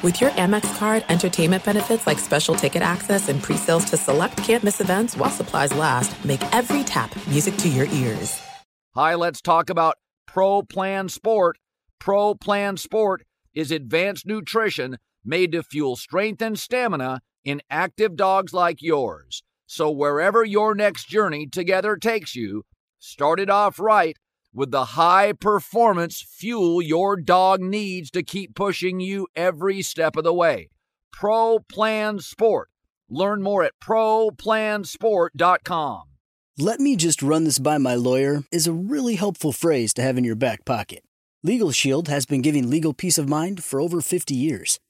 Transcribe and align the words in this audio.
With 0.00 0.20
your 0.20 0.30
Amex 0.30 0.78
card, 0.78 1.04
entertainment 1.08 1.64
benefits 1.64 2.06
like 2.06 2.20
special 2.20 2.54
ticket 2.54 2.82
access 2.82 3.28
and 3.28 3.42
pre-sales 3.42 3.84
to 3.86 3.96
select 3.96 4.36
campus 4.36 4.80
events 4.80 5.16
while 5.16 5.28
supplies 5.28 5.74
last, 5.74 6.24
make 6.24 6.40
every 6.54 6.84
tap 6.84 7.12
music 7.26 7.56
to 7.56 7.68
your 7.68 7.86
ears. 7.86 8.40
Hi, 8.94 9.16
let's 9.16 9.42
talk 9.42 9.70
about 9.70 9.96
Pro 10.24 10.62
Plan 10.62 11.08
Sport. 11.08 11.58
Pro 11.98 12.36
Plan 12.36 12.76
Sport 12.76 13.24
is 13.54 13.72
advanced 13.72 14.24
nutrition 14.24 14.98
made 15.24 15.50
to 15.50 15.64
fuel 15.64 15.96
strength 15.96 16.40
and 16.42 16.56
stamina 16.56 17.20
in 17.44 17.60
active 17.68 18.14
dogs 18.14 18.52
like 18.52 18.80
yours. 18.80 19.42
So 19.66 19.90
wherever 19.90 20.44
your 20.44 20.76
next 20.76 21.08
journey 21.08 21.48
together 21.48 21.96
takes 21.96 22.36
you, 22.36 22.62
start 23.00 23.40
it 23.40 23.50
off 23.50 23.80
right 23.80 24.16
with 24.52 24.70
the 24.70 24.84
high 24.96 25.32
performance 25.32 26.20
fuel 26.20 26.82
your 26.82 27.16
dog 27.16 27.60
needs 27.60 28.10
to 28.10 28.22
keep 28.22 28.54
pushing 28.54 29.00
you 29.00 29.26
every 29.36 29.82
step 29.82 30.16
of 30.16 30.24
the 30.24 30.32
way. 30.32 30.70
Pro 31.12 31.58
Plan 31.60 32.18
Sport. 32.18 32.70
Learn 33.10 33.42
more 33.42 33.64
at 33.64 33.72
ProPlansport.com. 33.80 36.02
Let 36.58 36.80
me 36.80 36.96
just 36.96 37.22
run 37.22 37.44
this 37.44 37.58
by 37.58 37.78
my 37.78 37.94
lawyer 37.94 38.42
is 38.50 38.66
a 38.66 38.72
really 38.72 39.14
helpful 39.14 39.52
phrase 39.52 39.94
to 39.94 40.02
have 40.02 40.18
in 40.18 40.24
your 40.24 40.34
back 40.34 40.64
pocket. 40.64 41.04
Legal 41.44 41.70
Shield 41.70 42.08
has 42.08 42.26
been 42.26 42.42
giving 42.42 42.68
legal 42.68 42.92
peace 42.92 43.16
of 43.16 43.28
mind 43.28 43.62
for 43.62 43.80
over 43.80 44.00
50 44.00 44.34
years. 44.34 44.80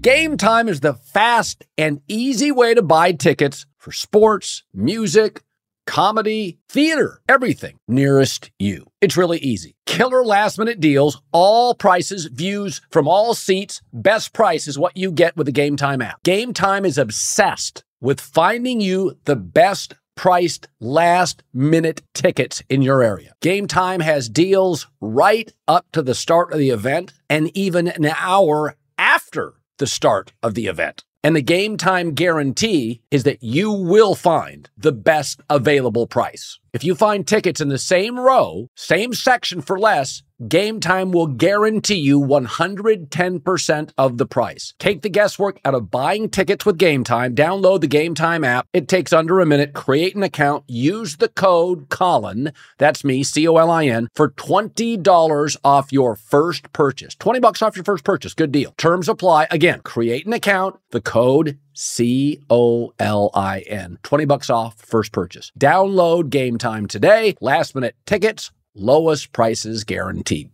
Game 0.00 0.38
time 0.38 0.66
is 0.66 0.80
the 0.80 0.94
fast 0.94 1.66
and 1.76 2.00
easy 2.08 2.50
way 2.50 2.72
to 2.72 2.80
buy 2.80 3.12
tickets 3.12 3.66
for 3.76 3.92
sports, 3.92 4.62
music, 4.72 5.42
comedy, 5.86 6.58
theater, 6.70 7.20
everything 7.28 7.76
nearest 7.86 8.50
you. 8.58 8.86
It's 9.02 9.18
really 9.18 9.40
easy. 9.40 9.74
Killer 9.84 10.24
last 10.24 10.58
minute 10.58 10.80
deals, 10.80 11.20
all 11.32 11.74
prices, 11.74 12.30
views 12.32 12.80
from 12.90 13.06
all 13.06 13.34
seats, 13.34 13.82
best 13.92 14.32
price 14.32 14.66
is 14.66 14.78
what 14.78 14.96
you 14.96 15.12
get 15.12 15.36
with 15.36 15.44
the 15.44 15.52
Game 15.52 15.76
Time 15.76 16.00
app. 16.00 16.22
Game 16.22 16.54
Time 16.54 16.86
is 16.86 16.96
obsessed 16.96 17.84
with 18.00 18.22
finding 18.22 18.80
you 18.80 19.18
the 19.26 19.36
best 19.36 19.96
priced 20.16 20.66
last 20.80 21.42
minute 21.52 22.00
tickets 22.14 22.62
in 22.70 22.80
your 22.80 23.02
area. 23.02 23.34
Game 23.42 23.66
Time 23.66 24.00
has 24.00 24.30
deals 24.30 24.86
right 25.02 25.52
up 25.68 25.84
to 25.92 26.00
the 26.00 26.14
start 26.14 26.54
of 26.54 26.58
the 26.58 26.70
event 26.70 27.12
and 27.28 27.54
even 27.54 27.86
an 27.86 28.06
hour 28.06 28.76
after 28.96 29.59
the 29.80 29.86
start 29.86 30.32
of 30.42 30.54
the 30.54 30.66
event. 30.66 31.04
And 31.24 31.34
the 31.34 31.42
game 31.42 31.76
time 31.76 32.12
guarantee 32.12 33.02
is 33.10 33.24
that 33.24 33.42
you 33.42 33.72
will 33.72 34.14
find 34.14 34.70
the 34.76 34.92
best 34.92 35.40
available 35.50 36.06
price. 36.06 36.58
If 36.72 36.84
you 36.84 36.94
find 36.94 37.26
tickets 37.26 37.60
in 37.60 37.68
the 37.68 37.78
same 37.78 38.18
row, 38.18 38.68
same 38.76 39.12
section 39.12 39.60
for 39.60 39.76
less, 39.78 40.22
Game 40.48 40.80
Time 40.80 41.10
will 41.10 41.26
guarantee 41.26 41.96
you 41.96 42.18
110% 42.18 43.92
of 43.98 44.16
the 44.16 44.24
price. 44.24 44.72
Take 44.78 45.02
the 45.02 45.10
guesswork 45.10 45.60
out 45.66 45.74
of 45.74 45.90
buying 45.90 46.30
tickets 46.30 46.64
with 46.64 46.78
Game 46.78 47.04
Time. 47.04 47.34
Download 47.34 47.80
the 47.80 47.86
Game 47.86 48.14
Time 48.14 48.42
app. 48.42 48.66
It 48.72 48.88
takes 48.88 49.12
under 49.12 49.40
a 49.40 49.46
minute. 49.46 49.74
Create 49.74 50.14
an 50.14 50.22
account. 50.22 50.64
Use 50.66 51.16
the 51.16 51.28
code 51.28 51.90
Colin, 51.90 52.52
that's 52.78 53.04
me, 53.04 53.22
C 53.22 53.46
O 53.48 53.56
L 53.56 53.70
I 53.70 53.86
N, 53.86 54.08
for 54.14 54.30
$20 54.30 55.56
off 55.62 55.92
your 55.92 56.16
first 56.16 56.72
purchase. 56.72 57.14
20 57.16 57.40
bucks 57.40 57.60
off 57.60 57.76
your 57.76 57.84
first 57.84 58.04
purchase. 58.04 58.32
Good 58.32 58.52
deal. 58.52 58.72
Terms 58.78 59.08
apply. 59.08 59.48
Again, 59.50 59.80
create 59.80 60.24
an 60.24 60.32
account. 60.32 60.78
The 60.90 61.02
code 61.02 61.58
C 61.80 62.40
O 62.50 62.92
L 62.98 63.30
I 63.32 63.60
N. 63.60 63.98
20 64.02 64.26
bucks 64.26 64.50
off 64.50 64.76
first 64.76 65.12
purchase. 65.12 65.50
Download 65.58 66.28
Game 66.28 66.58
Time 66.58 66.86
today. 66.86 67.36
Last 67.40 67.74
minute 67.74 67.96
tickets 68.04 68.50
lowest 68.74 69.32
prices 69.32 69.84
guaranteed. 69.84 70.50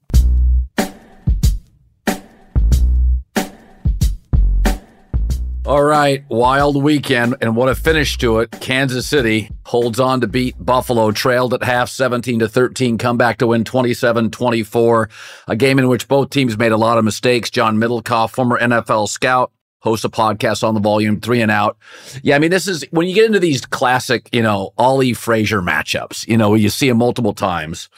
All 5.66 5.82
right, 5.82 6.25
wild 6.28 6.81
weekend, 6.81 7.34
and 7.41 7.56
what 7.56 7.69
a 7.69 7.75
finish 7.75 8.19
to 8.19 8.38
it. 8.38 8.53
Kansas 8.53 9.04
City 9.04 9.50
holds 9.65 9.98
on 9.98 10.20
to 10.20 10.28
beat 10.28 10.54
Buffalo, 10.65 11.10
trailed 11.10 11.54
at 11.54 11.65
half 11.65 11.88
17 11.88 12.38
to 12.38 12.48
13, 12.48 12.98
come 12.98 13.16
back 13.16 13.38
to 13.38 13.48
win 13.48 13.65
27 13.65 14.31
24. 14.31 15.09
A 15.48 15.56
game 15.56 15.81
in 15.81 15.88
which 15.88 16.06
both 16.06 16.31
teams 16.31 16.56
made 16.56 16.70
a 16.70 16.76
lot 16.76 16.98
of 16.98 17.04
mistakes. 17.04 17.50
John 17.50 17.78
Middlekauff, 17.78 18.31
former 18.31 18.60
NFL 18.60 19.09
scout, 19.09 19.50
hosts 19.86 20.04
a 20.04 20.08
podcast 20.08 20.66
on 20.66 20.74
the 20.74 20.80
volume 20.80 21.20
three 21.20 21.41
and 21.41 21.50
out. 21.50 21.78
Yeah, 22.22 22.36
I 22.36 22.38
mean, 22.38 22.50
this 22.50 22.66
is 22.69 22.84
when 22.91 23.08
you 23.08 23.14
get 23.14 23.24
into 23.24 23.41
these 23.41 23.64
classic, 23.64 24.28
you 24.32 24.42
know, 24.42 24.72
Ali 24.76 25.12
Frazier 25.12 25.62
matchups, 25.62 26.26
you 26.26 26.36
know, 26.36 26.54
you 26.54 26.69
see 26.69 26.88
them 26.88 26.98
multiple 26.98 27.32
times 27.32 27.88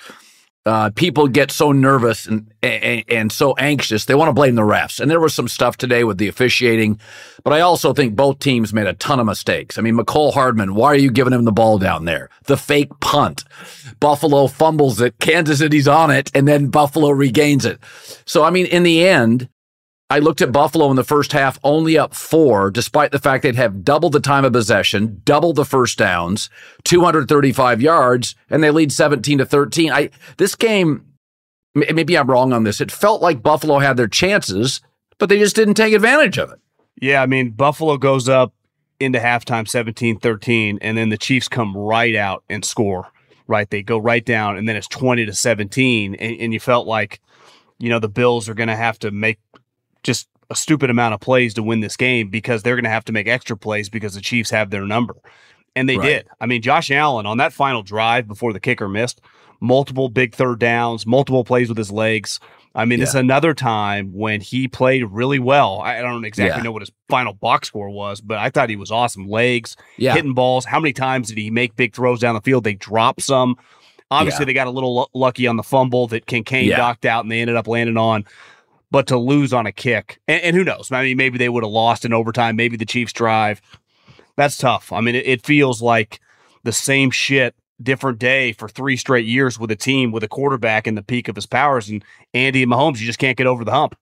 uh, 0.68 0.90
people 0.90 1.26
get 1.28 1.50
so 1.50 1.72
nervous 1.72 2.26
and, 2.26 2.52
and, 2.62 3.02
and 3.08 3.32
so 3.32 3.54
anxious 3.54 4.04
they 4.04 4.14
want 4.14 4.28
to 4.28 4.34
blame 4.34 4.54
the 4.54 4.62
refs. 4.62 5.00
And 5.00 5.10
there 5.10 5.18
was 5.18 5.34
some 5.34 5.48
stuff 5.48 5.78
today 5.78 6.04
with 6.04 6.18
the 6.18 6.28
officiating, 6.28 7.00
but 7.42 7.54
I 7.54 7.60
also 7.60 7.94
think 7.94 8.14
both 8.14 8.38
teams 8.38 8.74
made 8.74 8.86
a 8.86 8.92
ton 8.92 9.18
of 9.18 9.24
mistakes. 9.24 9.78
I 9.78 9.80
mean, 9.80 9.96
Mecole 9.96 10.34
Hardman, 10.34 10.74
why 10.74 10.88
are 10.88 10.96
you 10.96 11.10
giving 11.10 11.32
him 11.32 11.46
the 11.46 11.52
ball 11.52 11.78
down 11.78 12.04
there? 12.04 12.28
The 12.44 12.58
fake 12.58 12.90
punt, 13.00 13.44
Buffalo 13.98 14.46
fumbles 14.46 15.00
it, 15.00 15.18
Kansas 15.20 15.60
City's 15.60 15.88
on 15.88 16.10
it, 16.10 16.30
and 16.34 16.46
then 16.46 16.68
Buffalo 16.68 17.10
regains 17.10 17.64
it. 17.64 17.80
So 18.26 18.44
I 18.44 18.50
mean, 18.50 18.66
in 18.66 18.82
the 18.82 19.08
end, 19.08 19.48
I 20.10 20.20
looked 20.20 20.40
at 20.40 20.52
Buffalo 20.52 20.88
in 20.88 20.96
the 20.96 21.04
first 21.04 21.32
half, 21.32 21.58
only 21.62 21.98
up 21.98 22.14
four, 22.14 22.70
despite 22.70 23.12
the 23.12 23.18
fact 23.18 23.42
they'd 23.42 23.56
have 23.56 23.84
double 23.84 24.08
the 24.08 24.20
time 24.20 24.44
of 24.44 24.54
possession, 24.54 25.20
double 25.24 25.52
the 25.52 25.66
first 25.66 25.98
downs, 25.98 26.48
235 26.84 27.82
yards, 27.82 28.34
and 28.48 28.64
they 28.64 28.70
lead 28.70 28.90
17 28.90 29.38
to 29.38 29.44
13. 29.44 29.92
I 29.92 30.08
this 30.38 30.54
game, 30.54 31.04
maybe 31.74 32.16
I'm 32.16 32.30
wrong 32.30 32.54
on 32.54 32.64
this. 32.64 32.80
It 32.80 32.90
felt 32.90 33.20
like 33.20 33.42
Buffalo 33.42 33.80
had 33.80 33.98
their 33.98 34.08
chances, 34.08 34.80
but 35.18 35.28
they 35.28 35.38
just 35.38 35.56
didn't 35.56 35.74
take 35.74 35.92
advantage 35.92 36.38
of 36.38 36.52
it. 36.52 36.58
Yeah, 37.00 37.22
I 37.22 37.26
mean, 37.26 37.50
Buffalo 37.50 37.98
goes 37.98 38.30
up 38.30 38.54
into 39.00 39.18
halftime 39.18 39.68
17 39.68 40.18
13, 40.18 40.78
and 40.80 40.96
then 40.96 41.10
the 41.10 41.18
Chiefs 41.18 41.48
come 41.48 41.76
right 41.76 42.16
out 42.16 42.44
and 42.48 42.64
score. 42.64 43.08
Right. 43.46 43.68
They 43.68 43.82
go 43.82 43.98
right 43.98 44.24
down, 44.24 44.56
and 44.56 44.68
then 44.68 44.76
it's 44.76 44.88
20 44.88 45.24
to 45.26 45.32
17. 45.32 46.14
And, 46.14 46.40
and 46.40 46.52
you 46.52 46.60
felt 46.60 46.86
like, 46.86 47.20
you 47.78 47.88
know, 47.88 47.98
the 47.98 48.08
Bills 48.08 48.48
are 48.48 48.54
going 48.54 48.68
to 48.68 48.76
have 48.76 48.98
to 49.00 49.10
make 49.10 49.38
just 50.02 50.28
a 50.50 50.56
stupid 50.56 50.90
amount 50.90 51.14
of 51.14 51.20
plays 51.20 51.54
to 51.54 51.62
win 51.62 51.80
this 51.80 51.96
game 51.96 52.28
because 52.28 52.62
they're 52.62 52.76
going 52.76 52.84
to 52.84 52.90
have 52.90 53.04
to 53.04 53.12
make 53.12 53.28
extra 53.28 53.56
plays 53.56 53.88
because 53.88 54.14
the 54.14 54.20
Chiefs 54.20 54.50
have 54.50 54.70
their 54.70 54.86
number. 54.86 55.14
And 55.76 55.88
they 55.88 55.96
right. 55.96 56.06
did. 56.06 56.28
I 56.40 56.46
mean, 56.46 56.62
Josh 56.62 56.90
Allen 56.90 57.26
on 57.26 57.38
that 57.38 57.52
final 57.52 57.82
drive 57.82 58.26
before 58.26 58.52
the 58.52 58.60
kicker 58.60 58.88
missed, 58.88 59.20
multiple 59.60 60.08
big 60.08 60.34
third 60.34 60.58
downs, 60.58 61.06
multiple 61.06 61.44
plays 61.44 61.68
with 61.68 61.78
his 61.78 61.92
legs. 61.92 62.40
I 62.74 62.84
mean, 62.84 62.98
yeah. 62.98 63.04
this 63.04 63.10
is 63.10 63.14
another 63.16 63.54
time 63.54 64.12
when 64.12 64.40
he 64.40 64.68
played 64.68 65.04
really 65.04 65.38
well. 65.38 65.80
I 65.80 66.00
don't 66.00 66.24
exactly 66.24 66.58
yeah. 66.58 66.62
know 66.62 66.72
what 66.72 66.82
his 66.82 66.92
final 67.08 67.32
box 67.32 67.68
score 67.68 67.90
was, 67.90 68.20
but 68.20 68.38
I 68.38 68.50
thought 68.50 68.70
he 68.70 68.76
was 68.76 68.90
awesome. 68.90 69.28
Legs, 69.28 69.76
yeah. 69.96 70.14
hitting 70.14 70.34
balls. 70.34 70.64
How 70.64 70.80
many 70.80 70.92
times 70.92 71.28
did 71.28 71.38
he 71.38 71.50
make 71.50 71.76
big 71.76 71.94
throws 71.94 72.20
down 72.20 72.34
the 72.34 72.40
field? 72.40 72.64
They 72.64 72.74
dropped 72.74 73.22
some. 73.22 73.56
Obviously, 74.10 74.46
they 74.46 74.54
got 74.54 74.66
a 74.66 74.70
little 74.70 75.00
l- 75.00 75.10
lucky 75.12 75.46
on 75.46 75.56
the 75.56 75.62
fumble 75.62 76.06
that 76.08 76.26
Kincaid 76.26 76.70
docked 76.70 77.04
out, 77.04 77.24
and 77.24 77.30
they 77.30 77.40
ended 77.40 77.56
up 77.56 77.68
landing 77.68 77.98
on 77.98 78.24
but 78.90 79.06
to 79.08 79.18
lose 79.18 79.52
on 79.52 79.66
a 79.66 79.72
kick, 79.72 80.20
and, 80.28 80.42
and 80.42 80.56
who 80.56 80.64
knows? 80.64 80.90
I 80.90 81.04
mean, 81.04 81.16
maybe 81.16 81.38
they 81.38 81.48
would 81.48 81.64
have 81.64 81.72
lost 81.72 82.04
in 82.04 82.12
overtime. 82.12 82.56
Maybe 82.56 82.76
the 82.76 82.86
Chiefs 82.86 83.12
drive. 83.12 83.60
That's 84.36 84.56
tough. 84.56 84.92
I 84.92 85.00
mean, 85.00 85.14
it, 85.14 85.26
it 85.26 85.44
feels 85.44 85.82
like 85.82 86.20
the 86.64 86.72
same 86.72 87.10
shit, 87.10 87.54
different 87.82 88.18
day 88.18 88.52
for 88.52 88.68
three 88.68 88.96
straight 88.96 89.26
years 89.26 89.58
with 89.58 89.70
a 89.70 89.76
team 89.76 90.12
with 90.12 90.24
a 90.24 90.28
quarterback 90.28 90.86
in 90.86 90.94
the 90.94 91.02
peak 91.02 91.28
of 91.28 91.36
his 91.36 91.46
powers, 91.46 91.88
and 91.88 92.04
Andy 92.34 92.62
and 92.62 92.72
Mahomes, 92.72 93.00
you 93.00 93.06
just 93.06 93.18
can't 93.18 93.36
get 93.36 93.46
over 93.46 93.64
the 93.64 93.72
hump. 93.72 93.96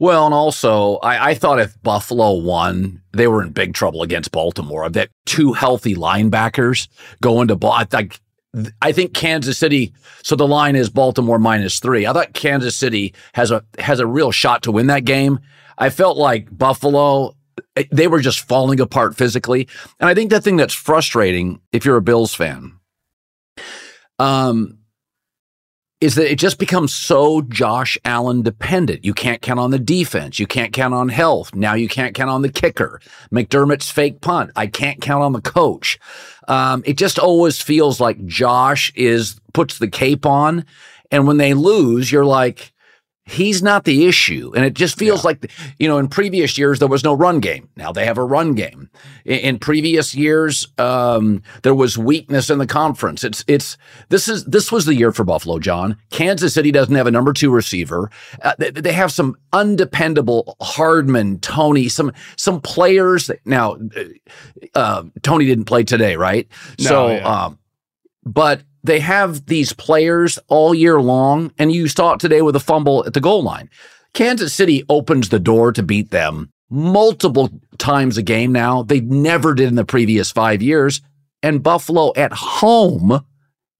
Well, 0.00 0.26
and 0.26 0.34
also, 0.34 0.96
I, 0.96 1.30
I, 1.30 1.34
thought 1.34 1.60
if 1.60 1.80
Buffalo 1.82 2.32
won, 2.32 3.00
they 3.12 3.28
were 3.28 3.42
in 3.42 3.50
big 3.50 3.74
trouble 3.74 4.02
against 4.02 4.32
Baltimore. 4.32 4.88
That 4.88 5.10
two 5.24 5.52
healthy 5.52 5.94
linebackers 5.94 6.88
going 7.22 7.46
to 7.46 7.56
ball, 7.56 7.80
like 7.92 8.18
I 8.80 8.92
think 8.92 9.14
Kansas 9.14 9.58
City. 9.58 9.92
So 10.22 10.36
the 10.36 10.46
line 10.46 10.76
is 10.76 10.88
Baltimore 10.88 11.38
minus 11.38 11.78
three. 11.78 12.06
I 12.06 12.12
thought 12.12 12.34
Kansas 12.34 12.76
City 12.76 13.14
has 13.32 13.50
a 13.50 13.64
has 13.78 14.00
a 14.00 14.06
real 14.06 14.30
shot 14.30 14.62
to 14.64 14.72
win 14.72 14.86
that 14.88 15.04
game. 15.04 15.40
I 15.78 15.90
felt 15.90 16.16
like 16.16 16.56
Buffalo. 16.56 17.34
They 17.90 18.08
were 18.08 18.20
just 18.20 18.40
falling 18.40 18.80
apart 18.80 19.16
physically, 19.16 19.68
and 20.00 20.08
I 20.08 20.14
think 20.14 20.30
the 20.30 20.40
thing 20.40 20.56
that's 20.56 20.74
frustrating 20.74 21.60
if 21.72 21.84
you're 21.84 21.96
a 21.96 22.02
Bills 22.02 22.34
fan, 22.34 22.72
um, 24.18 24.78
is 26.00 26.16
that 26.16 26.30
it 26.30 26.38
just 26.38 26.58
becomes 26.58 26.94
so 26.94 27.40
Josh 27.42 27.96
Allen 28.04 28.42
dependent. 28.42 29.04
You 29.04 29.14
can't 29.14 29.40
count 29.40 29.58
on 29.58 29.70
the 29.70 29.78
defense. 29.78 30.38
You 30.38 30.46
can't 30.46 30.72
count 30.72 30.92
on 30.92 31.08
health. 31.08 31.54
Now 31.54 31.74
you 31.74 31.88
can't 31.88 32.14
count 32.14 32.30
on 32.30 32.42
the 32.42 32.52
kicker. 32.52 33.00
McDermott's 33.32 33.90
fake 33.90 34.20
punt. 34.20 34.50
I 34.54 34.66
can't 34.66 35.00
count 35.00 35.22
on 35.22 35.32
the 35.32 35.40
coach. 35.40 35.98
Um, 36.48 36.82
it 36.84 36.98
just 36.98 37.18
always 37.18 37.60
feels 37.60 38.00
like 38.00 38.24
Josh 38.26 38.92
is 38.94 39.40
puts 39.52 39.78
the 39.78 39.88
cape 39.88 40.26
on, 40.26 40.66
and 41.10 41.26
when 41.26 41.38
they 41.38 41.54
lose, 41.54 42.12
you're 42.12 42.24
like, 42.24 42.73
he's 43.24 43.62
not 43.62 43.84
the 43.84 44.06
issue. 44.06 44.52
And 44.54 44.64
it 44.64 44.74
just 44.74 44.98
feels 44.98 45.20
yeah. 45.24 45.28
like, 45.28 45.50
you 45.78 45.88
know, 45.88 45.98
in 45.98 46.08
previous 46.08 46.58
years, 46.58 46.78
there 46.78 46.88
was 46.88 47.02
no 47.02 47.14
run 47.14 47.40
game. 47.40 47.68
Now 47.76 47.90
they 47.92 48.04
have 48.04 48.18
a 48.18 48.24
run 48.24 48.54
game. 48.54 48.90
In, 49.24 49.38
in 49.38 49.58
previous 49.58 50.14
years, 50.14 50.66
um, 50.78 51.42
there 51.62 51.74
was 51.74 51.96
weakness 51.96 52.50
in 52.50 52.58
the 52.58 52.66
conference. 52.66 53.24
It's, 53.24 53.44
it's, 53.46 53.78
this 54.10 54.28
is, 54.28 54.44
this 54.44 54.70
was 54.70 54.84
the 54.84 54.94
year 54.94 55.10
for 55.10 55.24
Buffalo, 55.24 55.58
John. 55.58 55.96
Kansas 56.10 56.54
City 56.54 56.70
doesn't 56.70 56.94
have 56.94 57.06
a 57.06 57.10
number 57.10 57.32
two 57.32 57.50
receiver. 57.50 58.10
Uh, 58.42 58.54
they, 58.58 58.70
they, 58.70 58.92
have 58.94 59.10
some 59.10 59.36
undependable 59.52 60.56
Hardman, 60.60 61.40
Toney, 61.40 61.88
some, 61.88 62.12
some 62.36 62.60
players. 62.60 63.26
That, 63.26 63.40
now, 63.44 63.76
uh, 63.96 64.04
uh, 64.74 65.02
Toney 65.22 65.46
didn't 65.46 65.64
play 65.64 65.82
today, 65.82 66.16
right? 66.16 66.46
No, 66.78 66.84
so, 66.86 67.08
yeah. 67.08 67.44
um, 67.44 67.58
but 68.24 68.62
they 68.84 69.00
have 69.00 69.46
these 69.46 69.72
players 69.72 70.38
all 70.48 70.74
year 70.74 71.00
long, 71.00 71.52
and 71.58 71.72
you 71.72 71.88
saw 71.88 72.12
it 72.12 72.20
today 72.20 72.42
with 72.42 72.54
a 72.54 72.60
fumble 72.60 73.04
at 73.06 73.14
the 73.14 73.20
goal 73.20 73.42
line. 73.42 73.70
Kansas 74.12 74.54
City 74.54 74.84
opens 74.88 75.30
the 75.30 75.40
door 75.40 75.72
to 75.72 75.82
beat 75.82 76.10
them 76.10 76.50
multiple 76.70 77.50
times 77.78 78.18
a 78.18 78.22
game 78.22 78.52
now. 78.52 78.82
They 78.82 79.00
never 79.00 79.54
did 79.54 79.68
in 79.68 79.74
the 79.74 79.84
previous 79.84 80.30
five 80.30 80.62
years. 80.62 81.00
And 81.42 81.62
Buffalo 81.62 82.12
at 82.16 82.32
home 82.32 83.24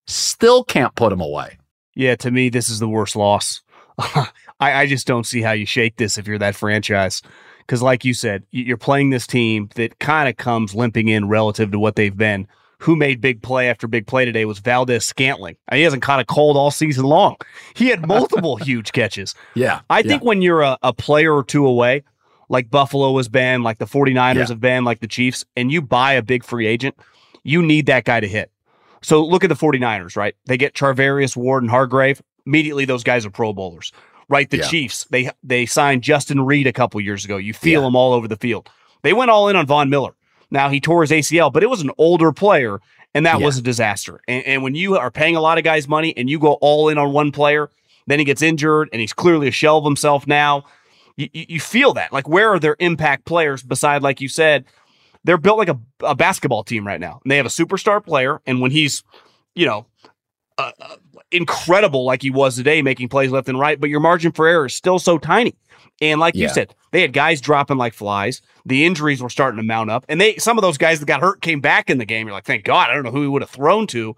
still 0.07 0.65
can't 0.65 0.95
put 0.95 1.11
them 1.11 1.21
away. 1.21 1.59
Yeah, 1.95 2.17
to 2.17 2.31
me, 2.31 2.49
this 2.49 2.69
is 2.69 2.79
the 2.79 2.89
worst 2.89 3.15
loss. 3.15 3.63
I, 3.99 4.31
I 4.61 4.87
just 4.87 5.07
don't 5.07 5.27
see 5.27 5.43
how 5.43 5.53
you 5.53 5.67
shake 5.67 5.97
this 5.97 6.19
if 6.19 6.27
you're 6.27 6.39
that 6.39 6.57
franchise. 6.57 7.23
Because, 7.59 7.81
like 7.81 8.05
you 8.05 8.13
said, 8.13 8.45
you're 8.51 8.77
playing 8.77 9.11
this 9.11 9.27
team 9.27 9.71
that 9.77 9.99
kind 9.99 10.29
of 10.29 10.37
comes 10.37 10.75
limping 10.75 11.09
in 11.09 11.29
relative 11.29 11.73
to 11.73 11.79
what 11.79 11.97
they've 11.97 12.17
been 12.17 12.47
who 12.79 12.97
made 12.97 13.21
big 13.21 13.43
play 13.43 13.69
after 13.69 13.87
big 13.87 14.07
play 14.07 14.25
today 14.25 14.45
was 14.45 14.59
Valdes-Scantling. 14.59 15.57
He 15.73 15.83
hasn't 15.83 16.03
caught 16.03 16.21
a 16.21 16.25
cold 16.25 16.57
all 16.57 16.71
season 16.71 17.05
long. 17.05 17.37
He 17.75 17.89
had 17.89 18.07
multiple 18.07 18.57
huge 18.63 18.93
catches. 18.93 19.35
Yeah. 19.55 19.81
I 19.91 20.03
think 20.03 20.23
yeah. 20.23 20.29
when 20.29 20.43
you're 20.43 20.63
a, 20.63 20.79
a, 20.83 20.93
player 20.93 21.35
or 21.35 21.45
two 21.45 21.67
away, 21.67 22.03
like 22.49 22.71
Buffalo 22.71 23.17
has 23.17 23.29
been, 23.29 23.63
like 23.63 23.79
the 23.79 23.87
49ers 23.87 24.35
yeah. 24.35 24.47
have 24.47 24.61
been, 24.61 24.85
like 24.85 25.01
the 25.01 25.09
Chiefs, 25.09 25.45
and 25.57 25.73
you 25.73 25.81
buy 25.81 26.13
a 26.13 26.23
big 26.23 26.45
free 26.45 26.67
agent, 26.67 26.97
you 27.43 27.63
need 27.63 27.87
that 27.87 28.05
guy 28.05 28.21
to 28.21 28.29
hit. 28.29 28.51
So 29.03 29.25
look 29.25 29.45
at 29.45 29.49
the 29.49 29.55
49ers, 29.55 30.17
right? 30.17 30.35
They 30.47 30.57
get 30.57 30.75
Charvarius 30.75 31.37
Ward 31.37 31.63
and 31.63 31.71
Hargrave. 31.71 32.23
Immediately, 32.47 32.87
those 32.87 33.05
guys 33.05 33.25
are 33.27 33.31
Pro 33.31 33.53
Bowlers, 33.53 33.93
right? 34.29 34.49
The 34.49 34.59
yeah. 34.59 34.69
Chiefs, 34.69 35.05
they 35.11 35.31
they 35.43 35.67
signed 35.67 36.03
Justin 36.03 36.45
Reid 36.45 36.67
a 36.67 36.73
couple 36.73 37.01
years 37.01 37.25
ago. 37.25 37.37
You 37.37 37.55
feel 37.55 37.83
them 37.83 37.97
all 37.97 38.13
over 38.13 38.29
the 38.29 38.37
field. 38.37 38.69
They 39.03 39.13
went 39.13 39.31
all 39.31 39.49
in 39.49 39.57
on 39.57 39.67
Von 39.67 39.91
Miller. 39.91 40.15
Now 40.55 40.71
he 40.71 40.81
tore 40.81 41.03
his 41.03 41.11
ACL, 41.11 41.53
but 41.53 41.63
it 41.63 41.69
was 41.69 41.83
an 41.83 41.91
older 41.99 42.33
player, 42.33 42.81
and 43.13 43.27
that 43.27 43.41
yeah. 43.41 43.45
was 43.45 43.59
a 43.59 43.63
disaster. 43.63 44.21
And, 44.27 44.45
and, 44.47 44.63
when 44.63 44.75
you 44.75 44.97
are 44.97 45.11
paying 45.11 45.37
a 45.37 45.41
lot 45.41 45.59
of 45.59 45.65
guys 45.65 45.87
money 45.87 46.17
and 46.17 46.31
you 46.31 46.39
go 46.39 46.55
all 46.55 46.89
in 46.89 46.97
on 46.97 47.13
one 47.13 47.33
player, 47.33 47.71
then 48.07 48.19
he 48.19 48.25
gets 48.25 48.41
injured 48.41 48.89
and 48.93 49.01
he's 49.01 49.13
clearly 49.13 49.49
a 49.49 49.51
shell 49.51 49.79
of 49.79 49.85
himself 49.85 50.27
now. 50.27 50.65
You, 51.17 51.29
you 51.33 51.61
feel 51.61 51.93
that. 51.95 52.13
Like, 52.13 52.29
where 52.29 52.51
are 52.51 52.59
their 52.59 52.77
impact 52.79 53.25
players 53.25 53.63
beside, 53.63 54.03
like 54.03 54.21
you 54.21 54.29
said, 54.29 54.65
they're 55.25 55.39
built 55.39 55.59
like 55.59 55.69
a, 55.69 55.79
a 56.01 56.15
basketball 56.15 56.63
team 56.63 56.87
right 56.87 57.01
now. 57.01 57.21
And 57.25 57.31
they 57.31 57.37
have 57.37 57.47
a 57.47 57.51
superstar 57.51 58.05
player, 58.05 58.41
and 58.47 58.61
when 58.61 58.71
he's, 58.71 59.03
you 59.55 59.67
know, 59.67 59.87
uh, 60.57 60.71
uh, 60.81 60.97
incredible 61.33 62.05
like 62.05 62.23
he 62.23 62.31
was 62.31 62.57
today, 62.57 62.81
making 62.81 63.09
plays 63.09 63.31
left 63.31 63.49
and 63.49 63.59
right, 63.59 63.81
but 63.81 63.91
your 63.91 64.01
margin 64.01 64.31
for 64.31 64.47
error 64.47 64.67
is 64.67 64.75
still 64.75 64.99
so 64.99 65.19
tiny. 65.19 65.55
And 66.01 66.21
like 66.21 66.35
yeah. 66.35 66.49
you 66.49 66.55
said, 66.55 66.75
they 66.91 67.01
had 67.01 67.13
guys 67.13 67.41
dropping 67.41 67.77
like 67.77 67.95
flies. 67.95 68.43
The 68.67 68.85
injuries 68.85 69.23
were 69.23 69.31
starting 69.31 69.59
to 69.59 69.63
mount 69.63 69.91
up, 69.91 70.05
and 70.09 70.21
they 70.21 70.37
some 70.37 70.59
of 70.59 70.63
those 70.63 70.79
guys 70.79 71.01
that 71.01 71.07
got 71.07 71.21
hurt 71.21 71.41
came 71.41 71.61
back 71.61 71.91
in 71.91 71.99
the 71.99 72.05
game. 72.05 72.27
You're 72.27 72.35
like, 72.35 72.45
thank 72.45 72.65
God. 72.65 72.91
I 72.91 72.95
don't 72.95 73.05
know 73.05 73.11
who 73.11 73.23
he 73.23 73.29
would 73.29 73.43
have 73.43 73.51
thrown 73.51 73.87
to, 73.89 74.17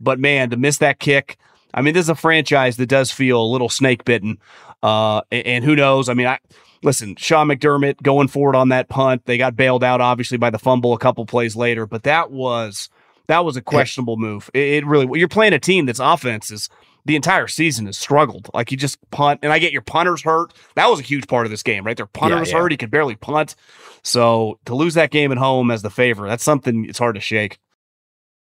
but 0.00 0.18
man, 0.18 0.50
to 0.50 0.56
miss 0.56 0.78
that 0.78 0.98
kick. 0.98 1.38
I 1.74 1.82
mean, 1.82 1.94
this 1.94 2.06
is 2.06 2.08
a 2.08 2.14
franchise 2.14 2.76
that 2.78 2.86
does 2.86 3.10
feel 3.10 3.42
a 3.42 3.44
little 3.44 3.68
snake 3.68 4.04
bitten. 4.04 4.38
Uh, 4.82 5.22
and, 5.30 5.46
and 5.46 5.64
who 5.64 5.76
knows? 5.76 6.08
I 6.08 6.14
mean, 6.14 6.26
I 6.26 6.38
listen, 6.82 7.16
Sean 7.16 7.48
McDermott 7.48 8.02
going 8.02 8.28
forward 8.28 8.56
on 8.56 8.70
that 8.70 8.88
punt. 8.88 9.24
They 9.26 9.38
got 9.38 9.56
bailed 9.56 9.84
out 9.84 10.00
obviously 10.00 10.38
by 10.38 10.50
the 10.50 10.58
fumble 10.58 10.92
a 10.92 10.98
couple 10.98 11.26
plays 11.26 11.56
later, 11.56 11.86
but 11.86 12.04
that 12.04 12.30
was 12.30 12.88
that 13.26 13.44
was 13.44 13.56
a 13.56 13.62
questionable 13.62 14.16
move. 14.16 14.50
It, 14.54 14.60
it 14.60 14.86
really 14.86 15.18
you're 15.18 15.28
playing 15.28 15.52
a 15.52 15.58
team 15.58 15.86
that's 15.86 16.00
offense 16.00 16.50
is 16.50 16.68
the 17.08 17.16
entire 17.16 17.48
season 17.48 17.86
has 17.86 17.96
struggled. 17.96 18.50
Like 18.52 18.70
you 18.70 18.76
just 18.76 18.98
punt, 19.10 19.40
and 19.42 19.50
I 19.50 19.58
get 19.58 19.72
your 19.72 19.80
punters 19.82 20.22
hurt. 20.22 20.52
That 20.76 20.88
was 20.90 21.00
a 21.00 21.02
huge 21.02 21.26
part 21.26 21.46
of 21.46 21.50
this 21.50 21.62
game, 21.62 21.82
right? 21.84 21.96
Their 21.96 22.06
punter 22.06 22.36
yeah, 22.36 22.40
was 22.40 22.52
yeah. 22.52 22.58
hurt; 22.58 22.70
he 22.70 22.76
could 22.76 22.90
barely 22.90 23.16
punt. 23.16 23.56
So 24.02 24.60
to 24.66 24.74
lose 24.74 24.92
that 24.94 25.10
game 25.10 25.32
at 25.32 25.38
home 25.38 25.70
as 25.70 25.80
the 25.80 25.90
favor, 25.90 26.28
that's 26.28 26.44
something 26.44 26.84
it's 26.84 26.98
hard 26.98 27.14
to 27.14 27.20
shake. 27.20 27.58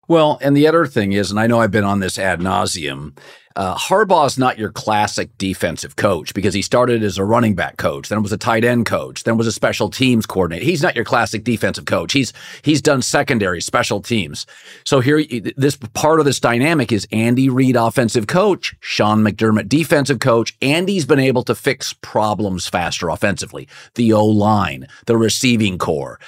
Well, 0.08 0.40
and 0.42 0.56
the 0.56 0.68
other 0.68 0.86
thing 0.86 1.12
is, 1.12 1.32
and 1.32 1.40
I 1.40 1.48
know 1.48 1.60
I've 1.60 1.72
been 1.72 1.84
on 1.84 2.00
this 2.00 2.18
ad 2.18 2.40
nauseum, 2.40 3.18
uh, 3.58 3.76
Harbaugh's 3.76 4.38
not 4.38 4.60
your 4.60 4.72
classic 4.72 5.36
defensive 5.40 5.96
coach 5.96 6.34
because 6.34 6.54
he 6.54 6.62
started 6.62 7.04
as 7.04 7.18
a 7.18 7.26
running 7.26 7.56
back 7.56 7.78
coach, 7.78 8.08
then 8.08 8.22
was 8.22 8.32
a 8.32 8.38
tight 8.38 8.64
end 8.64 8.86
coach, 8.86 9.24
then 9.24 9.36
was 9.36 9.48
a 9.48 9.52
special 9.52 9.90
teams 9.90 10.28
coordinator. 10.28 10.64
He's 10.64 10.84
not 10.84 10.96
your 10.96 11.04
classic 11.04 11.44
defensive 11.44 11.86
coach. 11.86 12.14
He's 12.14 12.34
he's 12.62 12.84
done 12.84 13.02
secondary 13.02 13.60
special 13.60 14.00
teams. 14.00 14.46
So 14.86 15.00
here, 15.00 15.24
this 15.58 15.76
part 15.96 16.20
of 16.20 16.26
this 16.26 16.40
dynamic 16.40 16.92
is 16.92 17.08
Andy 17.12 17.50
Reid, 17.50 17.76
offensive 17.76 18.28
coach, 18.28 18.76
Sean 18.80 19.24
McDermott, 19.24 19.68
defensive 19.68 20.20
coach. 20.20 20.56
Andy's 20.62 21.06
been 21.06 21.20
able 21.20 21.44
to 21.46 21.56
fix 21.56 21.94
problems 22.02 22.68
faster 22.68 23.10
offensively. 23.10 23.68
The 23.96 24.14
O 24.14 24.24
line, 24.24 24.88
the 25.08 25.18
receiving 25.18 25.80
corps. 25.80 26.20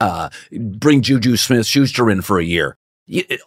Uh, 0.00 0.30
bring 0.50 1.00
Juju 1.00 1.36
Smith 1.36 1.64
Schuster 1.64 2.10
in 2.10 2.22
for 2.22 2.40
a 2.40 2.44
year 2.44 2.76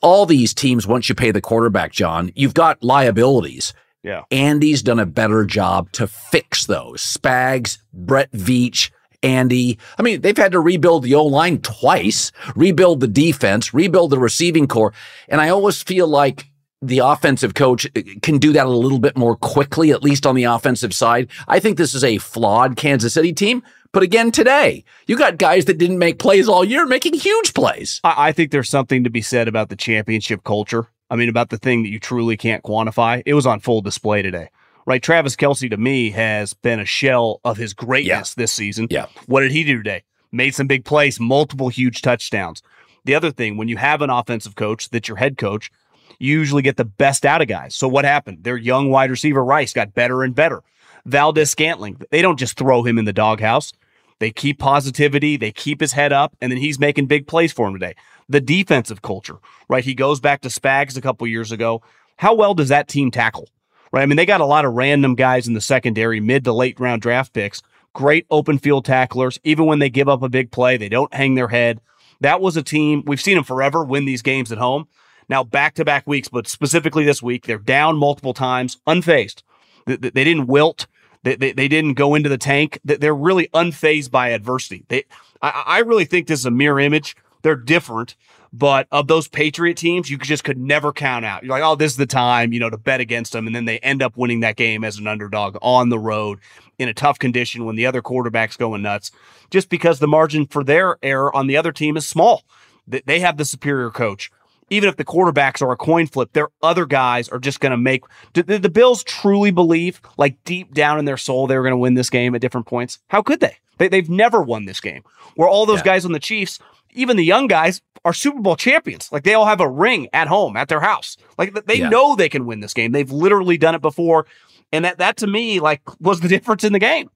all 0.02 0.26
these 0.26 0.54
teams, 0.54 0.88
once 0.88 1.10
you 1.10 1.16
pay 1.16 1.32
the 1.32 1.42
quarterback, 1.42 1.92
John, 1.92 2.32
you've 2.36 2.54
got 2.54 2.84
liabilities. 2.84 3.74
Yeah. 4.04 4.24
Andy's 4.30 4.84
done 4.84 5.00
a 5.00 5.06
better 5.06 5.46
job 5.46 5.92
to 5.94 6.08
fix 6.08 6.66
those. 6.66 7.02
Spags, 7.02 7.80
Brett 7.92 8.32
Veach, 8.32 8.92
Andy. 9.24 9.80
I 9.98 10.04
mean, 10.04 10.22
they've 10.22 10.38
had 10.38 10.52
to 10.52 10.60
rebuild 10.60 11.04
the 11.04 11.16
O 11.16 11.26
line 11.26 11.60
twice, 11.60 12.32
rebuild 12.56 13.00
the 13.00 13.08
defense, 13.08 13.74
rebuild 13.74 14.12
the 14.12 14.20
receiving 14.20 14.68
corps. 14.68 14.94
And 15.28 15.42
I 15.42 15.50
always 15.50 15.82
feel 15.82 16.08
like 16.08 16.46
the 16.82 17.00
offensive 17.00 17.56
coach 17.56 17.88
uh, 17.96 18.02
can 18.22 18.38
do 18.38 18.54
that 18.54 18.68
a 18.68 18.70
little 18.70 19.00
bit 19.00 19.18
more 19.18 19.36
quickly, 19.36 19.92
at 19.92 20.04
least 20.04 20.28
on 20.28 20.36
the 20.36 20.44
offensive 20.44 20.94
side. 20.94 21.30
I 21.48 21.60
think 21.60 21.78
this 21.78 21.96
is 21.96 22.04
a 22.04 22.20
flawed 22.20 22.76
Kansas 22.76 23.14
City 23.14 23.34
team, 23.34 23.64
but 23.96 24.04
again, 24.04 24.30
today, 24.30 24.84
you 25.08 25.18
got 25.18 25.38
guys 25.38 25.66
that 25.66 25.78
didn't 25.78 26.00
make 26.00 26.20
plays 26.20 26.50
all 26.50 26.66
year 26.66 26.86
making 26.86 27.14
huge 27.14 27.54
plays. 27.54 28.02
I, 28.04 28.28
I 28.28 28.32
think 28.34 28.52
there's 28.52 28.70
something 28.70 29.06
to 29.06 29.10
be 29.10 29.22
said 29.22 29.48
about 29.48 29.70
the 29.70 29.76
championship 29.76 30.44
culture. 30.44 30.90
I 31.10 31.16
mean, 31.16 31.30
about 31.30 31.50
the 31.50 31.58
thing 31.58 31.84
that 31.84 31.90
you 31.90 32.00
truly 32.00 32.36
can't 32.36 32.62
quantify. 32.62 33.24
It 33.26 33.36
was 33.36 33.48
on 33.48 33.62
full 33.62 33.82
display 33.82 34.22
today 34.22 34.50
right? 34.86 35.02
Travis 35.02 35.36
Kelce 35.36 35.70
to 35.70 35.78
me 35.78 36.12
has 36.12 36.54
been 36.54 36.80
a 36.80 36.86
shell 36.86 37.42
of 37.44 37.58
his 37.58 37.74
greatness 37.74 38.36
yeah. 38.38 38.42
this 38.42 38.54
season. 38.54 38.88
Yeah. 38.90 39.08
What 39.26 39.42
did 39.42 39.52
he 39.52 39.64
do 39.64 39.78
today? 39.78 40.04
Made 40.32 40.54
some 40.54 40.68
big 40.68 40.86
plays, 40.86 41.20
multiple 41.20 41.70
huge 41.70 42.02
touchdowns. 42.02 42.62
The 43.06 43.16
other 43.16 43.32
thing, 43.32 43.58
when 43.58 43.68
you 43.68 43.78
have 43.78 44.02
an 44.02 44.10
offensive 44.10 44.56
coach 44.56 44.90
that's 44.90 45.08
your 45.08 45.18
head 45.18 45.38
coach, 45.38 45.72
you 46.20 46.38
usually 46.38 46.62
get 46.62 46.78
the 46.78 46.86
best 46.86 47.26
out 47.26 47.42
of 47.42 47.48
guys. 47.48 47.76
So 47.76 47.88
what 47.88 48.06
happened? 48.06 48.44
Their 48.44 48.58
young 48.58 48.90
wide 48.90 49.10
receiver 49.10 49.44
Rice 49.44 49.74
got 49.74 49.94
better 49.94 50.24
and 50.24 50.36
better. 50.36 50.62
Valdes-Scantling, 51.06 52.02
they 52.10 52.22
don't 52.22 52.40
just 52.40 52.58
throw 52.58 52.84
him 52.84 52.98
in 52.98 53.06
the 53.06 53.14
doghouse. 53.14 53.74
They 54.20 54.32
keep 54.32 54.60
positivity, 54.60 55.38
they 55.38 55.52
keep 55.52 55.82
his 55.82 55.92
head 55.92 56.14
up, 56.14 56.36
and 56.42 56.52
then 56.52 56.60
he's 56.60 56.80
making 56.80 57.08
big 57.08 57.28
plays 57.28 57.52
for 57.52 57.68
him 57.68 57.74
today. 57.74 57.96
The 58.30 58.42
defensive 58.42 59.02
culture, 59.02 59.38
right? 59.70 59.84
He 59.84 59.94
goes 59.94 60.20
back 60.20 60.42
to 60.42 60.50
Spags 60.50 60.98
a 60.98 61.02
couple 61.02 61.28
years 61.28 61.52
ago. 61.52 61.82
How 62.18 62.34
well 62.34 62.54
does 62.54 62.70
that 62.70 62.88
team 62.88 63.12
tackle? 63.12 63.50
Right? 63.92 64.02
I 64.02 64.06
mean, 64.06 64.18
they 64.18 64.26
got 64.26 64.42
a 64.42 64.46
lot 64.46 64.66
of 64.66 64.74
random 64.74 65.16
guys 65.16 65.48
in 65.48 65.54
the 65.54 65.62
secondary, 65.62 66.20
mid 66.20 66.44
to 66.46 66.54
late 66.54 66.80
round 66.80 67.02
draft 67.02 67.34
picks, 67.34 67.62
great 67.94 68.26
open 68.30 68.58
field 68.58 68.86
tacklers. 68.86 69.40
Even 69.44 69.66
when 69.66 69.80
they 69.80 69.90
give 69.90 70.10
up 70.10 70.24
a 70.24 70.30
big 70.30 70.52
play, 70.52 70.78
they 70.78 70.90
don't 70.90 71.14
hang 71.14 71.36
their 71.36 71.50
head. 71.50 71.82
That 72.22 72.42
was 72.42 72.56
a 72.58 72.64
team, 72.64 73.04
we've 73.06 73.22
seen 73.22 73.36
them 73.36 73.44
forever 73.44 73.84
win 73.84 74.06
these 74.06 74.22
games 74.22 74.52
at 74.52 74.58
home. 74.58 74.88
Now, 75.28 75.44
back 75.44 75.76
to 75.76 75.86
back 75.86 76.06
weeks, 76.08 76.28
but 76.28 76.48
specifically 76.48 77.04
this 77.04 77.22
week, 77.22 77.46
they're 77.46 77.58
down 77.58 77.98
multiple 77.98 78.34
times, 78.34 78.78
unfazed. 78.88 79.44
They, 79.86 79.98
didn't 79.98 80.48
wilt. 80.48 80.88
They, 81.26 81.36
they, 81.36 81.52
they 81.52 81.68
didn't 81.68 81.96
go 81.96 82.14
into 82.14 82.30
the 82.30 82.38
tank. 82.38 82.80
They're 82.86 83.16
really 83.16 83.48
unfazed 83.48 84.12
by 84.12 84.30
adversity. 84.30 84.86
They, 84.88 85.06
I, 85.42 85.64
I 85.66 85.80
really 85.80 86.06
think 86.06 86.28
this 86.28 86.40
is 86.40 86.46
a 86.46 86.52
mirror 86.52 86.80
image. 86.80 87.18
They're 87.42 87.56
different, 87.56 88.16
but 88.54 88.88
of 88.92 89.08
those 89.08 89.28
Patriot 89.28 89.76
teams, 89.76 90.10
you 90.10 90.18
just 90.18 90.44
could 90.44 90.58
never 90.58 90.94
count 90.94 91.26
out. 91.26 91.44
You're 91.44 91.52
like, 91.52 91.64
oh, 91.64 91.76
this 91.76 91.92
is 91.92 91.98
the 91.98 92.06
time, 92.06 92.54
you 92.54 92.60
know, 92.60 92.70
to 92.70 92.78
bet 92.78 93.02
against 93.02 93.34
them. 93.34 93.48
And 93.48 93.56
then 93.56 93.66
they 93.66 93.80
end 93.80 94.02
up 94.02 94.16
winning 94.16 94.40
that 94.42 94.56
game 94.56 94.84
as 94.84 94.98
an 94.98 95.08
underdog 95.08 95.58
on 95.62 95.90
the 95.90 96.00
road 96.00 96.40
in 96.78 96.90
a 96.90 96.94
tough 96.94 97.20
condition 97.20 97.66
when 97.66 97.76
the 97.76 97.86
other 97.86 98.02
quarterback's 98.02 98.58
going 98.58 98.84
nuts, 98.84 99.12
just 99.50 99.70
because 99.70 100.00
the 100.00 100.08
margin 100.08 100.46
for 100.46 100.64
their 100.64 100.98
error 101.04 101.36
on 101.36 101.48
the 101.48 101.58
other 101.58 101.72
team 101.72 101.98
is 101.98 102.08
small. 102.08 102.44
They 102.88 103.20
have 103.20 103.38
the 103.38 103.46
superior 103.46 103.90
coach. 103.90 104.32
Even 104.70 104.90
if 104.90 104.98
the 104.98 105.06
quarterbacks 105.06 105.62
are 105.62 105.72
a 105.72 105.78
coin 105.78 106.08
flip, 106.08 106.34
their 106.34 106.50
other 106.62 106.86
guys 106.86 107.30
are 107.30 107.40
just 107.40 107.60
going 107.60 107.72
to 107.72 107.78
make. 107.78 108.04
Did 108.34 108.48
the, 108.48 108.58
the 108.60 108.70
Bills 108.70 109.04
truly 109.04 109.52
believe, 109.52 110.02
like 110.18 110.44
deep 110.44 110.74
down 110.74 111.00
in 111.00 111.06
their 111.06 111.18
soul, 111.18 111.48
they 111.48 111.56
were 111.56 111.64
going 111.64 111.72
to 111.74 111.78
win 111.78 111.94
this 111.94 112.10
game 112.10 112.34
at 112.36 112.42
different 112.42 112.66
points? 112.68 113.00
How 113.10 113.22
could 113.22 113.40
they? 113.40 113.58
they 113.78 113.88
they've 113.90 114.10
never 114.10 114.42
won 114.42 114.66
this 114.66 114.80
game. 114.80 115.04
Where 115.36 115.48
all 115.50 115.66
those 115.66 115.80
Yeah. 115.80 115.86
guys 115.86 116.06
on 116.06 116.14
the 116.14 116.20
Chiefs, 116.20 116.60
even 116.94 117.18
the 117.18 117.26
young 117.26 117.48
guys, 117.48 117.82
are 118.06 118.14
Super 118.14 118.40
Bowl 118.40 118.56
champions. 118.56 119.12
Like 119.12 119.24
they 119.24 119.34
all 119.34 119.46
have 119.46 119.60
a 119.62 119.70
ring 119.70 120.08
at 120.14 120.28
home 120.28 120.56
at 120.58 120.68
their 120.70 120.80
house. 120.82 121.18
Like 121.38 121.54
they 121.66 121.80
Yeah. 121.80 121.90
know 121.90 122.16
they 122.16 122.30
can 122.30 122.46
win 122.46 122.60
this 122.62 122.74
game. 122.74 122.92
They've 122.92 123.12
literally 123.12 123.58
done 123.58 123.76
it 123.76 123.82
before, 123.82 124.26
and 124.72 124.86
that 124.86 124.98
that 125.00 125.18
to 125.18 125.28
me 125.28 125.60
like 125.60 125.82
was 126.00 126.22
the 126.22 126.28
difference 126.36 126.64
in 126.64 126.72
the 126.74 126.80
game. 126.80 127.10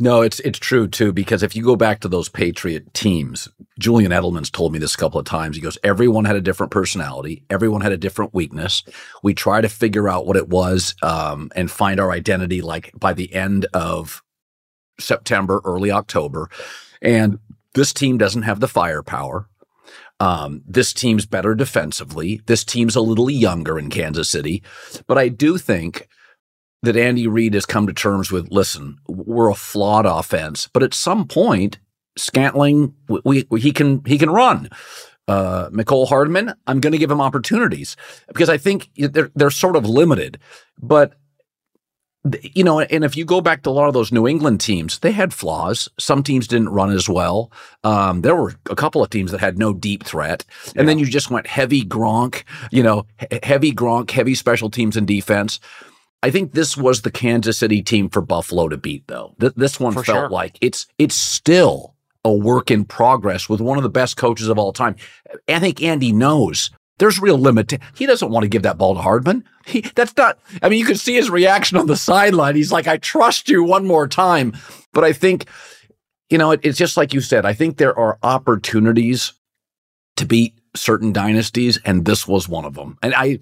No, 0.00 0.22
it's 0.22 0.38
it's 0.40 0.60
true 0.60 0.86
too 0.86 1.12
because 1.12 1.42
if 1.42 1.56
you 1.56 1.64
go 1.64 1.74
back 1.74 2.00
to 2.00 2.08
those 2.08 2.28
Patriot 2.28 2.94
teams, 2.94 3.48
Julian 3.80 4.12
Edelman's 4.12 4.50
told 4.50 4.72
me 4.72 4.78
this 4.78 4.94
a 4.94 4.98
couple 4.98 5.18
of 5.18 5.26
times. 5.26 5.56
He 5.56 5.62
goes, 5.62 5.76
everyone 5.82 6.24
had 6.24 6.36
a 6.36 6.40
different 6.40 6.70
personality, 6.70 7.44
everyone 7.50 7.80
had 7.80 7.90
a 7.90 7.96
different 7.96 8.32
weakness. 8.32 8.84
We 9.24 9.34
try 9.34 9.60
to 9.60 9.68
figure 9.68 10.08
out 10.08 10.24
what 10.24 10.36
it 10.36 10.48
was 10.48 10.94
um, 11.02 11.50
and 11.56 11.68
find 11.68 11.98
our 11.98 12.12
identity. 12.12 12.60
Like 12.60 12.92
by 12.98 13.12
the 13.12 13.34
end 13.34 13.66
of 13.74 14.22
September, 15.00 15.60
early 15.64 15.90
October, 15.90 16.48
and 17.02 17.40
this 17.74 17.92
team 17.92 18.18
doesn't 18.18 18.42
have 18.42 18.60
the 18.60 18.68
firepower. 18.68 19.48
Um, 20.20 20.62
this 20.66 20.92
team's 20.92 21.26
better 21.26 21.54
defensively. 21.56 22.40
This 22.46 22.64
team's 22.64 22.96
a 22.96 23.00
little 23.00 23.30
younger 23.30 23.78
in 23.78 23.90
Kansas 23.90 24.30
City, 24.30 24.62
but 25.08 25.18
I 25.18 25.28
do 25.28 25.58
think 25.58 26.08
that 26.82 26.96
Andy 26.96 27.26
Reid 27.26 27.54
has 27.54 27.66
come 27.66 27.86
to 27.86 27.92
terms 27.92 28.30
with. 28.30 28.50
Listen, 28.50 28.98
we're 29.08 29.50
a 29.50 29.54
flawed 29.54 30.06
offense, 30.06 30.68
but 30.72 30.82
at 30.82 30.94
some 30.94 31.26
point, 31.26 31.78
Scantling, 32.16 32.94
we, 33.08 33.46
we 33.48 33.60
he 33.60 33.72
can 33.72 34.02
he 34.04 34.18
can 34.18 34.30
run. 34.30 34.68
Uh, 35.28 35.68
Mecole 35.70 36.08
Hardman, 36.08 36.54
I'm 36.66 36.80
going 36.80 36.92
to 36.92 36.98
give 36.98 37.10
him 37.10 37.20
opportunities 37.20 37.96
because 38.28 38.48
I 38.48 38.56
think 38.56 38.90
they're 38.96 39.30
they're 39.34 39.50
sort 39.50 39.76
of 39.76 39.86
limited, 39.86 40.38
but 40.80 41.14
you 42.42 42.64
know, 42.64 42.80
and 42.80 43.04
if 43.04 43.16
you 43.16 43.24
go 43.24 43.40
back 43.40 43.62
to 43.62 43.70
a 43.70 43.72
lot 43.72 43.86
of 43.88 43.94
those 43.94 44.10
New 44.10 44.26
England 44.26 44.60
teams, 44.60 44.98
they 44.98 45.12
had 45.12 45.32
flaws. 45.32 45.88
Some 45.98 46.22
teams 46.22 46.48
didn't 46.48 46.70
run 46.70 46.90
as 46.90 47.08
well. 47.08 47.52
Um, 47.84 48.22
there 48.22 48.34
were 48.34 48.54
a 48.68 48.76
couple 48.76 49.02
of 49.02 49.10
teams 49.10 49.30
that 49.30 49.40
had 49.40 49.58
no 49.58 49.72
deep 49.72 50.04
threat, 50.04 50.44
and 50.74 50.88
then 50.88 50.98
you 50.98 51.06
just 51.06 51.30
went 51.30 51.46
heavy 51.46 51.84
Gronk, 51.84 52.42
you 52.70 52.82
know, 52.82 53.06
he- 53.20 53.38
heavy 53.42 53.72
Gronk, 53.72 54.10
heavy 54.10 54.34
special 54.34 54.70
teams 54.70 54.96
and 54.96 55.06
defense. 55.06 55.60
I 56.22 56.30
think 56.30 56.52
this 56.52 56.76
was 56.76 57.02
the 57.02 57.10
Kansas 57.10 57.58
City 57.58 57.82
team 57.82 58.08
for 58.08 58.20
Buffalo 58.20 58.68
to 58.68 58.76
beat, 58.76 59.06
though. 59.06 59.34
Th- 59.40 59.54
this 59.54 59.78
one 59.78 59.92
For 59.92 60.02
felt 60.02 60.16
sure. 60.16 60.28
like 60.30 60.58
it's 60.60 60.86
it's 60.98 61.14
still 61.14 61.94
a 62.24 62.32
work 62.32 62.70
in 62.70 62.84
progress 62.84 63.48
with 63.48 63.60
one 63.60 63.76
of 63.78 63.84
the 63.84 63.88
best 63.88 64.16
coaches 64.16 64.48
of 64.48 64.58
all 64.58 64.72
time. 64.72 64.96
I 65.46 65.60
think 65.60 65.82
Andy 65.82 66.12
knows 66.12 66.70
there's 66.98 67.20
real 67.20 67.38
limit. 67.38 67.68
To, 67.68 67.78
he 67.94 68.06
doesn't 68.06 68.30
want 68.30 68.42
to 68.42 68.48
give 68.48 68.62
that 68.62 68.78
ball 68.78 68.94
to 68.94 69.00
Hardman. 69.00 69.44
He, 69.66 69.82
that's 69.94 70.16
not. 70.16 70.38
I 70.62 70.68
mean, 70.68 70.80
you 70.80 70.86
can 70.86 70.96
see 70.96 71.14
his 71.14 71.30
reaction 71.30 71.76
on 71.78 71.86
the 71.86 71.96
sideline. 71.96 72.56
He's 72.56 72.72
like, 72.72 72.88
"I 72.88 72.96
trust 72.96 73.48
you 73.48 73.62
one 73.62 73.86
more 73.86 74.08
time," 74.08 74.56
but 74.92 75.04
I 75.04 75.12
think, 75.12 75.46
you 76.30 76.38
know, 76.38 76.52
it, 76.52 76.60
it's 76.64 76.78
just 76.78 76.96
like 76.96 77.14
you 77.14 77.20
said. 77.20 77.44
I 77.46 77.52
think 77.52 77.76
there 77.76 77.96
are 77.96 78.18
opportunities 78.22 79.34
to 80.16 80.26
beat 80.26 80.58
certain 80.74 81.12
dynasties, 81.12 81.78
and 81.84 82.04
this 82.04 82.26
was 82.26 82.48
one 82.48 82.64
of 82.64 82.74
them. 82.74 82.98
And 83.02 83.14
I, 83.14 83.38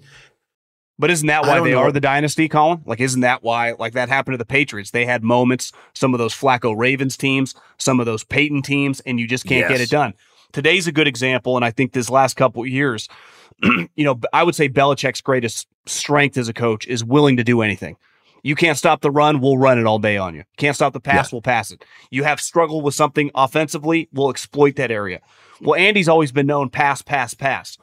But 0.99 1.11
isn't 1.11 1.27
that 1.27 1.43
why 1.43 1.59
they 1.59 1.71
know. 1.71 1.79
are 1.79 1.91
the 1.91 1.99
dynasty, 1.99 2.47
Colin? 2.47 2.81
Like, 2.85 2.99
isn't 2.99 3.21
that 3.21 3.43
why, 3.43 3.73
like, 3.73 3.93
that 3.93 4.09
happened 4.09 4.33
to 4.33 4.37
the 4.37 4.45
Patriots? 4.45 4.91
They 4.91 5.05
had 5.05 5.23
moments, 5.23 5.71
some 5.93 6.13
of 6.13 6.17
those 6.17 6.33
Flacco 6.33 6.75
Ravens 6.75 7.17
teams, 7.17 7.53
some 7.77 7.99
of 7.99 8.07
those 8.07 8.23
Peyton 8.23 8.63
teams, 8.63 8.99
and 9.01 9.19
you 9.19 9.27
just 9.27 9.45
can't 9.45 9.69
get 9.69 9.79
it 9.79 9.89
done. 9.89 10.13
Today's 10.53 10.87
a 10.87 10.91
good 10.91 11.07
example, 11.07 11.55
and 11.55 11.63
I 11.63 11.71
think 11.71 11.93
this 11.93 12.09
last 12.09 12.35
couple 12.35 12.63
of 12.63 12.67
years, 12.67 13.07
you 13.63 14.03
know, 14.05 14.19
I 14.33 14.43
would 14.43 14.55
say 14.55 14.69
Belichick's 14.69 15.21
greatest 15.21 15.67
strength 15.85 16.37
as 16.37 16.49
a 16.49 16.53
coach 16.53 16.87
is 16.87 17.03
willing 17.03 17.37
to 17.37 17.43
do 17.43 17.61
anything. 17.61 17.97
You 18.43 18.55
can't 18.55 18.77
stop 18.77 19.01
the 19.01 19.11
run, 19.11 19.39
we'll 19.39 19.57
run 19.57 19.77
it 19.77 19.85
all 19.85 19.99
day 19.99 20.17
on 20.17 20.33
you. 20.33 20.43
Can't 20.57 20.75
stop 20.75 20.93
the 20.93 20.99
pass, 20.99 21.31
we'll 21.31 21.41
pass 21.41 21.69
it. 21.69 21.83
You 22.09 22.23
have 22.23 22.39
struggled 22.39 22.83
with 22.83 22.95
something 22.95 23.29
offensively, 23.35 24.09
we'll 24.13 24.29
exploit 24.29 24.77
that 24.77 24.89
area. 24.89 25.19
Well, 25.61 25.79
Andy's 25.79 26.07
always 26.07 26.31
been 26.31 26.47
known 26.47 26.69
pass, 26.69 27.01
pass, 27.01 27.33
pass. 27.33 27.77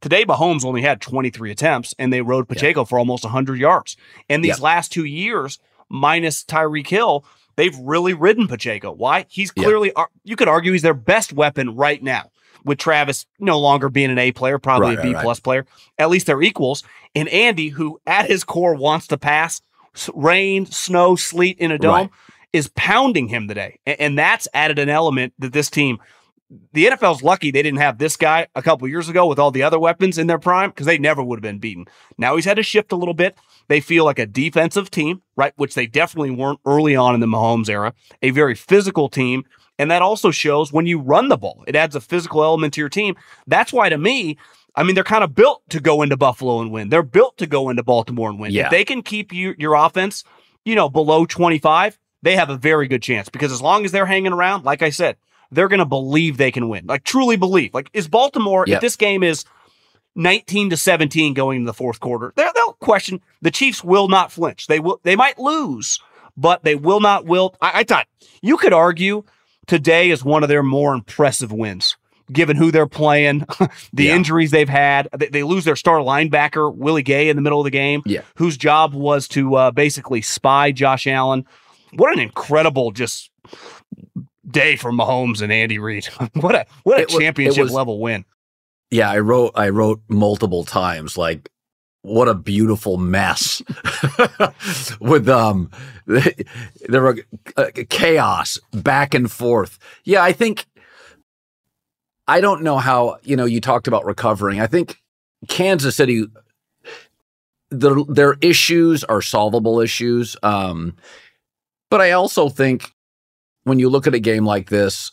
Today, 0.00 0.24
Mahomes 0.24 0.64
only 0.64 0.82
had 0.82 1.00
23 1.00 1.50
attempts, 1.50 1.94
and 1.98 2.12
they 2.12 2.22
rode 2.22 2.48
Pacheco 2.48 2.84
for 2.84 2.98
almost 2.98 3.24
100 3.24 3.58
yards. 3.58 3.96
And 4.28 4.42
these 4.44 4.58
Yeah. 4.58 4.64
last 4.64 4.92
two 4.92 5.04
years, 5.04 5.58
minus 5.88 6.42
Tyreek 6.44 6.86
Hill, 6.86 7.24
they've 7.56 7.76
really 7.78 8.14
ridden 8.14 8.48
Pacheco. 8.48 8.92
Why? 8.92 9.26
He's 9.28 9.50
clearly, 9.50 9.92
ar- 9.92 10.08
you 10.24 10.36
could 10.36 10.48
argue 10.48 10.72
he's 10.72 10.82
their 10.82 10.94
best 10.94 11.32
weapon 11.32 11.76
right 11.76 12.02
now. 12.02 12.30
With 12.64 12.78
Travis 12.78 13.24
no 13.38 13.58
longer 13.58 13.88
being 13.88 14.10
an 14.10 14.18
A 14.18 14.32
player, 14.32 14.58
probably 14.58 14.88
Right, 14.88 14.94
a 14.94 14.96
right, 14.98 15.08
B 15.08 15.14
right. 15.14 15.22
plus 15.24 15.40
player. 15.40 15.66
At 15.98 16.10
least 16.10 16.26
they're 16.26 16.42
equals. 16.42 16.82
And 17.14 17.26
Andy, 17.30 17.68
who 17.70 18.00
at 18.06 18.26
his 18.26 18.44
core 18.44 18.74
wants 18.74 19.06
to 19.08 19.16
pass, 19.16 19.62
rain, 20.14 20.66
snow, 20.66 21.16
sleet 21.16 21.58
in 21.58 21.70
a 21.70 21.78
dome, 21.78 21.92
Right. 21.94 22.10
is 22.52 22.68
pounding 22.76 23.28
him 23.28 23.48
today. 23.48 23.78
And 23.86 24.18
that's 24.18 24.46
added 24.52 24.78
an 24.78 24.90
element 24.90 25.32
that 25.38 25.52
this 25.54 25.70
team 25.70 25.98
the 26.72 26.86
NFL's 26.86 27.22
lucky 27.22 27.50
they 27.50 27.62
didn't 27.62 27.78
have 27.78 27.98
this 27.98 28.16
guy 28.16 28.48
a 28.54 28.62
couple 28.62 28.88
years 28.88 29.08
ago 29.08 29.26
with 29.26 29.38
all 29.38 29.50
the 29.50 29.62
other 29.62 29.78
weapons 29.78 30.18
in 30.18 30.26
their 30.26 30.38
prime 30.38 30.70
because 30.70 30.86
they 30.86 30.98
never 30.98 31.22
would 31.22 31.38
have 31.38 31.42
been 31.42 31.58
beaten. 31.58 31.86
Now 32.18 32.36
he's 32.36 32.44
had 32.44 32.56
to 32.56 32.62
shift 32.62 32.92
a 32.92 32.96
little 32.96 33.14
bit. 33.14 33.38
They 33.68 33.80
feel 33.80 34.04
like 34.04 34.18
a 34.18 34.26
defensive 34.26 34.90
team, 34.90 35.22
right? 35.36 35.52
Which 35.56 35.74
they 35.74 35.86
definitely 35.86 36.32
weren't 36.32 36.60
early 36.66 36.96
on 36.96 37.14
in 37.14 37.20
the 37.20 37.26
Mahomes 37.26 37.68
era, 37.68 37.94
a 38.22 38.30
very 38.30 38.54
physical 38.54 39.08
team. 39.08 39.44
And 39.78 39.90
that 39.90 40.02
also 40.02 40.30
shows 40.30 40.72
when 40.72 40.86
you 40.86 40.98
run 40.98 41.28
the 41.28 41.38
ball, 41.38 41.64
it 41.66 41.76
adds 41.76 41.94
a 41.94 42.00
physical 42.00 42.42
element 42.42 42.74
to 42.74 42.80
your 42.80 42.90
team. 42.90 43.16
That's 43.46 43.72
why, 43.72 43.88
to 43.88 43.96
me, 43.96 44.36
I 44.74 44.82
mean, 44.82 44.94
they're 44.94 45.04
kind 45.04 45.24
of 45.24 45.34
built 45.34 45.62
to 45.70 45.80
go 45.80 46.02
into 46.02 46.16
Buffalo 46.16 46.60
and 46.60 46.70
win. 46.70 46.90
They're 46.90 47.02
built 47.02 47.38
to 47.38 47.46
go 47.46 47.70
into 47.70 47.82
Baltimore 47.82 48.28
and 48.28 48.38
win. 48.38 48.50
Yeah. 48.50 48.66
If 48.66 48.70
they 48.72 48.84
can 48.84 49.02
keep 49.02 49.32
you, 49.32 49.54
your 49.56 49.74
offense, 49.74 50.24
you 50.64 50.74
know, 50.74 50.90
below 50.90 51.24
25, 51.24 51.98
they 52.22 52.36
have 52.36 52.50
a 52.50 52.56
very 52.56 52.88
good 52.88 53.02
chance 53.02 53.28
because 53.28 53.52
as 53.52 53.62
long 53.62 53.84
as 53.84 53.92
they're 53.92 54.06
hanging 54.06 54.32
around, 54.32 54.64
like 54.64 54.82
I 54.82 54.90
said, 54.90 55.16
they're 55.52 55.68
going 55.68 55.78
to 55.80 55.84
believe 55.84 56.36
they 56.36 56.50
can 56.52 56.68
win. 56.68 56.86
Like 56.86 57.04
truly 57.04 57.36
believe. 57.36 57.74
Like 57.74 57.90
is 57.92 58.08
Baltimore 58.08 58.64
Yep. 58.66 58.76
if 58.76 58.80
this 58.80 58.96
game 58.96 59.22
is 59.22 59.44
19 60.16 60.70
to 60.70 60.76
17 60.76 61.34
going 61.34 61.58
into 61.58 61.66
the 61.66 61.74
fourth 61.74 62.00
quarter, 62.00 62.32
they'll 62.36 62.72
question 62.80 63.20
the 63.42 63.50
Chiefs 63.50 63.84
will 63.84 64.08
not 64.08 64.32
flinch. 64.32 64.66
They 64.66 64.80
will 64.80 65.00
they 65.04 65.16
might 65.16 65.38
lose, 65.38 66.00
but 66.36 66.64
they 66.64 66.74
will 66.74 67.00
not 67.00 67.26
wilt. 67.26 67.56
I, 67.60 67.80
I 67.80 67.84
thought 67.84 68.06
you 68.42 68.56
could 68.56 68.72
argue 68.72 69.24
today 69.66 70.10
is 70.10 70.24
one 70.24 70.42
of 70.42 70.48
their 70.48 70.62
more 70.62 70.94
impressive 70.94 71.52
wins. 71.52 71.96
Given 72.32 72.56
who 72.56 72.70
they're 72.70 72.86
playing, 72.86 73.44
the 73.92 74.04
Yeah. 74.04 74.14
injuries 74.16 74.52
they've 74.52 74.68
had, 74.68 75.08
they, 75.16 75.26
they 75.28 75.42
lose 75.42 75.64
their 75.64 75.74
star 75.74 75.98
linebacker 75.98 76.72
Willie 76.72 77.02
Gay 77.02 77.28
in 77.28 77.34
the 77.34 77.42
middle 77.42 77.58
of 77.58 77.64
the 77.64 77.70
game, 77.72 78.02
Yeah. 78.06 78.20
whose 78.36 78.56
job 78.56 78.94
was 78.94 79.26
to 79.28 79.54
uh, 79.56 79.70
basically 79.72 80.22
spy 80.22 80.70
Josh 80.70 81.08
Allen. 81.08 81.44
What 81.94 82.12
an 82.12 82.20
incredible 82.20 82.92
just 82.92 83.30
day 84.52 84.76
for 84.76 84.90
Mahomes 84.92 85.42
and 85.42 85.52
Andy 85.52 85.78
Reid. 85.78 86.06
what 86.34 86.54
a 86.54 86.66
what 86.82 86.98
a 86.98 87.02
It 87.02 87.08
championship 87.08 87.64
was- 87.64 87.72
level 87.72 87.98
win. 88.00 88.24
Yeah, 88.90 89.10
I 89.10 89.20
wrote 89.20 89.52
I 89.54 89.68
wrote 89.68 90.00
multiple 90.08 90.64
times 90.64 91.16
like 91.16 91.48
what 92.02 92.28
a 92.28 92.34
beautiful 92.34 92.96
mess 92.96 93.62
with 95.00 95.28
um 95.28 95.70
there 96.06 97.02
were 97.02 97.18
uh, 97.56 97.66
chaos 97.88 98.58
back 98.72 99.14
and 99.14 99.30
forth. 99.30 99.78
Yeah, 100.04 100.22
I 100.24 100.32
think 100.32 100.66
I 102.26 102.40
don't 102.40 102.62
know 102.62 102.78
how, 102.78 103.18
you 103.22 103.36
know, 103.36 103.44
you 103.44 103.60
talked 103.60 103.86
about 103.88 104.04
recovering. 104.04 104.60
I 104.60 104.66
think 104.66 104.96
Kansas 105.48 105.96
City 105.96 106.26
their 107.70 107.94
their 108.08 108.36
issues 108.40 109.04
are 109.04 109.22
solvable 109.22 109.80
issues. 109.80 110.36
Um 110.42 110.96
but 111.90 112.00
I 112.00 112.12
also 112.12 112.48
think 112.48 112.90
when 113.64 113.78
you 113.78 113.88
look 113.88 114.06
at 114.06 114.14
a 114.14 114.20
game 114.20 114.44
like 114.44 114.68
this, 114.68 115.12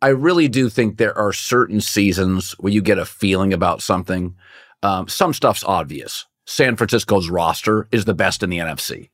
I 0.00 0.08
really 0.08 0.48
do 0.48 0.68
think 0.68 0.96
there 0.96 1.16
are 1.16 1.32
certain 1.32 1.80
seasons 1.80 2.52
where 2.58 2.72
you 2.72 2.82
get 2.82 2.98
a 2.98 3.04
feeling 3.06 3.52
about 3.52 3.82
something. 3.82 4.34
Um, 4.82 5.06
some 5.08 5.32
stuff's 5.32 5.62
obvious. 5.64 6.26
San 6.44 6.76
Francisco's 6.76 7.30
roster 7.30 7.86
is 7.92 8.04
the 8.04 8.14
best 8.14 8.42
in 8.42 8.50
the 8.50 8.58
NFC. 8.58 9.10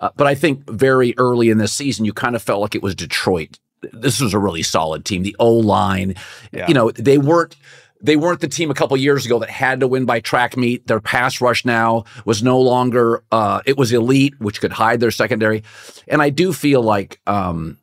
Uh, 0.00 0.10
but 0.16 0.26
I 0.26 0.34
think 0.34 0.68
very 0.68 1.14
early 1.16 1.48
in 1.48 1.58
this 1.58 1.72
season, 1.72 2.04
you 2.04 2.12
kind 2.12 2.34
of 2.34 2.42
felt 2.42 2.60
like 2.60 2.74
it 2.74 2.82
was 2.82 2.96
Detroit. 2.96 3.58
This 3.92 4.20
was 4.20 4.34
a 4.34 4.38
really 4.38 4.62
solid 4.64 5.04
team. 5.04 5.22
The 5.22 5.36
O 5.38 5.52
line, 5.54 6.16
Yeah. 6.52 6.66
you 6.66 6.74
know, 6.74 6.90
they 6.90 7.18
weren't 7.18 7.54
they 8.02 8.16
weren't 8.16 8.40
the 8.40 8.48
team 8.48 8.70
a 8.70 8.74
couple 8.74 8.96
years 8.96 9.24
ago 9.24 9.38
that 9.38 9.48
had 9.48 9.80
to 9.80 9.88
win 9.88 10.04
by 10.04 10.20
track 10.20 10.56
meet. 10.56 10.86
Their 10.86 11.00
pass 11.00 11.40
rush 11.40 11.64
now 11.64 12.04
was 12.24 12.42
no 12.42 12.60
longer 12.60 13.22
uh, 13.30 13.62
it 13.64 13.78
was 13.78 13.92
elite, 13.92 14.34
which 14.40 14.60
could 14.60 14.72
hide 14.72 15.00
their 15.00 15.12
secondary. 15.12 15.62
And 16.08 16.20
I 16.20 16.30
do 16.30 16.52
feel 16.52 16.82
like 16.82 17.20
um, 17.26 17.78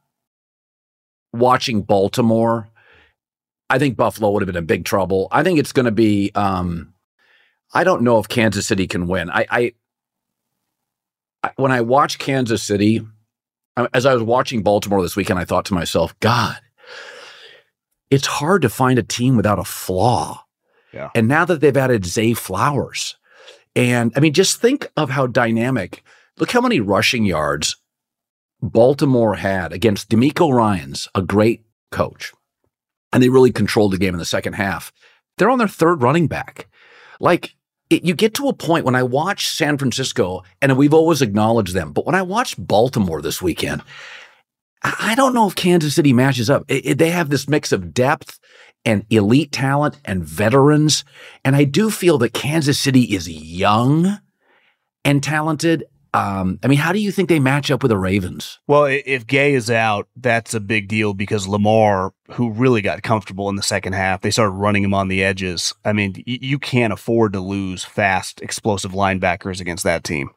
watching 1.32 1.82
Baltimore, 1.82 2.70
I 3.70 3.80
think 3.80 3.96
Buffalo 3.96 4.32
would 4.32 4.42
have 4.42 4.48
been 4.48 4.58
in 4.58 4.66
big 4.66 4.84
trouble. 4.84 5.30
I 5.32 5.44
think 5.44 5.58
it's 5.58 5.72
going 5.72 5.86
to 5.86 5.92
be. 5.92 6.32
Um, 6.36 6.94
I 7.74 7.84
don't 7.84 8.02
know 8.02 8.18
if 8.18 8.28
Kansas 8.28 8.66
City 8.66 8.88
can 8.88 9.08
win. 9.08 9.30
I, 9.30 9.46
I, 9.50 9.74
I 11.44 11.52
when 11.56 11.72
I 11.72 11.82
watch 11.82 12.18
Kansas 12.18 12.64
City, 12.64 13.06
as 13.94 14.06
I 14.06 14.14
was 14.14 14.24
watching 14.24 14.64
Baltimore 14.64 15.02
this 15.02 15.16
weekend, 15.16 15.40
I 15.40 15.46
thought 15.46 15.66
to 15.66 15.74
myself, 15.74 16.20
God, 16.20 16.58
it's 18.10 18.28
hard 18.28 18.62
to 18.64 18.70
find 18.70 19.00
a 19.00 19.04
team 19.04 19.36
without 19.36 19.60
a 19.60 19.64
flaw. 19.64 20.44
Yeah. 20.94 21.10
And 21.14 21.28
now 21.28 21.46
that 21.46 21.62
they've 21.62 21.76
added 21.76 22.06
Zay 22.06 22.34
Flowers, 22.34 23.16
and 23.76 24.12
I 24.16 24.20
mean, 24.20 24.34
just 24.34 24.60
think 24.60 24.90
of 24.98 25.10
how 25.10 25.28
dynamic. 25.28 26.04
Look 26.38 26.52
how 26.52 26.62
many 26.62 26.80
rushing 26.80 27.26
yards 27.26 27.76
Baltimore 28.62 29.36
had 29.36 29.74
against 29.74 30.10
DeMeco 30.10 30.52
Ryans, 30.54 31.08
a 31.14 31.22
great 31.22 31.66
coach, 31.92 32.34
and 33.14 33.22
they 33.22 33.30
really 33.30 33.52
controlled 33.52 33.94
the 33.94 33.98
game 33.98 34.14
in 34.14 34.20
the 34.20 34.26
second 34.26 34.54
half. 34.54 34.92
They're 35.38 35.50
on 35.50 35.60
their 35.60 35.68
third 35.68 36.02
running 36.02 36.28
back. 36.28 36.68
Like 37.20 37.56
it, 37.90 38.04
you 38.04 38.14
get 38.14 38.34
to 38.36 38.48
a 38.48 38.54
point 38.54 38.86
when 38.86 38.96
I 38.96 39.04
watch 39.04 39.48
San 39.48 39.78
Francisco, 39.78 40.44
and 40.62 40.78
we've 40.78 40.94
always 40.94 41.22
acknowledged 41.22 41.74
them, 41.74 41.92
but 41.92 42.06
when 42.06 42.16
I 42.16 42.22
watch 42.22 42.56
Baltimore 42.58 43.22
this 43.22 43.42
weekend, 43.42 43.82
I 44.82 45.14
don't 45.16 45.34
know 45.34 45.48
if 45.48 45.56
Kansas 45.56 45.96
City 45.96 46.14
matches 46.14 46.50
up. 46.50 46.64
It, 46.68 46.86
it, 46.86 46.98
they 46.98 47.10
have 47.10 47.30
this 47.30 47.50
mix 47.50 47.72
of 47.72 47.94
depth 47.94 48.40
and 48.86 49.06
elite 49.10 49.52
talent 49.52 50.00
and 50.06 50.24
veterans. 50.24 51.04
And 51.44 51.56
I 51.56 51.66
do 51.66 51.90
feel 51.90 52.18
that 52.20 52.34
Kansas 52.34 52.80
City 52.80 53.04
is 53.04 53.30
young 53.30 54.20
and 55.04 55.22
talented. 55.22 55.84
Um, 56.14 56.60
I 56.64 56.68
mean, 56.68 56.80
how 56.80 56.92
do 56.92 57.00
you 57.00 57.12
think 57.12 57.30
they 57.30 57.40
match 57.40 57.70
up 57.70 57.84
with 57.84 57.90
the 57.90 57.98
Ravens? 57.98 58.58
Well, 58.68 58.86
if 58.86 59.28
Gay 59.28 59.54
is 59.54 59.70
out, 59.70 60.08
that's 60.16 60.54
a 60.54 60.60
big 60.60 60.88
deal 60.88 61.14
because 61.14 61.48
Lamar, 61.48 62.14
who 62.32 62.52
really 62.52 62.82
got 62.82 63.04
comfortable 63.04 63.50
in 63.50 63.58
the 63.58 63.62
second 63.62 63.94
half, 63.94 64.22
they 64.22 64.32
started 64.32 64.54
running 64.54 64.84
him 64.84 64.94
on 64.94 65.10
the 65.10 65.24
edges. 65.24 65.74
I 65.86 65.94
mean, 65.94 66.24
you 66.26 66.58
can't 66.58 66.94
afford 66.94 67.34
to 67.34 67.42
lose 67.42 67.84
fast, 67.84 68.42
explosive 68.42 68.94
linebackers 68.94 69.60
against 69.60 69.84
that 69.84 70.04
team 70.04 70.32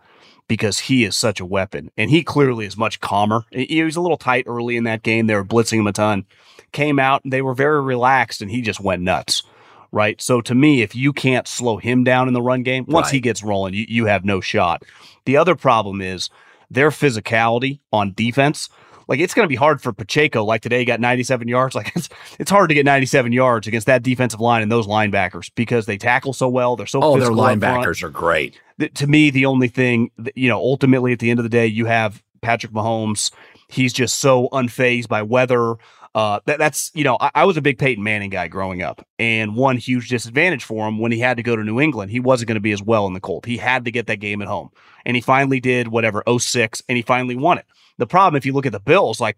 because 0.53 0.81
he 0.81 1.03
is 1.03 1.17
such 1.17 1.41
a 1.41 1.47
weapon. 1.47 1.91
And 1.97 2.11
he 2.11 2.23
clearly 2.23 2.67
is 2.67 2.77
much 2.77 3.01
calmer. 3.01 3.47
He 3.51 3.83
was 3.83 3.97
a 3.97 4.03
little 4.03 4.19
tight 4.19 4.45
early 4.47 4.77
in 4.77 4.85
that 4.85 5.03
game. 5.03 5.27
They 5.27 5.35
were 5.35 5.47
blitzing 5.47 5.79
him 5.79 5.87
a 5.87 5.93
ton. 5.95 6.27
Came 6.73 6.99
out 6.99 7.25
and 7.25 7.33
they 7.33 7.41
were 7.41 7.55
very 7.55 7.81
relaxed 7.81 8.43
and 8.43 8.51
he 8.51 8.61
just 8.61 8.79
went 8.79 9.01
nuts. 9.01 9.45
Right. 9.93 10.21
So 10.21 10.43
to 10.43 10.55
me, 10.55 10.83
if 10.83 10.95
you 10.95 11.15
can't 11.15 11.49
slow 11.49 11.79
him 11.79 12.05
down 12.05 12.29
in 12.29 12.35
the 12.35 12.43
run 12.43 12.65
game, 12.65 12.85
once 12.87 13.07
Right. 13.07 13.15
he 13.15 13.21
gets 13.21 13.43
rolling, 13.43 13.73
you, 13.73 13.87
you 13.89 14.05
have 14.05 14.27
no 14.27 14.43
shot. 14.43 14.83
The 15.25 15.39
other 15.39 15.55
problem 15.57 16.03
is 16.03 16.29
their 16.71 16.91
physicality 16.91 17.81
on 17.91 18.13
defense. 18.13 18.69
Like 19.09 19.21
it's 19.21 19.35
going 19.35 19.45
to 19.45 19.49
be 19.49 19.57
hard 19.57 19.81
for 19.81 19.93
Pacheco. 19.93 20.45
Like 20.45 20.63
today, 20.63 20.81
he 20.81 20.85
got 20.85 21.01
97 21.01 21.49
yards. 21.49 21.75
Like 21.83 21.93
it's 21.97 22.09
it's 22.39 22.51
hard 22.51 22.69
to 22.69 22.75
get 22.75 22.85
97 22.85 23.33
yards 23.33 23.67
against 23.67 23.87
that 23.87 24.03
defensive 24.03 24.41
line 24.41 24.63
and 24.63 24.71
those 24.71 24.87
linebackers 24.87 25.51
because 25.55 25.87
they 25.87 25.97
tackle 25.99 26.33
so 26.33 26.49
well. 26.49 26.77
They're 26.77 26.87
so 26.87 27.01
Oh, 27.03 27.13
their 27.13 27.23
physical 27.23 27.41
up 27.41 27.59
front 27.59 27.63
linebackers 27.85 28.03
are 28.03 28.11
great. 28.11 28.61
to 28.95 29.07
me, 29.07 29.31
the 29.31 29.47
only 29.47 29.69
thing, 29.69 30.11
that, 30.19 30.37
you 30.37 30.49
know, 30.49 30.59
ultimately 30.59 31.13
at 31.13 31.19
the 31.19 31.31
end 31.31 31.39
of 31.39 31.45
the 31.45 31.49
day, 31.49 31.67
you 31.67 31.87
have 31.87 32.23
Patrick 32.41 32.73
Mahomes. 32.73 33.31
He's 33.69 33.93
just 33.93 34.19
so 34.19 34.49
unfazed 34.53 35.09
by 35.09 35.23
weather. 35.23 35.77
Uh, 36.15 36.41
that, 36.45 36.59
that's, 36.59 36.91
you 36.95 37.05
know, 37.05 37.17
I, 37.21 37.31
I 37.37 37.45
was 37.47 37.57
a 37.57 37.63
big 37.63 37.79
Peyton 37.79 38.05
Manning 38.05 38.29
guy 38.29 38.47
growing 38.49 38.83
up, 38.83 39.07
and 39.19 39.57
one 39.57 39.79
huge 39.79 40.09
disadvantage 40.11 40.63
for 40.63 40.87
him 40.87 40.99
when 40.99 41.11
he 41.11 41.19
had 41.19 41.39
to 41.39 41.43
go 41.43 41.57
to 41.57 41.65
New 41.65 41.81
England, 41.81 42.11
he 42.11 42.21
wasn't 42.21 42.49
going 42.49 42.57
to 42.57 42.61
be 42.61 42.73
as 42.73 42.83
well 42.83 43.07
in 43.07 43.15
the 43.15 43.21
cold. 43.21 43.47
He 43.47 43.57
had 43.57 43.87
to 43.87 43.91
get 43.91 44.09
that 44.09 44.21
game 44.21 44.43
at 44.43 44.49
home, 44.49 44.71
and 45.07 45.17
he 45.17 45.23
finally 45.23 45.59
did 45.59 45.89
whatever 45.89 46.23
06, 46.39 46.83
and 46.89 46.97
he 46.97 47.03
finally 47.03 47.35
won 47.35 47.57
it. 47.59 47.65
The 47.99 48.07
problem, 48.07 48.37
if 48.37 48.47
you 48.47 48.53
look 48.53 48.67
at 48.67 48.73
the 48.73 48.81
Bills, 48.81 49.21
like 49.21 49.37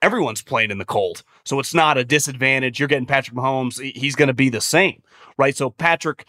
everyone's 0.00 0.42
playing 0.42 0.70
in 0.70 0.78
the 0.78 0.84
cold, 0.84 1.22
so 1.44 1.58
it's 1.60 1.74
not 1.74 1.98
a 1.98 2.04
disadvantage. 2.04 2.78
You're 2.78 2.88
getting 2.88 3.06
Patrick 3.06 3.36
Mahomes; 3.36 3.80
he's 3.80 4.16
going 4.16 4.28
to 4.28 4.34
be 4.34 4.48
the 4.48 4.60
same, 4.60 5.02
right? 5.38 5.56
So 5.56 5.70
Patrick 5.70 6.26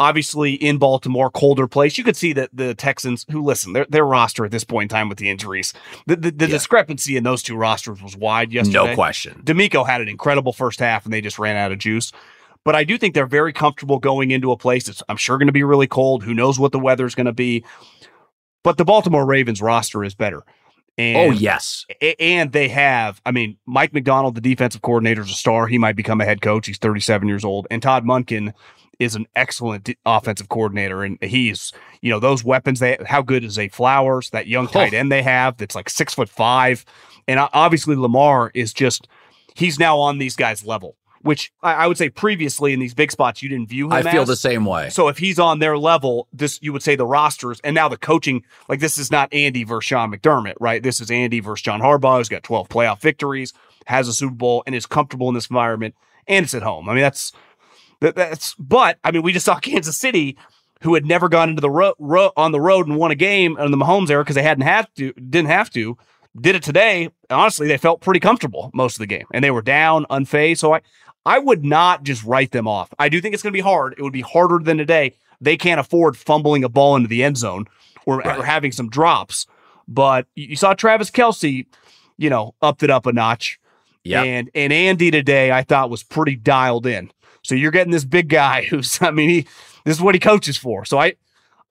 obviously 0.00 0.54
in 0.54 0.78
Baltimore, 0.78 1.30
colder 1.30 1.68
place. 1.68 1.96
You 1.96 2.02
could 2.02 2.16
see 2.16 2.32
that 2.32 2.50
the 2.52 2.74
Texans, 2.74 3.24
who 3.30 3.42
listen, 3.42 3.72
their 3.72 3.86
their 3.88 4.04
roster 4.04 4.44
at 4.44 4.50
this 4.50 4.64
point 4.64 4.90
in 4.90 4.96
time 4.96 5.08
with 5.08 5.18
the 5.18 5.30
injuries, 5.30 5.72
the 6.06 6.16
the, 6.16 6.30
the 6.32 6.46
Yeah. 6.46 6.52
discrepancy 6.52 7.16
in 7.16 7.22
those 7.24 7.42
two 7.42 7.56
rosters 7.56 8.02
was 8.02 8.16
wide 8.16 8.52
yesterday. 8.52 8.88
No 8.88 8.94
question. 8.94 9.42
DeMeco 9.44 9.86
had 9.86 10.00
an 10.00 10.08
incredible 10.08 10.52
first 10.52 10.80
half, 10.80 11.04
and 11.04 11.12
they 11.12 11.20
just 11.20 11.38
ran 11.38 11.56
out 11.56 11.70
of 11.72 11.78
juice. 11.78 12.10
But 12.64 12.74
I 12.76 12.84
do 12.84 12.96
think 12.98 13.14
they're 13.14 13.26
very 13.26 13.52
comfortable 13.52 13.98
going 13.98 14.30
into 14.30 14.52
a 14.52 14.56
place 14.56 14.84
that's 14.86 15.02
I'm 15.08 15.16
sure 15.16 15.38
going 15.38 15.46
to 15.48 15.52
be 15.52 15.64
really 15.64 15.86
cold. 15.86 16.24
Who 16.24 16.34
knows 16.34 16.58
what 16.58 16.72
the 16.72 16.78
weather 16.80 17.06
is 17.06 17.14
going 17.14 17.26
to 17.26 17.32
be? 17.32 17.64
But 18.64 18.76
the 18.78 18.84
Baltimore 18.84 19.26
Ravens 19.26 19.60
roster 19.60 20.04
is 20.04 20.14
better. 20.14 20.44
Oh, 20.98 21.02
and 21.02 21.32
Oh, 21.32 21.34
yes. 21.34 21.86
and 22.20 22.52
they 22.52 22.68
have, 22.68 23.20
I 23.24 23.30
mean, 23.30 23.56
Mike 23.66 23.92
Macdonald, 23.94 24.34
the 24.34 24.40
defensive 24.40 24.82
coordinator, 24.82 25.22
is 25.22 25.30
a 25.30 25.34
star. 25.34 25.66
He 25.66 25.78
might 25.78 25.96
become 25.96 26.20
a 26.20 26.24
head 26.24 26.42
coach. 26.42 26.66
He's 26.66 26.78
37 26.78 27.26
years 27.28 27.44
old. 27.44 27.66
And 27.70 27.82
Todd 27.82 28.04
Monken 28.04 28.52
is 28.98 29.14
an 29.14 29.26
excellent 29.34 29.84
d- 29.84 29.96
offensive 30.04 30.48
coordinator. 30.50 31.02
And 31.02 31.16
he's, 31.22 31.72
you 32.02 32.10
know, 32.10 32.20
those 32.20 32.44
weapons, 32.44 32.78
they 32.80 32.98
how 33.06 33.22
good 33.22 33.42
is 33.42 33.58
a 33.58 33.68
Flowers, 33.68 34.30
that 34.30 34.46
young 34.46 34.68
tight 34.68 34.92
end 34.92 35.10
they 35.10 35.22
have 35.22 35.56
that's 35.56 35.74
like 35.74 35.88
six 35.88 36.12
foot 36.14 36.28
five. 36.28 36.84
And 37.26 37.40
uh, 37.40 37.48
obviously, 37.52 37.96
Lamar 37.96 38.50
is 38.54 38.72
just, 38.74 39.08
he's 39.56 39.78
now 39.78 39.98
on 39.98 40.18
these 40.18 40.36
guys' 40.36 40.64
level, 40.64 40.96
which 41.22 41.52
I, 41.62 41.74
I 41.74 41.86
would 41.86 41.96
say 41.96 42.08
previously 42.08 42.72
in 42.72 42.80
these 42.80 42.94
big 42.94 43.10
spots, 43.10 43.42
you 43.42 43.48
didn't 43.48 43.68
view 43.68 43.86
him 43.86 43.92
I 43.92 44.02
feel 44.02 44.22
as. 44.22 44.28
the 44.28 44.36
same 44.36 44.64
way. 44.64 44.90
So 44.90 45.08
if 45.08 45.18
he's 45.18 45.38
on 45.38 45.58
their 45.58 45.78
level, 45.78 46.28
this 46.32 46.58
you 46.62 46.72
would 46.72 46.82
say 46.82 46.96
the 46.96 47.06
rosters 47.06 47.60
and 47.64 47.74
now 47.74 47.88
the 47.88 47.96
coaching, 47.96 48.44
like 48.68 48.80
this 48.80 48.98
is 48.98 49.10
not 49.10 49.32
Andy 49.32 49.64
versus 49.64 49.86
Sean 49.86 50.12
McDermott, 50.12 50.54
right? 50.60 50.82
This 50.82 51.00
is 51.00 51.10
Andy 51.10 51.40
versus 51.40 51.62
John 51.62 51.80
Harbaugh, 51.80 52.18
who's 52.18 52.28
got 52.28 52.42
12 52.42 52.68
playoff 52.68 53.00
victories, 53.00 53.52
has 53.86 54.08
a 54.08 54.12
Super 54.12 54.34
Bowl, 54.34 54.62
and 54.66 54.74
is 54.74 54.86
comfortable 54.86 55.28
in 55.28 55.34
this 55.34 55.48
environment, 55.48 55.94
and 56.26 56.44
it's 56.44 56.54
at 56.54 56.62
home. 56.62 56.88
I 56.88 56.94
mean, 56.94 57.02
that's 57.02 57.32
that, 58.00 58.16
that's 58.16 58.54
but 58.56 58.98
I 59.04 59.10
mean, 59.10 59.22
we 59.22 59.32
just 59.32 59.46
saw 59.46 59.58
Kansas 59.60 59.96
City, 59.96 60.36
who 60.82 60.94
had 60.94 61.06
never 61.06 61.28
gone 61.28 61.50
into 61.50 61.60
the 61.60 61.70
ro- 61.70 61.94
ro- 61.98 62.32
on 62.36 62.52
the 62.52 62.60
road 62.60 62.86
and 62.88 62.96
won 62.96 63.10
a 63.10 63.16
game 63.16 63.56
in 63.58 63.70
the 63.70 63.76
Mahomes 63.76 64.10
era 64.10 64.24
because 64.24 64.34
they 64.34 64.42
hadn't 64.42 64.64
have 64.64 64.92
to, 64.94 65.12
didn't 65.12 65.48
have 65.48 65.70
to, 65.70 65.96
did 66.40 66.56
it 66.56 66.62
today. 66.62 67.10
Honestly, 67.30 67.68
they 67.68 67.78
felt 67.78 68.00
pretty 68.00 68.20
comfortable 68.20 68.70
most 68.74 68.96
of 68.96 68.98
the 68.98 69.06
game, 69.06 69.26
and 69.32 69.44
they 69.44 69.50
were 69.50 69.62
down, 69.62 70.04
unfazed. 70.10 70.58
So 70.58 70.74
I, 70.74 70.80
I 71.24 71.38
would 71.38 71.64
not 71.64 72.02
just 72.02 72.24
write 72.24 72.50
them 72.50 72.66
off. 72.66 72.92
I 72.98 73.08
do 73.08 73.20
think 73.20 73.34
it's 73.34 73.42
going 73.42 73.52
to 73.52 73.56
be 73.56 73.60
hard. 73.60 73.94
It 73.96 74.02
would 74.02 74.12
be 74.12 74.22
harder 74.22 74.58
than 74.58 74.76
today. 74.78 75.14
They 75.40 75.56
can't 75.56 75.80
afford 75.80 76.16
fumbling 76.16 76.64
a 76.64 76.68
ball 76.68 76.96
into 76.96 77.08
the 77.08 77.22
end 77.22 77.36
zone 77.38 77.66
or, 78.06 78.18
Right. 78.18 78.38
or 78.38 78.44
having 78.44 78.72
some 78.72 78.88
drops. 78.88 79.46
But 79.88 80.26
you 80.34 80.56
saw 80.56 80.74
Travis 80.74 81.10
Kelce, 81.10 81.66
you 82.18 82.30
know, 82.30 82.54
upped 82.62 82.82
it 82.82 82.90
up 82.90 83.06
a 83.06 83.12
notch. 83.12 83.58
Yeah. 84.04 84.22
And 84.22 84.50
and 84.54 84.72
Andy 84.72 85.10
today, 85.12 85.52
I 85.52 85.62
thought 85.62 85.90
was 85.90 86.02
pretty 86.02 86.34
dialed 86.36 86.86
in. 86.86 87.10
So 87.42 87.54
you're 87.54 87.70
getting 87.70 87.92
this 87.92 88.04
big 88.04 88.28
guy 88.28 88.62
who's, 88.70 89.00
I 89.02 89.10
mean, 89.10 89.28
he 89.28 89.42
this 89.84 89.96
is 89.96 90.02
what 90.02 90.14
he 90.14 90.18
coaches 90.20 90.56
for. 90.56 90.84
So 90.84 90.98
I 90.98 91.14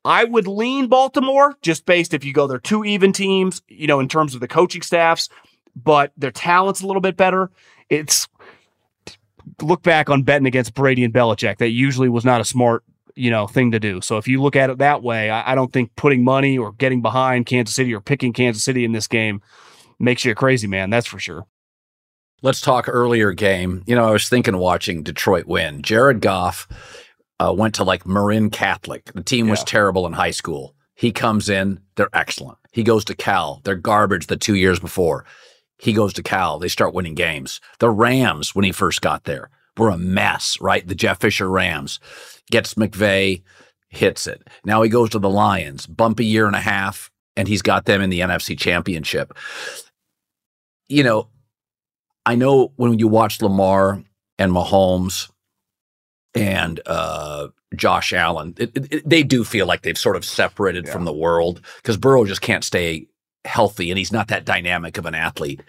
I 0.03 0.23
would 0.23 0.47
lean 0.47 0.87
Baltimore 0.87 1.55
just 1.61 1.85
based 1.85 2.13
if 2.13 2.23
you 2.23 2.33
go 2.33 2.47
they're 2.47 2.57
two 2.59 2.83
even 2.85 3.11
teams, 3.13 3.61
you 3.67 3.87
know, 3.87 3.99
in 3.99 4.07
terms 4.07 4.33
of 4.33 4.39
the 4.41 4.47
coaching 4.47 4.81
staffs, 4.81 5.29
but 5.75 6.11
their 6.17 6.31
talent's 6.31 6.81
a 6.81 6.87
little 6.87 7.01
bit 7.01 7.17
better. 7.17 7.51
It's 7.89 8.27
look 9.61 9.83
back 9.83 10.09
on 10.09 10.23
betting 10.23 10.47
against 10.47 10.73
Brady 10.73 11.03
and 11.03 11.13
Belichick. 11.13 11.57
That 11.57 11.69
usually 11.69 12.09
was 12.09 12.25
not 12.25 12.41
a 12.41 12.45
smart, 12.45 12.83
you 13.15 13.29
know, 13.31 13.47
thing 13.47 13.71
to 13.71 13.79
do. 13.79 14.01
So 14.01 14.17
if 14.17 14.27
you 14.27 14.41
look 14.41 14.55
at 14.55 14.69
it 14.69 14.77
that 14.79 15.03
way, 15.03 15.29
I, 15.29 15.51
I 15.51 15.55
don't 15.55 15.71
think 15.71 15.95
putting 15.95 16.23
money 16.23 16.57
or 16.57 16.71
getting 16.73 17.01
behind 17.01 17.45
Kansas 17.45 17.75
City 17.75 17.93
or 17.93 18.01
picking 18.01 18.33
Kansas 18.33 18.63
City 18.63 18.83
in 18.85 18.91
this 18.91 19.07
game 19.07 19.41
makes 19.99 20.25
you 20.25 20.31
a 20.31 20.35
crazy 20.35 20.67
man. 20.67 20.89
That's 20.89 21.07
for 21.07 21.19
sure. 21.19 21.45
Let's 22.41 22.61
talk 22.61 22.87
earlier 22.89 23.31
game. 23.33 23.83
You 23.85 23.95
know, 23.95 24.07
I 24.07 24.11
was 24.11 24.27
thinking 24.27 24.57
watching 24.57 25.03
Detroit 25.03 25.45
win. 25.45 25.83
Jared 25.83 26.21
Goff 26.21 26.67
uh, 27.39 27.53
went 27.55 27.75
to 27.75 27.83
like 27.83 28.07
Marin 28.07 28.49
Catholic. 28.49 29.11
The 29.13 29.21
team 29.23 29.47
was 29.47 29.59
Yeah. 29.59 29.65
terrible 29.65 30.07
in 30.07 30.13
high 30.13 30.31
school. 30.31 30.75
He 30.95 31.11
comes 31.11 31.49
in, 31.49 31.79
they're 31.95 32.09
excellent. 32.13 32.57
He 32.71 32.83
goes 32.83 33.03
to 33.05 33.15
Cal, 33.15 33.61
they're 33.63 33.75
garbage 33.75 34.27
the 34.27 34.37
two 34.37 34.55
years 34.55 34.79
before. 34.79 35.25
He 35.81 35.93
goes 35.93 36.13
to 36.13 36.21
Cal, 36.23 36.59
they 36.59 36.67
start 36.67 36.93
winning 36.93 37.15
games. 37.15 37.59
The 37.79 37.89
Rams, 37.89 38.53
when 38.53 38.63
he 38.65 38.71
first 38.71 39.01
got 39.01 39.23
there, 39.23 39.49
were 39.77 39.89
a 39.89 39.97
mess, 39.97 40.57
right? 40.61 40.87
The 40.87 40.93
Jeff 40.93 41.19
Fisher 41.21 41.49
Rams 41.49 41.99
gets 42.51 42.75
McVay, 42.75 43.41
hits 43.89 44.27
it. 44.27 44.47
Now 44.63 44.83
he 44.83 44.89
goes 44.89 45.09
to 45.09 45.19
the 45.19 45.29
Lions, 45.29 45.87
bumpy 45.87 46.25
year 46.25 46.45
and 46.45 46.55
a 46.55 46.59
half, 46.61 47.09
and 47.35 47.47
he's 47.47 47.63
got 47.63 47.85
them 47.85 47.99
in 48.01 48.11
the 48.11 48.19
NFC 48.19 48.55
Championship. 48.55 49.33
You 50.87 51.03
know, 51.03 51.29
I 52.27 52.35
know 52.35 52.73
when 52.75 52.99
you 52.99 53.07
watch 53.07 53.41
Lamar 53.41 54.03
and 54.37 54.51
Mahomes 54.51 55.31
and 56.35 56.79
uh, 56.85 57.47
Josh 57.75 58.13
Allen, 58.13 58.53
it, 58.57 58.71
it- 58.93 59.09
they 59.09 59.23
do 59.23 59.43
feel 59.43 59.65
like 59.65 59.81
they've 59.81 59.97
sort 59.97 60.15
of 60.15 60.25
separated 60.25 60.87
from 60.87 61.05
the 61.05 61.13
world 61.13 61.61
because 61.77 61.97
Burrow 61.97 62.25
just 62.25 62.41
can't 62.41 62.63
stay 62.63 63.07
healthy 63.45 63.91
and 63.91 63.97
he's 63.97 64.11
not 64.11 64.27
that 64.29 64.45
dynamic 64.45 64.97
of 64.97 65.05
an 65.05 65.15
athlete. 65.15 65.61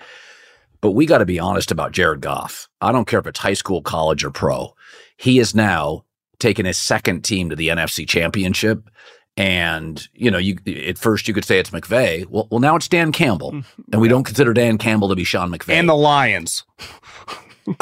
But 0.81 0.93
we 0.93 1.07
got 1.07 1.19
to 1.19 1.27
be 1.27 1.39
honest 1.39 1.71
about 1.71 1.93
Jared 1.93 2.21
Goff. 2.21 2.69
I 2.81 2.91
don't 2.91 3.07
care 3.07 3.21
if 3.21 3.27
it's 3.27 3.39
high 3.39 3.55
school, 3.55 3.83
college, 3.83 4.25
or 4.25 4.31
pro. 4.31 4.75
He 5.17 5.39
is 5.39 5.55
now 5.55 6.05
taken 6.41 6.67
his 6.67 6.77
second 6.77 7.23
team 7.23 7.51
to 7.51 7.57
the 7.57 7.69
NFC 7.69 8.07
Championship. 8.07 8.91
And 9.37 10.07
you 10.13 10.31
know, 10.31 10.39
you 10.39 10.59
at 10.87 10.99
first 10.99 11.27
you 11.27 11.33
could 11.33 11.45
say 11.45 11.59
it's 11.59 11.71
McVay. 11.71 12.27
Well, 12.27 12.49
well, 12.51 12.61
now 12.61 12.77
it's 12.77 12.89
Dan 12.89 13.13
Campbell, 13.13 13.53
mm-hmm. 13.53 13.83
and 13.93 14.01
we 14.03 14.09
don't 14.09 14.25
consider 14.25 14.53
Dan 14.53 14.77
Campbell 14.77 15.09
to 15.09 15.15
be 15.15 15.25
Sean 15.25 15.51
McVay. 15.51 15.73
And 15.73 15.89
the 15.89 15.95
Lions. 15.95 16.65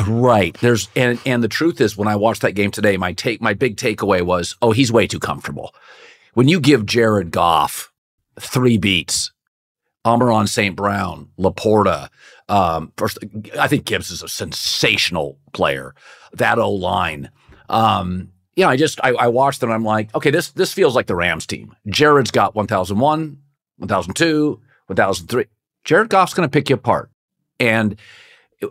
Right. 0.07 0.57
There's 0.61 0.89
and 0.95 1.19
and 1.25 1.43
the 1.43 1.49
truth 1.49 1.81
is 1.81 1.97
when 1.97 2.07
I 2.07 2.15
watched 2.15 2.43
that 2.43 2.53
game 2.53 2.71
today, 2.71 2.97
my 2.97 3.15
take 3.15 3.41
my 3.41 3.55
big 3.55 3.77
takeaway 3.77 4.23
was, 4.23 4.55
oh, 4.63 4.73
he's 4.73 4.93
way 4.93 5.07
too 5.07 5.19
comfortable. 5.19 5.75
When 6.35 6.49
you 6.49 6.61
give 6.61 6.87
Jared 6.87 7.31
Goff 7.31 7.91
three 8.39 8.79
beats 8.79 9.33
Amon-Ra 10.05 10.45
St. 10.47 10.75
Brown, 10.77 11.29
Laporta. 11.39 12.09
Um, 12.49 12.93
first, 12.97 13.19
I 13.59 13.69
think 13.69 13.85
Gibbs 13.85 14.11
is 14.11 14.23
a 14.23 14.29
sensational 14.29 15.39
player. 15.53 15.95
That 16.33 16.59
O 16.59 16.71
line. 16.73 17.31
Um, 17.69 18.31
know. 18.57 18.69
I 18.69 18.77
just 18.77 18.99
I, 19.03 19.11
I 19.11 19.27
watched 19.29 19.61
them. 19.61 19.71
I'm 19.71 19.85
like, 19.85 20.15
okay, 20.15 20.31
this 20.31 20.51
this 20.51 20.73
feels 20.73 20.95
like 20.95 21.07
the 21.07 21.15
Rams 21.17 21.47
team. 21.47 21.75
Jared's 21.89 22.31
got 22.31 22.55
1001, 22.55 23.39
1002, 23.79 24.61
1003. 24.87 25.45
Jared 25.85 26.09
Goff's 26.11 26.35
going 26.35 26.49
to 26.49 26.53
pick 26.53 26.69
you 26.69 26.75
apart, 26.75 27.11
and 27.59 27.97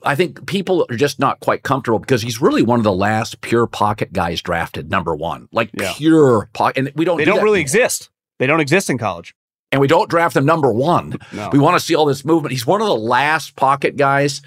I 0.04 0.16
think 0.16 0.46
people 0.46 0.86
are 0.90 0.96
just 0.96 1.20
not 1.20 1.40
quite 1.40 1.64
comfortable 1.64 1.98
because 2.00 2.22
he's 2.22 2.40
really 2.42 2.62
one 2.62 2.80
of 2.80 2.84
the 2.84 2.92
last 2.94 3.42
pure 3.42 3.66
pocket 3.66 4.14
guys 4.14 4.42
drafted, 4.42 4.92
number 4.92 5.16
one, 5.16 5.48
like 5.52 5.70
Yeah. 5.74 5.94
pure 5.96 6.50
pocket. 6.54 6.78
And 6.88 6.92
we 6.96 7.06
don't. 7.06 7.18
They 7.18 7.26
do 7.26 7.32
don't 7.32 7.44
really 7.44 7.60
anymore. 7.60 7.62
exist. 7.62 8.10
They 8.38 8.46
don't 8.48 8.60
exist 8.60 8.90
in 8.90 8.98
college. 8.98 9.34
And 9.72 9.82
we 9.82 9.88
don't 9.88 10.10
draft 10.10 10.36
him 10.36 10.46
number 10.46 10.72
one. 10.72 11.18
No. 11.32 11.50
We 11.52 11.60
want 11.60 11.76
to 11.80 11.86
see 11.86 11.96
all 11.96 12.06
this 12.06 12.26
movement. 12.26 12.52
He's 12.52 12.66
one 12.66 12.82
of 12.82 12.88
the 12.88 12.96
last 12.96 13.56
pocket 13.56 13.96
guys. 13.98 14.42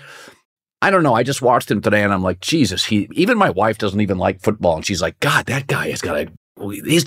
I 0.80 0.90
don't 0.90 1.04
know. 1.04 1.14
I 1.14 1.22
just 1.22 1.40
watched 1.40 1.70
him 1.70 1.80
today, 1.80 2.02
and 2.02 2.12
I'm 2.12 2.22
like, 2.24 2.40
Jesus. 2.40 2.84
He 2.84 3.08
even 3.12 3.38
my 3.38 3.50
wife 3.50 3.78
doesn't 3.78 4.00
even 4.00 4.18
like 4.18 4.40
football, 4.40 4.74
and 4.76 4.84
she's 4.84 5.00
like, 5.00 5.18
God, 5.20 5.46
that 5.46 5.68
guy 5.68 5.90
has 5.90 6.02
got 6.02 6.16
a. 6.16 6.32
He's. 6.84 7.06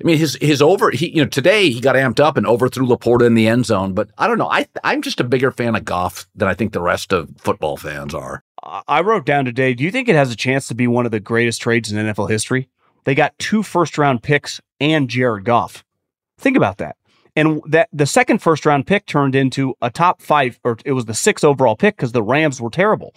I 0.00 0.04
mean, 0.04 0.18
his 0.18 0.36
his 0.40 0.60
over. 0.60 0.90
He 0.90 1.10
you 1.10 1.22
know 1.22 1.28
today 1.28 1.70
he 1.70 1.80
got 1.80 1.94
amped 1.94 2.18
up 2.18 2.36
and 2.36 2.46
overthrew 2.46 2.86
Laporta 2.86 3.24
in 3.24 3.34
the 3.34 3.46
end 3.46 3.66
zone. 3.66 3.94
But 3.94 4.10
I 4.18 4.26
don't 4.26 4.38
know. 4.38 4.50
I 4.50 4.66
I'm 4.82 5.00
just 5.00 5.20
a 5.20 5.24
bigger 5.24 5.52
fan 5.52 5.76
of 5.76 5.84
Goff 5.84 6.26
than 6.34 6.48
I 6.48 6.54
think 6.54 6.72
the 6.72 6.82
rest 6.82 7.12
of 7.12 7.30
football 7.38 7.76
fans 7.76 8.14
are. 8.14 8.42
I 8.62 8.82
I 8.88 9.00
wrote 9.02 9.24
down 9.26 9.44
today, 9.44 9.74
do 9.74 9.84
you 9.84 9.92
think 9.92 10.08
it 10.08 10.16
has 10.16 10.32
a 10.32 10.36
chance 10.36 10.66
to 10.68 10.74
be 10.74 10.88
one 10.88 11.06
of 11.06 11.12
the 11.12 11.20
greatest 11.20 11.62
trades 11.62 11.92
in 11.92 12.04
NFL 12.04 12.30
history? 12.30 12.68
They 13.04 13.14
got 13.14 13.38
two 13.38 13.62
first 13.62 13.96
round 13.96 14.22
picks 14.24 14.60
and 14.80 15.08
Jared 15.08 15.44
Goff. 15.44 15.84
Think 16.38 16.56
about 16.56 16.78
that. 16.78 16.96
And 17.36 17.60
that 17.68 17.88
the 17.92 18.06
second 18.06 18.38
first 18.42 18.64
round 18.64 18.86
pick 18.86 19.06
turned 19.06 19.34
into 19.34 19.74
a 19.82 19.90
top 19.90 20.22
five, 20.22 20.58
or 20.64 20.78
it 20.84 20.92
was 20.92 21.06
the 21.06 21.14
sixth 21.14 21.44
overall 21.44 21.74
pick 21.76 21.96
because 21.96 22.12
the 22.12 22.22
Rams 22.22 22.60
were 22.60 22.70
terrible, 22.70 23.12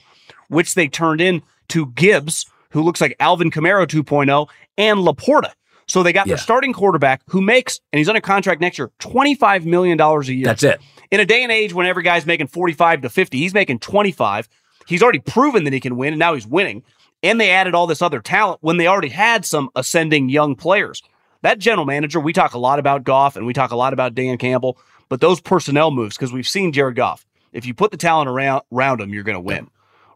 which 0.49 0.73
they 0.73 0.87
turned 0.87 1.21
in 1.21 1.43
to 1.69 1.87
Gibbs, 1.87 2.45
who 2.71 2.81
looks 2.81 2.99
like 2.99 3.15
Alvin 3.19 3.51
Kamara 3.51 3.85
2.0, 3.85 4.47
and 4.77 4.99
Laporta. 4.99 5.51
So 5.85 6.03
they 6.03 6.11
got 6.13 6.25
Yeah. 6.27 6.31
their 6.31 6.37
starting 6.39 6.73
quarterback 6.73 7.21
who 7.27 7.41
makes, 7.41 7.79
and 7.93 7.97
he's 7.99 8.09
under 8.09 8.19
contract 8.19 8.59
next 8.59 8.77
year, 8.77 8.91
$25 8.99 9.65
million 9.65 9.99
a 10.01 10.21
year 10.23 10.45
That's 10.45 10.63
it. 10.63 10.81
in 11.11 11.19
a 11.19 11.25
day 11.25 11.43
and 11.43 11.51
age 11.51 11.73
when 11.73 11.85
every 11.85 12.03
guy's 12.03 12.25
making 12.25 12.47
45 12.47 13.01
to 13.03 13.09
50, 13.09 13.37
he's 13.37 13.53
making 13.53 13.79
25. 13.79 14.49
He's 14.87 15.03
already 15.03 15.19
proven 15.19 15.63
that 15.65 15.73
he 15.73 15.79
can 15.79 15.95
win, 15.95 16.13
and 16.13 16.19
now 16.19 16.33
he's 16.33 16.47
winning. 16.47 16.83
And 17.23 17.39
they 17.39 17.51
added 17.51 17.73
all 17.75 17.87
this 17.87 18.01
other 18.01 18.19
talent 18.19 18.59
when 18.61 18.77
they 18.77 18.87
already 18.87 19.09
had 19.09 19.45
some 19.45 19.69
ascending 19.75 20.29
young 20.29 20.55
players. 20.55 21.01
That 21.41 21.59
general 21.59 21.85
manager, 21.85 22.19
we 22.19 22.33
talk 22.33 22.53
a 22.53 22.59
lot 22.59 22.79
about 22.79 23.03
Goff 23.03 23.35
and 23.35 23.45
we 23.45 23.53
talk 23.53 23.71
a 23.71 23.75
lot 23.75 23.93
about 23.93 24.15
Dan 24.15 24.37
Campbell, 24.37 24.77
but 25.09 25.21
those 25.21 25.39
personnel 25.39 25.91
moves, 25.91 26.17
because 26.17 26.31
we've 26.33 26.47
seen 26.47 26.71
Jared 26.71 26.95
Goff, 26.95 27.25
if 27.53 27.65
you 27.65 27.73
put 27.73 27.91
the 27.91 27.97
talent 27.97 28.29
around, 28.29 28.61
around 28.73 29.01
him, 29.01 29.13
you're 29.13 29.23
going 29.23 29.35
to 29.35 29.39
win. 29.41 29.69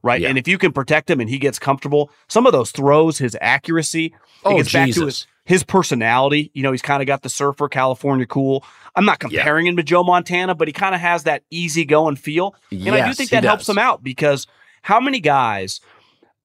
Right. 0.04 0.22
Yeah. 0.22 0.30
And 0.30 0.38
if 0.38 0.48
you 0.48 0.58
can 0.58 0.72
protect 0.72 1.10
him 1.10 1.20
and 1.20 1.30
he 1.30 1.38
gets 1.38 1.60
comfortable, 1.60 2.10
some 2.28 2.48
of 2.48 2.54
those 2.54 2.72
throws, 2.72 3.20
his 3.20 3.38
accuracy, 3.40 4.14
Oh, 4.44 4.58
gets 4.58 4.74
back 4.74 4.88
to 4.88 4.94
Jesus. 4.94 5.04
his, 5.04 5.28
his 5.46 5.64
personality. 5.64 6.50
You 6.56 6.64
know, 6.64 6.72
he's 6.72 6.82
kind 6.82 7.04
of 7.04 7.06
got 7.08 7.22
the 7.22 7.30
surfer 7.30 7.70
California 7.70 8.26
cool. 8.26 8.66
I'm 8.96 9.06
not 9.06 9.20
comparing 9.20 9.68
him 9.68 9.78
to 9.78 9.84
Joe 9.84 10.04
Montana, 10.04 10.56
but 10.56 10.68
he 10.68 10.72
kind 10.74 10.96
of 10.96 11.02
has 11.02 11.24
that 11.26 11.44
easy 11.52 11.82
easygoing 11.82 12.16
feel. 12.16 12.56
And 12.72 12.90
I 12.90 13.02
do 13.02 13.08
Yes, 13.10 13.18
think 13.18 13.30
that 13.30 13.44
helps 13.44 13.70
him 13.70 13.78
out 13.78 14.04
because 14.04 14.48
how 14.82 15.00
many 15.00 15.20
guys, 15.20 15.80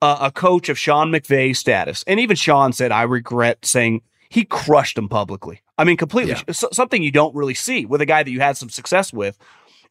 uh, 0.02 0.18
a 0.20 0.30
coach 0.30 0.68
of 0.68 0.78
Sean 0.78 1.10
McVay's 1.10 1.58
status, 1.58 2.04
and 2.06 2.20
even 2.20 2.36
Sean 2.36 2.74
said, 2.74 2.92
I 2.92 3.02
regret 3.04 3.64
saying 3.64 4.02
he 4.28 4.44
crushed 4.44 4.96
him 4.98 5.08
publicly. 5.08 5.60
I 5.78 5.84
mean, 5.84 5.96
completely 5.96 6.32
Yeah. 6.32 6.52
something 6.52 7.02
you 7.02 7.10
don't 7.10 7.34
really 7.34 7.54
see 7.54 7.84
with 7.86 8.00
a 8.00 8.06
guy 8.06 8.22
that 8.22 8.30
you 8.30 8.40
had 8.40 8.56
some 8.56 8.70
success 8.70 9.12
with. 9.12 9.38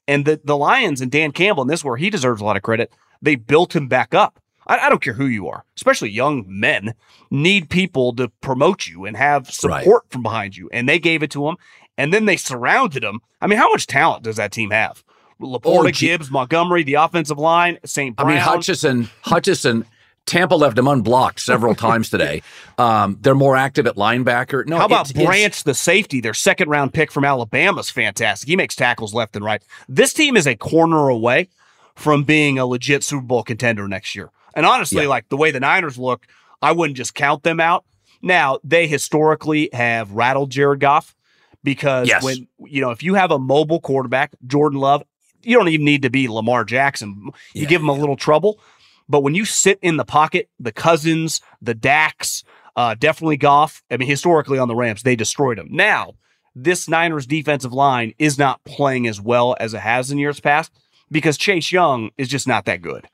And 0.07 0.25
the, 0.25 0.39
the 0.43 0.57
Lions 0.57 1.01
and 1.01 1.11
Dan 1.11 1.31
Campbell, 1.31 1.61
and 1.63 1.69
this 1.69 1.79
is 1.79 1.83
where 1.83 1.97
he 1.97 2.09
deserves 2.09 2.41
a 2.41 2.45
lot 2.45 2.57
of 2.57 2.63
credit, 2.63 2.91
they 3.21 3.35
built 3.35 3.75
him 3.75 3.87
back 3.87 4.13
up. 4.13 4.39
I, 4.67 4.77
I 4.79 4.89
don't 4.89 5.01
care 5.01 5.13
who 5.13 5.25
you 5.27 5.47
are, 5.47 5.63
especially 5.77 6.09
young 6.11 6.45
men 6.47 6.93
need 7.31 7.69
people 7.69 8.13
to 8.15 8.29
promote 8.41 8.87
you 8.87 9.05
and 9.05 9.15
have 9.17 9.43
Right. 9.63 9.83
support 9.83 10.05
from 10.09 10.21
behind 10.23 10.55
you. 10.57 10.69
And 10.71 10.87
they 10.87 10.99
gave 10.99 11.23
it 11.23 11.31
to 11.31 11.47
him. 11.47 11.57
And 11.97 12.13
then 12.13 12.25
they 12.25 12.35
surrounded 12.37 13.03
him. 13.03 13.19
I 13.41 13.47
mean, 13.47 13.57
how 13.57 13.69
much 13.71 13.87
talent 13.87 14.23
does 14.23 14.35
that 14.35 14.51
team 14.51 14.71
have? 14.71 15.03
Oh, 15.41 15.59
Laporta, 15.59 15.87
Oh, 15.87 15.91
Gibbs, 15.91 16.29
Montgomery, 16.31 16.83
the 16.83 16.95
offensive 16.95 17.37
line, 17.37 17.77
St. 17.85 18.15
I 18.17 18.23
Brown. 18.23 18.35
mean, 18.35 18.43
Hutchinson, 18.43 19.09
Hutchinson, 19.21 19.85
Tampa 20.25 20.55
left 20.55 20.77
him 20.77 20.87
unblocked 20.87 21.39
several 21.39 21.75
times 21.87 22.09
today. 22.09 22.41
Um, 22.77 23.17
they're 23.21 23.35
more 23.35 23.55
active 23.55 23.85
at 23.87 23.95
linebacker. 23.95 24.65
No, 24.65 24.77
How 24.77 24.85
about 24.85 25.09
it's- 25.09 25.11
it's- 25.11 25.25
Branch, 25.25 25.63
the 25.63 25.73
safety? 25.73 26.19
Their 26.21 26.33
second 26.33 26.69
round 26.69 26.93
pick 26.93 27.11
from 27.11 27.23
Alabama's 27.25 27.89
fantastic. 27.89 28.47
He 28.49 28.55
makes 28.55 28.75
tackles 28.75 29.13
left 29.13 29.35
and 29.35 29.45
right. 29.45 29.61
This 29.87 30.13
team 30.13 30.35
is 30.35 30.47
a 30.47 30.55
corner 30.55 31.09
away 31.09 31.47
from 31.95 32.23
being 32.23 32.57
a 32.59 32.65
legit 32.65 33.03
Super 33.03 33.21
Bowl 33.23 33.43
contender 33.43 33.87
next 33.87 34.15
year. 34.15 34.29
And 34.55 34.65
honestly, 34.65 35.03
Yeah. 35.03 35.09
like 35.09 35.29
the 35.29 35.37
way 35.37 35.51
the 35.51 35.59
Niners 35.59 35.97
look, 35.97 36.25
I 36.61 36.71
wouldn't 36.71 36.97
just 36.97 37.13
count 37.13 37.43
them 37.43 37.59
out. 37.59 37.85
Now, 38.21 38.57
they 38.63 38.87
historically 38.87 39.69
have 39.73 40.11
rattled 40.11 40.49
Jared 40.49 40.79
Goff 40.79 41.15
because 41.63 42.07
Yes. 42.07 42.23
when, 42.23 42.47
you 42.65 42.81
know, 42.81 42.89
if 42.91 43.03
you 43.03 43.13
have 43.13 43.31
a 43.31 43.37
mobile 43.39 43.79
quarterback, 43.79 44.31
Jordan 44.47 44.79
Love, 44.79 45.03
you 45.43 45.55
don't 45.57 45.67
even 45.67 45.85
need 45.85 46.01
to 46.01 46.09
be 46.09 46.27
Lamar 46.27 46.63
Jackson. 46.63 47.15
You 47.53 47.63
Yeah, 47.63 47.67
give 47.67 47.81
him 47.81 47.89
a 47.89 47.93
little 47.93 48.15
trouble. 48.15 48.59
But 49.07 49.21
when 49.21 49.35
you 49.35 49.45
sit 49.45 49.79
in 49.81 49.97
the 49.97 50.05
pocket, 50.05 50.49
the 50.59 50.71
Cousins, 50.71 51.41
the 51.61 51.73
Dax, 51.73 52.43
uh, 52.75 52.95
definitely 52.97 53.37
Goff. 53.37 53.83
I 53.91 53.97
mean, 53.97 54.09
historically 54.09 54.57
on 54.57 54.67
the 54.67 54.75
Rams, 54.75 55.03
they 55.03 55.15
destroyed 55.15 55.59
him. 55.59 55.67
Now, 55.71 56.13
this 56.55 56.87
Niners 56.87 57.25
defensive 57.27 57.73
line 57.73 58.13
is 58.17 58.37
not 58.39 58.63
playing 58.63 59.07
as 59.07 59.21
well 59.21 59.55
as 59.59 59.73
it 59.73 59.79
has 59.81 60.11
in 60.11 60.17
years 60.17 60.39
past 60.39 60.71
because 61.11 61.37
Chase 61.37 61.71
Young 61.71 62.09
is 62.17 62.27
just 62.27 62.47
not 62.47 62.65
that 62.65 62.81
good. 62.81 63.07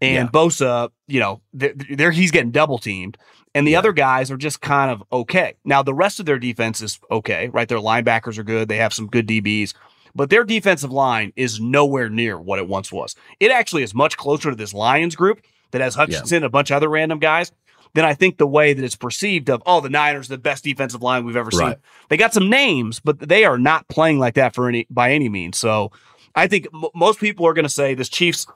And 0.00 0.30
Bosa, 0.30 0.90
you 1.06 1.20
know, 1.20 1.40
they're, 1.52 1.74
they're- 1.74 2.10
he's 2.12 2.30
getting 2.30 2.50
double 2.50 2.78
teamed. 2.78 3.16
And 3.54 3.66
the 3.66 3.76
other 3.76 3.92
guys 3.92 4.30
are 4.30 4.36
just 4.36 4.60
kind 4.60 4.90
of 4.90 5.02
okay. 5.10 5.54
Now, 5.64 5.82
the 5.82 5.94
rest 5.94 6.20
of 6.20 6.26
their 6.26 6.38
defense 6.38 6.80
is 6.82 7.00
okay, 7.10 7.48
right? 7.48 7.68
Their 7.68 7.78
linebackers 7.78 8.38
are 8.38 8.44
good. 8.44 8.68
They 8.68 8.76
have 8.76 8.92
some 8.92 9.06
good 9.08 9.26
DBs, 9.26 9.74
but 10.14 10.30
their 10.30 10.44
defensive 10.44 10.90
line 10.92 11.32
is 11.36 11.60
nowhere 11.60 12.08
near 12.08 12.38
what 12.38 12.58
it 12.58 12.68
once 12.68 12.90
was. 12.92 13.14
It 13.40 13.50
actually 13.50 13.82
is 13.82 13.94
much 13.94 14.16
closer 14.16 14.50
to 14.50 14.56
this 14.56 14.74
Lions 14.74 15.16
group 15.16 15.40
that 15.70 15.80
has 15.80 15.94
Hutchinson, 15.94 16.36
and 16.36 16.44
a 16.44 16.50
bunch 16.50 16.70
of 16.70 16.76
other 16.76 16.88
random 16.88 17.18
guys, 17.18 17.52
than 17.94 18.04
I 18.04 18.14
think 18.14 18.38
the 18.38 18.46
way 18.46 18.72
that 18.72 18.84
it's 18.84 18.96
perceived 18.96 19.48
of, 19.50 19.62
oh, 19.66 19.80
the 19.80 19.88
Niners, 19.88 20.28
the 20.28 20.38
best 20.38 20.64
defensive 20.64 21.02
line 21.02 21.24
we've 21.24 21.36
ever 21.36 21.50
seen. 21.50 21.60
Right. 21.60 21.78
They 22.08 22.16
got 22.16 22.34
some 22.34 22.50
names, 22.50 23.00
but 23.00 23.18
they 23.18 23.44
are 23.44 23.58
not 23.58 23.88
playing 23.88 24.18
like 24.18 24.34
that 24.34 24.54
for 24.54 24.68
any 24.68 24.86
by 24.90 25.12
any 25.12 25.28
means. 25.28 25.58
So 25.58 25.90
I 26.34 26.46
think 26.48 26.68
m- 26.74 26.90
most 26.94 27.18
people 27.18 27.46
are 27.46 27.54
going 27.54 27.64
to 27.64 27.70
say 27.70 27.94
this 27.94 28.08
Chiefs, 28.08 28.46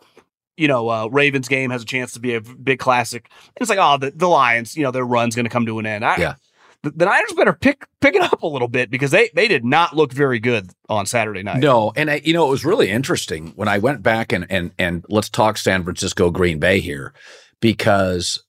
you 0.56 0.68
know, 0.68 0.88
uh, 0.88 1.06
Ravens 1.06 1.48
game 1.48 1.70
has 1.70 1.82
a 1.82 1.86
chance 1.86 2.12
to 2.12 2.20
be 2.20 2.34
a 2.34 2.40
big 2.40 2.78
classic. 2.78 3.28
And 3.30 3.62
it's 3.62 3.70
like, 3.70 3.78
oh, 3.80 3.96
the, 3.98 4.10
the 4.10 4.28
Lions, 4.28 4.76
you 4.76 4.82
know, 4.82 4.90
their 4.90 5.04
run's 5.04 5.34
going 5.34 5.46
to 5.46 5.50
come 5.50 5.66
to 5.66 5.78
an 5.78 5.86
end. 5.86 6.04
I, 6.04 6.16
Yeah. 6.18 6.34
The, 6.82 7.04
Niners 7.04 7.32
better 7.34 7.52
pick 7.52 7.86
pick 8.00 8.14
it 8.14 8.22
up 8.22 8.42
a 8.42 8.46
little 8.46 8.68
bit 8.68 8.90
because 8.90 9.12
they 9.12 9.30
they 9.34 9.46
did 9.46 9.64
not 9.64 9.94
look 9.94 10.12
very 10.12 10.40
good 10.40 10.70
on 10.88 11.06
Saturday 11.06 11.42
night. 11.42 11.58
No, 11.58 11.92
and 11.94 12.10
I, 12.10 12.20
you 12.24 12.32
know 12.32 12.46
it 12.46 12.50
was 12.50 12.64
really 12.64 12.90
interesting 12.90 13.52
when 13.54 13.68
I 13.68 13.78
went 13.78 14.02
back 14.02 14.32
and 14.32 14.46
and 14.50 14.72
and 14.78 15.04
let's 15.08 15.28
talk 15.28 15.58
San 15.58 15.84
Francisco 15.84 16.30
Green 16.30 16.58
Bay 16.58 16.80
here 16.80 17.12
because 17.60 18.42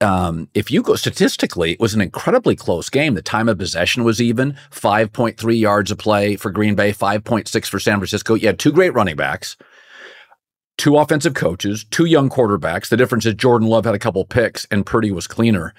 um, 0.00 0.48
if 0.54 0.70
you 0.70 0.82
go 0.82 0.96
statistically, 0.96 1.72
it 1.72 1.80
was 1.80 1.94
an 1.94 2.00
incredibly 2.00 2.56
close 2.56 2.88
game. 2.90 3.14
The 3.14 3.22
time 3.22 3.48
of 3.48 3.58
possession 3.58 4.04
was 4.04 4.20
even 4.20 4.56
five 4.70 5.12
point 5.12 5.38
three 5.38 5.56
yards 5.56 5.90
a 5.90 5.96
play 5.96 6.36
for 6.36 6.50
Green 6.50 6.74
Bay, 6.74 6.92
five 6.92 7.22
point 7.24 7.48
six 7.48 7.68
for 7.68 7.78
San 7.78 7.98
Francisco. 7.98 8.34
You 8.34 8.46
had 8.46 8.58
two 8.58 8.72
great 8.72 8.94
running 8.94 9.16
backs. 9.16 9.56
Two 10.76 10.96
offensive 10.96 11.34
coaches, 11.34 11.84
two 11.88 12.04
young 12.04 12.28
quarterbacks. 12.28 12.88
The 12.88 12.96
difference 12.96 13.26
is 13.26 13.34
Jordan 13.34 13.68
Love 13.68 13.84
had 13.84 13.94
a 13.94 13.98
couple 13.98 14.24
picks 14.24 14.66
and 14.72 14.84
Purdy 14.84 15.12
was 15.12 15.28
cleaner. 15.28 15.72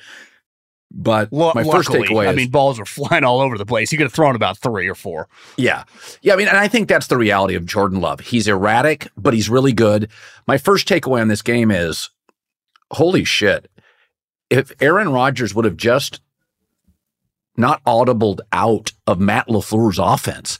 But 0.92 1.34
Lu- 1.34 1.52
my 1.54 1.64
first 1.64 1.90
luckily, 1.90 2.08
takeaway 2.08 2.28
I 2.28 2.32
is 2.32 2.36
mean, 2.38 2.50
balls 2.52 2.80
were 2.80 2.86
flying 2.86 3.24
all 3.24 3.42
over 3.42 3.58
the 3.58 3.66
place. 3.66 3.90
He 3.92 3.98
could 3.98 4.06
have 4.06 4.14
thrown 4.14 4.36
about 4.36 4.58
three 4.58 4.88
or 4.88 4.96
four. 4.96 5.28
Yeah. 5.58 5.84
Yeah. 6.22 6.34
I 6.34 6.36
mean, 6.38 6.48
and 6.48 6.58
I 6.58 6.68
think 6.68 6.88
that's 6.88 7.08
the 7.08 7.18
reality 7.18 7.56
of 7.56 7.66
Jordan 7.66 8.00
Love. 8.02 8.20
He's 8.22 8.48
erratic, 8.48 9.08
but 9.18 9.34
he's 9.34 9.50
really 9.50 9.74
good. 9.74 10.10
My 10.48 10.58
first 10.58 10.88
takeaway 10.88 11.22
on 11.22 11.28
this 11.28 11.42
game 11.42 11.70
is 11.72 12.10
holy 12.92 13.24
shit. 13.24 13.70
If 14.50 14.72
Aaron 14.82 15.10
Rodgers 15.10 15.54
would 15.56 15.66
have 15.66 15.76
just 15.76 16.22
not 17.58 17.84
audibled 17.84 18.40
out 18.54 18.92
of 19.08 19.20
Matt 19.20 19.48
LaFleur's 19.48 20.00
offense, 20.00 20.60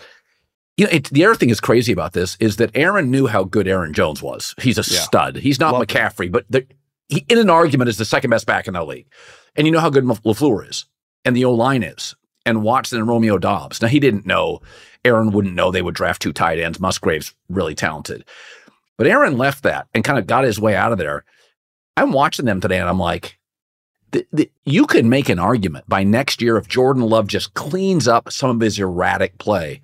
you 0.78 0.86
know, 0.86 0.92
it, 0.92 1.06
the 1.10 1.24
other 1.26 1.36
thing 1.36 1.50
is 1.52 1.60
crazy 1.62 1.94
about 1.94 2.14
this 2.14 2.36
is 2.40 2.58
that 2.58 2.72
Aaron 2.74 3.12
knew 3.12 3.28
how 3.28 3.44
good 3.44 3.68
Aaron 3.68 3.94
Jones 3.94 4.22
was. 4.22 4.54
He's 4.60 4.78
a 4.78 4.82
Yeah. 4.92 5.00
stud. 5.02 5.36
He's 5.38 5.60
not 5.60 5.74
Loved 5.74 5.92
him. 5.92 5.98
McCaffrey, 6.02 6.32
but 6.32 6.46
the, 6.50 6.66
he, 7.08 7.26
in 7.30 7.38
an 7.38 7.50
argument, 7.50 7.90
is 7.90 7.98
the 7.98 8.06
second 8.06 8.30
best 8.30 8.46
back 8.46 8.68
in 8.68 8.74
the 8.74 8.84
league. 8.84 9.08
And 9.56 9.66
you 9.66 9.72
know 9.72 9.80
how 9.80 9.90
good 9.90 10.04
LaFleur 10.04 10.70
is 10.70 10.86
and 11.24 11.36
the 11.36 11.46
O 11.46 11.54
line 11.54 11.84
is 11.84 12.16
and 12.46 12.64
Watson 12.64 13.00
and 13.00 13.08
Romeo 13.08 13.38
Doubs. 13.38 13.82
Now, 13.82 13.88
he 13.88 14.00
didn't 14.00 14.26
know, 14.26 14.62
Aaron 15.04 15.32
wouldn't 15.32 15.56
know 15.56 15.72
they 15.72 15.82
would 15.82 15.96
draft 15.96 16.22
two 16.22 16.34
tight 16.34 16.60
ends. 16.60 16.80
Musgrave's 16.80 17.34
really 17.50 17.76
talented. 17.76 18.26
But 18.98 19.08
Aaron 19.08 19.38
left 19.38 19.64
that 19.64 19.88
and 19.94 20.04
kind 20.04 20.20
of 20.20 20.28
got 20.28 20.44
his 20.44 20.60
way 20.60 20.76
out 20.76 20.92
of 20.92 20.98
there. 20.98 21.26
I'm 21.98 22.12
watching 22.12 22.46
them 22.46 22.62
today 22.62 22.80
and 22.80 22.90
I'm 22.90 23.00
like, 23.00 23.38
th- 24.12 24.28
th- 24.36 24.52
you 24.66 24.86
could 24.86 25.06
make 25.06 25.30
an 25.30 25.40
argument 25.40 25.86
by 25.88 26.04
next 26.04 26.42
year 26.42 26.58
if 26.58 26.68
Jordan 26.68 27.04
Love 27.04 27.28
just 27.28 27.54
cleans 27.54 28.08
up 28.08 28.32
some 28.32 28.50
of 28.50 28.60
his 28.60 28.80
erratic 28.80 29.38
play. 29.38 29.82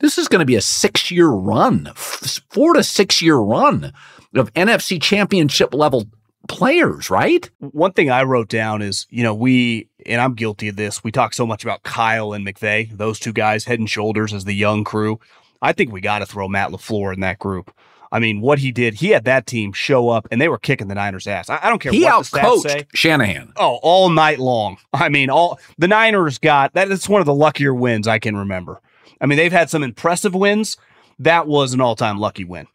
this 0.00 0.18
is 0.18 0.28
going 0.28 0.40
to 0.40 0.46
be 0.46 0.56
a 0.56 0.60
six 0.60 1.10
year 1.10 1.28
run, 1.28 1.92
four 1.94 2.74
to 2.74 2.82
six 2.82 3.20
year 3.20 3.36
run 3.36 3.92
of 4.34 4.52
NFC 4.54 5.00
championship 5.00 5.74
level 5.74 6.06
players, 6.46 7.10
right? 7.10 7.48
One 7.58 7.92
thing 7.92 8.10
I 8.10 8.22
wrote 8.22 8.48
down 8.48 8.82
is, 8.82 9.06
you 9.10 9.22
know, 9.22 9.34
we, 9.34 9.88
and 10.04 10.20
I'm 10.20 10.34
guilty 10.34 10.68
of 10.68 10.76
this, 10.76 11.02
we 11.04 11.12
talk 11.12 11.34
so 11.34 11.46
much 11.46 11.62
about 11.64 11.82
Kyle 11.82 12.32
and 12.32 12.46
McVay, 12.46 12.96
those 12.96 13.18
two 13.18 13.32
guys 13.32 13.64
head 13.64 13.78
and 13.78 13.88
shoulders 13.88 14.32
as 14.32 14.44
the 14.44 14.54
young 14.54 14.84
crew. 14.84 15.20
I 15.62 15.72
think 15.72 15.92
we 15.92 16.00
got 16.00 16.20
to 16.20 16.26
throw 16.26 16.48
Matt 16.48 16.70
LaFleur 16.70 17.14
in 17.14 17.20
that 17.20 17.38
group. 17.38 17.72
I 18.12 18.20
mean, 18.20 18.40
what 18.40 18.58
he 18.58 18.72
did, 18.72 18.94
he 18.94 19.08
had 19.08 19.24
that 19.24 19.46
team 19.46 19.72
show 19.72 20.08
up 20.08 20.28
and 20.30 20.40
they 20.40 20.48
were 20.48 20.58
kicking 20.58 20.88
the 20.88 20.94
Niners' 20.94 21.26
ass. 21.26 21.50
I, 21.50 21.58
I 21.62 21.68
don't 21.68 21.80
care 21.80 21.92
he 21.92 22.04
what 22.04 22.30
the 22.30 22.38
stats 22.38 22.60
say. 22.60 22.86
Shanahan. 22.94 23.52
Oh, 23.56 23.78
all 23.82 24.10
night 24.10 24.38
long. 24.38 24.76
I 24.92 25.08
mean, 25.08 25.28
all 25.30 25.58
the 25.78 25.88
Niners 25.88 26.38
got 26.38 26.72
that. 26.74 26.90
It's 26.90 27.08
one 27.08 27.20
of 27.20 27.26
the 27.26 27.34
luckier 27.34 27.74
wins 27.74 28.06
I 28.06 28.18
can 28.18 28.36
remember. 28.36 28.80
I 29.20 29.26
mean, 29.26 29.38
they've 29.38 29.52
had 29.52 29.70
some 29.70 29.82
impressive 29.82 30.34
wins. 30.34 30.76
That 31.18 31.46
was 31.46 31.72
an 31.72 31.80
all-time 31.80 32.18
lucky 32.18 32.44
win. 32.44 32.66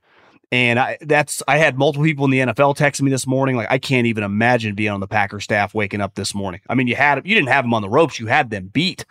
And 0.52 0.80
I 0.80 0.98
that's 1.02 1.42
I 1.48 1.58
had 1.58 1.78
multiple 1.78 2.04
people 2.04 2.26
in 2.26 2.32
the 2.32 2.40
NFL 2.40 2.76
texting 2.76 3.04
me 3.04 3.12
this 3.12 3.26
morning. 3.26 3.56
Like 3.56 3.72
I 3.72 3.78
can't 3.78 4.08
even 4.08 4.24
imagine 4.24 4.76
being 4.76 4.90
on 4.90 5.00
the 5.00 5.08
Packers 5.08 5.46
staff 5.46 5.74
waking 5.74 6.02
up 6.02 6.16
this 6.16 6.36
morning. 6.36 6.60
I 6.70 6.76
mean, 6.76 6.88
you 6.88 6.96
had 6.96 7.26
you 7.26 7.36
didn't 7.36 7.50
have 7.50 7.64
them 7.64 7.74
on 7.74 7.82
the 7.82 7.90
ropes, 7.90 8.20
you 8.20 8.28
had 8.28 8.50
them 8.50 8.68
beat. 8.68 9.06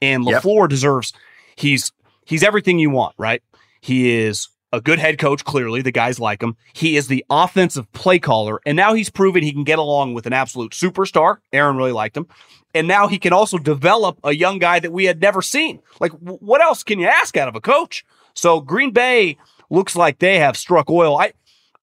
And 0.00 0.24
LaFleur 0.24 0.62
yep. 0.62 0.70
deserves 0.70 1.12
he's 1.56 1.92
he's 2.24 2.44
everything 2.44 2.78
you 2.78 2.90
want, 2.90 3.14
right? 3.18 3.42
He 3.80 4.18
is 4.18 4.48
a 4.72 4.80
good 4.80 4.98
head 4.98 5.18
coach, 5.18 5.44
clearly. 5.44 5.82
The 5.82 5.92
guys 5.92 6.20
like 6.20 6.42
him. 6.42 6.56
He 6.72 6.96
is 6.96 7.08
the 7.08 7.24
offensive 7.30 7.90
play 7.92 8.18
caller, 8.18 8.60
and 8.66 8.76
now 8.76 8.94
he's 8.94 9.10
proven 9.10 9.42
he 9.42 9.52
can 9.52 9.64
get 9.64 9.78
along 9.78 10.14
with 10.14 10.26
an 10.26 10.32
absolute 10.32 10.72
superstar. 10.72 11.38
Aaron 11.52 11.76
really 11.76 11.92
liked 11.92 12.16
him. 12.16 12.26
And 12.76 12.88
now 12.88 13.06
he 13.06 13.18
can 13.18 13.32
also 13.32 13.56
develop 13.56 14.18
a 14.24 14.32
young 14.32 14.58
guy 14.58 14.80
that 14.80 14.92
we 14.92 15.04
had 15.04 15.20
never 15.20 15.40
seen. 15.42 15.80
Like, 16.00 16.10
what 16.10 16.60
else 16.60 16.82
can 16.82 16.98
you 16.98 17.06
ask 17.06 17.36
out 17.36 17.46
of 17.46 17.54
a 17.54 17.60
coach? 17.60 18.04
So 18.34 18.60
Green 18.60 18.90
Bay 18.90 19.38
looks 19.70 19.96
like 19.96 20.18
they 20.18 20.38
have 20.38 20.56
struck 20.56 20.90
oil. 20.90 21.18
I 21.18 21.32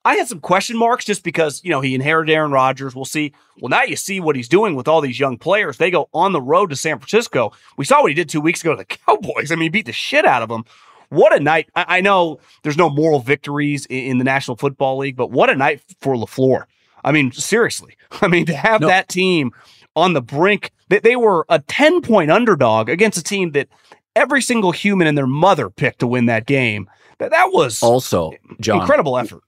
I 0.04 0.16
had 0.16 0.28
some 0.28 0.40
question 0.40 0.78
marks 0.78 1.06
just 1.06 1.24
because, 1.24 1.64
you 1.64 1.70
know, 1.70 1.80
he 1.80 1.94
inherited 1.94 2.34
Aaron 2.34 2.52
Rodgers. 2.52 2.96
We'll 2.96 3.06
see. 3.06 3.34
Well, 3.60 3.70
now 3.70 3.84
you 3.84 3.96
see 3.96 4.20
what 4.20 4.36
he's 4.36 4.50
doing 4.50 4.74
with 4.74 4.88
all 4.88 5.00
these 5.00 5.20
young 5.20 5.38
players. 5.38 5.78
They 5.78 5.92
go 5.92 6.10
on 6.12 6.32
the 6.34 6.42
road 6.42 6.72
to 6.72 6.76
San 6.76 6.98
Francisco. 6.98 7.52
We 7.78 7.86
saw 7.86 8.02
what 8.02 8.10
he 8.10 8.16
did 8.16 8.28
two 8.28 8.42
weeks 8.42 8.62
ago 8.62 8.72
to 8.72 8.78
the 8.78 8.86
Cowboys. 9.06 9.52
I 9.52 9.56
mean, 9.56 9.64
he 9.64 9.70
beat 9.70 9.86
the 9.86 9.92
shit 9.92 10.26
out 10.26 10.42
of 10.42 10.50
them. 10.50 10.66
What 11.10 11.36
a 11.36 11.40
night. 11.40 11.70
I, 11.76 11.98
I 11.98 12.02
know 12.02 12.40
there's 12.64 12.78
no 12.78 12.90
moral 12.90 13.20
victories 13.20 13.86
in, 13.88 14.06
in, 14.06 14.18
the 14.18 14.24
National 14.24 14.58
Football 14.58 14.98
League, 14.98 15.18
but 15.18 15.30
what 15.30 15.50
a 15.50 15.56
night 15.56 15.82
for 16.00 16.16
LaFleur. 16.16 16.64
I 17.04 17.12
mean, 17.12 17.32
seriously. 17.32 17.96
I 18.22 18.28
mean, 18.28 18.46
to 18.48 18.56
have 18.56 18.82
no. 18.82 18.88
that 18.88 19.08
team 19.08 19.52
on 19.96 20.14
the 20.14 20.22
brink, 20.22 20.72
they, 20.90 21.00
they 21.00 21.16
were 21.16 21.46
a 21.50 21.60
10 21.60 22.02
point 22.02 22.32
underdog 22.32 22.90
against 22.90 23.20
a 23.20 23.24
team 23.24 23.52
that 23.52 23.68
every 24.16 24.42
single 24.42 24.72
human 24.72 25.06
and 25.06 25.18
their 25.18 25.28
mother 25.28 25.70
picked 25.70 26.00
to 26.00 26.08
win 26.08 26.26
that 26.26 26.48
game. 26.48 26.90
That, 27.22 27.30
that 27.30 27.54
was 27.54 27.84
also 27.84 28.32
John, 28.60 28.82
incredible 28.82 29.16
effort. 29.16 29.44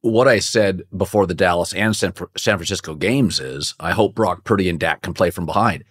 What 0.00 0.26
I 0.28 0.38
said 0.38 0.82
before 0.96 1.26
the 1.26 1.34
Dallas 1.34 1.74
and 1.74 1.94
San, 1.94 2.14
San 2.38 2.56
Francisco 2.56 2.94
games 2.94 3.38
is 3.38 3.74
I 3.78 3.92
hope 3.92 4.14
Brock 4.14 4.44
Purdy 4.44 4.70
and 4.70 4.80
Dak 4.80 5.02
can 5.02 5.12
play 5.12 5.28
from 5.28 5.44
behind. 5.44 5.84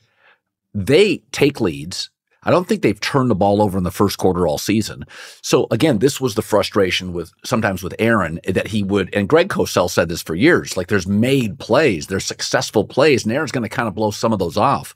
They 0.73 1.23
take 1.31 1.61
leads. 1.61 2.09
I 2.43 2.49
don't 2.49 2.67
think 2.67 2.81
they've 2.81 2.99
turned 2.99 3.29
the 3.29 3.35
ball 3.35 3.61
over 3.61 3.77
in 3.77 3.83
the 3.83 3.91
first 3.91 4.17
quarter 4.17 4.47
all 4.47 4.57
season. 4.57 5.05
So 5.43 5.67
again, 5.69 5.99
this 5.99 6.19
was 6.19 6.33
the 6.33 6.41
frustration 6.41 7.13
with 7.13 7.31
sometimes 7.45 7.83
with 7.83 7.93
Aaron 7.99 8.39
that 8.47 8.69
he 8.69 8.81
would, 8.81 9.13
and 9.13 9.29
Greg 9.29 9.47
Cosell 9.49 9.91
said 9.91 10.09
this 10.09 10.23
for 10.23 10.33
years, 10.33 10.75
like 10.75 10.87
there's 10.87 11.05
made 11.05 11.59
plays, 11.59 12.07
there's 12.07 12.25
successful 12.25 12.83
plays, 12.83 13.23
and 13.23 13.31
Aaron's 13.31 13.51
going 13.51 13.61
to 13.61 13.69
kind 13.69 13.87
of 13.87 13.93
blow 13.93 14.09
some 14.09 14.33
of 14.33 14.39
those 14.39 14.57
off. 14.57 14.95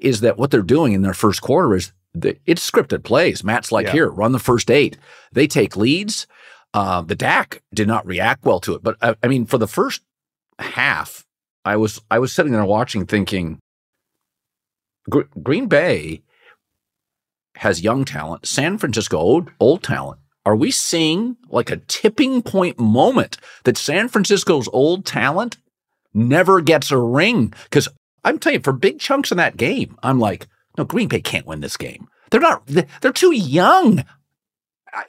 Is 0.00 0.22
that 0.22 0.38
what 0.38 0.50
they're 0.50 0.62
doing 0.62 0.94
in 0.94 1.02
their 1.02 1.12
first 1.12 1.42
quarter 1.42 1.74
is 1.74 1.92
the, 2.20 2.38
it's 2.46 2.68
scripted 2.68 3.04
plays. 3.04 3.44
Matt's 3.44 3.70
like, 3.70 3.86
yeah. 3.86 3.92
here, 3.92 4.08
run 4.08 4.32
the 4.32 4.38
first 4.38 4.70
eight. 4.70 4.96
They 5.32 5.46
take 5.46 5.76
leads. 5.76 6.26
Uh, 6.74 7.02
the 7.02 7.14
Dak 7.14 7.62
did 7.72 7.88
not 7.88 8.06
react 8.06 8.44
well 8.44 8.60
to 8.60 8.74
it, 8.74 8.82
but 8.82 8.96
I, 9.00 9.10
uh, 9.10 9.14
I 9.22 9.28
mean, 9.28 9.46
for 9.46 9.58
the 9.58 9.68
first 9.68 10.02
half, 10.58 11.24
I 11.64 11.76
was 11.76 12.00
I 12.10 12.18
was 12.18 12.32
sitting 12.32 12.52
there 12.52 12.64
watching, 12.64 13.06
thinking, 13.06 13.58
Gr- 15.08 15.22
Green 15.42 15.66
Bay 15.68 16.22
has 17.56 17.80
young 17.82 18.04
talent. 18.04 18.46
San 18.46 18.78
Francisco 18.78 19.16
old, 19.16 19.50
old 19.58 19.82
talent. 19.82 20.20
Are 20.44 20.56
we 20.56 20.70
seeing 20.70 21.36
like 21.48 21.70
a 21.70 21.78
tipping 21.78 22.42
point 22.42 22.78
moment 22.78 23.38
that 23.64 23.78
San 23.78 24.08
Francisco's 24.08 24.68
old 24.72 25.04
talent 25.04 25.56
never 26.14 26.60
gets 26.60 26.90
a 26.90 26.98
ring? 26.98 27.52
Because 27.64 27.88
I'm 28.24 28.38
telling 28.38 28.58
you, 28.58 28.62
for 28.62 28.72
big 28.72 29.00
chunks 29.00 29.30
of 29.30 29.38
that 29.38 29.56
game, 29.56 29.96
I'm 30.02 30.20
like, 30.20 30.46
no, 30.76 30.84
Green 30.84 31.08
Bay 31.08 31.20
can't 31.20 31.46
win 31.46 31.60
this 31.60 31.76
game. 31.76 32.08
They're 32.30 32.40
not. 32.40 32.66
They're 33.00 33.12
too 33.12 33.32
young. 33.32 34.04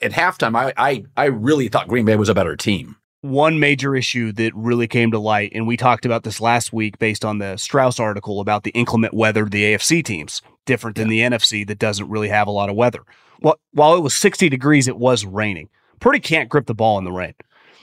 At 0.01 0.11
halftime, 0.11 0.55
I 0.55 0.73
I, 0.77 1.05
I 1.15 1.25
really 1.25 1.69
thought 1.69 1.87
Green 1.87 2.05
Bay 2.05 2.15
was 2.15 2.29
a 2.29 2.35
better 2.35 2.55
team. 2.55 2.95
One 3.21 3.59
major 3.59 3.95
issue 3.95 4.31
that 4.33 4.53
really 4.55 4.87
came 4.87 5.11
to 5.11 5.19
light, 5.19 5.51
and 5.53 5.65
we 5.65 5.75
talked 5.75 6.05
about 6.05 6.23
this 6.23 6.39
last 6.39 6.71
week 6.71 6.99
based 6.99 7.25
on 7.25 7.39
the 7.39 7.57
Strauss 7.57 7.99
article 7.99 8.39
about 8.39 8.63
the 8.63 8.71
inclement 8.71 9.13
weather 9.13 9.43
of 9.43 9.51
the 9.51 9.63
AFC 9.63 10.03
teams, 10.03 10.41
different 10.65 10.97
than 10.97 11.11
yeah. 11.11 11.29
the 11.29 11.35
NFC 11.35 11.67
that 11.67 11.79
doesn't 11.79 12.09
really 12.09 12.29
have 12.29 12.47
a 12.47 12.51
lot 12.51 12.69
of 12.69 12.75
weather. 12.75 13.03
Well, 13.41 13.59
while 13.71 13.95
it 13.95 14.01
was 14.01 14.15
60 14.15 14.49
degrees, 14.49 14.87
it 14.87 14.97
was 14.97 15.25
raining. 15.25 15.69
Purdy 15.99 16.19
can't 16.19 16.49
grip 16.49 16.67
the 16.67 16.75
ball 16.75 16.97
in 16.99 17.05
the 17.05 17.11
rain. 17.11 17.33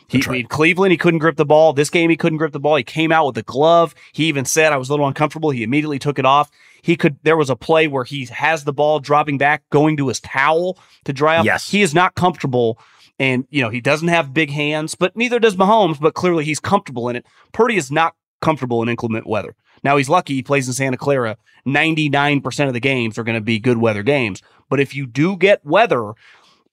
He 0.09 0.19
right. 0.19 0.31
made 0.31 0.49
Cleveland, 0.51 0.93
he 0.93 0.99
couldn't 0.99 1.21
grip 1.21 1.37
the 1.37 1.45
ball. 1.45 1.73
This 1.73 1.91
game, 1.91 2.11
he 2.11 2.17
couldn't 2.17 2.39
grip 2.39 2.53
the 2.53 2.61
ball. 2.61 2.77
He 2.77 2.85
came 2.85 3.11
out 3.11 3.27
with 3.27 3.39
a 3.39 3.43
glove. 3.43 3.95
He 4.13 4.27
even 4.27 4.45
said, 4.45 4.73
I 4.73 4.77
was 4.77 4.89
a 4.89 4.93
little 4.93 5.07
uncomfortable. 5.07 5.51
He 5.51 5.63
immediately 5.63 5.99
took 5.99 6.19
it 6.19 6.27
off. 6.27 6.51
He 6.85 6.97
could, 6.97 7.17
there 7.23 7.39
was 7.39 7.49
a 7.49 7.57
play 7.57 7.89
where 7.89 8.05
he 8.05 8.27
has 8.27 8.65
the 8.65 8.73
ball 8.73 9.01
dropping 9.01 9.39
back, 9.39 9.63
going 9.71 9.97
to 9.97 10.09
his 10.09 10.21
towel 10.21 10.79
to 11.07 11.15
dry 11.15 11.39
up. 11.39 11.47
Yes. 11.47 11.71
He 11.71 11.81
is 11.81 11.95
not 11.95 12.15
comfortable. 12.15 12.79
And, 13.19 13.47
you 13.49 13.63
know, 13.63 13.71
he 13.71 13.81
doesn't 13.81 14.09
have 14.09 14.35
big 14.35 14.51
hands, 14.51 14.95
but 14.95 15.17
neither 15.17 15.39
does 15.39 15.57
Mahomes, 15.57 15.99
but 15.99 16.13
clearly 16.13 16.45
he's 16.45 16.61
comfortable 16.61 17.09
in 17.09 17.17
it. 17.17 17.25
Purdy 17.53 17.79
is 17.79 17.91
not 17.91 18.17
comfortable 18.43 18.83
in 18.83 18.91
inclement 18.91 19.27
weather. 19.27 19.57
Now 19.83 19.97
he's 19.97 20.11
lucky 20.11 20.35
he 20.35 20.43
plays 20.43 20.69
in 20.69 20.75
Santa 20.75 20.99
Clara. 20.99 21.39
99% 21.67 22.67
of 22.67 22.75
the 22.75 22.81
games 22.81 23.17
are 23.17 23.25
going 23.25 23.35
to 23.35 23.41
be 23.41 23.59
good 23.59 23.79
weather 23.79 24.03
games. 24.03 24.43
But 24.69 24.79
if 24.79 24.95
you 24.95 25.07
do 25.07 25.39
get 25.39 25.65
weather 25.65 26.11
uh, 26.11 26.13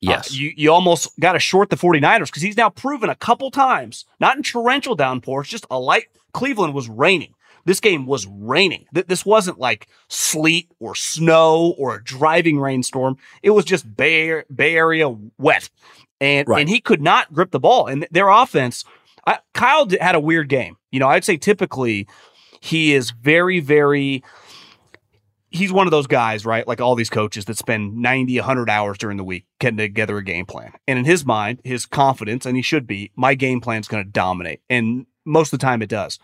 yes. 0.01 0.31
Uh, 0.31 0.35
you, 0.35 0.53
you 0.57 0.71
almost 0.73 1.17
got 1.19 1.33
to 1.33 1.39
short 1.39 1.69
the 1.69 1.77
49ers 1.77 2.25
because 2.25 2.41
he's 2.41 2.57
now 2.57 2.69
proven 2.69 3.09
a 3.09 3.15
couple 3.15 3.51
times, 3.51 4.05
not 4.19 4.35
in 4.35 4.43
torrential 4.43 4.95
downpours, 4.95 5.47
just 5.47 5.65
a 5.69 5.79
light. 5.79 6.07
Cleveland 6.33 6.73
was 6.73 6.89
raining. 6.89 7.33
This 7.65 7.79
game 7.79 8.05
was 8.05 8.27
raining. 8.27 8.85
This 8.91 9.25
wasn't 9.25 9.59
like 9.59 9.87
sleet 10.07 10.71
or 10.79 10.95
snow 10.95 11.75
or 11.77 11.95
a 11.95 12.03
driving 12.03 12.59
rainstorm. 12.59 13.17
It 13.43 13.51
was 13.51 13.65
just 13.65 13.95
Bay, 13.95 14.43
Bay 14.53 14.75
Area 14.75 15.15
wet. 15.37 15.69
And, 16.19 16.47
right. 16.47 16.61
and 16.61 16.69
he 16.69 16.79
could 16.79 17.01
not 17.01 17.33
grip 17.33 17.51
the 17.51 17.59
ball. 17.59 17.87
And 17.87 18.07
their 18.11 18.29
offense, 18.29 18.85
I, 19.25 19.39
Kyle 19.53 19.87
had 19.99 20.15
a 20.15 20.19
weird 20.19 20.49
game. 20.49 20.77
You 20.91 20.99
know, 20.99 21.07
I'd 21.07 21.25
say 21.25 21.37
typically 21.37 22.07
he 22.59 22.93
is 22.93 23.11
very, 23.11 23.59
very 23.59 24.23
he's 25.51 25.71
one 25.71 25.85
of 25.85 25.91
those 25.91 26.07
guys, 26.07 26.45
right? 26.45 26.67
Like 26.67 26.81
all 26.81 26.95
these 26.95 27.09
coaches 27.09 27.45
that 27.45 27.57
spend 27.57 27.97
90, 27.97 28.37
100 28.39 28.69
hours 28.69 28.97
during 28.97 29.17
the 29.17 29.23
week 29.23 29.45
getting 29.59 29.77
together 29.77 30.17
a 30.17 30.23
game 30.23 30.45
plan. 30.45 30.71
And 30.87 30.97
in 30.97 31.05
his 31.05 31.25
mind, 31.25 31.59
his 31.63 31.85
confidence, 31.85 32.45
and 32.45 32.55
he 32.55 32.63
should 32.63 32.87
be, 32.87 33.11
my 33.15 33.35
game 33.35 33.61
plan 33.61 33.81
is 33.81 33.87
going 33.87 34.03
to 34.03 34.09
dominate. 34.09 34.61
And 34.69 35.05
most 35.25 35.53
of 35.53 35.59
the 35.59 35.65
time 35.65 35.81
it 35.81 35.89
does. 35.89 36.17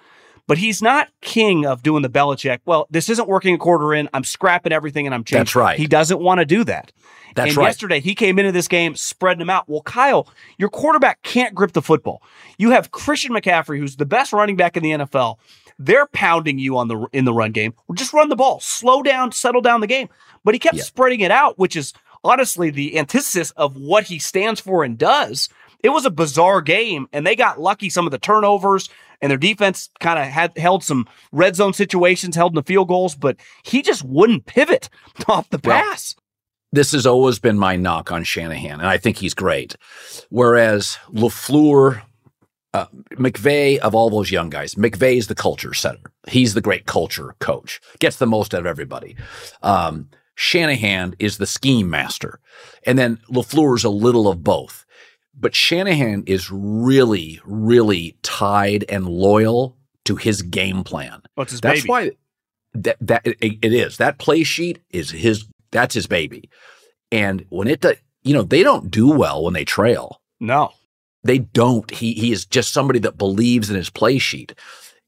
But 0.47 0.57
he's 0.57 0.81
not 0.81 1.09
king 1.21 1.65
of 1.65 1.83
doing 1.83 2.03
the 2.03 2.09
Belichick. 2.09 2.59
Well, 2.65 2.87
this 2.89 3.09
isn't 3.09 3.27
working 3.27 3.53
a 3.53 3.57
quarter 3.57 3.93
in. 3.93 4.09
I'm 4.13 4.23
scrapping 4.23 4.71
everything 4.71 5.05
and 5.05 5.13
I'm 5.13 5.25
changing. 5.25 5.41
That's 5.41 5.55
right. 5.55 5.77
He 5.77 5.87
doesn't 5.87 6.19
want 6.19 6.39
to 6.39 6.45
do 6.45 6.63
that. 6.63 6.93
That's 7.35 7.49
and 7.49 7.57
right. 7.57 7.65
yesterday 7.65 7.99
he 7.99 8.15
came 8.15 8.39
into 8.39 8.51
this 8.51 8.67
game 8.67 8.95
spreading 8.95 9.39
them 9.39 9.49
out. 9.49 9.67
Well, 9.67 9.81
Kyle, 9.81 10.27
your 10.57 10.69
quarterback 10.69 11.21
can't 11.21 11.53
grip 11.53 11.73
the 11.73 11.81
football. 11.81 12.23
You 12.57 12.71
have 12.71 12.91
Christian 12.91 13.33
McCaffrey, 13.33 13.77
who's 13.77 13.97
the 13.97 14.05
best 14.05 14.33
running 14.33 14.55
back 14.55 14.77
in 14.77 14.83
the 14.83 14.91
NFL. 14.91 15.37
They're 15.77 16.07
pounding 16.07 16.57
you 16.57 16.77
on 16.77 16.87
the 16.87 17.07
in 17.13 17.25
the 17.25 17.33
run 17.33 17.51
game. 17.51 17.73
Just 17.93 18.13
run 18.13 18.29
the 18.29 18.35
ball, 18.35 18.59
slow 18.59 19.03
down, 19.03 19.31
settle 19.31 19.61
down 19.61 19.81
the 19.81 19.87
game. 19.87 20.09
But 20.43 20.55
he 20.55 20.59
kept 20.59 20.77
yeah. 20.77 20.83
spreading 20.83 21.19
it 21.19 21.29
out, 21.29 21.59
which 21.59 21.75
is 21.75 21.93
honestly 22.23 22.71
the 22.71 22.97
antithesis 22.97 23.51
of 23.51 23.77
what 23.77 24.05
he 24.05 24.17
stands 24.17 24.59
for 24.59 24.83
and 24.83 24.97
does. 24.97 25.49
It 25.83 25.89
was 25.89 26.05
a 26.05 26.09
bizarre 26.09 26.61
game, 26.61 27.07
and 27.13 27.27
they 27.27 27.35
got 27.35 27.61
lucky. 27.61 27.89
Some 27.89 28.07
of 28.07 28.11
the 28.11 28.17
turnovers 28.17 28.89
and 29.21 29.29
their 29.29 29.37
defense 29.37 29.89
kind 29.99 30.19
of 30.19 30.25
had 30.25 30.57
held 30.57 30.83
some 30.83 31.07
red 31.31 31.55
zone 31.55 31.73
situations, 31.73 32.35
held 32.35 32.51
in 32.51 32.55
the 32.55 32.63
field 32.63 32.87
goals, 32.87 33.15
but 33.15 33.37
he 33.63 33.81
just 33.81 34.03
wouldn't 34.03 34.45
pivot 34.45 34.89
off 35.27 35.49
the 35.49 35.59
pass. 35.59 36.15
Well, 36.17 36.23
this 36.71 36.91
has 36.91 37.05
always 37.05 37.39
been 37.39 37.57
my 37.57 37.75
knock 37.75 38.11
on 38.11 38.23
Shanahan, 38.23 38.79
and 38.79 38.87
I 38.87 38.97
think 38.97 39.17
he's 39.17 39.33
great. 39.33 39.75
Whereas 40.29 40.97
LaFleur 41.13 42.01
uh, 42.73 42.85
McVay 43.13 43.77
of 43.77 43.95
all 43.95 44.09
those 44.09 44.31
young 44.31 44.49
guys, 44.49 44.75
McVay 44.75 45.17
is 45.17 45.27
the 45.27 45.35
culture 45.35 45.73
setter. 45.73 46.11
He's 46.27 46.53
the 46.53 46.61
great 46.61 46.85
culture 46.85 47.35
coach. 47.39 47.79
Gets 47.99 48.17
the 48.17 48.27
most 48.27 48.53
out 48.53 48.59
of 48.59 48.65
everybody. 48.65 49.15
Um, 49.63 50.09
Shanahan 50.35 51.15
is 51.17 51.37
the 51.37 51.47
scheme 51.47 51.89
master, 51.89 52.39
and 52.85 52.99
then 52.99 53.17
Lafleur's 53.29 53.83
a 53.83 53.89
little 53.89 54.27
of 54.27 54.43
both. 54.43 54.85
But 55.39 55.53
Shanahan 55.55 56.23
is 56.25 56.49
really, 56.51 57.39
really 57.45 58.17
tied 58.23 58.85
and 58.89 59.07
loyal 59.07 59.77
to 60.05 60.15
his 60.15 60.41
game 60.41 60.83
plan. 60.83 61.21
Oh, 61.23 61.29
What's 61.35 61.51
his 61.51 61.61
That's 61.61 61.81
baby? 61.81 61.89
why 61.89 62.11
that 62.73 62.97
that 63.01 63.25
it, 63.25 63.37
it 63.41 63.73
is 63.73 63.97
that 63.97 64.17
play 64.19 64.43
sheet 64.43 64.79
is 64.89 65.11
his. 65.11 65.45
That's 65.71 65.93
his 65.93 66.07
baby. 66.07 66.49
And 67.11 67.45
when 67.49 67.67
it 67.67 67.85
you 68.23 68.33
know, 68.33 68.43
they 68.43 68.63
don't 68.63 68.89
do 68.91 69.09
well 69.09 69.43
when 69.43 69.53
they 69.53 69.65
trail. 69.65 70.21
No. 70.39 70.71
They 71.23 71.39
don't. 71.39 71.89
He 71.91 72.13
he 72.13 72.31
is 72.31 72.45
just 72.45 72.73
somebody 72.73 72.99
that 72.99 73.17
believes 73.17 73.69
in 73.69 73.75
his 73.75 73.89
play 73.89 74.17
sheet. 74.17 74.53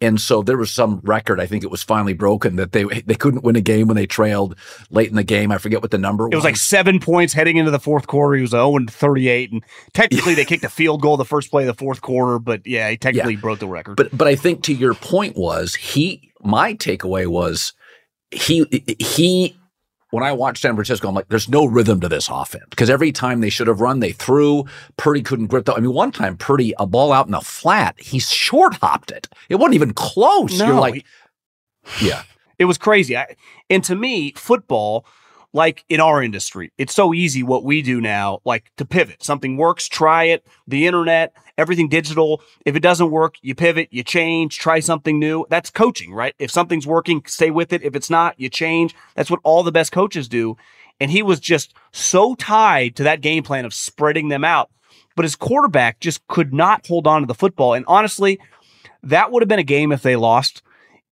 And 0.01 0.21
so 0.21 0.41
there 0.41 0.55
was 0.57 0.71
some 0.71 1.01
record, 1.03 1.41
I 1.41 1.45
think 1.45 1.63
it 1.65 1.69
was 1.69 1.83
finally 1.83 2.13
broken 2.13 2.55
that 2.55 2.71
they 2.71 2.85
they 2.85 3.15
couldn't 3.15 3.43
win 3.43 3.57
a 3.57 3.62
game 3.62 3.88
when 3.88 3.97
they 3.97 4.05
trailed 4.07 4.55
late 4.89 5.09
in 5.09 5.15
the 5.17 5.23
game. 5.25 5.51
I 5.51 5.57
forget 5.57 5.81
what 5.81 5.91
the 5.91 5.97
number 5.97 6.25
was. 6.25 6.31
It 6.31 6.35
was 6.38 6.45
like 6.45 6.55
seven 6.55 7.01
points 7.01 7.33
heading 7.33 7.57
into 7.57 7.69
the 7.71 7.79
fourth 7.79 8.07
quarter. 8.07 8.35
He 8.35 8.41
was 8.41 8.51
0 8.51 8.77
38. 8.89 9.51
And 9.51 9.63
technically 9.93 10.35
they 10.35 10.45
kicked 10.45 10.63
a 10.63 10.69
field 10.69 11.01
goal 11.01 11.17
the 11.17 11.25
first 11.25 11.51
play 11.51 11.63
of 11.63 11.67
the 11.67 11.73
fourth 11.73 12.01
quarter, 12.01 12.39
but 12.39 12.65
yeah, 12.65 12.89
he 12.89 12.95
technically 12.95 13.33
Yeah. 13.33 13.41
broke 13.41 13.59
the 13.59 13.67
record. 13.67 13.97
But 13.97 14.17
but 14.17 14.27
I 14.29 14.35
think 14.35 14.63
to 14.63 14.73
your 14.73 14.93
point 14.93 15.35
was 15.35 15.75
he 15.75 16.31
my 16.41 16.75
takeaway 16.75 17.27
was 17.27 17.73
he 18.31 18.65
he 18.99 19.58
when 20.11 20.23
I 20.23 20.31
watched 20.31 20.61
San 20.61 20.75
Francisco, 20.75 21.07
I'm 21.07 21.15
like, 21.15 21.29
there's 21.29 21.49
no 21.49 21.65
rhythm 21.65 21.99
to 22.01 22.09
this 22.09 22.29
offense 22.29 22.65
because 22.69 22.89
every 22.89 23.11
time 23.11 23.41
they 23.41 23.49
should 23.49 23.67
have 23.67 23.81
run, 23.81 23.99
they 23.99 24.11
threw. 24.11 24.65
Purdy 24.97 25.21
couldn't 25.21 25.47
grip 25.47 25.65
the. 25.65 25.73
I 25.73 25.79
mean, 25.79 25.93
one 25.93 26.11
time 26.11 26.37
Purdy 26.37 26.73
a 26.79 26.87
ball 26.87 27.11
out 27.11 27.27
in 27.27 27.31
the 27.31 27.41
flat, 27.41 27.99
he 27.99 28.19
short 28.19 28.75
hopped 28.75 29.11
it. 29.11 29.27
It 29.49 29.55
wasn't 29.55 29.75
even 29.75 29.93
close. 29.93 30.57
You're 30.57 30.67
No, 30.69 30.81
like, 30.81 31.05
yeah, 32.01 32.23
It 32.57 32.65
was 32.65 32.77
crazy. 32.77 33.15
I, 33.17 33.35
and 33.69 33.83
to 33.85 33.95
me, 33.95 34.33
football, 34.35 35.05
like 35.53 35.83
in 35.89 35.99
our 35.99 36.21
industry, 36.21 36.71
it's 36.77 36.93
so 36.93 37.13
easy 37.13 37.41
what 37.41 37.63
we 37.63 37.81
do 37.81 37.99
now, 37.99 38.39
like 38.45 38.71
to 38.77 38.85
pivot. 38.85 39.23
Something 39.23 39.57
works, 39.57 39.88
try 39.88 40.25
it. 40.25 40.45
The 40.67 40.85
internet, 40.85 41.33
everything 41.57 41.89
digital. 41.89 42.41
If 42.65 42.75
it 42.75 42.81
doesn't 42.81 43.09
work, 43.09 43.35
you 43.41 43.55
pivot, 43.55 43.89
you 43.91 44.03
change, 44.03 44.59
try 44.59 44.79
something 44.79 45.17
new. 45.19 45.45
That's 45.49 45.69
coaching, 45.69 46.13
right? 46.13 46.35
If 46.39 46.51
something's 46.51 46.85
working, 46.85 47.23
stay 47.25 47.49
with 47.49 47.73
it. 47.73 47.83
If 47.83 47.95
it's 47.95 48.09
not, 48.09 48.39
you 48.39 48.49
change. 48.49 48.95
That's 49.15 49.31
what 49.31 49.39
all 49.43 49.63
the 49.63 49.71
best 49.71 49.91
coaches 49.91 50.27
do. 50.27 50.55
And 50.99 51.09
he 51.09 51.23
was 51.23 51.39
just 51.39 51.73
so 51.91 52.35
tied 52.35 52.95
to 52.97 53.03
that 53.03 53.21
game 53.21 53.43
plan 53.43 53.65
of 53.65 53.73
spreading 53.73 54.29
them 54.29 54.43
out. 54.43 54.69
But 55.15 55.25
his 55.25 55.35
quarterback 55.35 55.99
just 55.99 56.25
could 56.27 56.53
not 56.53 56.85
hold 56.88 57.07
on 57.07 57.21
to 57.21 57.27
the 57.27 57.33
football. 57.33 57.73
And 57.73 57.85
honestly, 57.88 58.39
that 59.03 59.31
would 59.31 59.41
have 59.41 59.49
been 59.49 59.59
a 59.59 59.63
game 59.63 59.91
if 59.91 60.01
they 60.01 60.15
lost 60.15 60.62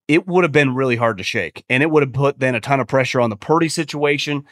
it 0.07 0.27
would 0.27 0.43
have 0.43 0.51
been 0.51 0.75
really 0.75 0.95
hard 0.95 1.17
to 1.17 1.23
shake. 1.23 1.65
And 1.69 1.83
it 1.83 1.91
would 1.91 2.03
have 2.03 2.13
put 2.13 2.39
then 2.39 2.55
a 2.55 2.61
ton 2.61 2.79
of 2.79 2.87
pressure 2.87 3.19
on 3.19 3.29
the 3.29 3.35
Purdy 3.35 3.69
situation. 3.69 4.45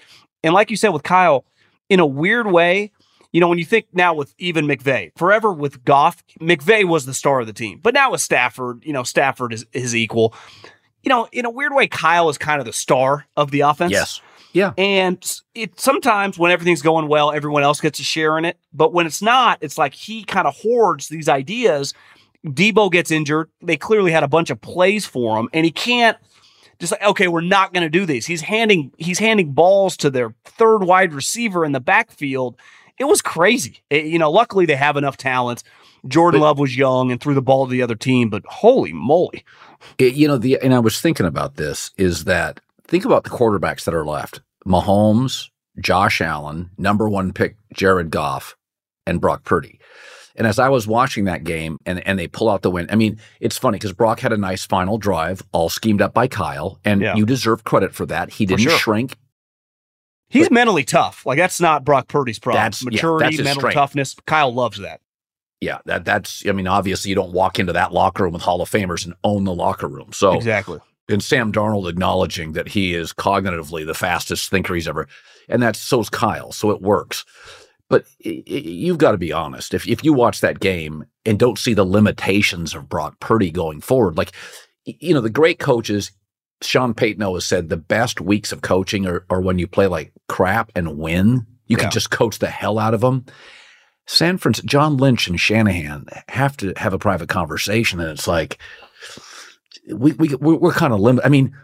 And 0.44 0.54
like 0.54 0.70
you 0.70 0.78
said 0.78 0.90
with 0.90 1.04
Kyle, 1.04 1.46
in 1.90 2.00
a 2.00 2.06
weird 2.06 2.48
way, 2.48 2.92
you 3.32 3.42
know, 3.42 3.48
when 3.48 3.58
you 3.58 3.66
think 3.66 3.88
now 3.94 4.14
with 4.14 4.34
even 4.38 4.66
McVay, 4.66 5.12
forever 5.18 5.52
with 5.52 5.84
Goff, 5.84 6.24
McVay 6.40 6.88
was 6.88 7.06
the 7.06 7.14
star 7.14 7.42
of 7.42 7.48
the 7.48 7.54
team. 7.54 7.80
But 7.82 7.94
now 7.94 8.12
with 8.12 8.22
Stafford, 8.22 8.84
you 8.86 8.94
know, 8.94 9.04
Stafford 9.04 9.54
is 9.54 9.66
his 9.72 9.96
equal. 9.96 10.34
You 11.04 11.10
know, 11.10 11.28
in 11.32 11.46
a 11.46 11.50
weird 11.50 11.74
way, 11.74 11.88
Kyle 11.88 12.30
is 12.30 12.38
kind 12.38 12.60
of 12.60 12.66
the 12.66 12.74
star 12.74 13.26
of 13.36 13.52
the 13.52 13.62
offense. 13.62 13.92
yes, 13.92 14.22
yeah, 14.54 14.72
And 14.78 15.22
it 15.54 15.78
sometimes 15.78 16.40
when 16.40 16.50
everything's 16.50 16.82
going 16.82 17.10
well, 17.10 17.34
everyone 17.34 17.64
else 17.64 17.82
gets 17.82 18.00
a 18.00 18.04
share 18.04 18.38
in 18.38 18.46
it. 18.46 18.58
But 18.72 18.94
when 18.94 19.06
it's 19.06 19.22
not, 19.22 19.58
it's 19.60 19.78
like 19.78 19.94
he 19.94 20.24
kind 20.24 20.48
of 20.48 20.56
hoards 20.56 21.10
these 21.10 21.28
ideas. 21.28 21.94
Deebo 22.46 22.92
gets 22.92 23.12
injured. 23.12 23.50
They 23.62 23.78
clearly 23.78 24.12
had 24.12 24.24
a 24.24 24.28
bunch 24.28 24.50
of 24.50 24.62
plays 24.62 25.06
for 25.06 25.38
him, 25.40 25.50
and 25.54 25.66
he 25.66 25.72
can't 25.72 26.18
just 26.80 26.92
like, 26.92 27.04
okay, 27.04 27.28
we're 27.28 27.42
not 27.42 27.74
going 27.74 27.84
to 27.84 27.90
do 27.90 28.06
these. 28.06 28.26
He's 28.26 28.42
handing 28.42 28.92
he's 28.98 29.20
handing 29.20 29.54
balls 29.54 29.98
to 29.98 30.10
their 30.10 30.34
third 30.46 30.80
wide 30.84 31.14
receiver 31.14 31.66
in 31.66 31.72
the 31.72 31.80
backfield. 31.80 32.56
It 32.98 33.06
was 33.06 33.22
crazy. 33.22 33.82
It- 33.90 34.06
you 34.06 34.20
know, 34.20 34.32
luckily 34.32 34.66
they 34.66 34.76
have 34.76 34.98
enough 34.98 35.18
talent. 35.18 35.64
Jordan 36.08 36.40
But- 36.40 36.46
Love 36.48 36.60
was 36.60 36.78
young 36.78 37.12
and 37.12 37.20
threw 37.20 37.34
the 37.34 37.42
ball 37.42 37.66
to 37.66 37.72
the 37.72 37.82
other 37.82 37.96
team, 37.96 38.30
but 38.30 38.44
holy 38.46 38.94
moly. 38.94 39.44
It- 39.98 40.14
you 40.16 40.28
know 40.28 40.38
the 40.38 40.60
and 40.62 40.74
I 40.74 40.80
was 40.80 41.00
thinking 41.02 41.26
about 41.26 41.56
this 41.56 41.92
is 41.98 42.26
that 42.26 42.60
think 42.86 43.06
about 43.06 43.24
the 43.24 43.30
quarterbacks 43.32 43.84
that 43.86 43.94
are 43.96 44.06
left: 44.06 44.42
Mahomes, 44.68 45.50
Josh 45.80 46.22
Allen, 46.22 46.70
number 46.78 47.08
one 47.10 47.34
pick 47.34 47.56
Jared 47.74 48.12
Goff, 48.12 48.56
and 49.08 49.20
Brock 49.22 49.44
Purdy. 49.44 49.80
And 50.36 50.46
as 50.46 50.60
I 50.60 50.68
was 50.70 50.86
watching 50.88 51.26
that 51.26 51.44
game 51.44 51.78
and, 51.86 52.06
and 52.06 52.20
they 52.20 52.28
pull 52.28 52.50
out 52.50 52.62
the 52.62 52.70
win, 52.72 52.88
I 52.92 52.96
mean, 52.96 53.20
it's 53.40 53.58
funny 53.58 53.78
because 53.78 53.94
Brock 53.94 54.20
had 54.20 54.34
a 54.34 54.38
nice 54.38 54.66
final 54.66 54.98
drive, 54.98 55.42
all 55.54 55.70
schemed 55.70 56.02
up 56.02 56.14
by 56.14 56.28
Kyle, 56.28 56.80
and 56.84 57.02
Yeah. 57.02 57.16
you 57.16 57.26
deserve 57.26 57.64
credit 57.64 57.94
for 57.96 58.06
that. 58.08 58.32
He 58.32 58.46
didn't 58.46 58.62
sure. 58.64 58.78
shrink. 58.78 59.18
He's 60.28 60.52
mentally 60.52 60.84
tough. 60.84 61.26
Like 61.26 61.38
that's 61.38 61.62
not 61.62 61.86
Brock 61.86 62.08
Purdy's 62.08 62.40
problem. 62.40 62.60
That's- 62.64 62.82
yeah, 62.84 62.90
Maturity, 62.90 63.38
that's 63.38 63.44
mental 63.46 63.62
strength. 63.62 63.76
toughness. 63.76 64.16
Kyle 64.26 64.54
loves 64.54 64.80
that. 64.80 65.00
Yeah, 65.62 65.78
that 65.86 66.04
that's 66.04 66.44
I 66.48 66.52
mean, 66.52 66.68
obviously 66.68 67.10
you 67.10 67.16
don't 67.16 67.32
walk 67.32 67.60
into 67.60 67.74
that 67.74 67.94
locker 67.94 68.24
room 68.24 68.34
with 68.34 68.42
Hall 68.42 68.62
of 68.62 68.70
Famers 68.70 69.06
and 69.06 69.14
own 69.24 69.46
the 69.46 69.54
locker 69.54 69.88
room. 69.88 70.12
So 70.12 70.34
Exactly. 70.34 70.80
and 71.10 71.24
Sam 71.24 71.54
Darnold 71.54 71.88
acknowledging 71.90 72.54
that 72.54 72.68
he 72.70 72.94
is 72.94 73.14
cognitively 73.14 73.86
the 73.86 73.94
fastest 73.94 74.50
thinker 74.50 74.76
he's 74.76 74.88
ever, 74.88 75.08
and 75.48 75.62
that's 75.64 75.80
so's 75.80 76.10
Kyle, 76.10 76.52
so 76.52 76.72
it 76.72 76.82
works. 76.82 77.24
But 77.90 78.06
you've 78.20 78.98
got 78.98 79.12
to 79.12 79.18
be 79.18 79.32
honest. 79.32 79.74
If 79.74 79.88
if 79.88 80.04
you 80.04 80.12
watch 80.14 80.42
that 80.42 80.60
game 80.60 81.06
and 81.26 81.38
don't 81.38 81.60
see 81.60 81.74
the 81.74 81.86
limitations 81.86 82.74
of 82.74 82.90
Brock 82.90 83.20
Purdy 83.20 83.52
going 83.52 83.82
forward, 83.82 84.18
like 84.18 84.32
you 84.86 85.14
know, 85.14 85.22
the 85.22 85.30
great 85.30 85.60
coaches, 85.60 86.12
Sean 86.62 86.94
Payton 86.94 87.22
always 87.22 87.46
said 87.46 87.70
the 87.70 87.78
best 87.78 88.20
weeks 88.22 88.52
of 88.52 88.62
coaching 88.62 89.06
are, 89.06 89.26
are 89.30 89.42
when 89.42 89.60
you 89.60 89.68
play 89.68 89.88
like 89.88 90.12
crap 90.28 90.72
and 90.76 90.98
win. 90.98 91.46
You 91.68 91.78
Yeah. 91.78 91.84
can 91.84 91.92
just 91.92 92.10
coach 92.12 92.40
the 92.40 92.48
hell 92.50 92.80
out 92.80 92.94
of 92.94 93.02
them. 93.02 93.26
San 94.08 94.38
Francisco, 94.38 94.68
John 94.68 94.98
Lynch 94.98 95.28
and 95.28 95.40
Shanahan 95.40 96.06
have 96.30 96.56
to 96.58 96.74
have 96.78 96.94
a 96.94 97.00
private 97.00 97.30
conversation, 97.30 98.00
and 98.00 98.10
it's 98.10 98.28
like 98.28 98.60
we 99.94 100.14
we 100.14 100.34
we're, 100.36 100.56
we're 100.58 100.72
kind 100.74 100.94
of 100.94 101.00
limited. 101.00 101.26
I 101.26 101.30
mean, 101.30 101.56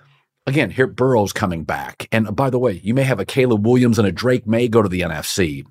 again, 0.47 0.69
here 0.71 0.87
Burrow's 0.87 1.33
coming 1.33 1.63
back, 1.63 2.07
and 2.11 2.35
by 2.35 2.49
the 2.49 2.59
way, 2.59 2.79
you 2.83 2.93
may 2.93 3.03
have 3.03 3.19
a 3.19 3.25
Caleb 3.25 3.65
Williams 3.65 3.97
and 3.99 4.07
a 4.07 4.11
Drake 4.11 4.45
Maye 4.47 4.67
go 4.67 4.81
to 4.81 4.89
the 4.89 5.01
NFC. 5.01 5.65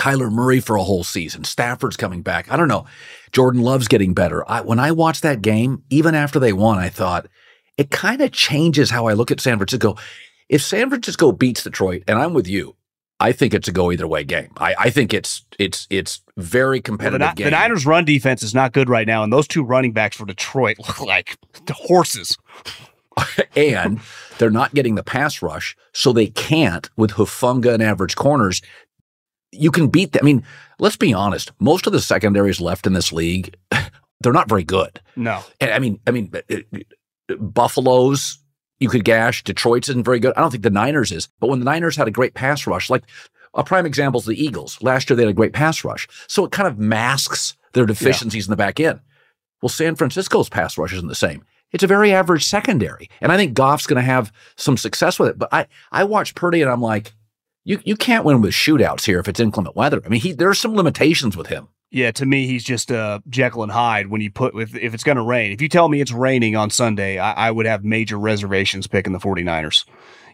Kyler 0.00 0.32
Murray 0.32 0.60
for 0.60 0.76
a 0.76 0.82
whole 0.82 1.04
season. 1.04 1.44
Stafford's 1.44 1.96
coming 1.98 2.22
back. 2.22 2.50
I 2.50 2.56
don't 2.56 2.68
know. 2.68 2.86
Jordan 3.32 3.60
Love's 3.60 3.86
getting 3.86 4.14
better. 4.14 4.50
I, 4.50 4.62
when 4.62 4.78
I 4.78 4.92
watched 4.92 5.22
that 5.22 5.42
game, 5.42 5.82
even 5.90 6.14
after 6.14 6.38
they 6.38 6.54
won, 6.54 6.78
I 6.78 6.88
thought 6.88 7.26
it 7.76 7.90
kind 7.90 8.22
of 8.22 8.32
changes 8.32 8.88
how 8.90 9.06
I 9.06 9.12
look 9.12 9.30
at 9.30 9.40
San 9.40 9.58
Francisco. 9.58 9.96
If 10.48 10.62
San 10.62 10.88
Francisco 10.88 11.32
beats 11.32 11.62
Detroit, 11.62 12.04
and 12.08 12.18
I'm 12.18 12.32
with 12.32 12.48
you, 12.48 12.76
I 13.20 13.32
think 13.32 13.52
it's 13.52 13.68
a 13.68 13.72
go 13.72 13.92
either 13.92 14.08
way 14.08 14.24
game. 14.24 14.50
I, 14.56 14.74
I 14.78 14.90
think 14.90 15.12
it's 15.12 15.44
it's 15.58 15.86
it's 15.90 16.22
very 16.38 16.78
Well, 16.78 16.78
the, 16.78 16.82
competitive 16.82 17.34
game. 17.34 17.44
the 17.44 17.50
Niners' 17.50 17.84
run 17.84 18.06
defense 18.06 18.42
is 18.42 18.54
not 18.54 18.72
good 18.72 18.88
right 18.88 19.06
now, 19.06 19.22
and 19.22 19.30
those 19.30 19.46
two 19.46 19.62
running 19.62 19.92
backs 19.92 20.16
for 20.16 20.24
Detroit 20.24 20.78
look 20.86 21.02
like 21.02 21.36
the 21.66 21.74
horses. 21.74 22.38
and 23.56 24.00
they're 24.38 24.50
not 24.50 24.72
getting 24.74 24.94
the 24.94 25.02
pass 25.02 25.42
rush, 25.42 25.76
so 25.92 26.10
they 26.12 26.28
can't 26.28 26.88
with 26.96 27.12
Hufanga 27.12 27.74
and 27.74 27.82
average 27.82 28.16
corners. 28.16 28.62
You 29.52 29.70
can 29.70 29.88
beat 29.88 30.12
them. 30.12 30.20
I 30.22 30.24
mean, 30.24 30.44
let's 30.78 30.96
be 30.96 31.12
honest. 31.12 31.52
Most 31.58 31.86
of 31.86 31.92
the 31.92 32.00
secondaries 32.00 32.60
left 32.60 32.86
in 32.86 32.92
this 32.92 33.12
league, 33.12 33.56
they're 34.20 34.32
not 34.32 34.48
very 34.48 34.64
good. 34.64 35.00
No, 35.16 35.42
And 35.60 35.72
I 35.72 35.78
mean, 35.78 36.00
I 36.06 36.10
mean, 36.10 36.30
uh, 36.32 36.56
uh, 37.30 37.34
Buffalo's 37.36 38.38
you 38.80 38.88
could 38.88 39.04
gash. 39.04 39.44
Detroit's 39.44 39.90
isn't 39.90 40.04
very 40.04 40.18
good. 40.18 40.32
I 40.36 40.40
don't 40.40 40.50
think 40.50 40.62
the 40.62 40.70
Niners 40.70 41.12
is. 41.12 41.28
But 41.38 41.50
when 41.50 41.58
the 41.58 41.66
Niners 41.66 41.96
had 41.96 42.08
a 42.08 42.12
great 42.12 42.34
pass 42.34 42.66
rush, 42.66 42.88
like 42.88 43.04
a 43.54 43.62
prime 43.62 43.86
example 43.86 44.20
is 44.20 44.26
the 44.26 44.42
Eagles. 44.42 44.82
Last 44.82 45.08
year 45.08 45.16
they 45.16 45.22
had 45.24 45.30
a 45.30 45.34
great 45.34 45.52
pass 45.52 45.84
rush, 45.84 46.08
so 46.26 46.44
it 46.44 46.52
kind 46.52 46.66
of 46.66 46.78
masks 46.78 47.56
their 47.72 47.86
deficiencies 47.86 48.46
in 48.46 48.50
the 48.50 48.56
back 48.56 48.80
end. 48.80 49.00
Well, 49.62 49.68
San 49.68 49.94
Francisco's 49.96 50.48
pass 50.48 50.78
rush 50.78 50.94
isn't 50.94 51.08
the 51.08 51.14
same. 51.14 51.44
It's 51.72 51.84
a 51.84 51.88
very 51.88 52.12
average 52.12 52.44
secondary, 52.44 53.08
and 53.20 53.30
I 53.30 53.36
think 53.36 53.54
Goff's 53.54 53.86
going 53.86 54.02
to 54.02 54.06
have 54.06 54.32
some 54.56 54.76
success 54.76 55.18
with 55.18 55.28
it. 55.28 55.38
But 55.38 55.50
I, 55.52 55.66
I 55.92 56.04
watch 56.04 56.34
Purdy, 56.34 56.62
and 56.62 56.70
I'm 56.70 56.80
like, 56.80 57.12
you, 57.64 57.80
you 57.84 57.96
can't 57.96 58.24
win 58.24 58.40
with 58.40 58.52
shootouts 58.52 59.04
here 59.04 59.18
if 59.18 59.28
it's 59.28 59.40
inclement 59.40 59.76
weather. 59.76 60.00
I 60.04 60.08
mean, 60.08 60.20
he 60.20 60.32
there's 60.32 60.58
some 60.58 60.74
limitations 60.74 61.36
with 61.36 61.48
him. 61.48 61.68
yeah, 61.90 62.10
to 62.12 62.26
me 62.26 62.46
he's 62.46 62.64
just 62.64 62.90
uh, 62.92 63.20
Jekyll 63.28 63.62
and 63.62 63.72
Hyde. 63.72 64.08
When 64.08 64.20
you 64.20 64.30
put 64.30 64.54
with 64.54 64.76
if 64.76 64.94
it's 64.94 65.04
going 65.04 65.16
to 65.16 65.22
rain, 65.22 65.52
if 65.52 65.60
you 65.60 65.68
tell 65.68 65.88
me 65.88 66.00
it's 66.00 66.12
raining 66.12 66.56
on 66.56 66.70
Sunday, 66.70 67.18
I, 67.18 67.48
I 67.48 67.50
would 67.50 67.66
have 67.66 67.84
major 67.84 68.18
reservations 68.18 68.86
picking 68.86 69.12
the 69.12 69.18
49ers. 69.18 69.84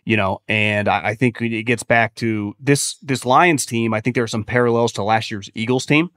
You 0.04 0.16
know, 0.16 0.40
and 0.46 0.86
I, 0.86 1.08
I 1.08 1.14
think 1.16 1.40
it 1.40 1.64
gets 1.64 1.82
back 1.82 2.14
to 2.16 2.54
this 2.60 2.96
this 2.98 3.26
Lions 3.26 3.66
team. 3.66 3.92
I 3.92 4.00
think 4.00 4.14
there 4.14 4.24
are 4.24 4.28
some 4.28 4.44
parallels 4.44 4.92
to 4.92 5.02
last 5.02 5.30
year's 5.30 5.50
Eagles 5.54 5.84
team. 5.86 6.10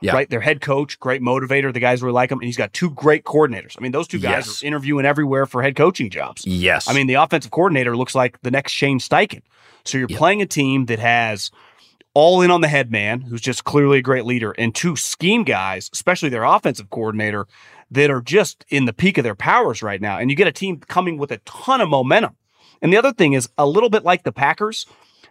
Yeah. 0.00 0.12
Right, 0.12 0.28
their 0.28 0.42
head 0.42 0.60
coach, 0.60 1.00
great 1.00 1.22
motivator. 1.22 1.72
The 1.72 1.80
guys 1.80 2.02
really 2.02 2.12
like 2.12 2.30
him, 2.30 2.38
and 2.38 2.44
he's 2.44 2.56
got 2.58 2.74
two 2.74 2.90
great 2.90 3.24
coordinators. 3.24 3.76
I 3.78 3.80
mean, 3.80 3.92
those 3.92 4.06
two 4.06 4.18
guys 4.18 4.46
Yes. 4.46 4.62
are 4.62 4.66
interviewing 4.66 5.06
everywhere 5.06 5.46
for 5.46 5.62
head 5.62 5.74
coaching 5.74 6.10
jobs. 6.10 6.44
Yes, 6.46 6.86
I 6.88 6.92
mean, 6.92 7.06
the 7.06 7.14
offensive 7.14 7.50
coordinator 7.50 7.96
looks 7.96 8.14
like 8.14 8.38
the 8.42 8.50
next 8.50 8.72
Shane 8.72 8.98
Steichen. 8.98 9.40
So 9.84 9.96
you're 9.96 10.08
Yeah. 10.10 10.18
playing 10.18 10.42
a 10.42 10.46
team 10.46 10.84
that 10.86 10.98
has 10.98 11.50
all 12.12 12.42
in 12.42 12.50
on 12.50 12.60
the 12.60 12.68
head 12.68 12.90
man, 12.90 13.22
who's 13.22 13.40
just 13.40 13.64
clearly 13.64 13.98
a 13.98 14.02
great 14.02 14.26
leader, 14.26 14.52
and 14.58 14.74
two 14.74 14.96
scheme 14.96 15.44
guys, 15.44 15.88
especially 15.92 16.28
their 16.28 16.44
offensive 16.44 16.90
coordinator, 16.90 17.46
that 17.90 18.10
are 18.10 18.20
just 18.20 18.64
in 18.68 18.84
the 18.84 18.92
peak 18.92 19.16
of 19.16 19.24
their 19.24 19.34
powers 19.34 19.82
right 19.82 20.00
now. 20.02 20.18
And 20.18 20.28
you 20.30 20.36
get 20.36 20.46
a 20.46 20.52
team 20.52 20.78
coming 20.78 21.16
with 21.18 21.30
a 21.30 21.38
ton 21.46 21.80
of 21.80 21.88
momentum. 21.88 22.36
And 22.82 22.92
the 22.92 22.96
other 22.98 23.12
thing 23.12 23.32
is 23.32 23.48
a 23.56 23.66
little 23.66 23.88
bit 23.90 24.04
like 24.04 24.24
the 24.24 24.32
Packers. 24.32 24.84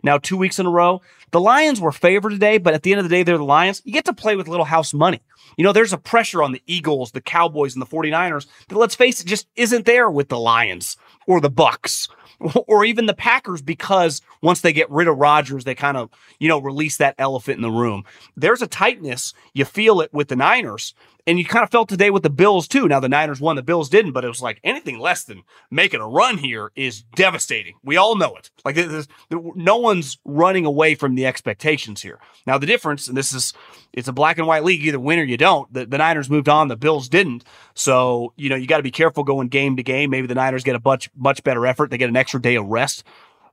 Now, 0.06 0.20
two 0.20 0.38
weeks 0.38 0.60
in 0.60 0.68
a 0.68 0.70
row, 0.70 1.02
The 1.32 1.42
Lions 1.42 1.82
were 1.82 1.92
favored 1.92 2.30
today, 2.30 2.60
but 2.60 2.76
at 2.76 2.84
the 2.84 2.92
end 2.92 3.00
of 3.00 3.10
the 3.10 3.10
day, 3.10 3.24
they're 3.24 3.40
the 3.40 3.44
Lions. 3.44 3.82
You 3.86 3.92
get 3.92 4.06
to 4.06 4.14
play 4.14 4.36
with 4.36 4.48
little 4.48 4.66
house 4.66 4.94
money. 4.94 5.20
You 5.58 5.64
know, 5.64 5.74
there's 5.74 5.94
a 5.94 5.98
pressure 5.98 6.44
on 6.44 6.52
the 6.52 6.62
Eagles, 6.68 7.12
the 7.12 7.22
Cowboys, 7.22 7.74
and 7.74 7.82
the 7.82 7.88
49ers 7.88 8.46
that, 8.68 8.78
let's 8.78 8.94
face 8.94 9.20
it, 9.20 9.26
just 9.26 9.48
isn't 9.56 9.88
there 9.88 10.12
with 10.12 10.30
the 10.30 10.38
Lions 10.38 10.96
or 11.26 11.42
the 11.42 11.50
Bucks 11.50 12.08
or 12.68 12.86
even 12.86 13.08
the 13.08 13.16
Packers 13.16 13.64
because 13.64 14.22
once 14.44 14.62
they 14.62 14.74
get 14.74 14.92
rid 14.92 15.08
of 15.08 15.18
Rodgers, 15.18 15.64
they 15.64 15.74
kind 15.74 15.98
of, 15.98 16.12
you 16.38 16.50
know, 16.50 16.60
release 16.60 16.98
that 16.98 17.16
elephant 17.18 17.58
in 17.58 17.64
the 17.64 17.72
room. 17.72 18.04
There's 18.38 18.62
a 18.62 18.68
tightness. 18.68 19.34
You 19.54 19.66
feel 19.66 20.02
it 20.02 20.14
with 20.14 20.28
the 20.28 20.36
Niners. 20.36 20.94
And 21.28 21.40
you 21.40 21.46
kind 21.46 21.64
of 21.64 21.72
felt 21.72 21.90
today 21.90 22.12
with 22.12 22.22
the 22.22 22.30
Bills 22.30 22.68
too. 22.68 22.88
Now 22.88 23.00
the 23.00 23.10
Niners 23.10 23.42
won, 23.42 23.56
the 23.56 23.64
Bills 23.64 23.90
didn't, 23.90 24.12
but 24.12 24.24
it 24.24 24.28
was 24.28 24.42
like 24.42 24.60
anything 24.64 25.00
less 25.00 25.24
than 25.24 25.42
making 25.72 26.00
a 26.00 26.08
run 26.08 26.38
here 26.38 26.72
is 26.76 27.02
devastating. 27.16 27.76
We 27.84 27.98
all 27.98 28.16
know 28.16 28.36
it. 28.36 28.52
Like 28.64 28.76
this 28.76 29.08
no 29.32 29.78
one's 29.78 30.20
running 30.24 30.66
away 30.66 30.94
from 30.94 31.16
the 31.16 31.26
expectations 31.26 32.04
here. 32.04 32.20
Now 32.46 32.60
the 32.60 32.68
difference, 32.68 33.08
and 33.08 33.18
this 33.18 33.34
is, 33.34 33.54
it's 33.92 34.08
a 34.08 34.14
black 34.14 34.38
and 34.38 34.46
white 34.46 34.64
league. 34.64 34.84
Either 34.84 35.00
win 35.00 35.20
or 35.20 35.24
you 35.24 35.38
don't. 35.38 35.72
The, 35.74 35.86
the 35.86 35.98
Niners 35.98 36.30
moved 36.30 36.50
on, 36.50 36.68
the 36.68 36.76
Bills 36.76 37.10
didn't. 37.10 37.44
So 37.74 38.34
you 38.36 38.50
know 38.50 38.56
you 38.56 38.68
got 38.68 38.78
to 38.78 38.84
be 38.84 38.92
careful 38.92 39.24
going 39.24 39.48
game 39.48 39.78
to 39.78 39.84
game. 39.84 40.12
Maybe 40.12 40.28
the 40.28 40.36
Niners 40.36 40.64
get 40.64 40.76
a 40.76 40.82
much 40.84 41.10
much 41.16 41.44
better 41.44 41.66
effort. 41.66 41.90
They 41.90 41.98
get 41.98 42.10
an 42.10 42.18
extra 42.18 42.42
day 42.42 42.56
of 42.56 42.68
rest. 42.68 43.04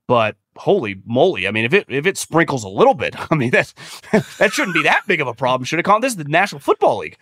But 0.09 0.37
holy 0.57 1.01
moly! 1.05 1.47
I 1.47 1.51
mean, 1.51 1.65
if 1.65 1.73
it 1.73 1.87
if 1.89 2.07
it 2.07 2.19
sprinkles 2.19 2.65
a 2.65 2.69
little 2.69 2.95
bit, 2.95 3.15
I 3.31 3.35
mean 3.35 3.51
that 3.51 3.73
that 4.39 4.53
shouldn't 4.53 4.75
be 4.75 4.83
that 4.83 5.07
big 5.07 5.21
of 5.21 5.29
a 5.29 5.35
problem. 5.35 5.65
Should 5.65 5.79
it 5.79 5.85
call 5.85 6.01
this 6.01 6.13
is 6.13 6.17
the 6.17 6.25
National 6.25 6.61
Football 6.61 6.99
League? 6.99 7.17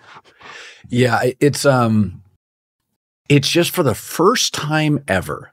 Yeah, 0.88 1.20
it's 1.40 1.64
um, 1.64 2.22
it's 3.28 3.48
just 3.48 3.70
for 3.70 3.82
the 3.82 3.94
first 3.94 4.54
time 4.54 5.04
ever. 5.06 5.52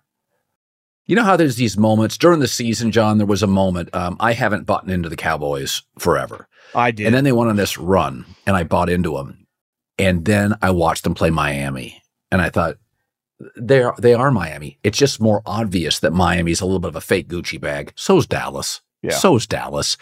You 1.06 1.16
know 1.16 1.24
how 1.24 1.38
there's 1.38 1.56
these 1.56 1.78
moments 1.78 2.18
during 2.18 2.40
the 2.42 2.50
season, 2.50 2.92
John. 2.92 3.18
There 3.18 3.26
was 3.28 3.44
a 3.44 3.48
moment. 3.48 3.94
Um, 3.96 4.18
I 4.20 4.34
haven't 4.34 4.66
bought 4.66 4.90
into 4.90 5.08
the 5.08 5.16
Cowboys 5.16 5.84
forever. 5.98 6.50
I 6.76 6.92
did, 6.92 7.06
and 7.06 7.16
then 7.16 7.24
they 7.24 7.32
went 7.32 7.50
on 7.50 7.56
this 7.56 7.78
run, 7.78 8.26
and 8.46 8.58
I 8.58 8.64
bought 8.64 8.90
into 8.90 9.14
them, 9.14 9.48
and 9.98 10.26
then 10.26 10.56
I 10.62 10.72
watched 10.72 11.04
them 11.04 11.14
play 11.14 11.30
Miami, 11.30 12.02
and 12.30 12.42
I 12.42 12.50
thought 12.50 12.76
they 13.56 13.82
are 13.84 13.96
they 14.00 14.14
are 14.14 14.32
Miami. 14.32 14.80
It's 14.84 14.98
just 14.98 15.22
more 15.22 15.42
obvious 15.46 16.00
that 16.00 16.12
Miami's 16.14 16.62
a 16.62 16.66
little 16.66 16.80
bit 16.80 16.90
of 16.90 16.96
a 16.96 17.02
fake 17.02 17.28
Gucci 17.28 17.60
bag. 17.60 17.94
So's 17.96 18.26
Dallas. 18.26 18.82
Yeah. 19.02 19.12
So's 19.12 19.46
Dallas. 19.48 19.98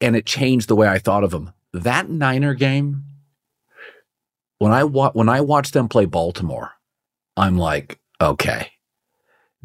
And 0.00 0.14
it 0.16 0.26
changed 0.26 0.68
the 0.68 0.76
way 0.76 0.88
I 0.88 0.98
thought 0.98 1.24
of 1.24 1.30
them. 1.30 1.52
That 1.72 2.08
Niner 2.08 2.54
game, 2.54 3.04
when 4.58 4.72
I 4.72 4.84
wa- 4.84 5.12
when 5.12 5.28
I 5.28 5.40
watched 5.40 5.72
them 5.72 5.88
play 5.88 6.04
Baltimore, 6.06 6.72
I'm 7.36 7.56
like, 7.56 7.98
okay, 8.20 8.68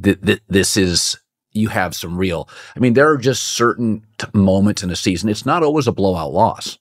th- 0.02 0.22
th- 0.22 0.42
this 0.48 0.78
is 0.78 1.20
you 1.52 1.70
have 1.70 1.96
some 1.96 2.18
real. 2.18 2.48
I 2.76 2.80
mean, 2.80 2.94
there 2.94 3.10
are 3.12 3.18
just 3.18 3.44
certain 3.44 4.06
t- 4.18 4.28
moments 4.34 4.84
in 4.84 4.90
a 4.90 4.96
season. 4.96 5.30
It's 5.30 5.46
not 5.46 5.64
always 5.64 5.88
a 5.88 5.92
blowout 5.92 6.32
loss. 6.34 6.78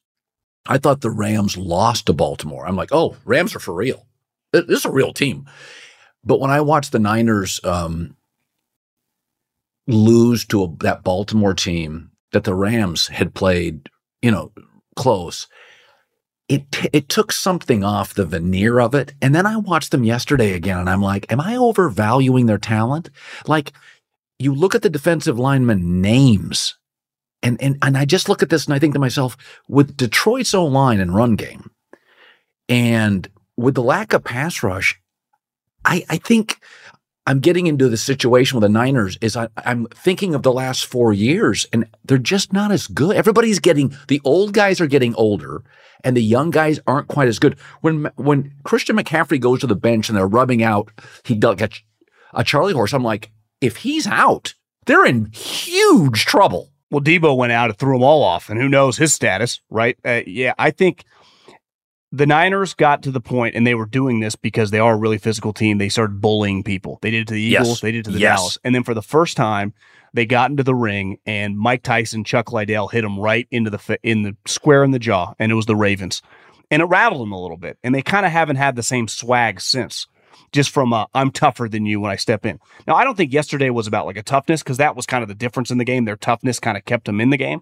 I 0.67 0.79
thought 0.79 1.01
the 1.01 1.11
Rams 1.11 1.57
lost 1.57 2.07
to 2.07 2.13
Baltimore. 2.13 2.67
I'm 2.67 2.77
like, 2.77 2.91
oh, 2.93 3.17
Rams 3.25 3.55
are 3.55 3.61
for 3.61 3.75
real. 3.75 4.07
This 4.53 4.65
is 4.81 4.85
a 4.85 4.91
real 4.91 5.13
team. 5.13 5.47
But 6.27 6.41
when 6.41 6.51
I 6.51 6.61
watched 6.61 6.91
the 6.91 6.99
Niners 6.99 7.61
um, 7.63 8.17
lose 9.87 10.45
to 10.47 10.65
a, 10.65 10.77
that 10.81 11.05
Baltimore 11.05 11.55
team 11.55 12.11
that 12.33 12.43
the 12.43 12.55
Rams 12.55 13.07
had 13.07 13.33
played, 13.33 13.89
you 14.21 14.33
know, 14.33 14.53
close, 14.97 15.47
it 16.49 16.65
it 16.93 17.09
took 17.09 17.31
something 17.31 17.85
off 17.85 18.15
the 18.15 18.27
veneer 18.27 18.81
of 18.81 18.95
it. 18.95 19.15
And 19.23 19.35
then 19.35 19.47
I 19.47 19.57
watched 19.57 19.93
them 19.93 20.03
yesterday 20.03 20.53
again, 20.53 20.79
and 20.79 20.91
I'm 20.91 21.01
like, 21.01 21.31
am 21.31 21.41
I 21.41 21.57
overvaluing 21.57 22.47
their 22.47 22.59
talent? 22.59 23.09
Like, 23.47 23.73
you 24.41 24.53
look 24.53 24.75
at 24.75 24.83
the 24.83 24.91
defensive 24.91 25.39
lineman 25.39 26.01
names, 26.01 26.77
and 27.41 27.61
and 27.63 27.79
and 27.83 27.97
I 27.97 28.05
just 28.05 28.29
look 28.29 28.43
at 28.43 28.51
this 28.51 28.67
and 28.67 28.75
I 28.75 28.81
think 28.81 28.95
to 28.95 29.01
myself, 29.01 29.37
with 29.69 29.97
Detroit's 29.97 30.55
O 30.55 30.65
line 30.65 30.99
and 30.99 31.15
run 31.15 31.37
game, 31.37 31.71
and 32.69 33.29
with 33.57 33.77
the 33.77 33.83
lack 33.83 34.13
of 34.13 34.25
pass 34.25 34.65
rush, 34.65 35.01
I, 35.87 36.05
I 36.11 36.17
think 36.19 36.59
I'm 37.27 37.41
getting 37.41 37.67
into 37.67 37.89
the 37.89 37.97
situation 37.97 38.57
with 38.57 38.63
the 38.63 38.69
Niners 38.69 39.17
is 39.21 39.37
I, 39.37 39.49
am 39.65 39.87
thinking 39.87 40.35
of 40.35 40.43
the 40.43 40.53
last 40.53 40.87
four 40.87 41.13
years 41.13 41.67
and 41.73 41.87
they're 42.05 42.19
just 42.19 42.53
not 42.53 42.71
as 42.71 42.87
good. 42.87 43.17
Everybody's 43.17 43.59
getting, 43.59 43.97
the 44.09 44.21
old 44.25 44.53
guys 44.53 44.81
are 44.81 44.87
getting 44.87 45.15
older 45.15 45.63
and 46.05 46.17
the 46.17 46.23
young 46.23 46.51
guys 46.51 46.79
aren't 46.87 47.09
quite 47.09 47.29
as 47.29 47.39
good. 47.39 47.59
When, 47.81 48.11
when 48.17 48.53
Christian 48.65 48.97
McCaffrey 48.97 49.41
goes 49.41 49.61
to 49.61 49.67
the 49.67 49.75
bench 49.75 50.09
and 50.09 50.19
they're 50.19 50.27
rubbing 50.27 50.63
out, 50.63 50.91
he 51.25 51.35
got 51.35 51.61
a, 52.35 52.45
Charlie 52.45 52.75
horse. 52.75 52.93
I'm 52.93 53.03
like, 53.03 53.31
if 53.61 53.79
he's 53.79 54.07
out, 54.07 54.55
they're 54.85 55.07
in 55.07 55.27
huge 55.33 56.27
trouble. 56.27 56.71
Well, 56.91 57.01
Deebo 57.01 57.37
went 57.37 57.53
out 57.53 57.71
and 57.71 57.79
threw 57.79 57.95
them 57.95 58.05
all 58.05 58.23
off, 58.23 58.49
and 58.49 58.61
who 58.61 58.69
knows 58.69 58.97
his 58.97 59.13
status, 59.13 59.61
right? 59.71 59.99
Uh, 60.05 60.21
yeah, 60.27 60.55
I 60.59 60.71
think 60.71 61.05
the 62.17 62.27
Niners 62.27 62.73
got 62.73 63.03
to 63.03 63.11
the 63.11 63.21
point, 63.21 63.55
and 63.55 63.67
they 63.67 63.75
were 63.75 63.87
doing 63.87 64.21
this 64.21 64.37
because 64.37 64.71
they 64.71 64.79
are 64.79 64.95
a 64.95 64.97
really 64.97 65.19
physical 65.19 65.53
team. 65.53 65.79
They 65.79 65.91
started 65.91 66.21
bullying 66.21 66.63
people. 66.63 66.99
They 67.03 67.11
did 67.11 67.23
it 67.23 67.29
to 67.29 67.35
the 67.35 67.43
Eagles. 67.43 67.69
Yes. 67.69 67.81
They 67.81 67.93
did 67.93 67.99
it 67.99 68.05
to 68.05 68.11
the 68.13 68.19
yes. 68.19 68.39
Dallas. 68.39 68.59
And 68.65 68.75
then 68.75 68.85
for 68.85 68.95
the 68.95 69.03
first 69.03 69.37
time, 69.37 69.75
they 70.15 70.25
got 70.25 70.51
into 70.51 70.63
the 70.63 70.75
ring, 70.75 71.19
and 71.27 71.59
Mike 71.59 71.83
Tyson, 71.83 72.25
Chuck 72.25 72.53
Liddell 72.53 72.89
hit 72.89 73.05
him 73.05 73.19
right 73.19 73.47
into 73.51 73.71
the 73.71 73.99
in 74.03 74.23
the 74.23 74.35
square 74.47 74.83
in 74.83 74.93
the 74.93 74.99
jaw, 74.99 75.35
and 75.39 75.53
it 75.53 75.57
was 75.57 75.67
the 75.67 75.77
Ravens, 75.77 76.23
and 76.71 76.81
it 76.81 76.87
rattled 76.87 77.21
them 77.21 77.33
a 77.33 77.41
little 77.41 77.59
bit. 77.59 77.79
And 77.85 77.95
they 77.95 78.03
kind 78.03 78.25
of 78.25 78.33
haven't 78.33 78.57
had 78.57 78.77
the 78.77 78.83
same 78.83 79.09
swag 79.09 79.61
since. 79.61 80.07
Just 80.53 80.71
from 80.71 80.95
i 80.95 81.07
I'm 81.13 81.33
tougher 81.33 81.69
than 81.69 81.87
you 81.87 82.01
when 82.01 82.11
I 82.11 82.17
step 82.17 82.47
in. 82.47 82.61
Now 82.87 82.95
I 82.95 83.05
don't 83.05 83.17
think 83.17 83.33
yesterday 83.33 83.69
was 83.69 83.87
about 83.87 84.07
like 84.07 84.17
a 84.17 84.23
toughness 84.23 84.63
because 84.63 84.79
that 84.79 84.97
was 84.97 85.05
kind 85.05 85.23
of 85.23 85.29
the 85.29 85.35
difference 85.35 85.71
in 85.71 85.79
the 85.79 85.85
game. 85.85 86.05
Their 86.05 86.17
toughness 86.17 86.61
kind 86.61 86.79
of 86.79 86.85
kept 86.85 87.05
them 87.05 87.21
in 87.21 87.31
the 87.31 87.37
game. 87.37 87.61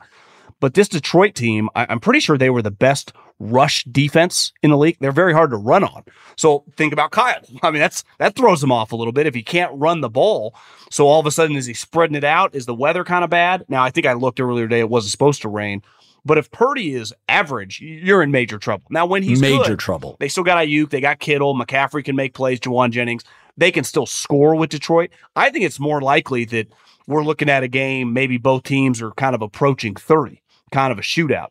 But 0.60 0.74
this 0.74 0.88
Detroit 0.88 1.34
team, 1.34 1.68
I, 1.74 1.84
am 1.92 2.00
pretty 2.00 2.20
sure 2.20 2.38
they 2.38 2.50
were 2.50 2.62
the 2.62 2.70
best 2.70 3.12
rush 3.38 3.84
defense 3.84 4.52
in 4.62 4.70
the 4.70 4.76
league. 4.76 4.96
They're 5.00 5.12
very 5.12 5.32
hard 5.32 5.50
to 5.50 5.56
run 5.56 5.84
on. 5.84 6.04
So 6.36 6.64
think 6.76 6.92
about 6.92 7.10
Kyle. 7.10 7.40
I 7.62 7.70
mean, 7.70 7.80
that's 7.80 8.04
that 8.18 8.36
throws 8.36 8.62
him 8.62 8.72
off 8.72 8.92
a 8.92 8.96
little 8.96 9.12
bit 9.12 9.26
if 9.26 9.34
he 9.34 9.42
can't 9.42 9.72
run 9.74 10.00
the 10.00 10.08
ball. 10.08 10.54
So 10.90 11.06
all 11.06 11.20
of 11.20 11.26
a 11.26 11.30
sudden, 11.30 11.56
is 11.56 11.66
he 11.66 11.74
spreading 11.74 12.16
it 12.16 12.24
out? 12.24 12.54
Is 12.54 12.66
the 12.66 12.74
weather 12.74 13.04
kind 13.04 13.24
of 13.24 13.30
bad? 13.30 13.64
Now, 13.68 13.82
I 13.82 13.90
think 13.90 14.06
I 14.06 14.12
looked 14.14 14.40
earlier 14.40 14.66
today; 14.66 14.80
it 14.80 14.90
wasn't 14.90 15.12
supposed 15.12 15.42
to 15.42 15.48
rain. 15.48 15.82
But 16.26 16.38
if 16.38 16.50
Purdy 16.50 16.94
is 16.94 17.12
average, 17.28 17.80
you're 17.82 18.22
in 18.22 18.30
major 18.30 18.58
trouble. 18.58 18.84
Now, 18.88 19.04
when 19.04 19.22
he's 19.22 19.42
major 19.42 19.70
good, 19.70 19.78
trouble, 19.78 20.16
they 20.20 20.28
still 20.28 20.44
got 20.44 20.56
Aiyuk, 20.56 20.88
they 20.88 21.02
got 21.02 21.18
Kittle, 21.18 21.54
McCaffrey 21.54 22.02
can 22.02 22.16
make 22.16 22.32
plays, 22.32 22.60
Jauan 22.60 22.92
Jennings. 22.92 23.24
They 23.56 23.70
can 23.70 23.84
still 23.84 24.06
score 24.06 24.56
with 24.56 24.70
Detroit. 24.70 25.10
I 25.36 25.50
think 25.50 25.64
it's 25.64 25.78
more 25.78 26.00
likely 26.00 26.44
that 26.46 26.68
we're 27.06 27.22
looking 27.22 27.50
at 27.50 27.62
a 27.62 27.68
game. 27.68 28.14
Maybe 28.14 28.38
both 28.38 28.62
teams 28.62 29.02
are 29.02 29.12
kind 29.12 29.34
of 29.34 29.42
approaching 29.42 29.94
30 29.94 30.40
kind 30.74 30.92
of 30.92 30.98
a 30.98 31.02
shootout. 31.02 31.48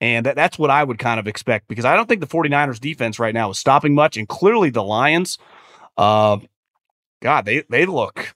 And 0.00 0.26
that, 0.26 0.36
that's 0.36 0.58
what 0.58 0.68
I 0.68 0.84
would 0.84 0.98
kind 0.98 1.18
of 1.18 1.26
expect 1.26 1.68
because 1.68 1.86
I 1.86 1.96
don't 1.96 2.06
think 2.06 2.20
the 2.20 2.26
49ers 2.26 2.78
defense 2.80 3.18
right 3.18 3.32
now 3.32 3.48
is 3.48 3.58
stopping 3.58 3.94
much. 3.94 4.18
And 4.18 4.28
clearly 4.28 4.68
the 4.68 4.82
Lions, 4.82 5.38
uh, 5.96 6.38
God, 7.22 7.46
they, 7.46 7.64
they 7.70 7.86
look 7.86 8.35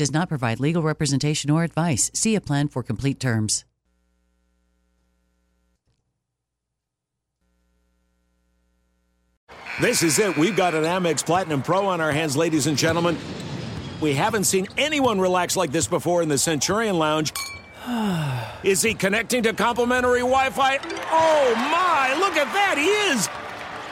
does 0.01 0.11
not 0.11 0.27
provide 0.27 0.59
legal 0.59 0.81
representation 0.81 1.51
or 1.51 1.63
advice. 1.63 2.09
See 2.15 2.33
a 2.33 2.41
plan 2.41 2.69
for 2.69 2.81
complete 2.81 3.19
terms. 3.19 3.65
This 9.79 10.01
is 10.01 10.17
it. 10.17 10.35
We've 10.37 10.55
got 10.55 10.73
an 10.73 10.85
Amex 10.85 11.23
Platinum 11.23 11.61
Pro 11.61 11.85
on 11.85 12.01
our 12.01 12.11
hands, 12.11 12.35
ladies 12.35 12.65
and 12.65 12.75
gentlemen. 12.75 13.15
We 14.01 14.15
haven't 14.15 14.45
seen 14.45 14.67
anyone 14.75 15.21
relax 15.21 15.55
like 15.55 15.71
this 15.71 15.85
before 15.85 16.23
in 16.23 16.29
the 16.29 16.37
Centurion 16.39 16.97
Lounge. 16.97 17.31
Is 18.63 18.81
he 18.81 18.95
connecting 18.95 19.43
to 19.43 19.53
complimentary 19.53 20.21
Wi 20.21 20.49
Fi? 20.49 20.79
Oh 21.11 21.53
my, 21.55 22.15
look 22.19 22.35
at 22.37 22.51
that! 22.53 22.75
He 22.77 22.87
is! 23.13 23.29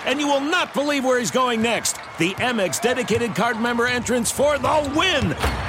and 0.05 0.19
you 0.19 0.27
will 0.27 0.39
not 0.39 0.73
believe 0.73 1.03
where 1.03 1.19
he's 1.19 1.29
going 1.29 1.61
next. 1.61 1.97
The 2.17 2.33
Amex 2.35 2.81
dedicated 2.81 3.35
card 3.35 3.59
member 3.59 3.85
entrance 3.85 4.31
for 4.31 4.57
the 4.57 4.93
win. 4.95 5.68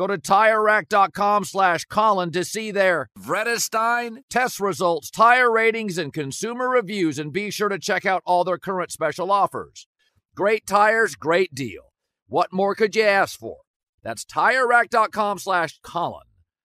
Go 0.00 0.06
to 0.06 0.16
TireRack.com 0.16 1.44
slash 1.44 1.84
Colin 1.84 2.30
to 2.30 2.42
see 2.42 2.70
their 2.70 3.10
Vredestein 3.18 4.22
test 4.30 4.58
results, 4.58 5.10
tire 5.10 5.52
ratings, 5.52 5.98
and 5.98 6.10
consumer 6.10 6.70
reviews, 6.70 7.18
and 7.18 7.30
be 7.30 7.50
sure 7.50 7.68
to 7.68 7.78
check 7.78 8.06
out 8.06 8.22
all 8.24 8.42
their 8.42 8.56
current 8.56 8.90
special 8.90 9.30
offers. 9.30 9.86
Great 10.34 10.66
tires, 10.66 11.16
great 11.16 11.54
deal. 11.54 11.92
What 12.28 12.50
more 12.50 12.74
could 12.74 12.96
you 12.96 13.02
ask 13.02 13.38
for? 13.38 13.58
That's 14.02 14.24
TireRack.com 14.24 15.38
slash 15.38 15.78
Colin. 15.82 16.24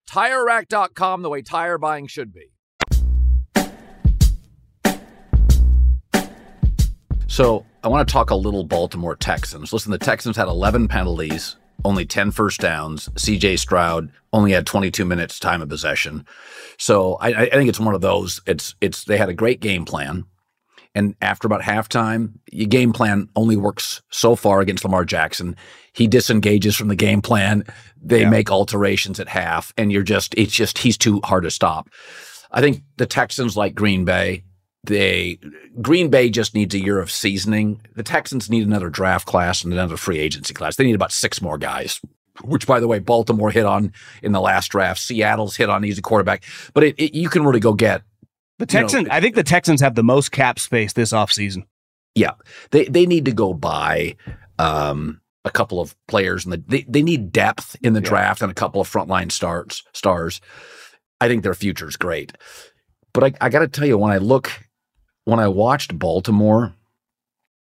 TireRack.com, 0.09 1.21
the 1.21 1.29
way 1.29 1.41
tire 1.41 1.77
buying 1.77 2.07
should 2.07 2.31
be. 2.31 2.53
So 7.27 7.65
I 7.83 7.89
want 7.89 8.07
to 8.07 8.13
talk 8.13 8.29
a 8.29 8.35
little 8.35 8.63
Baltimore 8.63 9.17
Texans. 9.17 9.73
Listen, 9.73 9.91
the 9.91 9.97
Texans 9.97 10.37
had 10.37 10.47
11 10.47 10.87
penalties, 10.87 11.57
only 11.85 12.05
10 12.05 12.31
first 12.31 12.59
downs. 12.59 13.07
CJ 13.15 13.59
Stroud 13.59 14.11
only 14.33 14.51
had 14.51 14.65
22 14.65 15.05
minutes 15.05 15.39
time 15.39 15.61
of 15.61 15.69
possession. 15.69 16.25
So 16.77 17.13
I, 17.21 17.29
I 17.29 17.49
think 17.51 17.69
it's 17.69 17.79
one 17.79 17.95
of 17.95 18.01
those. 18.01 18.41
It's 18.45 18.75
it's 18.81 19.05
they 19.05 19.17
had 19.17 19.29
a 19.29 19.33
great 19.33 19.61
game 19.61 19.85
plan. 19.85 20.25
And 20.93 21.13
after 21.21 21.45
about 21.45 21.61
halftime, 21.61 22.33
your 22.51 22.67
game 22.67 22.93
plan 22.93 23.27
only 23.35 23.57
works 23.57 24.01
so 24.11 24.35
far 24.35 24.61
against 24.61 24.83
Lamar 24.85 25.03
Jackson. 25.05 25.55
He 25.93 26.07
disengages 26.07 26.75
from 26.75 26.87
the 26.87 26.95
game 26.95 27.21
plan. 27.21 27.65
They 28.01 28.21
Yeah. 28.21 28.29
make 28.29 28.49
alterations 28.49 29.19
at 29.19 29.27
half, 29.27 29.73
and 29.77 29.91
you're 29.91 30.03
just, 30.03 30.33
it's 30.37 30.53
just, 30.53 30.77
he's 30.77 30.97
too 30.97 31.19
hard 31.25 31.43
to 31.43 31.51
stop. 31.51 31.89
I 32.49 32.61
think 32.61 32.81
the 32.95 33.05
Texans, 33.05 33.57
like 33.57 33.75
Green 33.75 34.05
Bay, 34.05 34.43
they, 34.87 35.39
Green 35.81 36.09
Bay 36.09 36.29
just 36.29 36.53
needs 36.55 36.73
a 36.75 36.79
year 36.83 36.99
of 36.99 37.11
seasoning. 37.11 37.81
The 37.95 38.03
Texans 38.03 38.49
need 38.49 38.65
another 38.65 38.89
draft 38.89 39.25
class 39.27 39.63
and 39.63 39.73
another 39.73 39.97
free 39.97 40.19
agency 40.19 40.53
class. 40.53 40.75
They 40.75 40.83
need 40.85 40.95
about 40.95 41.11
six 41.11 41.41
more 41.41 41.57
guys, 41.57 41.99
which, 42.43 42.67
by 42.67 42.79
the 42.79 42.87
way, 42.87 42.99
Baltimore 42.99 43.51
hit 43.51 43.65
on 43.65 43.91
in 44.23 44.31
the 44.31 44.41
last 44.41 44.69
draft. 44.69 44.99
Seattle's 44.99 45.55
hit 45.55 45.69
on 45.69 45.85
easy 45.85 46.01
quarterback, 46.01 46.43
but 46.73 46.83
it, 46.83 46.95
it, 46.97 47.13
you 47.15 47.29
can 47.29 47.43
really 47.43 47.59
go 47.59 47.73
get 47.73 48.01
The 48.59 48.65
You 48.69 48.81
know, 48.81 48.87
Texans, 48.87 49.07
I 49.09 49.21
think 49.21 49.35
the 49.35 49.43
Texans 49.43 49.81
have 49.81 49.95
the 49.95 50.03
most 50.03 50.31
cap 50.31 50.59
space 50.59 50.93
this 50.93 51.11
offseason. 51.13 51.63
Yeah, 52.15 52.31
they 52.71 52.85
they 52.85 53.05
need 53.05 53.25
to 53.25 53.33
go 53.33 53.53
buy 53.53 54.15
um, 54.57 55.19
a 55.43 55.51
couple 55.51 55.81
of 55.81 55.95
players, 56.07 56.45
and 56.45 56.53
the, 56.53 56.63
they 56.67 56.85
they 56.87 57.01
need 57.03 57.31
depth 57.33 57.75
in 57.81 57.93
the 57.93 58.01
Yeah. 58.01 58.09
draft 58.09 58.41
and 58.41 58.49
a 58.49 58.55
couple 58.55 58.79
of 58.79 58.89
frontline 58.89 59.31
starts 59.31 59.83
stars. 59.93 60.39
I 61.19 61.27
think 61.27 61.43
their 61.43 61.53
future 61.53 61.87
is 61.87 61.97
great, 61.97 62.33
but 63.13 63.23
I, 63.23 63.33
I 63.45 63.49
got 63.49 63.59
to 63.59 63.67
tell 63.67 63.85
you, 63.87 63.97
when 63.97 64.11
I 64.11 64.17
look, 64.17 64.49
when 65.25 65.39
I 65.39 65.47
watched 65.47 65.97
Baltimore, 65.99 66.73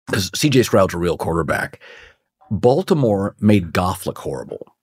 because 0.07 0.31
C.J. 0.35 0.63
Stroud's 0.63 0.95
a 0.95 0.99
real 0.99 1.17
quarterback, 1.17 1.81
Baltimore 2.51 3.35
made 3.41 3.73
Goff 3.73 4.07
look 4.07 4.19
horrible. 4.19 4.75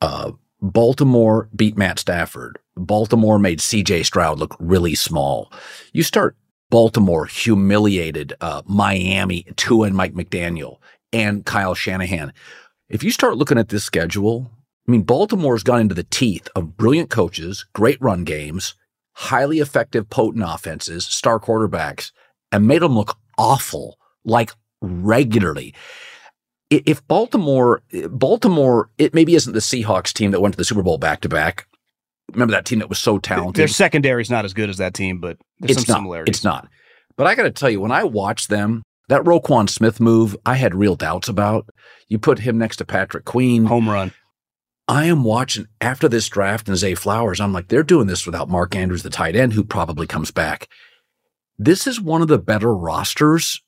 Uh, 0.00 0.32
Baltimore 0.60 1.48
beat 1.54 1.76
Matt 1.76 1.98
Stafford. 1.98 2.58
Baltimore 2.76 3.38
made 3.38 3.60
C.J. 3.60 4.02
Stroud 4.02 4.38
look 4.38 4.56
really 4.58 4.94
small. 4.94 5.52
You 5.92 6.02
start 6.02 6.36
Baltimore 6.70 7.26
humiliated 7.26 8.34
uh, 8.40 8.62
Miami, 8.66 9.46
Tua 9.56 9.86
and 9.86 9.96
Mike 9.96 10.14
McDaniel, 10.14 10.78
and 11.12 11.44
Kyle 11.44 11.74
Shanahan. 11.74 12.32
If 12.88 13.04
you 13.04 13.10
start 13.10 13.36
looking 13.36 13.58
at 13.58 13.68
this 13.68 13.84
schedule, 13.84 14.50
I 14.88 14.90
mean, 14.90 15.02
Baltimore's 15.02 15.62
gone 15.62 15.80
into 15.80 15.94
the 15.94 16.04
teeth 16.04 16.48
of 16.56 16.76
brilliant 16.76 17.10
coaches, 17.10 17.64
great 17.74 18.00
run 18.00 18.24
games, 18.24 18.74
highly 19.14 19.60
effective, 19.60 20.10
potent 20.10 20.44
offenses, 20.46 21.04
star 21.04 21.40
quarterbacks, 21.40 22.12
and 22.52 22.66
made 22.66 22.82
them 22.82 22.94
look 22.94 23.16
awful, 23.38 23.98
like 24.24 24.52
regularly. 24.80 25.74
If 26.70 27.06
Baltimore, 27.06 27.82
Baltimore, 28.10 28.90
it 28.98 29.14
maybe 29.14 29.34
isn't 29.34 29.52
the 29.52 29.60
Seahawks 29.60 30.12
team 30.12 30.32
that 30.32 30.40
went 30.40 30.54
to 30.54 30.58
the 30.58 30.64
Super 30.64 30.82
Bowl 30.82 30.98
back 30.98 31.20
to 31.20 31.28
back. 31.28 31.66
Remember 32.32 32.52
that 32.52 32.64
team 32.64 32.80
that 32.80 32.88
was 32.88 32.98
so 32.98 33.18
talented? 33.18 33.54
Their 33.54 33.68
secondary 33.68 34.22
is 34.22 34.30
not 34.30 34.44
as 34.44 34.54
good 34.54 34.70
as 34.70 34.78
that 34.78 34.94
team, 34.94 35.20
but 35.20 35.36
there's 35.60 35.76
it's 35.76 35.86
some 35.86 35.92
not. 35.92 35.98
similarities. 35.98 36.36
It's 36.36 36.44
not. 36.44 36.68
But 37.16 37.26
I 37.26 37.34
got 37.34 37.44
to 37.44 37.50
tell 37.50 37.70
you, 37.70 37.80
when 37.80 37.92
I 37.92 38.04
watched 38.04 38.48
them, 38.48 38.82
that 39.08 39.22
Roquan 39.22 39.68
Smith 39.68 40.00
move, 40.00 40.36
I 40.46 40.54
had 40.54 40.74
real 40.74 40.96
doubts 40.96 41.28
about. 41.28 41.68
You 42.08 42.18
put 42.18 42.40
him 42.40 42.58
next 42.58 42.78
to 42.78 42.84
Patrick 42.84 43.24
Queen. 43.24 43.66
Home 43.66 43.88
run. 43.88 44.12
I 44.86 45.06
am 45.06 45.24
watching 45.24 45.66
after 45.80 46.08
this 46.08 46.28
draft 46.28 46.68
and 46.68 46.76
Zay 46.76 46.94
Flowers. 46.94 47.40
I'm 47.40 47.52
like, 47.52 47.68
they're 47.68 47.82
doing 47.82 48.06
this 48.06 48.26
without 48.26 48.48
Mark 48.50 48.74
Andrews, 48.76 49.02
the 49.02 49.10
tight 49.10 49.34
end, 49.34 49.54
who 49.54 49.64
probably 49.64 50.06
comes 50.06 50.30
back. 50.30 50.68
This 51.58 51.86
is 51.86 52.00
one 52.00 52.20
of 52.20 52.28
the 52.28 52.38
better 52.38 52.74
rosters. 52.74 53.62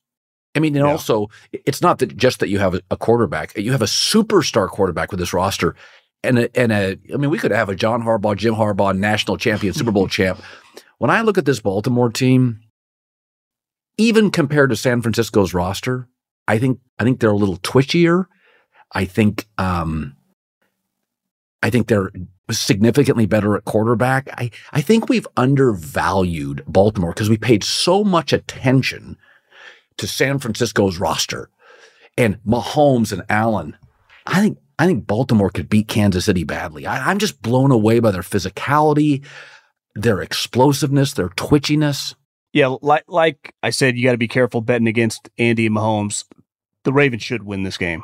I 0.55 0.59
mean, 0.59 0.75
and 0.75 0.85
Yeah. 0.85 0.91
also, 0.91 1.27
it's 1.51 1.81
not 1.81 1.99
that 1.99 2.17
just 2.17 2.39
that 2.39 2.49
you 2.49 2.59
have 2.59 2.79
a- 2.89 2.97
quarterback. 2.97 3.57
You 3.57 3.71
have 3.71 3.81
a 3.81 3.85
superstar 3.85 4.67
quarterback 4.67 5.11
with 5.11 5.19
this 5.19 5.33
roster, 5.33 5.75
and 6.23 6.39
a, 6.39 6.59
and 6.59 6.71
a. 6.71 6.97
I 7.13 7.17
mean, 7.17 7.29
we 7.29 7.37
could 7.39 7.51
have 7.51 7.69
a 7.69 7.75
John 7.75 8.03
Harbaugh, 8.03 8.35
Jim 8.35 8.55
Harbaugh, 8.55 8.95
national 8.97 9.37
champion, 9.37 9.73
Super 9.73 9.91
Bowl 9.91 10.07
champ. 10.17 10.41
When 10.97 11.09
I 11.11 11.21
look 11.21 11.37
at 11.37 11.45
this 11.45 11.59
Baltimore 11.59 12.09
team, 12.11 12.59
even 13.97 14.29
compared 14.31 14.69
to 14.71 14.75
San 14.75 15.01
Francisco's 15.01 15.53
roster, 15.53 16.07
I 16.47 16.57
think 16.59 16.79
I 16.99 17.03
think 17.03 17.19
they're 17.19 17.29
a 17.31 17.35
little 17.37 17.57
twitchier. 17.57 18.25
I 18.93 19.05
think 19.05 19.47
um, 19.57 20.15
I 21.63 21.69
think 21.69 21.87
they're 21.87 22.11
significantly 22.51 23.25
better 23.25 23.55
at 23.55 23.65
quarterback. 23.65 24.29
I, 24.37 24.51
I 24.71 24.81
think 24.81 25.09
we've 25.09 25.27
undervalued 25.35 26.63
Baltimore 26.67 27.11
because 27.11 27.29
we 27.29 27.37
paid 27.37 27.63
so 27.63 28.03
much 28.03 28.31
attention 28.31 29.17
to 29.97 30.07
San 30.07 30.39
Francisco's 30.39 30.99
roster 30.99 31.49
and 32.17 32.37
Mahomes 32.43 33.11
and 33.11 33.23
Allen. 33.29 33.75
I 34.25 34.41
think 34.41 34.57
I 34.79 34.85
think 34.85 35.07
Baltimore 35.07 35.49
could 35.49 35.69
beat 35.69 35.87
Kansas 35.87 36.25
City 36.25 36.43
badly. 36.43 36.85
I, 36.85 37.09
I'm 37.09 37.17
just 37.17 37.41
blown 37.41 37.71
away 37.71 37.99
by 37.99 38.11
their 38.11 38.21
physicality, 38.21 39.25
their 39.95 40.21
explosiveness, 40.21 41.13
their 41.13 41.29
twitchiness. 41.29 42.15
Yeah, 42.53 42.75
like 42.81 43.03
like 43.07 43.53
I 43.63 43.71
said, 43.71 43.97
you 43.97 44.03
got 44.03 44.11
to 44.11 44.17
be 44.17 44.27
careful 44.27 44.61
betting 44.61 44.87
against 44.87 45.29
Andy 45.37 45.69
Mahomes. 45.69 46.25
The 46.83 46.93
Ravens 46.93 47.23
should 47.23 47.43
win 47.43 47.63
this 47.63 47.77
game, 47.77 48.03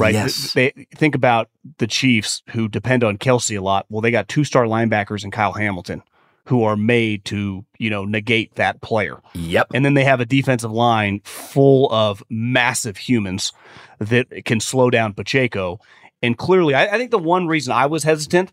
right? 0.00 0.14
Yes. 0.14 0.52
They 0.52 0.70
think 0.94 1.14
about 1.14 1.48
the 1.78 1.86
Chiefs 1.86 2.42
who 2.50 2.68
depend 2.68 3.04
on 3.04 3.18
Kelce 3.18 3.56
a 3.58 3.62
lot. 3.62 3.86
Well, 3.88 4.00
they 4.00 4.10
got 4.10 4.28
two 4.28 4.44
star 4.44 4.64
linebackers 4.64 5.24
and 5.24 5.32
Kyle 5.32 5.52
Hamilton 5.52 6.02
who 6.46 6.64
are 6.64 6.76
made 6.76 7.24
to 7.26 7.64
you 7.78 7.90
know 7.90 8.04
negate 8.04 8.54
that 8.56 8.80
player. 8.80 9.20
Yep. 9.34 9.68
And 9.74 9.84
then 9.84 9.94
they 9.94 10.04
have 10.04 10.20
a 10.20 10.26
defensive 10.26 10.72
line 10.72 11.20
full 11.24 11.92
of 11.92 12.22
massive 12.28 12.96
humans 12.96 13.52
that 13.98 14.44
can 14.44 14.58
slow 14.60 14.90
down 14.90 15.14
Pacheco. 15.14 15.78
And 16.22 16.36
clearly, 16.36 16.74
I, 16.74 16.86
I 16.94 16.98
think 16.98 17.10
the 17.10 17.18
one 17.18 17.46
reason 17.46 17.72
I 17.72 17.86
was 17.86 18.02
hesitant 18.02 18.52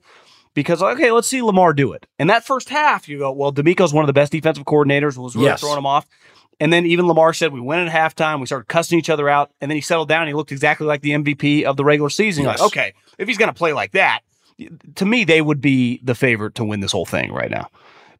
because 0.53 0.81
okay, 0.81 1.11
let's 1.11 1.27
see 1.27 1.41
Lamar 1.41 1.73
do 1.73 1.93
it. 1.93 2.05
And 2.19 2.29
that 2.29 2.45
first 2.45 2.69
half, 2.69 3.07
you 3.07 3.19
go, 3.19 3.31
well, 3.31 3.53
DeMeco's 3.53 3.93
one 3.93 4.03
of 4.03 4.07
the 4.07 4.13
best 4.13 4.31
defensive 4.31 4.65
coordinators. 4.65 5.17
Was 5.17 5.35
really 5.35 5.47
Yes. 5.47 5.61
throwing 5.61 5.77
him 5.77 5.85
off. 5.85 6.05
And 6.59 6.73
then 6.73 6.85
even 6.85 7.07
Lamar 7.07 7.33
said 7.33 7.53
we 7.53 7.61
went 7.61 7.87
at 7.87 7.93
halftime. 7.93 8.39
We 8.39 8.47
started 8.47 8.67
cussing 8.67 8.97
each 8.97 9.09
other 9.09 9.29
out, 9.29 9.51
and 9.61 9.69
then 9.69 9.75
he 9.75 9.81
settled 9.81 10.09
down. 10.09 10.23
And 10.23 10.29
he 10.29 10.33
looked 10.33 10.51
exactly 10.51 10.87
like 10.87 11.01
the 11.01 11.11
MVP 11.11 11.63
of 11.63 11.77
the 11.77 11.85
regular 11.85 12.09
season. 12.09 12.45
Yes. 12.45 12.59
Like, 12.59 12.67
okay, 12.67 12.93
if 13.17 13.27
he's 13.27 13.37
going 13.37 13.49
to 13.49 13.53
play 13.53 13.73
like 13.73 13.91
that, 13.91 14.21
to 14.95 15.05
me, 15.05 15.23
they 15.23 15.41
would 15.41 15.61
be 15.61 15.99
the 16.03 16.15
favorite 16.15 16.55
to 16.55 16.63
win 16.63 16.79
this 16.79 16.91
whole 16.91 17.05
thing 17.05 17.31
right 17.31 17.51
now 17.51 17.69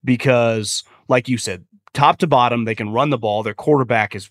because, 0.04 0.84
like 1.08 1.28
you 1.28 1.38
said, 1.38 1.66
top 1.94 2.20
to 2.20 2.28
bottom, 2.28 2.66
they 2.66 2.76
can 2.76 2.92
run 2.92 3.10
the 3.10 3.18
ball. 3.18 3.44
Their 3.44 3.56
quarterback 3.56 4.16
is, 4.16 4.30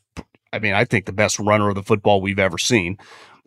I 0.53 0.59
mean, 0.59 0.73
I 0.73 0.85
think 0.85 1.07
the 1.07 1.13
best 1.13 1.39
runner 1.39 1.69
of 1.69 1.75
the 1.75 1.83
football 1.83 2.21
we've 2.21 2.39
ever 2.39 2.59
seen. 2.59 2.99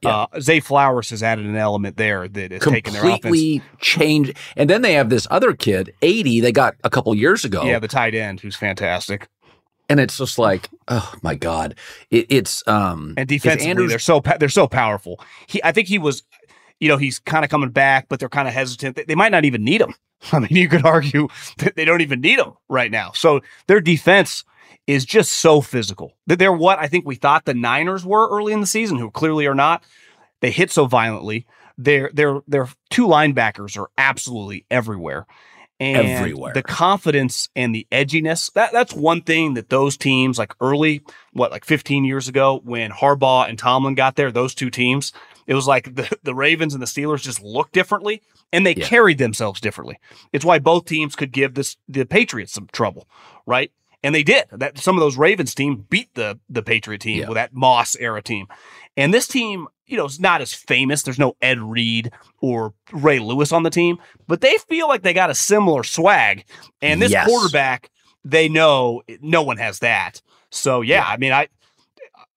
Yeah. 0.01 0.27
Uh, 0.33 0.39
Zay 0.39 0.59
Flowers 0.61 1.09
has 1.09 1.21
added 1.21 1.45
an 1.45 1.57
element 1.57 1.97
there 1.97 2.27
that 2.27 2.51
has 2.51 2.61
taken 2.61 2.93
their 2.93 3.03
offense. 3.03 3.21
completely 3.21 3.61
changed. 3.81 4.37
And 4.55 4.69
then 4.69 4.81
they 4.81 4.93
have 4.93 5.09
this 5.09 5.27
other 5.29 5.53
kid, 5.53 5.93
80, 6.01 6.39
they 6.39 6.51
got 6.51 6.75
a 6.83 6.89
couple 6.89 7.13
years 7.15 7.43
ago. 7.43 7.63
Yeah, 7.63 7.79
the 7.79 7.87
tight 7.87 8.15
end 8.15 8.39
who's 8.39 8.55
fantastic. 8.55 9.27
And 9.89 9.99
it's 9.99 10.17
just 10.17 10.37
like, 10.37 10.69
oh 10.87 11.13
my 11.21 11.35
God. 11.35 11.75
It, 12.11 12.27
it's 12.29 12.65
um 12.67 13.15
And 13.17 13.27
defensively, 13.27 13.69
Andrews- 13.69 13.89
they're 13.89 13.99
so 13.99 14.21
they're 14.39 14.49
so 14.49 14.67
powerful. 14.67 15.19
He, 15.47 15.61
I 15.63 15.71
think 15.71 15.87
he 15.87 15.97
was 15.97 16.23
you 16.79 16.87
know, 16.87 16.97
he's 16.97 17.19
kind 17.19 17.43
of 17.43 17.51
coming 17.51 17.69
back, 17.71 18.07
but 18.07 18.19
they're 18.19 18.29
kind 18.29 18.47
of 18.47 18.53
hesitant. 18.53 18.95
They, 18.95 19.03
they 19.03 19.15
might 19.15 19.31
not 19.31 19.45
even 19.45 19.63
need 19.63 19.81
him. 19.81 19.93
I 20.31 20.39
mean, 20.39 20.51
you 20.51 20.69
could 20.69 20.85
argue 20.85 21.27
that 21.57 21.75
they 21.75 21.85
don't 21.85 22.01
even 22.01 22.21
need 22.21 22.39
him 22.39 22.53
right 22.67 22.91
now. 22.91 23.11
So 23.13 23.41
their 23.67 23.81
defense 23.81 24.43
is 24.87 25.05
just 25.05 25.33
so 25.33 25.61
physical. 25.61 26.13
They're 26.25 26.51
what 26.51 26.79
I 26.79 26.87
think 26.87 27.05
we 27.05 27.15
thought 27.15 27.45
the 27.45 27.53
Niners 27.53 28.05
were 28.05 28.29
early 28.29 28.53
in 28.53 28.61
the 28.61 28.67
season, 28.67 28.97
who 28.97 29.11
clearly 29.11 29.45
are 29.45 29.55
not. 29.55 29.83
They 30.41 30.51
hit 30.51 30.71
so 30.71 30.85
violently. 30.85 31.45
Their 31.77 32.09
their 32.13 32.39
their 32.47 32.67
two 32.89 33.07
linebackers 33.07 33.77
are 33.77 33.89
absolutely 33.97 34.65
everywhere. 34.71 35.25
And 35.81 35.95
Everywhere. 36.07 36.53
the 36.53 36.61
confidence 36.61 37.47
and 37.55 37.73
the 37.73 37.87
edginess, 37.91 38.51
that 38.53 38.73
that's 38.73 38.93
one 38.93 39.21
thing 39.21 39.53
that 39.53 39.69
those 39.69 39.95
teams 39.95 40.37
like 40.37 40.53
early, 40.59 41.01
what, 41.31 41.51
like 41.51 41.63
15 41.63 42.03
years 42.03 42.27
ago 42.27 42.59
when 42.65 42.91
Harbaugh 42.91 43.47
and 43.47 43.57
Tomlin 43.57 43.95
got 43.95 44.17
there, 44.17 44.29
those 44.31 44.53
two 44.53 44.69
teams, 44.69 45.13
it 45.47 45.53
was 45.53 45.67
like 45.67 45.95
the, 45.95 46.17
the 46.23 46.35
Ravens 46.35 46.73
and 46.73 46.81
the 46.83 46.87
Steelers 46.87 47.21
just 47.21 47.41
looked 47.41 47.71
differently 47.71 48.21
and 48.51 48.65
they 48.65 48.75
Yeah. 48.75 48.87
carried 48.87 49.19
themselves 49.19 49.61
differently. 49.61 49.97
It's 50.33 50.43
why 50.43 50.59
both 50.59 50.83
teams 50.85 51.15
could 51.15 51.31
give 51.31 51.53
this 51.53 51.77
the 51.87 52.03
Patriots 52.05 52.51
some 52.51 52.67
trouble, 52.73 53.07
right? 53.45 53.71
And 54.03 54.15
they 54.15 54.23
did. 54.23 54.45
That 54.51 54.77
some 54.77 54.95
of 54.95 55.01
those 55.01 55.17
Ravens 55.17 55.53
team 55.53 55.85
beat 55.89 56.13
the 56.15 56.39
the 56.49 56.63
Patriot 56.63 56.99
team 57.01 57.19
Yeah. 57.19 57.27
with 57.27 57.35
that 57.35 57.53
Moss 57.53 57.95
era 57.97 58.21
team. 58.21 58.47
And 58.95 59.13
this 59.13 59.27
team, 59.27 59.67
you 59.87 59.97
know, 59.97 60.05
is 60.05 60.19
not 60.19 60.41
as 60.41 60.53
famous. 60.53 61.03
There's 61.03 61.19
no 61.19 61.35
Ed 61.41 61.59
Reed 61.59 62.11
or 62.39 62.73
Ray 62.93 63.19
Lewis 63.19 63.51
on 63.51 63.63
the 63.63 63.69
team, 63.69 63.97
but 64.27 64.41
they 64.41 64.57
feel 64.69 64.87
like 64.87 65.01
they 65.03 65.13
got 65.13 65.29
a 65.29 65.35
similar 65.35 65.83
swag. 65.83 66.45
And 66.81 67.01
this 67.01 67.11
Yes. 67.11 67.27
quarterback, 67.27 67.89
they 68.23 68.47
know 68.49 69.01
no 69.21 69.43
one 69.43 69.57
has 69.57 69.79
that. 69.79 70.21
So 70.49 70.81
yeah, 70.81 71.05
I 71.05 71.17
mean, 71.17 71.31
I 71.33 71.47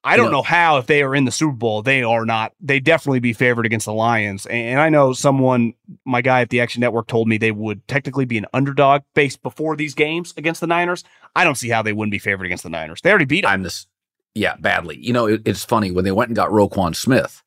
I 0.04 0.16
don't 0.16 0.26
know- 0.26 0.38
know 0.38 0.42
how 0.42 0.78
if 0.78 0.86
they 0.86 1.02
are 1.02 1.14
in 1.14 1.24
the 1.24 1.30
Super 1.30 1.52
Bowl, 1.56 1.82
they 1.82 2.02
are 2.02 2.26
not. 2.26 2.52
They 2.60 2.80
definitely 2.80 3.20
be 3.20 3.32
favored 3.32 3.66
against 3.66 3.86
the 3.86 3.92
Lions. 3.92 4.46
And 4.46 4.80
I 4.80 4.88
know 4.88 5.12
someone, 5.12 5.74
my 6.04 6.22
guy 6.22 6.40
at 6.40 6.50
the 6.50 6.60
Action 6.60 6.80
Network, 6.80 7.06
told 7.06 7.28
me 7.28 7.38
they 7.38 7.52
would 7.52 7.86
technically 7.86 8.24
be 8.24 8.38
an 8.38 8.46
underdog 8.52 9.02
based 9.14 9.42
before 9.42 9.76
these 9.76 9.94
games 9.94 10.34
against 10.36 10.60
the 10.60 10.66
Niners. 10.66 11.04
I 11.36 11.44
don't 11.44 11.54
see 11.56 11.68
how 11.68 11.82
they 11.82 11.92
wouldn't 11.92 12.10
be 12.10 12.18
favored 12.18 12.46
against 12.46 12.64
the 12.64 12.70
Niners. 12.70 13.00
They 13.00 13.10
already 13.10 13.26
beat 13.26 13.42
them. 13.42 13.52
I'm 13.52 13.62
this, 13.62 13.86
yeah, 14.34 14.56
badly. 14.56 14.98
You 14.98 15.12
know, 15.12 15.26
it, 15.26 15.42
it's 15.44 15.64
funny 15.64 15.90
when 15.90 16.04
they 16.04 16.12
went 16.12 16.28
and 16.30 16.36
got 16.36 16.50
Roquan 16.50 16.96
Smith, 16.96 17.42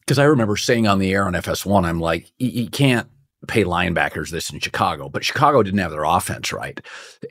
because 0.00 0.18
I 0.18 0.24
remember 0.24 0.56
saying 0.56 0.86
on 0.86 0.98
the 0.98 1.12
air 1.12 1.26
on 1.26 1.34
FS1, 1.34 1.84
I'm 1.84 2.00
like, 2.00 2.32
you 2.38 2.68
can't 2.68 3.08
pay 3.46 3.64
linebackers 3.64 4.30
this 4.30 4.50
in 4.50 4.58
Chicago, 4.58 5.08
but 5.08 5.24
Chicago 5.24 5.62
didn't 5.62 5.80
have 5.80 5.90
their 5.90 6.04
offense 6.04 6.52
right. 6.52 6.80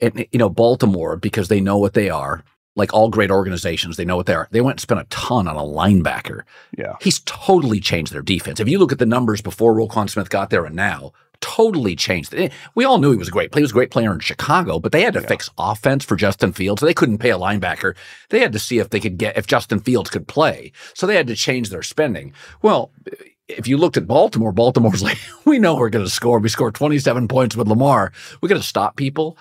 And, 0.01 0.27
you 0.31 0.37
know, 0.37 0.49
Baltimore, 0.49 1.17
because 1.17 1.47
they 1.47 1.59
know 1.59 1.77
what 1.77 1.93
they 1.93 2.09
are, 2.09 2.43
like 2.75 2.93
all 2.93 3.09
great 3.09 3.31
organizations, 3.31 3.97
they 3.97 4.05
know 4.05 4.15
what 4.15 4.25
they 4.25 4.33
are. 4.33 4.47
They 4.51 4.61
went 4.61 4.75
and 4.75 4.81
spent 4.81 5.01
a 5.01 5.05
ton 5.05 5.47
on 5.47 5.55
a 5.55 5.61
linebacker. 5.61 6.43
Yeah. 6.77 6.95
He's 7.01 7.19
totally 7.21 7.79
changed 7.79 8.13
their 8.13 8.21
defense. 8.21 8.59
If 8.59 8.67
you 8.67 8.79
look 8.79 8.91
at 8.91 8.99
the 8.99 9.05
numbers 9.05 9.41
before 9.41 9.75
Roquan 9.75 10.09
Smith 10.09 10.29
got 10.29 10.49
there 10.49 10.65
and 10.65 10.75
now, 10.75 11.13
totally 11.43 11.95
changed 11.95 12.33
it. 12.33 12.53
We 12.73 12.85
all 12.85 12.99
knew 12.99 13.11
he 13.11 13.17
was 13.17 13.27
a 13.27 13.31
great 13.31 13.51
player. 13.51 13.59
He 13.59 13.63
was 13.63 13.71
a 13.71 13.73
great 13.73 13.91
player 13.91 14.13
in 14.13 14.19
Chicago, 14.19 14.79
but 14.79 14.93
they 14.93 15.01
had 15.01 15.13
to 15.15 15.21
fix 15.21 15.49
offense 15.57 16.05
for 16.05 16.15
Justin 16.15 16.53
Fields. 16.53 16.81
They 16.81 16.93
couldn't 16.93 17.17
pay 17.17 17.31
a 17.31 17.37
linebacker. 17.37 17.95
They 18.29 18.39
had 18.39 18.53
to 18.53 18.59
see 18.59 18.79
if 18.79 18.89
they 18.89 19.01
could 19.01 19.17
get 19.17 19.37
if 19.37 19.45
Justin 19.45 19.81
Fields 19.81 20.09
could 20.09 20.27
play. 20.27 20.71
So 20.93 21.05
they 21.05 21.15
had 21.15 21.27
to 21.27 21.35
change 21.35 21.69
their 21.69 21.83
spending. 21.83 22.33
Well, 22.61 22.91
eh, 23.11 23.15
if 23.49 23.67
you 23.67 23.77
looked 23.77 23.97
at 23.97 24.07
Baltimore, 24.07 24.53
Baltimore's 24.53 25.03
like, 25.03 25.17
we 25.43 25.59
know 25.59 25.75
we're 25.75 25.89
going 25.89 26.05
to 26.05 26.09
score. 26.09 26.39
We 26.39 26.47
scored 26.47 26.75
27 26.75 27.27
points 27.27 27.57
with 27.57 27.67
Lamar. 27.67 28.13
We're 28.41 28.49
going 28.49 28.61
to 28.61 28.67
stop 28.67 28.95
people 28.95 29.37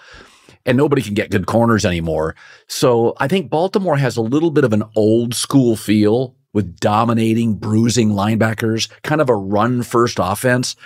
and 0.67 0.77
nobody 0.77 1.03
can 1.03 1.15
get 1.15 1.31
good 1.31 1.47
corners 1.47 1.85
anymore. 1.85 2.35
So 2.69 3.15
I 3.19 3.29
think 3.29 3.51
Baltimore 3.51 3.97
has 3.97 4.17
a 4.17 4.23
little 4.23 4.51
bit 4.51 4.65
of 4.65 4.73
an 4.73 4.85
old 4.97 5.35
school 5.35 5.77
feel 5.77 6.37
with 6.53 6.79
dominating, 6.79 7.55
bruising 7.55 8.11
linebackers, 8.11 8.91
kind 9.03 9.21
of 9.21 9.29
a 9.29 9.37
run 9.37 9.83
first 9.83 10.19
offense, 10.21 10.77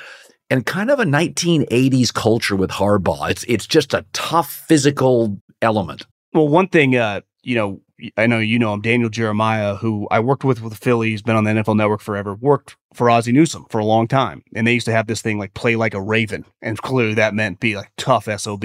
and 0.50 0.64
kind 0.64 0.90
of 0.90 1.00
a 1.00 1.04
1980s 1.04 2.12
culture 2.14 2.56
with 2.56 2.70
Harbaugh. 2.70 3.30
It's 3.30 3.44
it's 3.44 3.66
just 3.66 3.94
a 3.94 4.04
tough 4.12 4.50
physical 4.52 5.40
element. 5.62 6.06
Well, 6.32 6.48
one 6.48 6.68
thing, 6.68 6.96
uh, 6.96 7.22
you 7.42 7.54
know, 7.54 7.80
I 8.16 8.26
know 8.26 8.38
you 8.38 8.58
know 8.58 8.74
him, 8.74 8.82
Daniel 8.82 9.08
Jeremiah, 9.08 9.74
who 9.74 10.06
I 10.10 10.20
worked 10.20 10.44
with 10.44 10.60
with 10.60 10.72
the 10.72 10.78
Phillies, 10.78 11.22
been 11.22 11.36
on 11.36 11.44
the 11.44 11.50
NFL 11.50 11.76
Network 11.76 12.00
forever, 12.00 12.34
worked 12.34 12.76
for 12.92 13.10
Ozzie 13.10 13.32
Newsome 13.32 13.66
for 13.70 13.78
a 13.78 13.84
long 13.84 14.06
time, 14.06 14.42
and 14.54 14.66
they 14.66 14.74
used 14.74 14.86
to 14.86 14.92
have 14.92 15.06
this 15.06 15.22
thing 15.22 15.38
like 15.38 15.54
play 15.54 15.76
like 15.76 15.94
a 15.94 16.00
Raven, 16.00 16.44
and 16.62 16.80
clearly 16.80 17.14
that 17.14 17.34
meant 17.34 17.60
be 17.60 17.76
like 17.76 17.90
tough 17.96 18.28
sob. 18.38 18.64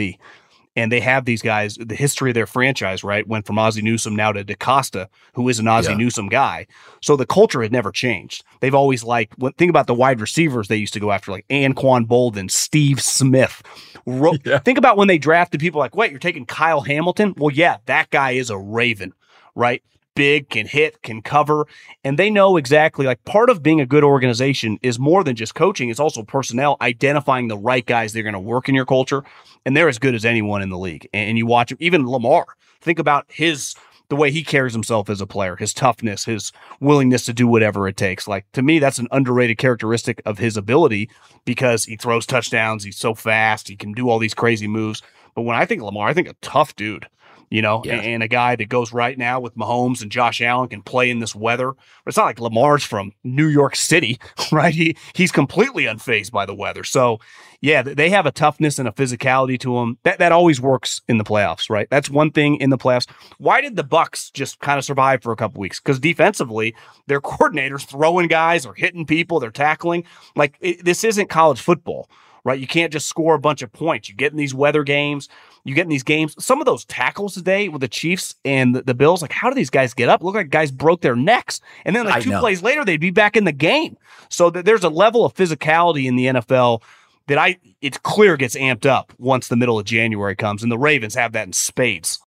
And 0.75 0.89
they 0.91 1.01
have 1.01 1.25
these 1.25 1.41
guys. 1.41 1.75
The 1.75 1.95
history 1.95 2.29
of 2.31 2.33
their 2.33 2.47
franchise, 2.47 3.03
right, 3.03 3.27
went 3.27 3.45
from 3.45 3.59
Ozzie 3.59 3.81
Newsome 3.81 4.15
now 4.15 4.31
to 4.31 4.43
DeCosta, 4.43 5.07
who 5.33 5.49
is 5.49 5.59
an 5.59 5.67
Ozzie 5.67 5.91
Yeah. 5.91 5.97
Newsome 5.97 6.29
guy. 6.29 6.65
So 7.01 7.17
the 7.17 7.25
culture 7.25 7.61
had 7.61 7.73
never 7.73 7.91
changed. 7.91 8.45
They've 8.61 8.73
always 8.73 9.03
like 9.03 9.33
when, 9.35 9.51
think 9.53 9.69
about 9.69 9.87
the 9.87 9.93
wide 9.93 10.21
receivers 10.21 10.69
they 10.69 10.77
used 10.77 10.93
to 10.93 10.99
go 11.01 11.11
after, 11.11 11.31
like 11.31 11.45
Anquan 11.49 12.05
Boldin, 12.05 12.49
Steve 12.49 13.01
Smith. 13.01 13.61
Ro- 14.05 14.33
Think 14.65 14.77
about 14.77 14.95
when 14.97 15.07
they 15.09 15.17
drafted 15.17 15.59
people 15.59 15.79
like, 15.79 15.95
wait, 15.95 16.09
you're 16.11 16.19
taking 16.19 16.45
Kyle 16.45 16.81
Hamilton? 16.81 17.33
Well, 17.37 17.51
yeah, 17.53 17.77
that 17.87 18.09
guy 18.09 18.31
is 18.31 18.49
a 18.49 18.57
Raven, 18.57 19.13
right? 19.55 19.83
Big, 20.15 20.49
can 20.49 20.67
hit, 20.67 21.01
can 21.01 21.21
cover. 21.21 21.65
And 22.03 22.19
they 22.19 22.29
know 22.29 22.57
exactly 22.57 23.05
like 23.05 23.23
part 23.23 23.49
of 23.49 23.63
being 23.63 23.79
a 23.79 23.85
good 23.85 24.03
organization 24.03 24.77
is 24.81 24.99
more 24.99 25.23
than 25.23 25.35
just 25.35 25.55
coaching, 25.55 25.89
it's 25.89 25.99
also 25.99 26.23
personnel, 26.23 26.77
identifying 26.81 27.47
the 27.47 27.57
right 27.57 27.85
guys 27.85 28.13
that 28.13 28.19
are 28.19 28.23
going 28.23 28.33
to 28.33 28.39
work 28.39 28.67
in 28.67 28.75
your 28.75 28.85
culture. 28.85 29.23
And 29.65 29.75
they're 29.75 29.89
as 29.89 29.99
good 29.99 30.15
as 30.15 30.25
anyone 30.25 30.61
in 30.61 30.69
the 30.69 30.77
league. 30.77 31.07
And 31.13 31.37
you 31.37 31.45
watch 31.45 31.73
even 31.79 32.07
Lamar, 32.07 32.45
think 32.81 32.99
about 32.99 33.25
his 33.29 33.75
the 34.11 34.15
way 34.17 34.29
he 34.29 34.43
carries 34.43 34.73
himself 34.73 35.09
as 35.09 35.21
a 35.21 35.25
player, 35.25 35.55
his 35.55 35.73
toughness, 35.73 36.25
his 36.25 36.51
willingness 36.81 37.23
to 37.23 37.33
do 37.33 37.47
whatever 37.47 37.87
it 37.87 37.95
takes. 37.95 38.27
Like 38.27 38.45
to 38.51 38.61
me, 38.61 38.77
that's 38.77 38.99
an 38.99 39.07
underrated 39.09 39.57
characteristic 39.57 40.21
of 40.25 40.37
his 40.37 40.57
ability 40.57 41.09
because 41.45 41.85
he 41.85 41.95
throws 41.95 42.25
touchdowns. 42.25 42.83
He's 42.83 42.97
so 42.97 43.15
fast. 43.15 43.69
He 43.69 43.77
can 43.77 43.93
do 43.93 44.09
all 44.09 44.19
these 44.19 44.33
crazy 44.33 44.67
moves. 44.67 45.01
But 45.33 45.43
when 45.43 45.55
I 45.55 45.65
think 45.65 45.81
Lamar, 45.81 46.09
I 46.09 46.13
think 46.13 46.27
a 46.27 46.35
tough 46.41 46.75
dude, 46.75 47.07
you 47.51 47.61
know, 47.61 47.83
Yeah. 47.85 47.95
and, 47.97 48.23
a 48.23 48.27
guy 48.27 48.55
that 48.55 48.69
goes 48.69 48.91
right 48.93 49.17
now 49.17 49.39
with 49.39 49.55
Mahomes 49.55 50.01
and 50.01 50.09
Josh 50.11 50.41
Allen 50.41 50.69
can 50.69 50.81
play 50.81 51.09
in 51.11 51.19
this 51.19 51.35
weather. 51.35 51.73
But 51.73 52.07
it's 52.07 52.17
not 52.17 52.25
like 52.25 52.39
Lamar's 52.39 52.83
from 52.83 53.11
New 53.23 53.47
York 53.47 53.75
City, 53.75 54.19
right? 54.51 54.73
He 54.73 54.95
he's 55.13 55.31
completely 55.31 55.83
unfazed 55.83 56.31
by 56.31 56.45
the 56.47 56.55
weather. 56.55 56.83
So 56.83 57.19
yeah, 57.59 57.83
they 57.83 58.09
have 58.09 58.25
a 58.25 58.31
toughness 58.31 58.79
and 58.79 58.87
a 58.87 58.91
physicality 58.91 59.59
to 59.59 59.75
them 59.75 59.97
that 60.03 60.17
that 60.17 60.31
always 60.31 60.59
works 60.59 61.01
in 61.07 61.19
the 61.19 61.23
playoffs, 61.23 61.69
right? 61.69 61.87
That's 61.91 62.09
one 62.09 62.31
thing 62.31 62.55
in 62.55 62.71
the 62.71 62.77
playoffs. 62.77 63.07
Why 63.37 63.61
did 63.61 63.75
the 63.75 63.83
Bucks 63.83 64.31
just 64.31 64.59
kind 64.61 64.79
of 64.79 64.85
survive 64.85 65.21
for 65.21 65.31
a 65.31 65.35
couple 65.35 65.59
weeks? 65.59 65.79
Because 65.79 65.99
defensively, 65.99 66.73
their 67.07 67.21
coordinators 67.21 67.85
throwing 67.85 68.27
guys 68.29 68.65
or 68.65 68.73
hitting 68.73 69.05
people, 69.05 69.39
they're 69.39 69.51
tackling. 69.51 70.05
Like 70.35 70.57
it, 70.61 70.83
this 70.85 71.03
isn't 71.03 71.29
college 71.29 71.59
football, 71.61 72.09
right? 72.43 72.59
You 72.59 72.67
can't 72.67 72.91
just 72.91 73.07
score 73.07 73.35
a 73.35 73.39
bunch 73.39 73.61
of 73.61 73.71
points. 73.71 74.09
You 74.09 74.15
get 74.15 74.31
in 74.31 74.37
these 74.37 74.53
weather 74.53 74.83
games, 74.83 75.29
you 75.63 75.75
get 75.75 75.83
in 75.83 75.89
these 75.89 76.03
games. 76.03 76.35
Some 76.43 76.59
of 76.59 76.65
those 76.65 76.85
tackles 76.85 77.33
today 77.33 77.67
with 77.67 77.81
the 77.81 77.87
Chiefs 77.87 78.35
and 78.43 78.75
the, 78.75 78.81
the 78.81 78.93
Bills, 78.93 79.21
like 79.21 79.31
how 79.31 79.49
do 79.49 79.55
these 79.55 79.69
guys 79.69 79.93
get 79.93 80.09
up? 80.09 80.23
Look 80.23 80.35
like 80.35 80.49
guys 80.49 80.71
broke 80.71 81.01
their 81.01 81.15
necks, 81.15 81.61
and 81.85 81.95
then 81.95 82.05
like 82.05 82.23
two 82.23 82.37
plays 82.39 82.63
later, 82.63 82.83
they'd 82.83 82.97
be 82.97 83.11
back 83.11 83.37
in 83.37 83.45
the 83.45 83.51
game. 83.51 83.97
So 84.29 84.49
th- 84.49 84.65
there's 84.65 84.83
a 84.83 84.89
level 84.89 85.25
of 85.25 85.33
physicality 85.33 86.05
in 86.05 86.15
the 86.15 86.25
NFL 86.25 86.81
that 87.27 87.37
I 87.37 87.57
it's 87.81 87.97
clear 87.99 88.37
gets 88.37 88.55
amped 88.55 88.85
up 88.85 89.13
once 89.17 89.47
the 89.47 89.55
middle 89.55 89.79
of 89.79 89.85
January 89.85 90.35
comes, 90.35 90.63
and 90.63 90.71
the 90.71 90.77
Ravens 90.77 91.15
have 91.15 91.33
that 91.33 91.47
in 91.47 91.53
spades. 91.53 92.19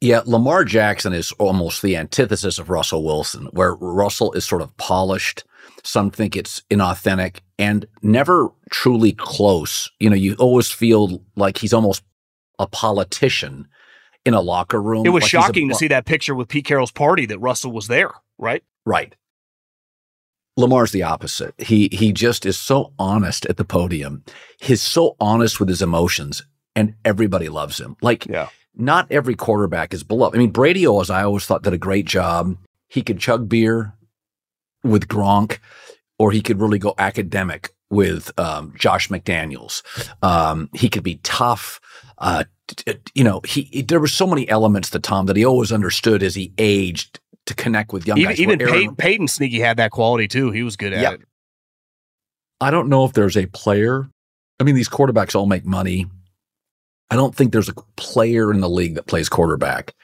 Yeah, 0.00 0.20
Lamar 0.26 0.64
Jackson 0.64 1.14
is 1.14 1.32
almost 1.32 1.80
the 1.80 1.96
antithesis 1.96 2.58
of 2.58 2.68
Russell 2.68 3.02
Wilson, 3.02 3.46
where 3.52 3.74
Russell 3.74 4.32
is 4.32 4.44
sort 4.44 4.62
of 4.62 4.76
polished. 4.76 5.44
Some 5.84 6.10
think 6.10 6.36
it's 6.36 6.62
inauthentic 6.70 7.40
and 7.58 7.86
never 8.02 8.50
truly 8.70 9.12
close. 9.12 9.90
You 10.00 10.10
know, 10.10 10.16
you 10.16 10.34
always 10.34 10.70
feel 10.70 11.22
like 11.36 11.58
he's 11.58 11.72
almost 11.72 12.02
a 12.58 12.66
politician 12.66 13.68
in 14.24 14.34
a 14.34 14.40
locker 14.40 14.80
room. 14.82 15.06
It 15.06 15.10
was 15.10 15.22
like 15.22 15.30
he's 15.30 15.38
a 15.38 15.42
shocking 15.42 15.68
to 15.68 15.74
see 15.74 15.88
that 15.88 16.04
picture 16.04 16.34
with 16.34 16.48
Pete 16.48 16.64
Carroll's 16.64 16.90
party 16.90 17.26
that 17.26 17.38
Russell 17.38 17.72
was 17.72 17.86
there, 17.88 18.10
right? 18.38 18.62
Right. 18.84 19.14
Lamar's 20.56 20.92
the 20.92 21.02
opposite. 21.02 21.54
He 21.58 21.88
he 21.92 22.12
just 22.12 22.46
is 22.46 22.58
so 22.58 22.92
honest 22.98 23.44
at 23.46 23.56
the 23.58 23.64
podium. 23.64 24.24
He's 24.58 24.82
so 24.82 25.14
honest 25.20 25.60
with 25.60 25.68
his 25.68 25.82
emotions, 25.82 26.42
and 26.74 26.94
everybody 27.04 27.48
loves 27.48 27.78
him. 27.78 27.96
Like 28.00 28.26
Yeah. 28.26 28.48
not 28.74 29.06
every 29.10 29.34
quarterback 29.34 29.92
is 29.92 30.02
beloved. 30.02 30.34
I 30.34 30.38
mean, 30.38 30.50
Brady, 30.50 30.86
as 30.86 31.10
I 31.10 31.24
always 31.24 31.44
thought, 31.44 31.62
did 31.62 31.74
a 31.74 31.78
great 31.78 32.06
job. 32.06 32.56
He 32.88 33.02
could 33.02 33.18
chug 33.18 33.48
beer 33.48 33.92
with 34.82 35.08
Gronk, 35.08 35.58
or 36.18 36.32
he 36.32 36.40
could 36.42 36.60
really 36.60 36.78
go 36.78 36.94
academic 36.98 37.70
with 37.90 38.36
um, 38.38 38.74
Josh 38.76 39.08
McDaniels. 39.08 39.82
Um, 40.22 40.68
he 40.74 40.88
could 40.88 41.02
be 41.04 41.16
tough. 41.22 41.80
Uh, 42.18 42.44
you 43.14 43.22
know, 43.22 43.40
he, 43.46 43.62
he- 43.72 43.82
there 43.82 44.00
were 44.00 44.06
so 44.08 44.26
many 44.26 44.48
elements 44.48 44.90
to 44.90 44.98
Tom 44.98 45.26
that 45.26 45.36
he 45.36 45.44
always 45.44 45.70
understood 45.72 46.22
as 46.22 46.34
he 46.34 46.52
aged 46.58 47.20
to 47.46 47.54
connect 47.54 47.92
with 47.92 48.06
young 48.06 48.18
Even, 48.18 48.30
guys. 48.32 48.40
even 48.40 48.60
Aaron- 48.60 48.72
Peyton, 48.74 48.96
Peyton 48.96 49.28
Sneaky 49.28 49.60
had 49.60 49.76
that 49.76 49.92
quality 49.92 50.26
too. 50.26 50.50
He 50.50 50.62
was 50.64 50.76
good 50.76 50.92
at 50.92 51.00
Yeah. 51.02 51.12
it. 51.12 51.20
I 52.60 52.70
don't 52.70 52.88
know 52.88 53.04
if 53.04 53.12
there's 53.12 53.36
a 53.36 53.46
player. 53.46 54.08
I 54.58 54.64
mean, 54.64 54.74
these 54.74 54.88
quarterbacks 54.88 55.34
all 55.34 55.46
make 55.46 55.66
money. 55.66 56.06
I 57.10 57.14
don't 57.14 57.34
think 57.36 57.52
there's 57.52 57.68
a 57.68 57.74
player 57.96 58.50
in 58.50 58.60
the 58.60 58.68
league 58.68 58.94
that 58.94 59.06
plays 59.06 59.28
quarterback 59.28 59.94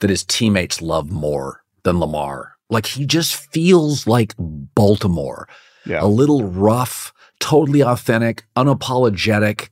that 0.00 0.10
his 0.10 0.24
teammates 0.24 0.80
love 0.82 1.10
more 1.12 1.62
than 1.84 2.00
Lamar. 2.00 2.54
Like 2.70 2.86
he 2.86 3.04
just 3.04 3.34
feels 3.52 4.06
like 4.06 4.34
Baltimore. 4.38 5.48
Yeah. 5.86 6.02
a 6.02 6.06
little 6.06 6.44
rough, 6.44 7.12
totally 7.38 7.82
authentic, 7.82 8.44
unapologetic. 8.54 9.70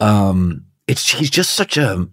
Um, 0.00 0.64
it's 0.86 1.10
he's 1.12 1.30
just 1.30 1.52
such 1.52 1.76
a 1.76 2.08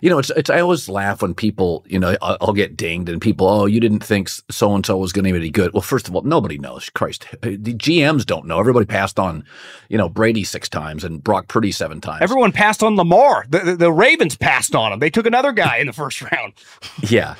you 0.00 0.10
know, 0.10 0.18
it's, 0.18 0.30
it's, 0.30 0.50
I 0.50 0.60
always 0.60 0.88
laugh 0.88 1.22
when 1.22 1.34
people, 1.34 1.84
you 1.88 1.98
know, 1.98 2.16
I'll, 2.22 2.36
I'll 2.40 2.52
get 2.52 2.76
dinged 2.76 3.08
and 3.08 3.20
people, 3.20 3.46
oh, 3.46 3.66
you 3.66 3.80
didn't 3.80 4.04
think 4.04 4.28
so 4.28 4.74
and 4.74 4.84
so 4.84 4.96
was 4.96 5.12
going 5.12 5.24
to 5.24 5.32
be 5.32 5.36
any 5.38 5.50
good. 5.50 5.72
Well, 5.72 5.82
first 5.82 6.08
of 6.08 6.14
all, 6.14 6.22
nobody 6.22 6.58
knows. 6.58 6.90
Christ, 6.90 7.26
the 7.42 7.56
GMs 7.56 8.24
don't 8.24 8.46
know. 8.46 8.58
Everybody 8.58 8.86
passed 8.86 9.18
on, 9.18 9.44
you 9.88 9.98
know, 9.98 10.08
Brady 10.08 10.44
six 10.44 10.68
times 10.68 11.04
and 11.04 11.22
Brock 11.22 11.48
Purdy 11.48 11.72
seven 11.72 12.00
times. 12.00 12.22
Everyone 12.22 12.52
passed 12.52 12.82
on 12.82 12.96
Lamar. 12.96 13.46
The, 13.48 13.60
the, 13.60 13.76
the 13.76 13.92
Ravens 13.92 14.36
passed 14.36 14.74
on 14.74 14.92
him. 14.92 14.98
They 14.98 15.10
took 15.10 15.26
another 15.26 15.52
guy 15.52 15.78
in 15.78 15.86
the 15.86 15.92
first 15.92 16.22
round. 16.32 16.54
yeah. 17.02 17.34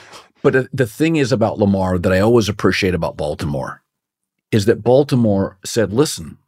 But 0.47 0.69
the 0.73 0.87
thing 0.87 1.17
is 1.17 1.33
about 1.33 1.59
Lamar 1.59 1.99
that 1.99 2.13
I 2.13 2.21
always 2.21 2.49
appreciate 2.49 2.95
about 2.95 3.17
Baltimore 3.17 3.83
is 4.53 4.67
that 4.67 4.85
Baltimore 4.85 5.59
said, 5.65 5.93
listen, 5.93 6.39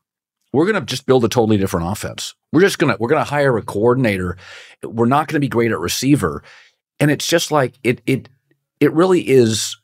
we're 0.52 0.66
going 0.66 0.78
to 0.78 0.86
just 0.86 1.04
build 1.04 1.24
a 1.24 1.28
totally 1.28 1.56
different 1.56 1.90
offense. 1.90 2.36
We're 2.52 2.60
just 2.60 2.78
going 2.78 2.92
to 2.92 2.96
we're 3.00 3.08
going 3.08 3.24
to 3.24 3.28
hire 3.28 3.56
a 3.56 3.62
coordinator. 3.62 4.36
We're 4.84 5.06
not 5.06 5.26
going 5.26 5.34
to 5.34 5.44
be 5.44 5.48
great 5.48 5.72
at 5.72 5.80
receiver. 5.80 6.44
And 7.00 7.10
it's 7.10 7.26
just 7.26 7.50
like 7.50 7.74
it 7.82 8.00
it 8.06 8.28
it 8.78 8.92
really 8.92 9.28
is 9.28 9.76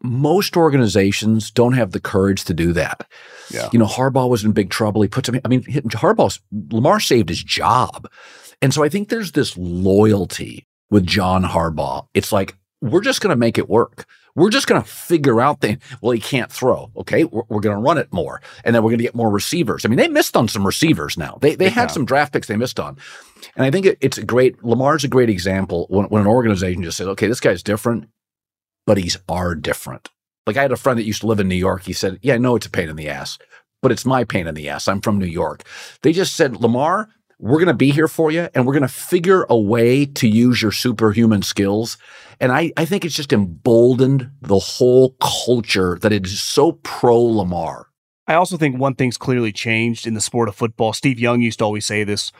most 0.00 0.56
organizations 0.56 1.50
don't 1.50 1.72
have 1.72 1.90
the 1.90 2.00
courage 2.00 2.44
to 2.44 2.54
do 2.54 2.72
that. 2.74 3.04
Yeah. 3.50 3.68
You 3.72 3.80
know, 3.80 3.86
Harbaugh 3.86 4.30
was 4.30 4.44
in 4.44 4.52
big 4.52 4.70
trouble. 4.70 5.02
He 5.02 5.08
puts 5.08 5.28
him 5.28 5.40
I 5.44 5.48
mean, 5.48 5.64
Harbaugh's 5.64 6.38
Lamar 6.70 7.00
saved 7.00 7.28
his 7.28 7.42
job. 7.42 8.08
And 8.62 8.72
so 8.72 8.84
I 8.84 8.88
think 8.88 9.08
there's 9.08 9.32
this 9.32 9.58
loyalty 9.58 10.68
with 10.88 11.04
John 11.04 11.42
Harbaugh. 11.42 12.06
It's 12.14 12.30
like 12.30 12.56
we're 12.80 13.00
just 13.00 13.20
going 13.20 13.30
to 13.30 13.36
make 13.36 13.58
it 13.58 13.68
work. 13.68 14.06
We're 14.36 14.50
just 14.50 14.66
going 14.66 14.80
to 14.80 14.88
figure 14.88 15.40
out 15.40 15.60
things. 15.60 15.82
Well, 16.00 16.12
he 16.12 16.20
can't 16.20 16.50
throw. 16.52 16.90
Okay. 16.96 17.24
We're, 17.24 17.42
we're 17.48 17.60
going 17.60 17.76
to 17.76 17.82
run 17.82 17.98
it 17.98 18.12
more. 18.12 18.40
And 18.64 18.74
then 18.74 18.82
we're 18.82 18.90
going 18.90 18.98
to 18.98 19.04
get 19.04 19.14
more 19.14 19.30
receivers. 19.30 19.84
I 19.84 19.88
mean, 19.88 19.98
they 19.98 20.08
missed 20.08 20.36
on 20.36 20.48
some 20.48 20.64
receivers 20.64 21.18
now. 21.18 21.38
They, 21.40 21.56
they 21.56 21.68
had 21.68 21.90
some 21.90 22.04
draft 22.04 22.32
picks 22.32 22.46
they 22.46 22.56
missed 22.56 22.78
on. 22.78 22.96
And 23.56 23.66
I 23.66 23.70
think 23.70 23.86
it, 23.86 23.98
it's 24.00 24.18
a 24.18 24.24
great, 24.24 24.62
Lamar's 24.64 25.04
a 25.04 25.08
great 25.08 25.30
example 25.30 25.86
when, 25.90 26.06
when 26.06 26.22
an 26.22 26.28
organization 26.28 26.82
just 26.84 26.96
says, 26.96 27.08
okay, 27.08 27.26
this 27.26 27.40
guy's 27.40 27.62
different, 27.62 28.08
but 28.86 28.98
he's 28.98 29.18
are 29.28 29.54
different. 29.54 30.08
Like 30.46 30.56
I 30.56 30.62
had 30.62 30.72
a 30.72 30.76
friend 30.76 30.98
that 30.98 31.04
used 31.04 31.22
to 31.22 31.26
live 31.26 31.40
in 31.40 31.48
New 31.48 31.56
York. 31.56 31.84
He 31.84 31.92
said, 31.92 32.18
yeah, 32.22 32.34
I 32.34 32.38
know 32.38 32.56
it's 32.56 32.66
a 32.66 32.70
pain 32.70 32.88
in 32.88 32.96
the 32.96 33.08
ass, 33.08 33.38
but 33.82 33.92
it's 33.92 34.06
my 34.06 34.24
pain 34.24 34.46
in 34.46 34.54
the 34.54 34.68
ass. 34.68 34.88
I'm 34.88 35.00
from 35.00 35.18
New 35.18 35.26
York. 35.26 35.64
They 36.02 36.12
just 36.12 36.34
said, 36.34 36.60
Lamar, 36.60 37.08
we're 37.40 37.58
going 37.58 37.68
to 37.68 37.74
be 37.74 37.90
here 37.90 38.08
for 38.08 38.30
you 38.30 38.48
and 38.54 38.66
we're 38.66 38.74
going 38.74 38.82
to 38.82 38.88
figure 38.88 39.46
a 39.48 39.58
way 39.58 40.04
to 40.04 40.28
use 40.28 40.60
your 40.60 40.72
superhuman 40.72 41.42
skills. 41.42 41.96
And 42.38 42.52
I, 42.52 42.72
I 42.76 42.84
think 42.84 43.04
it's 43.04 43.14
just 43.14 43.32
emboldened 43.32 44.30
the 44.42 44.58
whole 44.58 45.16
culture 45.20 45.98
that 46.02 46.12
it 46.12 46.26
is 46.26 46.42
so 46.42 46.72
pro 46.72 47.18
Lamar. 47.18 47.86
I 48.26 48.34
also 48.34 48.56
think 48.56 48.78
one 48.78 48.94
thing's 48.94 49.16
clearly 49.16 49.52
changed 49.52 50.06
in 50.06 50.14
the 50.14 50.20
sport 50.20 50.48
of 50.48 50.54
football. 50.54 50.92
Steve 50.92 51.18
Young 51.18 51.40
used 51.40 51.58
to 51.58 51.64
always 51.64 51.86
say 51.86 52.04
this 52.04 52.30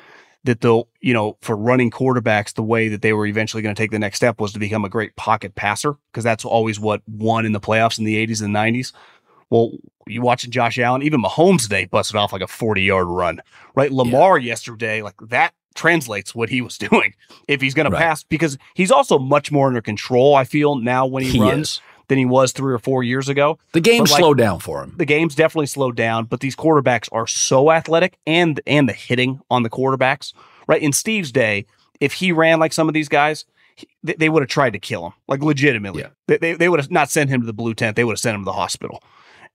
that 0.44 0.60
the 0.62 0.82
you 1.00 1.12
know 1.12 1.36
for 1.42 1.54
running 1.54 1.90
quarterbacks 1.90 2.54
the 2.54 2.62
way 2.62 2.88
that 2.88 3.02
they 3.02 3.12
were 3.12 3.26
eventually 3.26 3.62
going 3.62 3.74
to 3.74 3.80
take 3.80 3.90
the 3.90 3.98
next 3.98 4.16
step 4.16 4.40
was 4.40 4.52
to 4.52 4.58
become 4.58 4.86
a 4.86 4.88
great 4.88 5.14
pocket 5.16 5.54
passer 5.54 5.96
because 6.10 6.24
that's 6.24 6.46
always 6.46 6.80
what 6.80 7.02
won 7.06 7.44
in 7.44 7.52
the 7.52 7.60
playoffs 7.60 7.98
in 7.98 8.04
the 8.04 8.26
80s 8.26 8.42
and 8.42 8.54
90s 8.54 8.92
well, 9.50 9.72
you 10.06 10.22
watching 10.22 10.50
Josh 10.50 10.78
Allen, 10.78 11.02
even 11.02 11.22
Mahomes 11.22 11.62
today 11.62 11.84
busted 11.84 12.16
off 12.16 12.32
like 12.32 12.42
a 12.42 12.46
40 12.46 12.82
yard 12.82 13.06
run, 13.08 13.40
right? 13.74 13.92
Lamar 13.92 14.38
yeah. 14.38 14.48
yesterday, 14.48 15.02
like 15.02 15.16
that 15.28 15.52
translates 15.74 16.34
what 16.34 16.48
he 16.48 16.60
was 16.60 16.78
doing 16.90 17.14
if 17.48 17.60
he's 17.60 17.74
going 17.74 17.90
right. 17.90 17.98
to 17.98 18.04
pass 18.04 18.22
because 18.22 18.56
he's 18.74 18.90
also 18.90 19.18
much 19.18 19.52
more 19.52 19.68
under 19.68 19.82
control, 19.82 20.34
I 20.34 20.44
feel, 20.44 20.76
now 20.76 21.06
when 21.06 21.24
he, 21.24 21.30
he 21.30 21.40
runs. 21.40 21.68
Is. 21.68 21.80
Than 22.08 22.18
he 22.18 22.26
was 22.26 22.50
three 22.50 22.74
or 22.74 22.80
four 22.80 23.04
years 23.04 23.28
ago. 23.28 23.60
The 23.70 23.80
game 23.80 24.00
like, 24.00 24.18
slowed 24.18 24.36
down 24.36 24.58
for 24.58 24.82
him. 24.82 24.94
The 24.96 25.04
game's 25.04 25.36
definitely 25.36 25.66
slowed 25.66 25.94
down, 25.94 26.24
but 26.24 26.40
these 26.40 26.56
quarterbacks 26.56 27.08
are 27.12 27.28
so 27.28 27.70
athletic 27.70 28.18
and 28.26 28.60
and 28.66 28.88
the 28.88 28.92
hitting 28.92 29.40
on 29.48 29.62
the 29.62 29.70
quarterbacks, 29.70 30.32
right? 30.66 30.82
In 30.82 30.92
Steve's 30.92 31.30
day, 31.30 31.66
if 32.00 32.14
he 32.14 32.32
ran 32.32 32.58
like 32.58 32.72
some 32.72 32.88
of 32.88 32.94
these 32.94 33.08
guys, 33.08 33.44
they, 34.02 34.14
they 34.14 34.28
would 34.28 34.42
have 34.42 34.48
tried 34.48 34.72
to 34.72 34.80
kill 34.80 35.06
him, 35.06 35.12
like 35.28 35.40
legitimately. 35.40 36.02
Yeah. 36.02 36.08
They, 36.26 36.38
they, 36.38 36.54
they 36.54 36.68
would 36.68 36.80
have 36.80 36.90
not 36.90 37.10
sent 37.10 37.30
him 37.30 37.42
to 37.42 37.46
the 37.46 37.52
blue 37.52 37.74
tent. 37.74 37.94
They 37.94 38.02
would 38.02 38.14
have 38.14 38.18
sent 38.18 38.34
him 38.34 38.40
to 38.40 38.46
the 38.46 38.54
hospital 38.54 39.04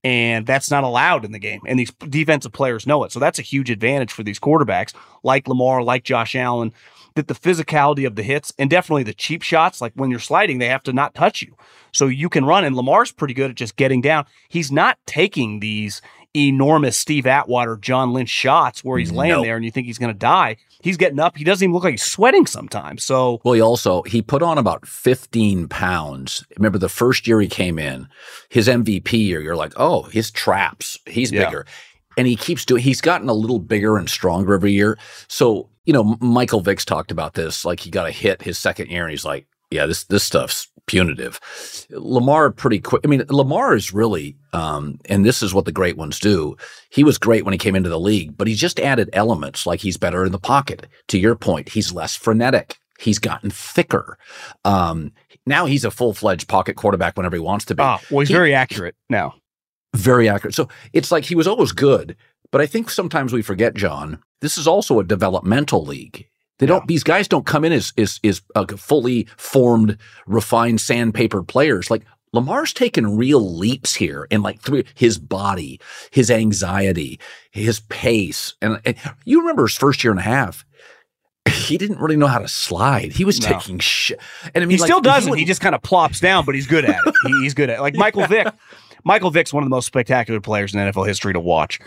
and 0.06 0.46
that's 0.46 0.70
not 0.70 0.84
allowed 0.84 1.26
in 1.26 1.32
the 1.32 1.40
game. 1.40 1.62
And 1.66 1.80
these 1.80 1.92
defensive 1.92 2.52
players 2.52 2.86
know 2.86 3.04
it. 3.04 3.12
So 3.12 3.20
that's 3.20 3.40
a 3.40 3.42
huge 3.42 3.72
advantage 3.72 4.14
for 4.14 4.22
these 4.22 4.40
quarterbacks 4.40 4.94
like 5.24 5.48
Lamar, 5.48 5.82
like 5.82 6.04
Josh 6.04 6.36
Allen, 6.36 6.74
that 7.16 7.28
the 7.28 7.34
physicality 7.34 8.06
of 8.06 8.16
the 8.16 8.22
hits 8.22 8.54
and 8.60 8.70
definitely 8.70 9.02
the 9.02 9.16
cheap 9.16 9.42
shots, 9.42 9.82
like 9.82 9.94
when 9.96 10.12
you're 10.12 10.20
sliding, 10.20 10.60
they 10.60 10.68
have 10.68 10.84
to 10.84 10.94
not 10.94 11.16
touch 11.16 11.42
you. 11.42 11.56
So 11.92 12.06
you 12.06 12.30
can 12.30 12.46
run. 12.46 12.64
And 12.64 12.76
Lamar's 12.76 13.12
pretty 13.12 13.34
good 13.34 13.50
at 13.50 13.56
just 13.56 13.78
getting 13.78 14.00
down. 14.00 14.28
He's 14.48 14.72
not 14.72 15.00
taking 15.08 15.60
these 15.60 16.04
enormous 16.36 16.98
Steve 16.98 17.26
Atwater, 17.26 17.78
John 17.78 18.14
Lynch 18.14 18.30
shots 18.30 18.84
where 18.84 18.98
he's 18.98 19.12
laying 19.12 19.34
nope. 19.34 19.46
there 19.46 19.56
and 19.56 19.64
you 19.64 19.72
think 19.72 19.88
he's 19.88 19.98
going 19.98 20.14
to 20.14 20.18
die. 20.18 20.58
He's 20.82 20.98
getting 20.98 21.20
up. 21.20 21.38
He 21.38 21.44
doesn't 21.44 21.64
even 21.64 21.74
look 21.74 21.84
like 21.84 21.94
he's 21.94 22.04
sweating 22.04 22.46
sometimes. 22.46 23.04
So, 23.04 23.42
well, 23.44 23.54
he 23.54 23.62
also 23.62 24.04
he 24.04 24.22
put 24.22 24.44
on 24.44 24.58
about 24.58 24.88
15 24.88 25.68
pounds. 25.68 26.46
Remember 26.58 26.78
the 26.78 26.90
first 26.90 27.28
year 27.28 27.40
he 27.40 27.48
came 27.48 27.80
in, 27.80 28.08
his 28.50 28.68
MVP 28.68 29.14
year, 29.14 29.42
you're 29.42 29.56
like, 29.56 29.74
oh, 29.78 30.04
his 30.04 30.30
traps, 30.32 31.00
he's 31.06 31.32
yeah. 31.32 31.46
bigger. 31.46 31.66
And 32.18 32.28
he 32.28 32.36
keeps 32.36 32.66
doing, 32.66 32.82
he's 32.82 33.02
gotten 33.02 33.30
a 33.30 33.34
little 33.34 33.60
bigger 33.60 33.98
and 33.98 34.10
stronger 34.10 34.54
every 34.54 34.72
year. 34.72 34.98
So, 35.28 35.70
you 35.86 35.94
know, 35.94 36.18
Michael 36.20 36.62
Vick's 36.62 36.86
talked 36.86 37.12
about 37.12 37.34
this. 37.34 37.66
Like 37.66 37.80
he 37.80 37.90
got 37.90 38.08
a 38.08 38.12
hit 38.12 38.42
his 38.42 38.58
second 38.58 38.90
year 38.90 39.04
and 39.04 39.12
he's 39.12 39.26
like, 39.26 39.48
yeah, 39.72 39.86
this, 39.86 40.06
this 40.06 40.24
stuff's 40.24 40.68
punitive. 40.88 41.40
Lamar 41.90 42.52
pretty 42.52 42.80
quick. 42.80 43.02
I 43.04 43.08
mean, 43.08 43.24
Lamar 43.30 43.76
is 43.76 43.94
really, 43.94 44.38
um, 44.54 45.00
and 45.06 45.26
this 45.26 45.42
is 45.42 45.54
what 45.54 45.66
the 45.66 45.72
great 45.72 45.98
ones 45.98 46.20
do. 46.20 46.56
He 46.90 47.04
was 47.04 47.18
great 47.18 47.44
when 47.44 47.54
he 47.54 47.58
came 47.58 47.76
into 47.76 47.90
the 47.90 48.00
league, 48.00 48.38
but 48.38 48.48
he's 48.48 48.60
just 48.60 48.80
added 48.80 49.10
elements 49.14 49.66
like 49.66 49.80
he's 49.80 49.98
better 49.98 50.26
in 50.26 50.32
the 50.32 50.40
pocket. 50.40 50.88
To 51.10 51.18
your 51.18 51.36
point, 51.36 51.70
he's 51.70 51.94
less 51.94 52.16
frenetic. 52.16 52.78
He's 53.00 53.20
gotten 53.20 53.50
thicker. 53.50 54.18
Um, 54.64 55.12
now 55.46 55.66
he's 55.66 55.86
a 55.86 55.92
full 55.92 56.14
fledged 56.14 56.48
pocket 56.48 56.76
quarterback 56.76 57.18
whenever 57.18 57.36
he 57.36 57.42
wants 57.42 57.66
to 57.66 57.76
be. 57.76 57.84
Ah, 57.84 58.00
well, 58.10 58.22
he's 58.22 58.30
he, 58.30 58.34
very 58.34 58.54
accurate 58.54 58.96
now. 59.10 59.36
Very 59.96 60.28
accurate. 60.30 60.56
So 60.56 60.70
it's 60.94 61.12
like 61.12 61.26
he 61.26 61.36
was 61.36 61.48
always 61.48 61.72
good, 61.72 62.16
but 62.52 62.62
I 62.62 62.66
think 62.66 62.90
sometimes 62.90 63.34
we 63.34 63.42
forget, 63.42 63.76
John, 63.76 64.22
this 64.42 64.58
is 64.58 64.68
also 64.68 65.00
a 65.00 65.04
developmental 65.04 65.84
league. 65.86 66.28
They 66.60 66.66
don't. 66.66 66.88
These 66.88 67.04
guys 67.04 67.28
don't 67.28 67.46
come 67.46 67.66
in 67.66 67.74
as 67.74 67.92
is 67.98 68.20
is 68.24 68.42
fully 68.78 69.28
formed, 69.38 69.98
refined, 70.26 70.80
sandpapered 70.80 71.48
players. 71.48 71.92
Like 71.92 72.04
Lamar's 72.36 72.74
taken 72.74 73.18
real 73.18 73.58
leaps 73.58 73.96
here 73.96 74.28
in 74.30 74.42
like 74.42 74.62
three, 74.62 74.86
his 74.94 75.18
body, 75.18 75.80
his 76.12 76.30
anxiety, 76.30 77.20
his 77.52 77.80
pace, 77.82 78.56
and, 78.62 78.80
and, 78.86 78.96
you 79.24 79.40
remember 79.40 79.64
his 79.64 79.76
first 79.76 80.04
year 80.04 80.12
and 80.12 80.20
a 80.20 80.24
half. 80.24 80.66
He 81.50 81.78
didn't 81.78 82.00
really 82.00 82.18
know 82.18 82.28
how 82.28 82.40
to 82.40 82.48
slide. 82.48 83.14
He 83.14 83.24
was 83.24 83.40
no. 83.40 83.48
taking 83.48 83.80
shit, 83.80 84.20
and 84.54 84.64
I 84.64 84.66
mean, 84.66 84.78
he 84.78 84.82
like, 84.82 84.88
still 84.88 85.02
doesn't. 85.02 85.38
He, 85.38 85.46
just 85.46 85.62
kind 85.62 85.76
of 85.76 85.82
plops 85.82 86.20
down, 86.20 86.46
but 86.46 86.56
he's 86.56 86.68
good 86.68 86.86
at 86.86 87.00
it. 87.06 87.14
he, 87.26 87.44
he's 87.44 87.54
good 87.54 87.70
at 87.70 87.80
it. 87.80 87.82
like 87.82 87.96
Michael 87.96 88.28
Vick. 88.28 88.48
Michael 89.04 89.30
Vick's 89.30 89.54
one 89.54 89.64
of 89.64 89.70
the 89.70 89.76
most 89.76 89.86
spectacular 89.86 90.42
players 90.42 90.74
in 90.74 90.80
NFL 90.80 91.08
history 91.08 91.34
to 91.34 91.40
watch, 91.40 91.80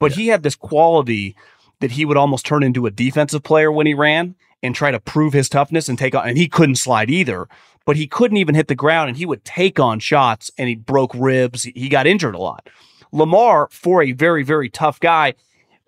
but 0.00 0.12
yeah. 0.12 0.16
he 0.16 0.26
had 0.28 0.42
this 0.42 0.56
quality 0.56 1.36
that 1.80 1.92
he 1.92 2.04
would 2.04 2.16
almost 2.16 2.46
turn 2.46 2.62
into 2.62 2.86
a 2.86 2.90
defensive 2.90 3.42
player 3.42 3.70
when 3.70 3.86
he 3.86 3.94
ran 3.94 4.34
and 4.62 4.74
try 4.74 4.90
to 4.90 5.00
prove 5.00 5.32
his 5.32 5.48
toughness 5.48 5.88
and 5.88 5.98
take 5.98 6.14
on. 6.14 6.28
And 6.28 6.38
he 6.38 6.48
couldn't 6.48 6.76
slide 6.76 7.10
either, 7.10 7.48
but 7.84 7.96
he 7.96 8.06
couldn't 8.06 8.38
even 8.38 8.54
hit 8.54 8.68
the 8.68 8.74
ground 8.74 9.08
and 9.08 9.16
he 9.18 9.26
would 9.26 9.44
take 9.44 9.78
on 9.78 9.98
shots 9.98 10.50
and 10.58 10.68
he 10.68 10.74
broke 10.74 11.12
ribs. 11.14 11.64
He 11.64 11.88
got 11.88 12.06
injured 12.06 12.34
a 12.34 12.38
lot. 12.38 12.68
Lamar, 13.12 13.68
for 13.70 14.02
a 14.02 14.12
very, 14.12 14.42
very 14.42 14.68
tough 14.68 14.98
guy, 15.00 15.34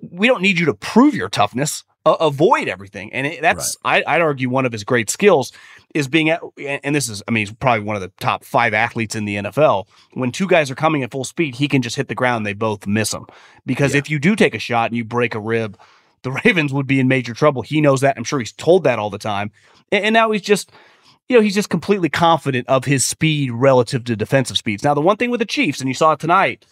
we 0.00 0.26
don't 0.26 0.42
need 0.42 0.58
you 0.58 0.66
to 0.66 0.74
prove 0.74 1.14
your 1.14 1.28
toughness. 1.28 1.84
Uh, 2.06 2.16
avoid 2.20 2.68
everything. 2.68 3.12
And 3.12 3.26
it, 3.26 3.42
that's, 3.42 3.76
right. 3.84 4.04
I, 4.06 4.14
I'd 4.14 4.22
argue, 4.22 4.48
one 4.48 4.64
of 4.64 4.72
his 4.72 4.84
great 4.84 5.10
skills 5.10 5.52
is 5.94 6.08
being 6.08 6.30
at, 6.30 6.40
and 6.58 6.94
this 6.94 7.08
is, 7.08 7.22
I 7.26 7.30
mean, 7.30 7.46
he's 7.46 7.54
probably 7.54 7.84
one 7.84 7.96
of 7.96 8.02
the 8.02 8.12
top 8.20 8.44
five 8.44 8.74
athletes 8.74 9.14
in 9.14 9.24
the 9.24 9.36
NFL. 9.36 9.86
When 10.12 10.32
two 10.32 10.46
guys 10.46 10.70
are 10.70 10.74
coming 10.74 11.02
at 11.02 11.10
full 11.10 11.24
speed, 11.24 11.54
he 11.54 11.68
can 11.68 11.82
just 11.82 11.96
hit 11.96 12.08
the 12.08 12.14
ground. 12.14 12.44
They 12.44 12.52
both 12.52 12.86
miss 12.86 13.12
him 13.12 13.26
because 13.64 13.94
yeah. 13.94 13.98
if 13.98 14.10
you 14.10 14.18
do 14.18 14.36
take 14.36 14.54
a 14.54 14.58
shot 14.58 14.90
and 14.90 14.96
you 14.96 15.04
break 15.04 15.34
a 15.34 15.40
rib, 15.40 15.78
the 16.22 16.32
Ravens 16.44 16.72
would 16.72 16.86
be 16.86 17.00
in 17.00 17.08
major 17.08 17.34
trouble. 17.34 17.62
He 17.62 17.80
knows 17.80 18.02
that. 18.02 18.16
I'm 18.16 18.24
sure 18.24 18.38
he's 18.38 18.52
told 18.52 18.84
that 18.84 18.98
all 18.98 19.10
the 19.10 19.18
time. 19.18 19.50
And, 19.90 20.04
and 20.06 20.12
now 20.12 20.30
he's 20.30 20.42
just, 20.42 20.70
you 21.28 21.36
know, 21.36 21.42
he's 21.42 21.54
just 21.54 21.70
completely 21.70 22.08
confident 22.08 22.68
of 22.68 22.84
his 22.84 23.06
speed 23.06 23.50
relative 23.52 24.04
to 24.04 24.16
defensive 24.16 24.58
speeds. 24.58 24.84
Now, 24.84 24.94
the 24.94 25.00
one 25.00 25.16
thing 25.16 25.30
with 25.30 25.40
the 25.40 25.46
Chiefs, 25.46 25.80
and 25.80 25.88
you 25.88 25.94
saw 25.94 26.12
it 26.12 26.20
tonight, 26.20 26.66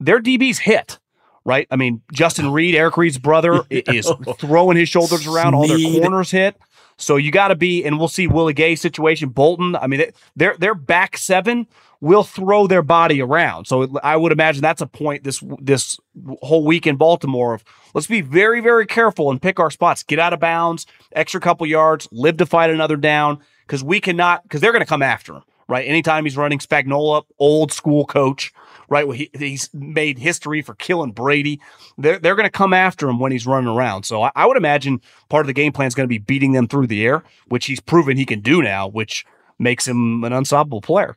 their 0.00 0.20
DBs 0.20 0.58
hit 0.58 0.98
right? 1.44 1.66
I 1.70 1.76
mean, 1.76 2.02
Justin 2.10 2.46
oh. 2.46 2.52
Reid, 2.52 2.74
Eric 2.74 2.96
Reid's 2.96 3.18
brother, 3.18 3.64
is 3.70 4.10
throwing 4.38 4.76
his 4.76 4.88
shoulders 4.88 5.26
around. 5.26 5.54
All 5.54 5.68
their 5.68 5.78
corners 5.78 6.30
hit. 6.30 6.56
So 6.96 7.16
you 7.16 7.30
got 7.30 7.48
to 7.48 7.56
be, 7.56 7.84
and 7.84 7.98
we'll 7.98 8.08
see 8.08 8.26
Willie 8.26 8.52
Gay 8.52 8.76
situation, 8.76 9.28
Bolton. 9.30 9.76
I 9.76 9.86
mean, 9.86 10.04
their 10.36 10.56
their 10.58 10.74
back 10.74 11.16
seven 11.16 11.66
will 12.00 12.22
throw 12.22 12.66
their 12.66 12.82
body 12.82 13.20
around. 13.20 13.66
So 13.66 13.98
I 14.02 14.16
would 14.16 14.32
imagine 14.32 14.62
that's 14.62 14.82
a 14.82 14.86
point 14.86 15.24
this 15.24 15.42
this 15.60 15.98
whole 16.42 16.64
week 16.64 16.86
in 16.86 16.96
Baltimore 16.96 17.54
of 17.54 17.64
let's 17.94 18.06
be 18.06 18.20
very 18.20 18.60
very 18.60 18.86
careful 18.86 19.30
and 19.30 19.40
pick 19.40 19.58
our 19.58 19.70
spots. 19.70 20.02
Get 20.02 20.18
out 20.18 20.32
of 20.32 20.40
bounds, 20.40 20.86
extra 21.12 21.40
couple 21.40 21.66
yards, 21.66 22.08
live 22.12 22.36
to 22.38 22.46
fight 22.46 22.70
another 22.70 22.96
down 22.96 23.40
because 23.66 23.82
we 23.82 24.00
cannot 24.00 24.42
because 24.44 24.60
they're 24.60 24.72
going 24.72 24.80
to 24.80 24.86
come 24.86 25.02
after 25.02 25.34
him 25.34 25.42
right. 25.68 25.86
Anytime 25.86 26.24
he's 26.24 26.36
running 26.36 26.58
Spagnuolo, 26.58 27.24
old 27.38 27.72
school 27.72 28.04
coach, 28.04 28.52
right? 28.88 29.06
He, 29.14 29.30
he's 29.36 29.70
made 29.72 30.18
history 30.18 30.62
for 30.62 30.74
killing 30.74 31.12
Brady. 31.12 31.60
They're 31.98 32.18
they're 32.18 32.36
going 32.36 32.46
to 32.46 32.50
come 32.50 32.72
after 32.72 33.08
him 33.08 33.18
when 33.18 33.32
he's 33.32 33.46
running 33.46 33.68
around. 33.68 34.04
So 34.04 34.22
I, 34.22 34.30
I 34.34 34.46
would 34.46 34.56
imagine 34.56 35.00
part 35.28 35.42
of 35.42 35.46
the 35.46 35.52
game 35.52 35.72
plan 35.72 35.88
is 35.88 35.94
going 35.94 36.08
to 36.08 36.12
be 36.12 36.18
beating 36.18 36.52
them 36.52 36.68
through 36.68 36.86
the 36.86 37.04
air, 37.04 37.22
which 37.48 37.66
he's 37.66 37.80
proven 37.80 38.16
he 38.16 38.24
can 38.26 38.40
do 38.40 38.62
now, 38.62 38.88
which 38.88 39.24
makes 39.58 39.86
him 39.86 40.24
an 40.24 40.32
unstoppable 40.32 40.80
player. 40.80 41.16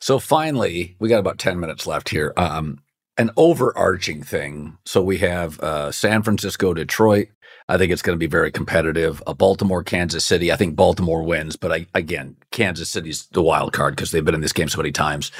So 0.00 0.18
finally, 0.18 0.96
we 0.98 1.08
got 1.08 1.18
about 1.18 1.38
10 1.38 1.60
minutes 1.60 1.86
left 1.86 2.08
here. 2.08 2.32
Um, 2.36 2.80
an 3.18 3.30
overarching 3.36 4.22
thing. 4.22 4.78
So 4.86 5.02
we 5.02 5.18
have 5.18 5.60
uh, 5.60 5.92
San 5.92 6.22
Francisco, 6.22 6.72
Detroit. 6.72 7.28
I 7.68 7.76
think 7.76 7.92
it's 7.92 8.02
going 8.02 8.16
to 8.16 8.18
be 8.18 8.26
very 8.26 8.50
competitive. 8.50 9.22
A 9.26 9.34
Baltimore, 9.34 9.84
Kansas 9.84 10.24
City. 10.24 10.50
I 10.50 10.56
think 10.56 10.74
Baltimore 10.74 11.22
wins, 11.22 11.54
but 11.54 11.70
I, 11.70 11.86
again, 11.94 12.36
Kansas 12.50 12.88
City's 12.88 13.26
the 13.28 13.42
wild 13.42 13.72
card 13.72 13.94
because 13.94 14.10
they've 14.10 14.24
been 14.24 14.34
in 14.34 14.40
this 14.40 14.54
game 14.54 14.68
so 14.68 14.78
many 14.78 14.90
times. 14.90 15.30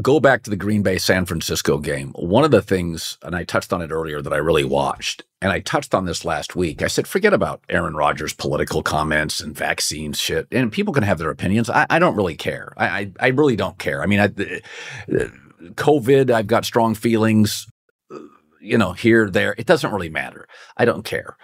Go 0.00 0.20
back 0.20 0.42
to 0.44 0.50
the 0.50 0.56
Green 0.56 0.82
Bay 0.82 0.98
San 0.98 1.26
Francisco 1.26 1.78
game. 1.78 2.12
One 2.14 2.44
of 2.44 2.50
the 2.50 2.62
things, 2.62 3.18
and 3.22 3.34
I 3.34 3.44
touched 3.44 3.72
on 3.72 3.82
it 3.82 3.90
earlier, 3.90 4.22
that 4.22 4.32
I 4.32 4.36
really 4.36 4.64
watched, 4.64 5.24
and 5.42 5.50
I 5.50 5.60
touched 5.60 5.94
on 5.94 6.04
this 6.04 6.24
last 6.24 6.54
week. 6.54 6.82
I 6.82 6.86
said, 6.86 7.08
forget 7.08 7.32
about 7.32 7.64
Aaron 7.68 7.94
Rodgers' 7.94 8.32
political 8.32 8.82
comments 8.82 9.40
and 9.40 9.56
vaccine 9.56 10.12
shit. 10.12 10.46
And 10.52 10.70
people 10.70 10.94
can 10.94 11.02
have 11.02 11.18
their 11.18 11.30
opinions. 11.30 11.68
I, 11.68 11.86
I 11.90 11.98
don't 11.98 12.16
really 12.16 12.36
care. 12.36 12.72
I, 12.76 12.86
I, 12.86 13.12
I, 13.20 13.28
really 13.28 13.56
don't 13.56 13.78
care. 13.78 14.02
I 14.02 14.06
mean, 14.06 14.20
I, 14.20 14.26
uh, 14.26 15.28
COVID, 15.74 16.30
I've 16.30 16.46
got 16.46 16.64
strong 16.64 16.94
feelings, 16.94 17.66
uh, 18.14 18.18
you 18.60 18.78
know, 18.78 18.92
here, 18.92 19.28
there. 19.28 19.54
It 19.58 19.66
doesn't 19.66 19.92
really 19.92 20.10
matter. 20.10 20.46
I 20.76 20.84
don't 20.84 21.04
care. 21.04 21.36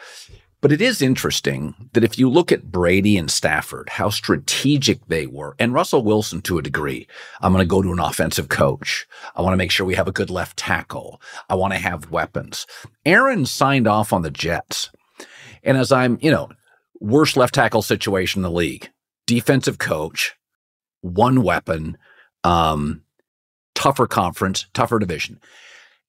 But 0.63 0.73
it 0.73 0.81
is 0.81 1.03
interesting 1.03 1.75
that 1.93 2.03
if 2.03 2.19
you 2.19 2.31
look 2.31 2.51
at 2.51 2.73
Brady 2.73 3.19
and 3.19 3.31
Stafford, 3.31 3.91
how 3.91 4.09
strategic 4.09 5.07
they 5.07 5.27
were, 5.27 5.55
and 5.59 5.75
Russell 5.75 6.03
Wilson 6.03 6.41
to 6.43 6.59
a 6.59 6.63
degree, 6.63 7.07
I'm 7.41 7.53
going 7.53 7.63
to 7.63 7.69
go 7.69 7.83
to 7.83 7.93
an 7.93 8.01
offensive 8.01 8.49
coach. 8.49 9.07
I 9.35 9.43
want 9.43 9.53
to 9.53 9.59
make 9.59 9.71
sure 9.71 9.85
we 9.85 9.95
have 9.97 10.09
a 10.09 10.13
good 10.13 10.31
left 10.31 10.57
tackle. 10.57 11.21
I 11.51 11.55
want 11.57 11.75
to 11.75 11.79
have 11.79 12.11
weapons. 12.11 12.67
Aaron 13.05 13.45
signed 13.45 13.87
off 13.87 14.13
on 14.13 14.23
the 14.23 14.31
Jets. 14.31 14.91
And 15.63 15.77
as 15.77 15.93
I'm, 15.93 16.19
you 16.23 16.31
know, 16.31 16.49
worst 17.01 17.37
left 17.37 17.55
tackle 17.55 17.83
situation 17.83 18.39
in 18.39 18.43
the 18.45 18.51
league, 18.51 18.89
defensive 19.27 19.79
coach, 19.79 20.35
one 21.03 21.43
weapon, 21.43 21.99
um, 22.45 23.03
tougher 23.75 24.07
conference, 24.07 24.67
tougher 24.73 24.99
division. 24.99 25.39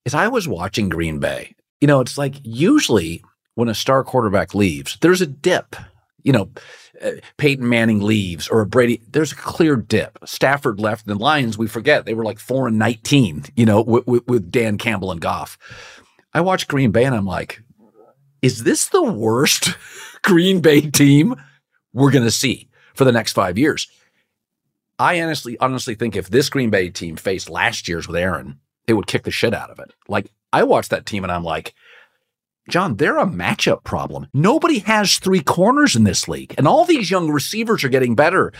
As 0.05 0.13
I 0.13 0.29
was 0.29 0.47
watching 0.47 0.87
Green 0.87 1.19
Bay, 1.19 1.53
you 1.81 1.87
know, 1.87 1.99
it's 1.99 2.17
like 2.17 2.35
usually 2.43 3.21
when 3.57 3.69
a 3.69 3.73
star 3.73 4.03
quarterback 4.03 4.53
leaves, 4.53 4.99
there's 5.01 5.19
a 5.19 5.25
dip. 5.25 5.75
You 6.21 6.31
know, 6.31 6.51
uh, 7.03 7.13
Peyton 7.37 7.67
Manning 7.67 8.01
leaves 8.01 8.47
or 8.47 8.61
a 8.61 8.67
Brady, 8.67 9.01
there's 9.09 9.31
a 9.31 9.35
clear 9.35 9.75
dip. 9.75 10.19
Stafford 10.25 10.79
left, 10.79 11.07
the 11.07 11.15
Lions, 11.15 11.57
we 11.57 11.67
forget, 11.67 12.05
they 12.05 12.13
were 12.13 12.23
like 12.23 12.37
four 12.37 12.67
and 12.67 12.77
19, 12.77 13.45
you 13.55 13.65
know, 13.65 13.81
with, 13.81 14.27
with 14.27 14.51
Dan 14.51 14.77
Campbell 14.77 15.11
and 15.11 15.19
Goff. 15.19 15.57
I 16.35 16.41
watched 16.41 16.67
Green 16.67 16.91
Bay 16.91 17.03
and 17.03 17.15
I'm 17.15 17.25
like, 17.25 17.63
is 18.43 18.63
this 18.63 18.89
the 18.89 19.01
worst 19.01 19.75
Green 20.21 20.61
Bay 20.61 20.81
team 20.81 21.35
we're 21.93 22.11
going 22.11 22.25
to 22.25 22.31
see 22.31 22.69
for 22.93 23.05
the 23.05 23.11
next 23.11 23.33
five 23.33 23.57
years? 23.57 23.87
I 24.99 25.19
honestly, 25.19 25.57
honestly 25.57 25.95
think 25.95 26.15
if 26.15 26.29
this 26.29 26.49
Green 26.49 26.69
Bay 26.69 26.91
team 26.91 27.15
faced 27.15 27.49
last 27.49 27.87
year's 27.87 28.07
with 28.07 28.17
Aaron, 28.17 28.59
it 28.85 28.93
would 28.93 29.07
kick 29.07 29.23
the 29.23 29.31
shit 29.31 29.55
out 29.55 29.71
of 29.71 29.79
it. 29.79 29.95
Like 30.07 30.31
I 30.53 30.61
watched 30.61 30.91
that 30.91 31.07
team 31.07 31.23
and 31.23 31.31
I'm 31.31 31.43
like, 31.43 31.73
John, 32.69 32.95
they're 32.95 33.17
a 33.17 33.25
matchup 33.25 33.83
problem. 33.83 34.27
Nobody 34.33 34.79
has 34.79 35.19
three 35.19 35.41
corners 35.41 35.95
in 35.95 36.03
this 36.03 36.27
league, 36.27 36.53
and 36.57 36.67
all 36.67 36.85
these 36.85 37.09
young 37.09 37.31
receivers 37.31 37.83
are 37.83 37.89
getting 37.89 38.15
better. 38.15 38.51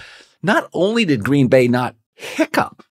Not 0.42 0.70
only 0.74 1.06
did 1.06 1.24
Green 1.24 1.48
Bay 1.48 1.68
not 1.68 1.96
hiccup, 2.16 2.84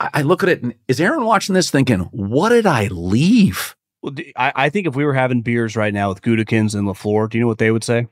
I, 0.00 0.10
I 0.14 0.22
look 0.22 0.42
at 0.42 0.48
it 0.48 0.62
and 0.62 0.74
is 0.88 1.00
Aaron 1.00 1.24
watching 1.24 1.54
this 1.54 1.70
thinking, 1.70 2.00
what 2.12 2.50
did 2.50 2.66
I 2.66 2.88
leave? 2.88 3.74
Well, 4.02 4.14
I, 4.36 4.52
I 4.54 4.70
think 4.70 4.86
if 4.86 4.94
we 4.94 5.04
were 5.04 5.14
having 5.14 5.42
beers 5.42 5.76
right 5.76 5.94
now 5.94 6.10
with 6.10 6.22
Gutekunst 6.22 6.74
and 6.74 6.86
LaFleur, 6.86 7.30
do 7.30 7.38
you 7.38 7.42
know 7.42 7.48
what 7.48 7.58
they 7.58 7.70
would 7.70 7.84
say? 7.84 8.06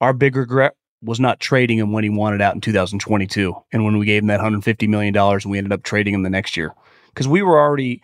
Our 0.00 0.12
big 0.12 0.36
regret 0.36 0.74
was 1.02 1.20
not 1.20 1.40
trading 1.40 1.78
him 1.78 1.92
when 1.92 2.04
he 2.04 2.10
wanted 2.10 2.40
out 2.42 2.54
in 2.54 2.60
2022 2.60 3.54
and 3.72 3.84
when 3.84 3.98
we 3.98 4.06
gave 4.06 4.22
him 4.22 4.28
that 4.28 4.38
150 4.38 4.86
million 4.88 5.14
dollars 5.14 5.44
and 5.44 5.52
we 5.52 5.58
ended 5.58 5.72
up 5.72 5.82
trading 5.82 6.14
him 6.14 6.22
the 6.22 6.30
next 6.30 6.56
year 6.56 6.74
because 7.08 7.28
we 7.28 7.40
were 7.40 7.58
already 7.58 8.02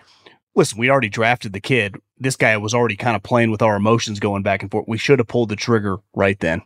listen 0.54 0.78
we 0.78 0.90
already 0.90 1.08
drafted 1.08 1.52
the 1.52 1.60
kid 1.60 1.96
this 2.18 2.36
guy 2.36 2.56
was 2.56 2.74
already 2.74 2.96
kind 2.96 3.16
of 3.16 3.22
playing 3.22 3.50
with 3.50 3.62
our 3.62 3.76
emotions 3.76 4.20
going 4.20 4.42
back 4.42 4.62
and 4.62 4.70
forth. 4.70 4.86
We 4.88 4.98
should 4.98 5.18
have 5.18 5.28
pulled 5.28 5.48
the 5.48 5.56
trigger 5.56 5.98
right 6.14 6.38
then. 6.38 6.62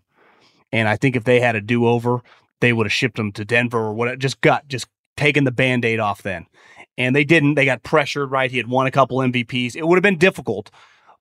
And 0.72 0.88
i 0.88 0.96
think 0.96 1.16
if 1.16 1.24
they 1.24 1.40
had 1.40 1.57
a 1.57 1.61
do-over 1.61 2.20
they 2.61 2.72
would 2.72 2.86
have 2.86 2.92
shipped 2.92 3.18
him 3.18 3.32
to 3.32 3.44
denver 3.44 3.78
or 3.78 3.94
what 3.94 4.18
just 4.18 4.40
got 4.40 4.68
just 4.68 4.86
taken 5.16 5.44
the 5.44 5.51
band-aid 5.51 6.01
off 6.01 6.22
then. 6.22 6.46
And 6.96 7.14
they 7.14 7.22
didn't. 7.22 7.55
They 7.55 7.64
got 7.64 7.82
pressured 7.82 8.30
right? 8.30 8.51
He 8.51 8.57
had 8.57 8.68
won 8.68 8.86
a 8.86 8.90
couple 8.90 9.18
mvps 9.18 9.76
it 9.76 9.86
would 9.86 9.96
have 9.96 10.03
been 10.03 10.18
difficult 10.18 10.70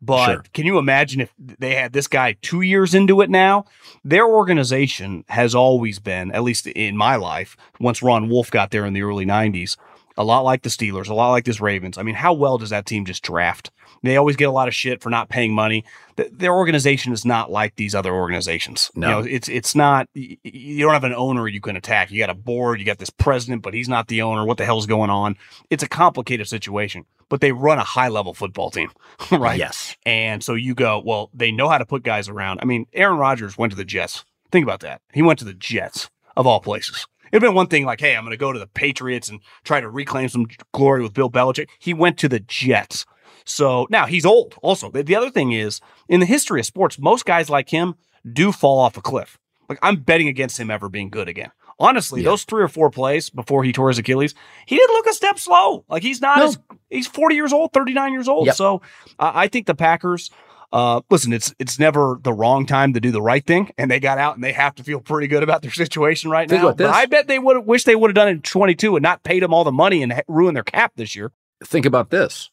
but 0.01 0.25
sure. 0.25 0.43
can 0.53 0.65
you 0.65 0.77
imagine 0.77 1.21
if 1.21 1.33
they 1.37 1.73
had 1.73 1.93
this 1.93 2.07
guy 2.07 2.35
two 2.41 2.61
years 2.61 2.93
into 2.93 3.21
it 3.21 3.29
now? 3.29 3.65
Their 4.03 4.27
organization 4.27 5.23
has 5.29 5.55
always 5.55 5.99
been, 5.99 6.31
at 6.31 6.43
least 6.43 6.67
in 6.67 6.95
my 6.95 7.15
life, 7.15 7.57
once 7.79 8.03
Ron 8.03 8.29
Wolf 8.29 8.51
got 8.51 8.69
there 8.69 8.85
in 8.85 8.93
the 8.93 9.01
early 9.01 9.25
90s, 9.25 9.75
a 10.17 10.23
lot 10.23 10.41
like 10.41 10.63
the 10.63 10.69
Steelers, 10.69 11.09
a 11.09 11.13
lot 11.13 11.31
like 11.31 11.45
this 11.45 11.61
Ravens. 11.61 11.97
I 11.97 12.03
mean, 12.03 12.15
how 12.15 12.33
well 12.33 12.57
does 12.57 12.71
that 12.71 12.85
team 12.85 13.05
just 13.05 13.23
draft? 13.23 13.71
They 14.03 14.17
always 14.17 14.35
get 14.35 14.45
a 14.45 14.51
lot 14.51 14.67
of 14.67 14.75
shit 14.75 15.01
for 15.01 15.09
not 15.09 15.29
paying 15.29 15.53
money. 15.53 15.83
Their 16.15 16.53
organization 16.53 17.13
is 17.13 17.25
not 17.25 17.51
like 17.51 17.75
these 17.75 17.95
other 17.95 18.13
organizations. 18.13 18.91
No, 18.95 19.07
you 19.07 19.13
know, 19.13 19.29
it's 19.29 19.49
it's 19.49 19.75
not. 19.75 20.07
You 20.13 20.85
don't 20.85 20.93
have 20.93 21.03
an 21.03 21.13
owner 21.13 21.47
you 21.47 21.61
can 21.61 21.75
attack. 21.75 22.11
You 22.11 22.19
got 22.19 22.29
a 22.29 22.35
board. 22.35 22.79
You 22.79 22.85
got 22.85 22.97
this 22.97 23.09
president, 23.09 23.61
but 23.61 23.73
he's 23.73 23.89
not 23.89 24.07
the 24.07 24.21
owner. 24.21 24.45
What 24.45 24.57
the 24.57 24.65
hell's 24.65 24.87
going 24.87 25.09
on? 25.09 25.37
It's 25.69 25.83
a 25.83 25.89
complicated 25.89 26.47
situation. 26.47 27.05
But 27.29 27.41
they 27.41 27.51
run 27.51 27.77
a 27.77 27.83
high 27.83 28.07
level 28.07 28.33
football 28.33 28.71
team, 28.71 28.89
right? 29.31 29.59
Yes. 29.59 29.97
And 30.05 30.41
so 30.41 30.53
you 30.53 30.73
go, 30.73 31.01
well, 31.03 31.29
they 31.33 31.51
know 31.51 31.67
how 31.67 31.77
to 31.77 31.85
put 31.85 32.03
guys 32.03 32.29
around. 32.29 32.59
I 32.61 32.65
mean, 32.65 32.85
Aaron 32.93 33.17
Rodgers 33.17 33.57
went 33.57 33.71
to 33.71 33.77
the 33.77 33.83
Jets. 33.83 34.23
Think 34.49 34.63
about 34.63 34.79
that. 34.79 35.01
He 35.11 35.21
went 35.21 35.39
to 35.39 35.45
the 35.45 35.53
Jets 35.53 36.09
of 36.37 36.47
all 36.47 36.61
places. 36.61 37.05
It'd 37.31 37.41
been 37.41 37.53
one 37.53 37.67
thing 37.67 37.85
like, 37.85 37.99
hey, 37.99 38.15
I'm 38.15 38.23
going 38.23 38.31
to 38.31 38.37
go 38.37 38.51
to 38.51 38.59
the 38.59 38.67
Patriots 38.67 39.29
and 39.29 39.39
try 39.63 39.79
to 39.79 39.89
reclaim 39.89 40.29
some 40.29 40.47
glory 40.73 41.01
with 41.01 41.13
Bill 41.13 41.29
Belichick. 41.29 41.69
He 41.79 41.93
went 41.93 42.17
to 42.19 42.29
the 42.29 42.39
Jets. 42.39 43.05
So 43.45 43.87
now 43.89 44.05
he's 44.05 44.25
old. 44.25 44.55
Also, 44.61 44.91
the, 44.91 45.03
the 45.03 45.15
other 45.15 45.29
thing 45.29 45.51
is 45.51 45.79
in 46.09 46.19
the 46.19 46.25
history 46.25 46.59
of 46.59 46.65
sports, 46.65 46.99
most 46.99 47.25
guys 47.25 47.49
like 47.49 47.69
him 47.69 47.95
do 48.31 48.51
fall 48.51 48.79
off 48.79 48.97
a 48.97 49.01
cliff. 49.01 49.37
Like 49.69 49.79
I'm 49.81 49.97
betting 49.97 50.27
against 50.27 50.59
him 50.59 50.71
ever 50.71 50.89
being 50.89 51.09
good 51.09 51.27
again. 51.27 51.51
Honestly, 51.79 52.21
yeah. 52.21 52.29
those 52.29 52.43
three 52.43 52.63
or 52.63 52.67
four 52.67 52.89
plays 52.89 53.29
before 53.29 53.63
he 53.63 53.71
tore 53.71 53.89
his 53.89 53.99
Achilles, 53.99 54.33
he 54.65 54.75
didn't 54.75 54.93
look 54.95 55.05
a 55.07 55.13
step 55.13 55.37
slow. 55.37 55.85
Like 55.87 56.01
he's 56.01 56.21
not 56.21 56.39
no. 56.39 56.45
as 56.45 56.59
he's 56.89 57.07
40 57.07 57.35
years 57.35 57.53
old, 57.53 57.71
39 57.73 58.13
years 58.13 58.27
old. 58.27 58.47
Yep. 58.47 58.55
So 58.55 58.81
uh, 59.19 59.31
I 59.33 59.47
think 59.47 59.67
the 59.67 59.75
Packers 59.75 60.31
uh, 60.73 61.01
listen, 61.09 61.31
it's 61.31 61.53
it's 61.59 61.79
never 61.79 62.19
the 62.21 62.33
wrong 62.33 62.65
time 62.65 62.93
to 62.93 62.99
do 62.99 63.11
the 63.11 63.21
right 63.21 63.45
thing, 63.45 63.71
and 63.77 63.89
they 63.89 63.99
got 63.99 64.17
out 64.17 64.35
and 64.35 64.43
they 64.43 64.51
have 64.51 64.75
to 64.75 64.83
feel 64.83 64.99
pretty 64.99 65.27
good 65.27 65.43
about 65.43 65.61
their 65.61 65.71
situation 65.71 66.29
right 66.29 66.49
Think 66.49 66.61
now. 66.61 66.73
But 66.73 66.89
I 66.89 67.05
bet 67.05 67.27
they 67.27 67.39
would 67.39 67.65
wish 67.65 67.83
they 67.83 67.95
would 67.95 68.09
have 68.09 68.15
done 68.15 68.27
it 68.27 68.31
in 68.31 68.41
22 68.41 68.95
and 68.95 69.03
not 69.03 69.23
paid 69.23 69.43
them 69.43 69.53
all 69.53 69.63
the 69.63 69.71
money 69.71 70.03
and 70.03 70.21
ruin 70.27 70.53
their 70.53 70.63
cap 70.63 70.93
this 70.95 71.15
year. 71.15 71.31
Think 71.63 71.85
about 71.85 72.09
this: 72.09 72.49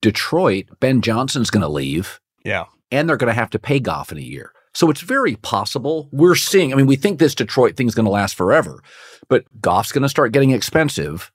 Detroit, 0.00 0.66
Ben 0.80 1.02
Johnson's 1.02 1.50
going 1.50 1.62
to 1.62 1.68
leave. 1.68 2.20
Yeah, 2.44 2.66
and 2.90 3.08
they're 3.08 3.16
going 3.16 3.32
to 3.32 3.38
have 3.38 3.50
to 3.50 3.58
pay 3.58 3.80
Goff 3.80 4.12
in 4.12 4.18
a 4.18 4.22
year. 4.22 4.52
So 4.72 4.90
it's 4.90 5.00
very 5.00 5.36
possible 5.36 6.08
we're 6.12 6.34
seeing. 6.36 6.72
I 6.72 6.76
mean, 6.76 6.86
we 6.86 6.96
think 6.96 7.18
this 7.18 7.34
Detroit 7.34 7.76
thing's 7.76 7.94
going 7.94 8.04
to 8.04 8.10
last 8.10 8.36
forever, 8.36 8.82
but 9.28 9.44
Goff's 9.60 9.90
going 9.90 10.02
to 10.02 10.08
start 10.08 10.32
getting 10.32 10.50
expensive. 10.50 11.32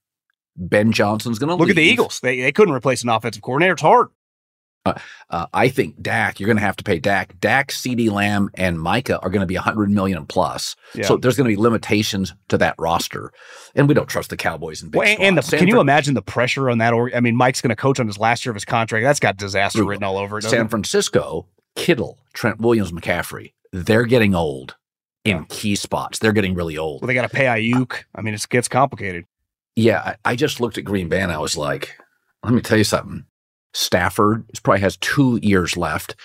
Ben 0.56 0.92
Johnson's 0.92 1.40
going 1.40 1.50
to 1.50 1.56
look 1.56 1.68
leave. 1.68 1.78
at 1.78 1.82
the 1.82 1.88
Eagles. 1.88 2.20
They 2.22 2.40
they 2.40 2.52
couldn't 2.52 2.74
replace 2.74 3.04
an 3.04 3.10
offensive 3.10 3.42
coordinator. 3.42 3.74
It's 3.74 3.82
hard. 3.82 4.10
Uh, 4.84 4.94
uh, 5.30 5.46
I 5.54 5.70
think 5.70 6.02
Dak, 6.02 6.40
you're 6.40 6.48
going 6.48 6.58
to 6.58 6.64
have 6.64 6.76
to 6.78 6.84
pay 6.84 6.98
Dak. 6.98 7.40
Dak, 7.40 7.70
CeeDee 7.70 8.10
Lamb, 8.10 8.50
and 8.56 8.80
Micah 8.80 9.20
are 9.20 9.30
going 9.30 9.42
to 9.42 9.48
be 9.48 9.56
100 9.56 9.92
million 9.92 10.26
plus. 10.26 10.76
Yeah. 10.96 11.06
So 11.06 11.18
there's 11.18 11.38
going 11.38 11.50
to 11.50 11.56
be 11.56 11.62
limitations 11.62 12.34
to 12.50 12.58
that 12.58 12.76
roster, 12.80 13.32
and 13.76 13.88
we 13.88 13.94
don't 13.94 14.10
trust 14.10 14.32
the 14.32 14.38
Cowboys 14.38 14.82
and 14.82 14.92
big. 14.92 15.00
Well, 15.00 15.18
and, 15.20 15.38
the, 15.38 15.58
can 15.58 15.68
you 15.68 15.80
imagine 15.80 16.16
the 16.16 16.22
pressure 16.22 16.70
on 16.70 16.80
that? 16.80 16.94
Or 16.94 17.12
I 17.16 17.20
mean, 17.20 17.36
Mike's 17.36 17.62
going 17.62 17.70
to 17.70 17.76
coach 17.76 18.00
on 18.00 18.08
his 18.08 18.18
last 18.18 18.46
year 18.46 18.52
of 18.52 18.56
his 18.56 18.66
contract. 18.66 19.04
That's 19.04 19.20
got 19.20 19.38
disaster 19.38 19.84
written 19.84 20.04
all 20.04 20.18
over 20.18 20.40
it. 20.40 20.44
San 20.44 20.68
Francisco, 20.68 21.48
Kittle, 21.76 22.18
Trent 22.34 22.60
Williams, 22.60 22.92
McCaffrey, 22.92 23.54
they're 23.72 24.06
getting 24.06 24.34
old 24.34 24.76
in 25.24 25.38
yeah. 25.38 25.44
key 25.50 25.76
spots. 25.76 26.18
They're 26.18 26.34
getting 26.34 26.56
really 26.56 26.78
old. 26.78 27.02
Well, 27.02 27.08
they 27.08 27.14
got 27.14 27.30
to 27.30 27.30
pay 27.30 27.46
Aiyuk. 27.46 28.04
I 28.16 28.22
mean, 28.22 28.34
it 28.34 28.44
gets 28.50 28.68
complicated. 28.68 29.26
Yeah, 29.76 30.00
I, 30.26 30.32
I 30.32 30.36
just 30.36 30.60
looked 30.60 30.80
at 30.80 30.84
Green 30.84 31.08
Bay 31.08 31.22
and 31.22 31.32
I 31.32 31.38
was 31.38 31.56
like, 31.56 31.96
let 32.44 32.54
me 32.54 32.62
tell 32.62 32.78
you 32.78 32.84
something 32.84 33.26
Stafford 33.74 34.46
probably 34.64 34.82
has 34.82 34.98
two 34.98 35.40
years 35.42 35.78
left. 35.78 36.16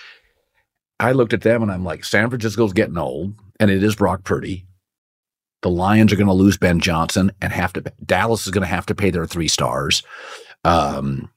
I 0.99 1.11
looked 1.11 1.33
at 1.33 1.41
them 1.41 1.61
and 1.61 1.71
I'm 1.71 1.83
like, 1.83 2.03
San 2.03 2.29
Francisco's 2.29 2.73
getting 2.73 2.97
old, 2.97 3.35
and 3.59 3.69
it 3.69 3.83
is 3.83 3.95
Brock 3.95 4.23
Purdy. 4.23 4.65
The 5.61 5.69
Lions 5.69 6.13
are 6.13 6.17
going 6.17 6.27
to 6.27 6.33
lose 6.33 6.57
Ben 6.57 6.79
Johnson 6.79 7.31
and 7.41 7.51
have 7.51 7.73
to. 7.73 7.81
Dallas 8.05 8.45
is 8.45 8.51
going 8.51 8.61
to 8.61 8.67
have 8.67 8.85
to 8.87 8.95
pay 8.95 9.09
their 9.09 9.25
three 9.25 9.47
stars. 9.47 10.03
Um, 10.63 11.29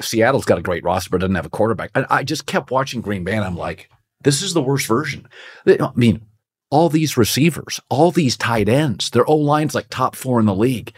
Seattle's 0.00 0.44
got 0.44 0.58
a 0.58 0.62
great 0.62 0.84
roster, 0.84 1.10
but 1.10 1.20
doesn't 1.20 1.34
have 1.34 1.46
a 1.46 1.50
quarterback. 1.50 1.90
I, 1.94 2.06
I 2.10 2.24
just 2.24 2.46
kept 2.46 2.70
watching 2.70 3.00
Green 3.00 3.24
Bay, 3.24 3.34
and 3.34 3.44
I'm 3.44 3.56
like, 3.56 3.90
this 4.22 4.42
is 4.42 4.54
the 4.54 4.62
worst 4.62 4.86
version. 4.86 5.28
I 5.66 5.90
mean, 5.94 6.22
all 6.70 6.88
these 6.88 7.16
receivers, 7.16 7.80
all 7.88 8.10
these 8.10 8.36
tight 8.36 8.68
ends, 8.68 9.10
their 9.10 9.28
O 9.28 9.36
line's 9.36 9.74
like 9.74 9.88
top 9.88 10.16
four 10.16 10.40
in 10.40 10.46
the 10.46 10.54
league. 10.54 10.92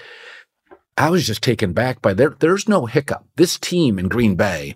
I 0.98 1.10
was 1.10 1.26
just 1.26 1.42
taken 1.42 1.72
back 1.72 2.02
by 2.02 2.12
there. 2.12 2.34
There's 2.38 2.68
no 2.68 2.86
hiccup. 2.86 3.24
This 3.36 3.58
team 3.58 3.98
in 3.98 4.08
Green 4.08 4.34
Bay, 4.34 4.74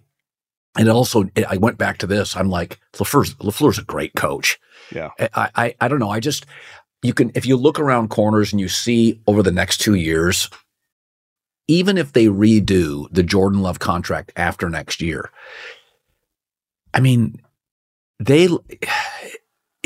and 0.79 0.89
also 0.89 1.29
I 1.49 1.57
went 1.57 1.79
back 1.79 1.99
to 1.99 2.07
this. 2.07 2.37
I'm 2.37 2.49
like, 2.49 2.79
LaFleur's, 2.95 3.35
LaFleur's 3.35 3.79
a 3.79 3.85
great 3.85 4.15
coach. 4.15 4.59
Yeah. 4.95 5.11
I, 5.19 5.51
I, 5.55 5.75
I 5.81 5.89
don't 5.89 5.99
know. 5.99 6.11
I 6.11 6.21
just, 6.21 6.47
you 7.03 7.13
can, 7.13 7.33
if 7.35 7.45
you 7.45 7.57
look 7.57 7.81
around 7.81 8.09
corners 8.09 8.53
and 8.53 8.61
you 8.61 8.69
see 8.69 9.21
over 9.27 9.43
the 9.43 9.53
next 9.53 9.79
two 9.79 9.95
years, 9.95 10.49
even 11.67 11.99
if 11.99 12.13
they 12.13 12.27
redo 12.27 13.09
the 13.11 13.23
Jordan 13.23 13.61
Love 13.61 13.81
contract 13.81 14.33
after 14.37 14.71
next 14.71 15.01
year, 15.01 15.31
I 16.95 17.01
mean, 17.01 17.41
they, 18.21 18.49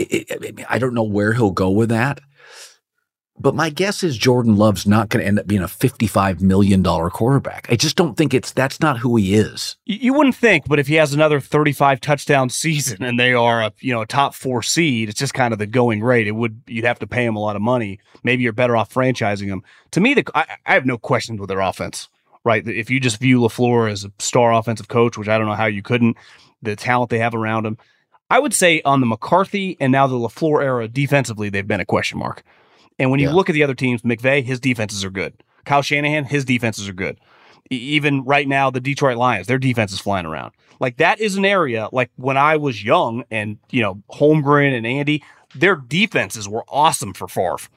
I 0.68 0.78
don't 0.78 0.94
know 0.94 1.02
where 1.02 1.32
he'll 1.32 1.50
go 1.50 1.70
with 1.70 1.88
that. 1.88 2.20
But 3.38 3.54
my 3.54 3.68
guess 3.68 4.02
is 4.02 4.16
Jordan 4.16 4.56
Love's 4.56 4.86
not 4.86 5.10
going 5.10 5.22
to 5.22 5.26
end 5.26 5.38
up 5.38 5.46
being 5.46 5.62
a 5.62 5.66
$55 5.66 6.40
million 6.40 6.82
quarterback. 6.82 7.66
I 7.70 7.76
just 7.76 7.96
don't 7.96 8.16
think 8.16 8.32
it's 8.32 8.50
that's 8.50 8.80
not 8.80 8.98
who 8.98 9.16
he 9.16 9.34
is. 9.34 9.76
You 9.84 10.14
wouldn't 10.14 10.36
think, 10.36 10.66
but 10.66 10.78
if 10.78 10.86
he 10.86 10.94
has 10.94 11.12
another 11.12 11.38
35 11.38 12.00
touchdown 12.00 12.48
season 12.50 13.02
and 13.02 13.20
they 13.20 13.34
are 13.34 13.62
a 13.62 13.72
you 13.80 13.92
know 13.92 14.00
a 14.00 14.06
top 14.06 14.34
four 14.34 14.62
seed, 14.62 15.08
it's 15.08 15.18
just 15.18 15.34
kind 15.34 15.52
of 15.52 15.58
the 15.58 15.66
going 15.66 16.02
rate. 16.02 16.26
It 16.26 16.32
would 16.32 16.62
you'd 16.66 16.84
have 16.84 16.98
to 17.00 17.06
pay 17.06 17.24
him 17.24 17.36
a 17.36 17.40
lot 17.40 17.56
of 17.56 17.62
money. 17.62 18.00
Maybe 18.22 18.42
you're 18.42 18.52
better 18.52 18.76
off 18.76 18.92
franchising 18.92 19.46
him. 19.46 19.62
To 19.92 20.00
me, 20.00 20.14
the 20.14 20.24
I, 20.34 20.56
I 20.64 20.74
have 20.74 20.86
no 20.86 20.96
questions 20.96 21.38
with 21.38 21.48
their 21.48 21.60
offense. 21.60 22.08
Right, 22.42 22.66
if 22.66 22.90
you 22.90 23.00
just 23.00 23.18
view 23.18 23.40
Lafleur 23.40 23.90
as 23.90 24.04
a 24.04 24.12
star 24.20 24.52
offensive 24.52 24.86
coach, 24.86 25.18
which 25.18 25.26
I 25.26 25.36
don't 25.36 25.48
know 25.48 25.54
how 25.54 25.66
you 25.66 25.82
couldn't, 25.82 26.16
the 26.62 26.76
talent 26.76 27.10
they 27.10 27.18
have 27.18 27.34
around 27.34 27.66
him, 27.66 27.76
I 28.30 28.38
would 28.38 28.54
say 28.54 28.82
on 28.84 29.00
the 29.00 29.06
McCarthy 29.06 29.76
and 29.80 29.90
now 29.90 30.06
the 30.06 30.14
Lafleur 30.14 30.62
era 30.62 30.86
defensively, 30.86 31.48
they've 31.48 31.66
been 31.66 31.80
a 31.80 31.84
question 31.84 32.20
mark. 32.20 32.44
And 32.98 33.10
when 33.10 33.20
you 33.20 33.28
yeah. 33.28 33.34
look 33.34 33.48
at 33.50 33.52
the 33.52 33.62
other 33.62 33.74
teams, 33.74 34.02
McVay, 34.02 34.42
his 34.42 34.60
defenses 34.60 35.04
are 35.04 35.10
good. 35.10 35.34
Kyle 35.64 35.82
Shanahan, 35.82 36.24
his 36.24 36.44
defenses 36.44 36.88
are 36.88 36.94
good. 36.94 37.18
Even 37.70 38.24
right 38.24 38.46
now, 38.46 38.70
the 38.70 38.80
Detroit 38.80 39.16
Lions, 39.16 39.48
their 39.48 39.58
defense 39.58 39.92
is 39.92 40.00
flying 40.00 40.26
around. 40.26 40.52
Like 40.78 40.98
that 40.98 41.20
is 41.20 41.36
an 41.36 41.44
area 41.44 41.88
like 41.90 42.10
when 42.16 42.36
I 42.36 42.56
was 42.56 42.84
young 42.84 43.24
and, 43.30 43.58
you 43.70 43.82
know, 43.82 44.02
Holmgren 44.12 44.76
and 44.76 44.86
Andy, 44.86 45.22
their 45.54 45.76
defenses 45.76 46.48
were 46.48 46.64
awesome 46.68 47.12
for 47.12 47.26
Favre. 47.26 47.68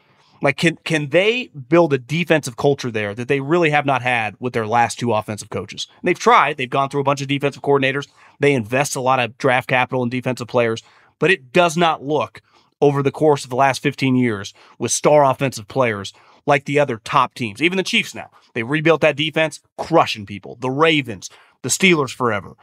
Like, 0.41 0.57
can 0.57 0.77
can 0.85 1.09
they 1.09 1.47
build 1.47 1.91
a 1.93 1.97
defensive 1.97 2.55
culture 2.55 2.91
there 2.91 3.13
that 3.13 3.27
they 3.27 3.41
really 3.41 3.71
have 3.71 3.85
not 3.85 4.01
had 4.01 4.35
with 4.39 4.53
their 4.53 4.67
last 4.67 4.99
two 4.99 5.11
offensive 5.11 5.49
coaches? 5.49 5.87
And 6.01 6.07
they've 6.07 6.19
tried. 6.19 6.57
They've 6.57 6.69
gone 6.69 6.89
through 6.89 7.01
a 7.01 7.05
bunch 7.05 7.21
of 7.21 7.27
defensive 7.27 7.61
coordinators. 7.61 8.07
They 8.39 8.53
invest 8.53 8.95
a 8.95 9.01
lot 9.01 9.19
of 9.19 9.37
draft 9.37 9.67
capital 9.67 10.03
in 10.03 10.09
defensive 10.09 10.47
players, 10.47 10.81
but 11.19 11.31
it 11.31 11.51
does 11.51 11.75
not 11.75 12.03
look 12.03 12.41
over 12.81 13.03
the 13.03 13.11
course 13.11 13.43
of 13.43 13.49
the 13.49 13.55
last 13.55 13.81
15 13.81 14.15
years 14.15 14.53
with 14.77 14.91
star 14.91 15.23
offensive 15.23 15.67
players 15.67 16.13
like 16.45 16.65
the 16.65 16.79
other 16.79 16.97
top 16.97 17.33
teams. 17.33 17.61
Even 17.61 17.77
the 17.77 17.83
Chiefs 17.83 18.15
now. 18.15 18.29
They 18.53 18.63
rebuilt 18.63 19.01
that 19.01 19.15
defense, 19.15 19.61
crushing 19.77 20.25
people. 20.25 20.57
The 20.59 20.71
Ravens, 20.71 21.29
the 21.61 21.69
Steelers 21.69 22.13
forever. 22.13 22.55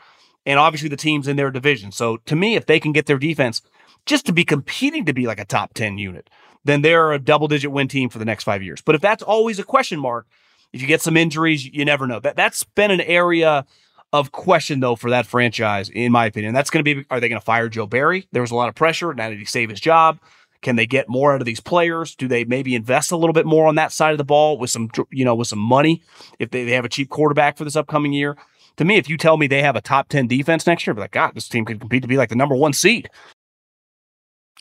And 0.45 0.59
obviously 0.59 0.89
the 0.89 0.97
teams 0.97 1.29
in 1.29 1.37
their 1.37 1.51
division. 1.51 1.93
So 1.93 2.19
to 2.19 2.37
me, 2.37 2.57
if 2.57 2.67
they 2.67 2.81
can 2.81 2.93
get 2.93 3.07
their 3.07 3.19
defense 3.19 3.63
just 4.05 4.27
to 4.27 4.33
be 4.33 4.45
competing 4.45 5.05
to 5.05 5.13
be 5.13 5.27
like 5.27 5.41
a 5.41 5.45
top 5.45 5.75
10 5.75 5.99
unit, 5.99 6.31
then 6.65 6.83
they're 6.83 7.13
a 7.13 7.19
double 7.19 7.49
digit 7.49 7.71
win 7.71 7.89
team 7.89 8.09
for 8.09 8.19
the 8.19 8.25
next 8.25 8.45
five 8.45 8.63
years. 8.63 8.81
But 8.81 8.95
if 8.95 9.01
that's 9.01 9.23
always 9.23 9.59
a 9.59 9.65
question 9.65 9.99
mark, 9.99 10.27
if 10.73 10.81
you 10.81 10.89
get 10.89 11.03
some 11.03 11.17
injuries, 11.17 11.65
you 11.65 11.85
never 11.85 12.07
know. 12.07 12.21
That 12.21 12.37
that's 12.37 12.65
been 12.65 12.91
an 12.91 13.01
area 13.01 13.65
of 14.13 14.33
question 14.33 14.81
though 14.81 14.97
for 14.97 15.11
that 15.11 15.27
franchise, 15.27 15.89
in 15.91 16.13
my 16.13 16.27
opinion. 16.27 16.55
That's 16.55 16.71
going 16.71 16.85
to 16.85 16.95
be: 16.95 17.05
Are 17.11 17.21
they 17.21 17.29
going 17.29 17.41
to 17.41 17.45
fire 17.45 17.69
Joe 17.69 17.87
Barry? 17.87 18.27
There 18.33 18.43
was 18.43 18.51
a 18.51 18.57
lot 18.57 18.69
of 18.69 18.75
pressure. 18.75 19.13
Now 19.15 19.31
did 19.31 19.39
he 19.39 19.45
save 19.45 19.71
his 19.71 19.81
job? 19.81 20.19
Can 20.63 20.77
they 20.77 20.87
get 20.87 21.09
more 21.09 21.35
out 21.35 21.41
of 21.41 21.45
these 21.45 21.61
players? 21.61 22.15
Do 22.15 22.29
they 22.29 22.45
maybe 22.45 22.75
invest 22.75 23.13
a 23.13 23.17
little 23.17 23.35
bit 23.35 23.47
more 23.47 23.67
on 23.67 23.75
that 23.77 23.93
side 23.93 24.13
of 24.13 24.19
the 24.19 24.25
ball 24.25 24.59
with 24.59 24.71
some, 24.71 24.91
you 25.11 25.25
know, 25.25 25.35
with 25.35 25.49
some 25.49 25.59
money 25.59 26.03
if 26.39 26.51
they, 26.51 26.65
they 26.65 26.73
have 26.73 26.85
a 26.85 26.89
cheap 26.89 27.09
quarterback 27.09 27.57
for 27.57 27.65
this 27.65 27.77
upcoming 27.77 28.13
year? 28.13 28.37
To 28.79 28.85
me, 28.85 28.97
if 28.97 29.09
you 29.09 29.17
tell 29.17 29.37
me 29.37 29.47
they 29.47 29.63
have 29.63 29.77
a 29.77 29.81
top 29.81 30.09
10 30.09 30.27
defense 30.27 30.67
next 30.67 30.87
year, 30.87 30.93
I'd 30.93 30.97
be 30.97 31.03
like, 31.03 31.13
God, 31.13 31.35
this 31.35 31.49
team 31.49 31.65
could 31.65 31.81
compete 31.81 32.03
to 32.03 32.09
be 32.09 32.17
like 32.17 32.31
the 32.31 32.37
number 32.37 32.55
one 32.55 32.73
seed. 32.73 33.09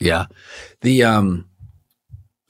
Yeah. 0.00 0.26
The, 0.82 1.02
um, 1.02 1.48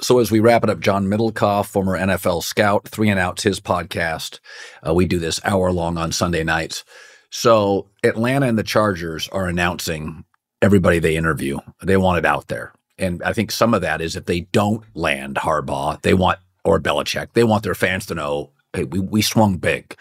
so 0.01 0.19
as 0.19 0.31
we 0.31 0.41
wrap 0.41 0.65
it 0.65 0.71
up, 0.71 0.81
John 0.81 1.07
Middlekauff, 1.07 1.67
former 1.67 1.99
NFL 1.99 2.43
scout, 2.43 2.89
three 2.89 3.09
and 3.09 3.19
outs, 3.19 3.43
his 3.43 3.61
podcast. 3.61 4.41
Uh, 4.87 4.93
we 4.95 5.07
do 5.07 5.19
this 5.19 5.41
hour 5.45 5.73
long 5.73 5.97
on 5.97 6.13
Sunday 6.13 6.45
nights. 6.45 6.85
So 7.31 7.89
Atlanta 8.03 8.47
and 8.47 8.59
the 8.59 8.63
Chargers 8.63 9.29
are 9.29 9.47
announcing 9.47 10.25
everybody 10.63 10.99
they 10.99 11.17
interview. 11.17 11.59
They 11.83 11.97
want 11.97 12.19
it 12.19 12.27
out 12.27 12.49
there. 12.49 12.73
And 12.99 13.23
I 13.23 13.33
think 13.33 13.51
some 13.51 13.75
of 13.75 13.83
that 13.83 14.01
is 14.01 14.17
if 14.17 14.27
they 14.27 14.41
don't 14.53 14.85
land 14.95 15.37
Harbaugh, 15.37 16.01
they 16.03 16.15
want, 16.15 16.39
or 16.65 16.81
Belichick, 16.81 17.29
they 17.35 17.45
want 17.45 17.63
their 17.63 17.75
fans 17.75 18.07
to 18.07 18.15
know, 18.15 18.53
hey, 18.73 18.85
we, 18.85 19.01
we 19.01 19.23
swung 19.23 19.57
big. 19.59 19.97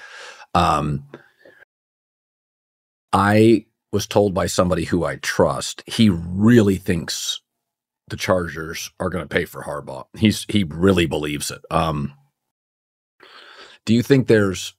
Um, 0.53 1.05
I 3.11 3.65
was 3.91 4.07
told 4.07 4.33
by 4.33 4.47
somebody 4.47 4.85
who 4.85 5.05
I 5.05 5.17
trust, 5.17 5.83
he 5.87 6.09
really 6.09 6.77
thinks 6.77 7.41
the 8.07 8.17
Chargers 8.17 8.91
are 8.99 9.09
going 9.09 9.23
to 9.27 9.33
pay 9.33 9.45
for 9.45 9.63
Harbaugh. 9.63 10.05
He's 10.17 10.45
he 10.49 10.63
really 10.63 11.05
believes 11.05 11.51
it. 11.51 11.61
Um, 11.71 12.13
do 13.85 13.93
you 13.93 14.03
think 14.03 14.27
there's? 14.27 14.75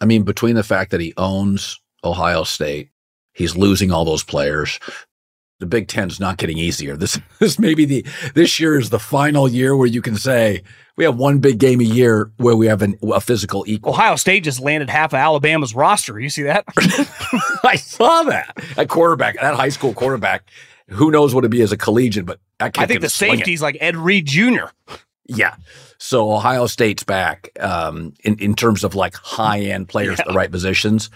I 0.00 0.06
mean, 0.06 0.22
between 0.22 0.56
the 0.56 0.62
fact 0.62 0.90
that 0.90 1.00
he 1.00 1.12
owns 1.16 1.78
Ohio 2.04 2.44
State, 2.44 2.90
he's 3.34 3.56
losing 3.56 3.90
all 3.90 4.04
those 4.04 4.24
players. 4.24 4.78
The 5.58 5.66
Big 5.66 5.88
Ten's 5.88 6.18
not 6.18 6.38
getting 6.38 6.56
easier. 6.56 6.96
This 6.96 7.18
this 7.38 7.58
maybe 7.58 7.84
the 7.84 8.06
this 8.34 8.60
year 8.60 8.78
is 8.78 8.90
the 8.90 8.98
final 8.98 9.48
year 9.48 9.76
where 9.76 9.86
you 9.86 10.02
can 10.02 10.16
say 10.16 10.62
we 10.96 11.04
have 11.04 11.16
one 11.16 11.38
big 11.38 11.58
game 11.58 11.80
a 11.80 11.84
year 11.84 12.30
where 12.36 12.56
we 12.56 12.66
have 12.66 12.82
an, 12.82 12.98
a 13.02 13.20
physical 13.20 13.64
equal. 13.66 13.92
Ohio 13.92 14.16
State 14.16 14.44
just 14.44 14.60
landed 14.60 14.90
half 14.90 15.14
of 15.14 15.18
Alabama's 15.18 15.74
roster. 15.74 16.18
You 16.18 16.28
see 16.28 16.42
that? 16.42 16.64
I 17.64 17.76
saw 17.76 18.24
that. 18.24 18.56
That 18.76 18.90
quarterback, 18.90 19.40
that 19.40 19.54
high 19.54 19.70
school 19.70 19.94
quarterback 19.94 20.44
who 20.90 21.10
knows 21.10 21.34
what 21.34 21.42
it'd 21.42 21.50
be 21.50 21.62
as 21.62 21.72
a 21.72 21.76
collegiate, 21.76 22.26
but 22.26 22.40
I, 22.58 22.70
I 22.76 22.86
think 22.86 23.00
the 23.00 23.08
safety's 23.08 23.62
like 23.62 23.76
Ed 23.80 23.96
Reed 23.96 24.26
Jr. 24.26 24.66
Yeah. 25.26 25.56
So 25.98 26.32
Ohio 26.32 26.66
State's 26.66 27.04
back 27.04 27.50
um, 27.60 28.14
in, 28.24 28.38
in 28.38 28.54
terms 28.54 28.84
of 28.84 28.94
like 28.94 29.14
high 29.14 29.60
end 29.60 29.88
players 29.88 30.18
yeah. 30.18 30.22
at 30.22 30.28
the 30.28 30.34
right 30.34 30.50
positions. 30.50 31.10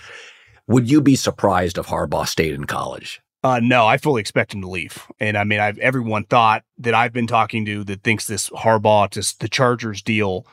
Would 0.66 0.90
you 0.90 1.00
be 1.00 1.16
surprised 1.16 1.76
if 1.76 1.86
Harbaugh 1.86 2.26
stayed 2.26 2.54
in 2.54 2.64
college? 2.64 3.20
Uh, 3.42 3.60
no, 3.62 3.86
I 3.86 3.98
fully 3.98 4.20
expect 4.20 4.54
him 4.54 4.62
to 4.62 4.68
leave. 4.68 5.06
And 5.20 5.36
I 5.36 5.44
mean, 5.44 5.60
I've 5.60 5.78
everyone 5.78 6.24
thought 6.24 6.64
that 6.78 6.94
I've 6.94 7.12
been 7.12 7.26
talking 7.26 7.66
to 7.66 7.84
that 7.84 8.02
thinks 8.02 8.26
this 8.26 8.48
Harbaugh 8.50 9.10
just 9.10 9.40
the 9.40 9.48
Chargers 9.48 10.00
deal, 10.00 10.46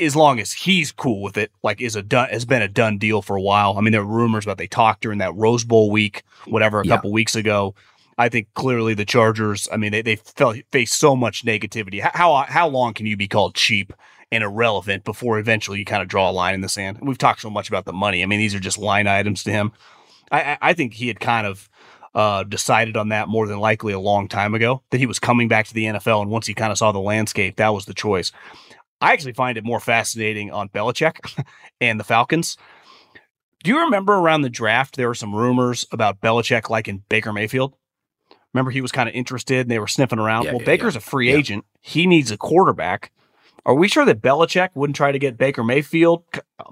as 0.00 0.16
long 0.16 0.40
as 0.40 0.52
he's 0.52 0.90
cool 0.90 1.20
with 1.20 1.36
it, 1.36 1.50
like 1.62 1.82
is 1.82 1.94
a 1.94 2.02
done 2.02 2.30
has 2.30 2.46
been 2.46 2.62
a 2.62 2.68
done 2.68 2.96
deal 2.96 3.20
for 3.20 3.36
a 3.36 3.42
while. 3.42 3.76
I 3.76 3.82
mean, 3.82 3.92
there 3.92 4.04
were 4.04 4.16
rumors 4.16 4.46
about 4.46 4.56
they 4.56 4.66
talked 4.66 5.02
during 5.02 5.18
that 5.18 5.34
Rose 5.34 5.64
Bowl 5.64 5.90
week, 5.90 6.22
whatever, 6.46 6.80
a 6.80 6.86
yeah. 6.86 6.94
couple 6.94 7.12
weeks 7.12 7.36
ago. 7.36 7.74
I 8.18 8.28
think 8.28 8.48
clearly 8.54 8.94
the 8.94 9.04
Chargers. 9.04 9.68
I 9.72 9.76
mean, 9.76 9.92
they 9.92 10.02
they 10.02 10.16
felt 10.16 10.56
face 10.72 10.92
so 10.92 11.14
much 11.14 11.44
negativity. 11.44 12.00
How 12.00 12.44
how 12.48 12.68
long 12.68 12.92
can 12.92 13.06
you 13.06 13.16
be 13.16 13.28
called 13.28 13.54
cheap 13.54 13.92
and 14.30 14.44
irrelevant 14.44 15.04
before 15.04 15.38
eventually 15.38 15.78
you 15.78 15.84
kind 15.84 16.02
of 16.02 16.08
draw 16.08 16.28
a 16.28 16.32
line 16.32 16.54
in 16.54 16.60
the 16.60 16.68
sand? 16.68 16.98
we've 17.00 17.16
talked 17.16 17.40
so 17.40 17.50
much 17.50 17.68
about 17.68 17.84
the 17.84 17.92
money. 17.92 18.22
I 18.22 18.26
mean, 18.26 18.40
these 18.40 18.54
are 18.54 18.60
just 18.60 18.76
line 18.76 19.06
items 19.06 19.44
to 19.44 19.52
him. 19.52 19.72
I 20.32 20.58
I 20.60 20.72
think 20.74 20.94
he 20.94 21.08
had 21.08 21.20
kind 21.20 21.46
of 21.46 21.70
uh, 22.14 22.42
decided 22.42 22.96
on 22.96 23.10
that 23.10 23.28
more 23.28 23.46
than 23.46 23.60
likely 23.60 23.92
a 23.92 24.00
long 24.00 24.28
time 24.28 24.54
ago 24.54 24.82
that 24.90 24.98
he 24.98 25.06
was 25.06 25.20
coming 25.20 25.46
back 25.46 25.66
to 25.68 25.74
the 25.74 25.84
NFL, 25.84 26.22
and 26.22 26.30
once 26.30 26.46
he 26.46 26.54
kind 26.54 26.72
of 26.72 26.78
saw 26.78 26.90
the 26.90 26.98
landscape, 26.98 27.56
that 27.56 27.72
was 27.72 27.84
the 27.84 27.94
choice. 27.94 28.32
I 29.00 29.12
actually 29.12 29.34
find 29.34 29.56
it 29.56 29.64
more 29.64 29.78
fascinating 29.78 30.50
on 30.50 30.68
Belichick 30.70 31.44
and 31.80 32.00
the 32.00 32.04
Falcons. 32.04 32.56
Do 33.62 33.70
you 33.70 33.80
remember 33.80 34.14
around 34.14 34.42
the 34.42 34.50
draft 34.50 34.96
there 34.96 35.08
were 35.08 35.14
some 35.14 35.34
rumors 35.34 35.86
about 35.92 36.20
Belichick 36.20 36.68
liking 36.68 37.04
Baker 37.08 37.32
Mayfield? 37.32 37.74
Remember, 38.54 38.70
he 38.70 38.80
was 38.80 38.92
kind 38.92 39.08
of 39.08 39.14
interested 39.14 39.60
and 39.60 39.70
they 39.70 39.78
were 39.78 39.86
sniffing 39.86 40.18
around. 40.18 40.44
Yeah, 40.44 40.52
well, 40.52 40.60
yeah, 40.60 40.66
Baker's 40.66 40.94
yeah. 40.94 40.98
a 40.98 41.02
free 41.02 41.30
agent. 41.30 41.64
He 41.80 42.06
needs 42.06 42.30
a 42.30 42.36
quarterback. 42.36 43.12
Are 43.66 43.74
we 43.74 43.88
sure 43.88 44.06
that 44.06 44.22
Belichick 44.22 44.70
wouldn't 44.74 44.96
try 44.96 45.12
to 45.12 45.18
get 45.18 45.36
Baker 45.36 45.62
Mayfield? 45.62 46.24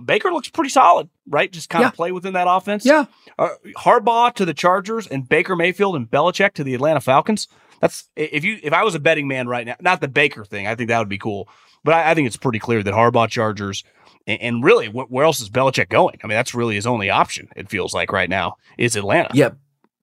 Baker 0.03 0.33
looks 0.33 0.49
pretty 0.49 0.71
solid, 0.71 1.11
right? 1.29 1.53
Just 1.53 1.69
kind 1.69 1.85
of 1.85 1.93
play 1.93 2.11
within 2.11 2.33
that 2.33 2.47
offense. 2.49 2.87
Yeah. 2.87 3.05
Uh, 3.39 3.51
Harbaugh 3.77 4.33
to 4.35 4.47
the 4.47 4.55
Chargers 4.55 5.07
and 5.07 5.29
Baker 5.29 5.55
Mayfield 5.55 5.95
and 5.95 6.11
Belichick 6.11 6.55
to 6.55 6.65
the 6.65 6.75
Atlanta 6.75 7.03
Falcons. 7.03 7.49
That's 7.81 8.09
if 8.17 8.45
you 8.45 8.59
if 8.63 8.73
I 8.73 8.83
was 8.83 8.95
a 8.95 8.99
betting 8.99 9.29
man 9.29 9.47
right 9.47 9.67
now, 9.67 9.77
not 9.81 10.01
the 10.01 10.09
Baker 10.09 10.47
thing. 10.47 10.67
I 10.67 10.75
think 10.75 10.89
that 10.89 10.99
would 10.99 11.11
be 11.11 11.19
cool, 11.19 11.51
but 11.85 11.93
I, 11.93 12.13
I 12.13 12.15
think 12.15 12.27
it's 12.27 12.39
pretty 12.39 12.59
clear 12.59 12.83
that 12.83 12.95
Harbaugh 12.95 13.29
Chargers 13.29 13.85
and, 14.27 14.41
and 14.41 14.65
really, 14.65 14.87
wh- 14.87 15.11
where 15.11 15.25
else 15.25 15.41
is 15.41 15.51
Belichick 15.51 15.91
going? 15.91 16.19
I 16.25 16.27
mean, 16.27 16.37
that's 16.37 16.55
really 16.55 16.77
his 16.77 16.87
only 16.87 17.11
option. 17.11 17.49
It 17.57 17.69
feels 17.69 17.93
like 17.95 18.13
right 18.13 18.31
now 18.31 18.57
is 18.79 18.97
Atlanta. 18.97 19.29
Yeah, 19.35 19.51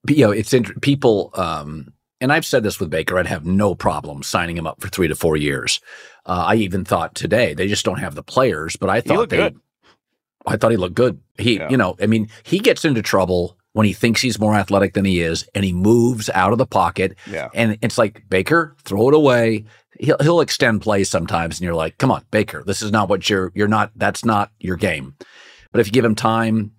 you 0.08 0.26
know, 0.26 0.32
it's 0.32 0.54
int- 0.54 0.82
people, 0.82 1.32
um, 1.36 1.94
and 2.22 2.32
I've 2.32 2.46
said 2.46 2.64
this 2.64 2.80
with 2.80 2.90
Baker, 2.90 3.18
I'd 3.18 3.28
have 3.28 3.46
no 3.46 3.76
problem 3.76 4.24
signing 4.24 4.58
him 4.58 4.68
up 4.68 4.82
for 4.82 4.88
three 4.88 5.08
to 5.08 5.16
four 5.16 5.36
years. 5.38 5.82
Uh, 6.26 6.46
I 6.48 6.56
even 6.56 6.86
thought 6.86 7.16
today 7.16 7.54
they 7.54 7.68
just 7.68 7.86
don't 7.86 8.00
have 8.00 8.16
the 8.16 8.24
players, 8.24 8.76
but 8.76 8.90
I 8.90 9.02
thought 9.02 9.30
they, 9.30 9.38
good. 9.38 9.60
I 10.46 10.58
thought 10.58 10.72
he 10.72 10.78
looked 10.78 10.96
good. 10.96 11.20
He, 11.38 11.58
yeah. 11.58 11.70
you 11.70 11.78
know, 11.78 11.96
I 12.02 12.08
mean, 12.08 12.30
he 12.44 12.60
gets 12.60 12.86
into 12.86 13.02
trouble 13.02 13.58
when 13.74 13.86
he 13.86 13.94
thinks 13.94 14.22
he's 14.22 14.40
more 14.40 14.56
athletic 14.56 14.94
than 14.94 15.04
he 15.06 15.22
is, 15.22 15.48
and 15.56 15.66
he 15.66 15.74
moves 15.74 16.30
out 16.30 16.52
of 16.52 16.58
the 16.58 16.66
pocket. 16.66 17.16
Yeah. 17.30 17.50
And 17.54 17.78
it's 17.82 17.98
like 17.98 18.24
Baker, 18.30 18.76
throw 18.84 19.10
it 19.10 19.16
away. 19.16 19.66
he'll 20.00 20.18
he'll 20.22 20.42
extend 20.42 20.82
plays 20.82 21.10
sometimes, 21.10 21.60
and 21.60 21.66
you're 21.66 21.76
like, 21.76 21.98
come 21.98 22.12
on, 22.12 22.24
Baker, 22.32 22.64
this 22.66 22.82
is 22.82 22.92
not 22.92 23.10
what 23.10 23.30
you're 23.30 23.52
you're 23.56 23.68
not. 23.68 23.92
That's 23.96 24.26
not 24.26 24.52
your 24.60 24.76
game. 24.76 25.16
But 25.72 25.82
if 25.82 25.88
you 25.88 25.92
give 25.92 26.06
him 26.06 26.16
time, 26.16 26.72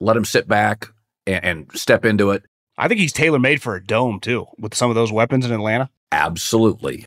let 0.00 0.16
him 0.16 0.24
sit 0.24 0.46
back 0.46 0.88
and, 1.26 1.44
and 1.44 1.72
step 1.74 2.04
into 2.04 2.30
it. 2.30 2.44
I 2.78 2.88
think 2.88 3.00
he's 3.00 3.12
tailor 3.12 3.38
made 3.38 3.62
for 3.62 3.74
a 3.74 3.84
dome 3.84 4.20
too, 4.20 4.46
with 4.58 4.74
some 4.74 4.90
of 4.90 4.96
those 4.96 5.12
weapons 5.12 5.46
in 5.46 5.52
Atlanta. 5.52 5.90
Absolutely. 6.12 7.04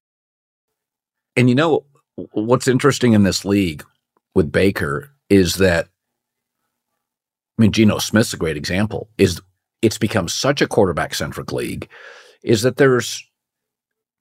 And 1.36 1.50
you 1.50 1.56
know 1.56 1.86
what's 2.34 2.68
interesting 2.68 3.14
in 3.14 3.24
this 3.24 3.46
league 3.46 3.84
with 4.36 4.52
Baker 4.52 5.12
is 5.30 5.56
that 5.56 5.88
I 7.58 7.62
mean 7.62 7.72
Geno 7.72 8.00
Smith's 8.00 8.34
a 8.34 8.38
great 8.38 8.58
example. 8.58 9.10
Is 9.18 9.42
it's 9.82 9.98
become 9.98 10.28
such 10.28 10.62
a 10.62 10.68
quarterback 10.68 11.14
centric 11.14 11.54
league 11.54 11.88
is 12.44 12.62
that 12.64 12.78
there's 12.78 13.26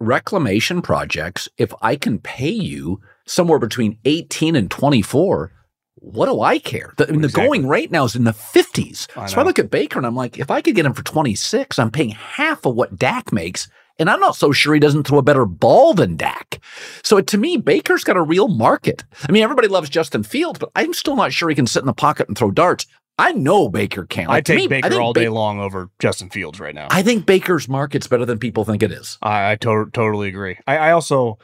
reclamation 0.01 0.83
projects. 0.83 1.49
If 1.57 1.73
I 1.83 1.97
can 1.97 2.19
pay 2.19 2.51
you 2.51 3.01
somewhere 3.27 3.59
between 3.59 3.99
18 4.05 4.57
and 4.57 4.71
24, 4.71 5.53
what 6.01 6.27
do 6.27 6.41
I 6.41 6.59
care? 6.59 6.95
The, 6.97 7.05
I 7.05 7.15
Exactly. 7.15 7.23
the 7.29 7.29
going 7.49 7.69
rate 7.69 7.91
now 7.91 8.05
is 8.05 8.17
in 8.17 8.25
the 8.25 8.33
50s. 8.33 9.07
I 9.17 9.27
so 9.27 9.41
I 9.41 9.45
look 9.45 9.59
at 9.59 9.71
Baker 9.71 9.99
and 9.99 10.07
I'm 10.07 10.17
like, 10.17 10.39
if 10.39 10.51
I 10.51 10.61
could 10.61 10.75
get 10.75 10.87
him 10.87 10.95
for 10.95 11.03
26, 11.05 11.79
I'm 11.79 11.91
paying 11.91 12.11
half 12.11 12.65
of 12.67 12.75
what 12.75 12.97
Dak 12.97 13.33
makes. 13.33 13.69
And 14.01 14.09
I'm 14.09 14.21
not 14.21 14.37
so 14.37 14.53
sure 14.53 14.75
he 14.75 14.81
doesn't 14.81 15.09
throw 15.09 15.19
a 15.19 15.23
better 15.23 15.45
ball 15.45 15.93
than 15.93 16.17
Dak. 16.17 16.61
So 17.03 17.21
to 17.21 17.37
me, 17.39 17.57
Baker's 17.57 18.05
got 18.05 18.17
a 18.17 18.23
real 18.23 18.47
market. 18.47 19.05
I 19.29 19.33
mean, 19.33 19.43
everybody 19.43 19.67
loves 19.67 19.91
Justin 19.91 20.23
Fields, 20.23 20.61
but 20.61 20.71
I'm 20.77 20.95
still 20.95 21.17
not 21.17 21.33
sure 21.33 21.49
he 21.49 21.57
can 21.57 21.67
sit 21.67 21.81
in 21.81 21.87
the 21.87 21.93
pocket 21.93 22.29
and 22.29 22.39
throw 22.39 22.53
darts. 22.53 22.87
I 23.21 23.33
know 23.33 23.69
Baker 23.69 24.05
can. 24.07 24.27
I 24.29 24.35
Like, 24.35 24.45
to 24.45 24.53
take 24.53 24.61
me, 24.61 24.69
Baker 24.69 24.91
think 24.91 25.03
all 25.03 25.13
Ba- 25.13 25.19
day 25.21 25.29
long 25.29 25.59
over 25.59 25.91
Justin 25.99 26.31
Fields 26.31 26.61
right 26.61 26.77
now. 26.77 26.87
I 26.93 27.03
think 27.03 27.27
Baker's 27.27 27.69
market's 27.69 28.07
better 28.07 28.25
than 28.25 28.39
people 28.39 28.65
think 28.65 28.85
it 28.85 28.93
is. 28.93 29.19
I, 29.21 29.51
I 29.51 29.57
to- 29.57 29.91
totally 29.93 30.29
agree. 30.29 30.59
I, 30.69 30.77
I 30.77 30.91
also 30.93 31.37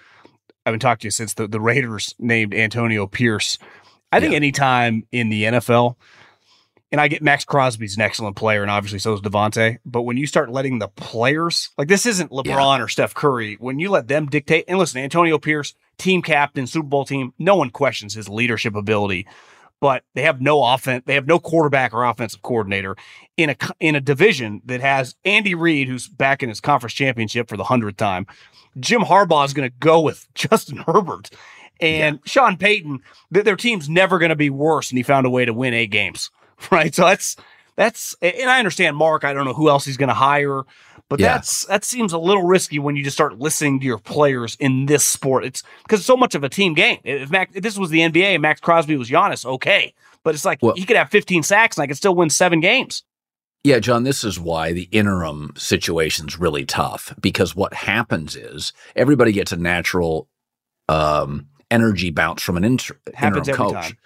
I've 0.65 0.73
been 0.73 0.79
talking 0.79 1.01
to 1.01 1.07
you 1.09 1.11
since 1.11 1.35
the, 1.35 1.49
the 1.49 1.61
Raiders 1.61 2.15
named 2.21 2.55
Antonio 2.55 3.09
Pierce. 3.09 3.59
I 4.13 4.21
think 4.21 4.33
Yeah. 4.33 4.37
anytime 4.37 5.05
in 5.13 5.29
the 5.29 5.45
NFL, 5.45 5.97
and 6.93 7.01
I 7.01 7.09
get 7.09 7.23
Maxx 7.23 7.45
Crosby's 7.45 7.97
an 7.97 8.03
excellent 8.03 8.37
player, 8.37 8.63
and 8.63 8.71
obviously 8.71 8.99
so 9.01 9.13
is 9.15 9.21
Davante. 9.21 9.79
But 9.85 10.03
when 10.03 10.17
you 10.17 10.27
start 10.27 10.51
letting 10.51 10.79
the 10.79 10.89
players, 10.89 11.71
like 11.77 11.89
this 11.89 12.07
isn't 12.07 12.31
LeBron 12.31 12.81
or 12.81 12.89
Steph 12.89 13.15
Curry, 13.15 13.57
when 13.59 13.79
you 13.81 13.91
let 13.91 14.07
them 14.09 14.27
dictate, 14.27 14.65
and 14.69 14.79
listen, 14.79 15.01
Antonio 15.01 15.39
Pierce, 15.39 15.75
team 15.99 16.23
captain, 16.23 16.67
Super 16.67 16.87
Bowl 16.87 17.05
team, 17.05 17.33
no 17.39 17.57
one 17.57 17.71
questions 17.71 18.15
his 18.15 18.29
leadership 18.29 18.75
ability. 18.77 19.27
But 19.81 20.05
they 20.15 20.23
have 20.23 20.41
no 20.41 20.65
offense, 20.65 21.03
they 21.05 21.15
have 21.15 21.27
no 21.27 21.39
quarterback 21.39 21.93
or 21.93 22.05
offensive 22.05 22.43
coordinator 22.43 22.97
in 23.37 23.51
a 23.51 23.57
in 23.81 23.97
a 23.97 24.01
division 24.01 24.63
that 24.65 24.81
has 24.81 25.17
Andy 25.25 25.55
Reid, 25.55 25.89
who's 25.89 26.09
back 26.09 26.43
in 26.43 26.49
his 26.49 26.61
conference 26.61 26.95
championship 26.95 27.49
for 27.49 27.57
the 27.57 27.65
hundredth 27.65 27.97
time. 27.97 28.27
Jim 28.79 29.03
Harbaugh 29.03 29.45
is 29.45 29.53
going 29.53 29.69
to 29.69 29.77
go 29.81 30.01
with 30.01 30.27
Justin 30.35 30.79
Herbert 30.87 31.31
and 31.81 32.21
Sean 32.25 32.57
Payton. 32.57 33.01
th- 33.33 33.45
their 33.45 33.57
team's 33.57 33.89
never 33.89 34.19
going 34.19 34.31
to 34.31 34.37
be 34.37 34.51
worse, 34.51 34.91
and 34.91 34.99
he 34.99 35.03
found 35.03 35.27
a 35.27 35.31
way 35.31 35.45
to 35.45 35.53
win 35.53 35.75
eight 35.75 35.91
games. 35.91 36.31
Right, 36.71 36.95
so 36.95 37.05
that's 37.05 37.37
that's, 37.77 38.15
and 38.23 38.49
I 38.49 38.59
understand 38.61 38.97
Mark. 38.97 39.25
I 39.25 39.33
don't 39.33 39.45
know 39.45 39.53
who 39.53 39.69
else 39.69 39.85
he's 39.85 39.97
going 39.97 40.09
to 40.09 40.15
hire, 40.15 40.63
but 41.09 41.19
Yeah. 41.19 41.35
that's 41.35 41.65
that 41.67 41.85
seems 41.85 42.13
a 42.13 42.19
little 42.19 42.45
risky 42.45 42.79
when 42.79 42.95
you 42.95 43.03
just 43.03 43.17
start 43.17 43.39
listening 43.41 43.81
to 43.81 43.87
your 43.87 43.99
players 43.99 44.57
in 44.61 44.87
this 44.87 45.05
sport. 45.05 45.45
It's 45.45 45.63
because 45.83 45.99
it's 46.01 46.07
so 46.07 46.17
much 46.17 46.37
of 46.37 46.45
a 46.45 46.49
team 46.49 46.73
game. 46.75 47.01
If, 47.03 47.29
Maxx, 47.31 47.57
if 47.57 47.63
this 47.65 47.77
was 47.77 47.91
the 47.91 47.99
NBA 48.01 48.35
and 48.35 48.41
Maxx 48.43 48.61
Crosby 48.61 48.97
was 48.97 49.11
Giannis, 49.11 49.45
okay, 49.45 49.93
but 50.23 50.35
it's 50.37 50.45
like 50.45 50.61
Well- 50.63 50.75
he 50.77 50.85
could 50.85 50.97
have 50.97 51.11
15 51.11 51.43
sacks 51.43 51.77
and 51.77 51.83
I 51.83 51.89
could 51.89 51.97
still 51.97 52.15
win 52.15 52.31
seven 52.31 52.61
games. 52.61 53.03
Yeah, 53.65 53.81
John, 53.81 54.05
this 54.05 54.23
is 54.25 54.39
why 54.39 54.73
the 54.73 54.89
interim 54.93 55.53
situation's 55.57 56.39
really 56.39 56.65
tough 56.65 57.13
because 57.21 57.57
what 57.57 57.75
happens 57.75 58.37
is 58.37 58.73
everybody 58.95 59.33
gets 59.33 59.51
a 59.53 59.57
natural 59.57 60.29
um, 60.89 61.49
energy 61.71 62.11
bounce 62.11 62.43
from 62.43 62.57
an 62.57 62.65
inter- 62.65 62.97
Happens 63.15 63.49
every 63.49 63.59
coach. 63.59 63.73
time. 63.73 63.99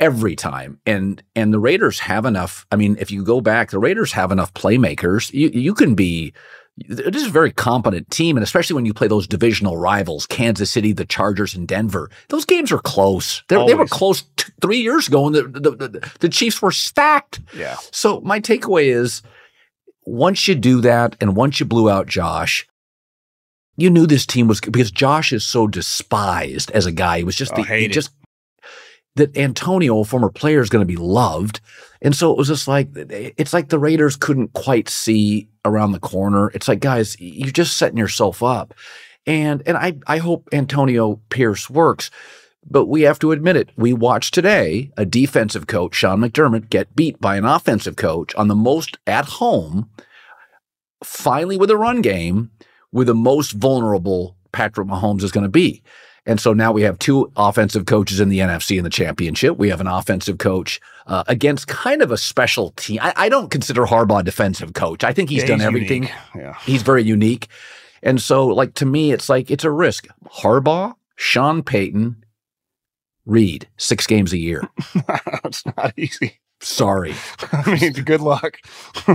Every 0.00 0.36
time. 0.36 0.80
And 0.86 1.22
and 1.36 1.52
the 1.52 1.58
Raiders 1.58 2.00
have 2.00 2.24
enough. 2.24 2.66
I 2.72 2.76
mean, 2.76 2.96
if 2.98 3.10
you 3.10 3.24
go 3.24 3.40
back, 3.40 3.70
the 3.70 3.78
Raiders 3.78 4.12
have 4.12 4.32
enough 4.32 4.52
playmakers. 4.54 5.32
You 5.32 5.50
you 5.52 5.74
can 5.74 5.94
be 5.94 6.32
it 6.76 7.14
is 7.14 7.26
a 7.26 7.30
very 7.30 7.52
competent 7.52 8.10
team, 8.10 8.36
and 8.36 8.42
especially 8.42 8.74
when 8.74 8.84
you 8.84 8.92
play 8.92 9.06
those 9.06 9.28
divisional 9.28 9.76
rivals, 9.76 10.26
Kansas 10.26 10.70
City, 10.70 10.92
the 10.92 11.04
Chargers, 11.04 11.54
and 11.54 11.68
Denver. 11.68 12.10
Those 12.30 12.44
games 12.44 12.72
are 12.72 12.80
close. 12.80 13.44
They're, 13.48 13.64
were 13.76 13.86
close 13.86 14.22
t- 14.36 14.52
three 14.60 14.78
years 14.80 15.06
ago, 15.06 15.26
and 15.26 15.34
the, 15.36 15.42
the, 15.42 15.70
the, 15.70 16.10
the 16.18 16.28
Chiefs 16.28 16.60
were 16.60 16.72
stacked. 16.72 17.40
Yeah. 17.56 17.76
So 17.92 18.20
my 18.22 18.40
takeaway 18.40 18.86
is 18.86 19.22
once 20.04 20.48
you 20.48 20.54
do 20.54 20.80
that 20.80 21.16
and 21.20 21.36
once 21.36 21.60
you 21.60 21.66
blew 21.66 21.88
out 21.88 22.08
Josh, 22.08 22.66
you 23.76 23.90
knew 23.90 24.06
this 24.06 24.26
team 24.26 24.48
was 24.48 24.60
because 24.60 24.90
Josh 24.90 25.32
is 25.32 25.44
so 25.44 25.66
despised 25.66 26.70
as 26.72 26.86
a 26.86 26.92
guy. 26.92 27.18
He 27.18 27.24
was 27.24 27.36
just 27.36 27.52
Oh, 27.52 27.56
the, 27.56 27.62
he 27.64 27.88
just 27.88 28.10
that 29.16 29.36
Antonio, 29.36 30.00
a 30.00 30.04
former 30.04 30.30
player, 30.30 30.60
is 30.60 30.70
going 30.70 30.86
to 30.86 30.92
be 30.92 30.96
loved. 30.96 31.60
And 32.02 32.14
so 32.14 32.30
it 32.30 32.38
was 32.38 32.48
just 32.48 32.68
like 32.68 32.88
it's 32.94 33.52
like 33.52 33.68
the 33.68 33.78
Raiders 33.78 34.16
couldn't 34.16 34.52
quite 34.52 34.88
see 34.88 35.48
around 35.64 35.92
the 35.92 36.00
corner. 36.00 36.50
It's 36.54 36.68
like, 36.68 36.80
guys, 36.80 37.18
you're 37.20 37.50
just 37.50 37.76
setting 37.76 37.98
yourself 37.98 38.42
up. 38.42 38.74
And 39.26 39.62
and 39.66 39.76
I 39.76 39.94
I 40.06 40.18
hope 40.18 40.48
Antonio 40.52 41.20
Pierce 41.30 41.70
works. 41.70 42.10
But 42.66 42.86
we 42.86 43.02
have 43.02 43.18
to 43.18 43.32
admit 43.32 43.56
it. 43.56 43.68
We 43.76 43.92
watched 43.92 44.32
today 44.32 44.90
a 44.96 45.04
defensive 45.04 45.66
coach, 45.66 45.94
Sean 45.94 46.20
McDermott, 46.20 46.70
get 46.70 46.96
beat 46.96 47.20
by 47.20 47.36
an 47.36 47.44
offensive 47.44 47.96
coach 47.96 48.34
on 48.36 48.48
the 48.48 48.54
most 48.54 48.96
at 49.06 49.26
home, 49.26 49.90
finally 51.02 51.58
with 51.58 51.70
a 51.70 51.76
run 51.76 52.00
game, 52.00 52.50
with 52.94 53.08
the 53.08 53.14
most 53.14 53.52
vulnerable 53.52 54.36
Patrick 54.52 54.86
Mahomes 54.86 55.22
is 55.24 55.32
going 55.32 55.42
to 55.42 55.50
be. 55.50 55.82
And 56.26 56.40
so 56.40 56.54
now 56.54 56.72
we 56.72 56.82
have 56.82 56.98
two 56.98 57.30
offensive 57.36 57.84
coaches 57.84 58.18
in 58.20 58.30
the 58.30 58.38
NFC 58.38 58.78
in 58.78 58.84
the 58.84 58.88
championship. 58.88 59.58
We 59.58 59.68
have 59.68 59.80
an 59.80 59.86
offensive 59.88 60.38
coach 60.38 60.80
uh, 61.06 61.24
against 61.26 61.66
kind 61.66 62.00
of 62.00 62.10
a 62.10 62.16
special 62.16 62.70
team. 62.76 63.00
I, 63.02 63.12
I 63.16 63.28
don't 63.28 63.50
consider 63.50 63.84
Harbaugh 63.84 64.20
a 64.20 64.22
defensive 64.22 64.72
coach. 64.72 65.04
I 65.04 65.12
think 65.12 65.28
he's 65.28 65.42
Yeah, 65.42 65.48
done 65.48 65.58
he's 65.58 65.66
everything. 65.66 66.08
Yeah. 66.34 66.54
He's 66.64 66.80
very 66.82 67.02
unique. 67.02 67.48
And 68.02 68.22
so, 68.22 68.46
like, 68.46 68.74
to 68.74 68.86
me, 68.86 69.12
it's 69.12 69.28
like 69.28 69.50
it's 69.50 69.64
a 69.64 69.70
risk. 69.70 70.06
Harbaugh, 70.28 70.94
Sean 71.16 71.62
Payton, 71.62 72.24
Reid, 73.26 73.68
six 73.76 74.06
games 74.06 74.32
a 74.32 74.38
year. 74.38 74.62
it's 75.44 75.64
not 75.76 75.92
easy. 75.98 76.40
Sorry. 76.60 77.14
I 77.52 77.78
mean, 77.78 77.92
good 77.92 78.20
luck. 78.20 78.58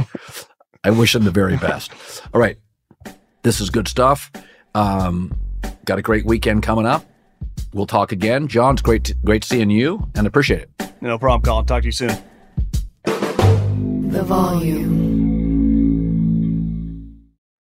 I 0.84 0.92
wish 0.92 1.16
him 1.16 1.24
the 1.24 1.32
very 1.32 1.58
best. 1.58 1.92
All 2.34 2.42
right. 2.42 2.58
This 3.42 3.62
is 3.62 3.70
good 3.70 3.88
stuff. 3.88 4.32
Um, 4.76 5.34
got 5.86 5.98
a 5.98 6.02
great 6.02 6.26
weekend 6.26 6.62
coming 6.64 6.86
up. 6.86 7.06
We'll 7.74 7.86
talk 7.86 8.12
again. 8.12 8.48
John's 8.48 8.82
great, 8.82 9.14
great 9.24 9.46
seeing 9.46 9.70
you 9.70 10.10
and 10.16 10.28
appreciate 10.28 10.64
it. 10.64 10.70
No 11.02 11.18
problem, 11.18 11.42
Colin. 11.42 11.66
Talk 11.66 11.84
to 11.84 11.88
you 11.88 11.92
soon. 11.94 12.18
The 13.06 14.24
volume. 14.24 14.90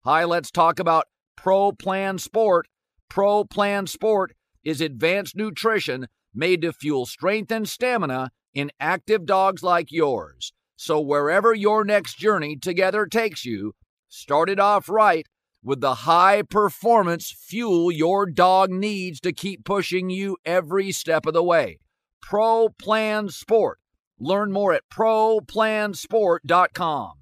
Hi, 0.04 0.24
let's 0.24 0.50
talk 0.50 0.78
about 0.78 1.06
Pro 1.36 1.72
Plan 1.72 2.18
Sport. 2.18 2.66
Pro 3.08 3.44
Plan 3.44 3.86
Sport 3.86 4.34
is 4.64 4.80
advanced 4.80 5.36
nutrition 5.36 6.08
made 6.34 6.62
to 6.62 6.72
fuel 6.72 7.06
strength 7.06 7.52
and 7.52 7.68
stamina 7.68 8.30
in 8.54 8.70
active 8.80 9.24
dogs 9.24 9.62
like 9.62 9.90
yours. 9.90 10.52
So, 10.76 11.00
wherever 11.00 11.54
your 11.54 11.84
next 11.84 12.18
journey 12.18 12.56
together 12.56 13.06
takes 13.06 13.44
you, 13.44 13.74
start 14.08 14.50
it 14.50 14.58
off 14.58 14.88
right 14.88 15.26
with 15.62 15.80
the 15.80 15.94
high 15.94 16.42
performance 16.42 17.30
fuel 17.30 17.92
your 17.92 18.26
dog 18.26 18.70
needs 18.70 19.20
to 19.20 19.32
keep 19.32 19.64
pushing 19.64 20.10
you 20.10 20.36
every 20.44 20.92
step 20.92 21.24
of 21.26 21.34
the 21.34 21.42
way. 21.42 21.78
Pro 22.20 22.68
Plan 22.68 23.28
Sport. 23.28 23.78
Learn 24.18 24.52
more 24.52 24.72
at 24.72 24.88
ProPlansport.com. 24.88 27.21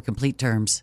for 0.00 0.04
complete 0.04 0.38
terms. 0.38 0.82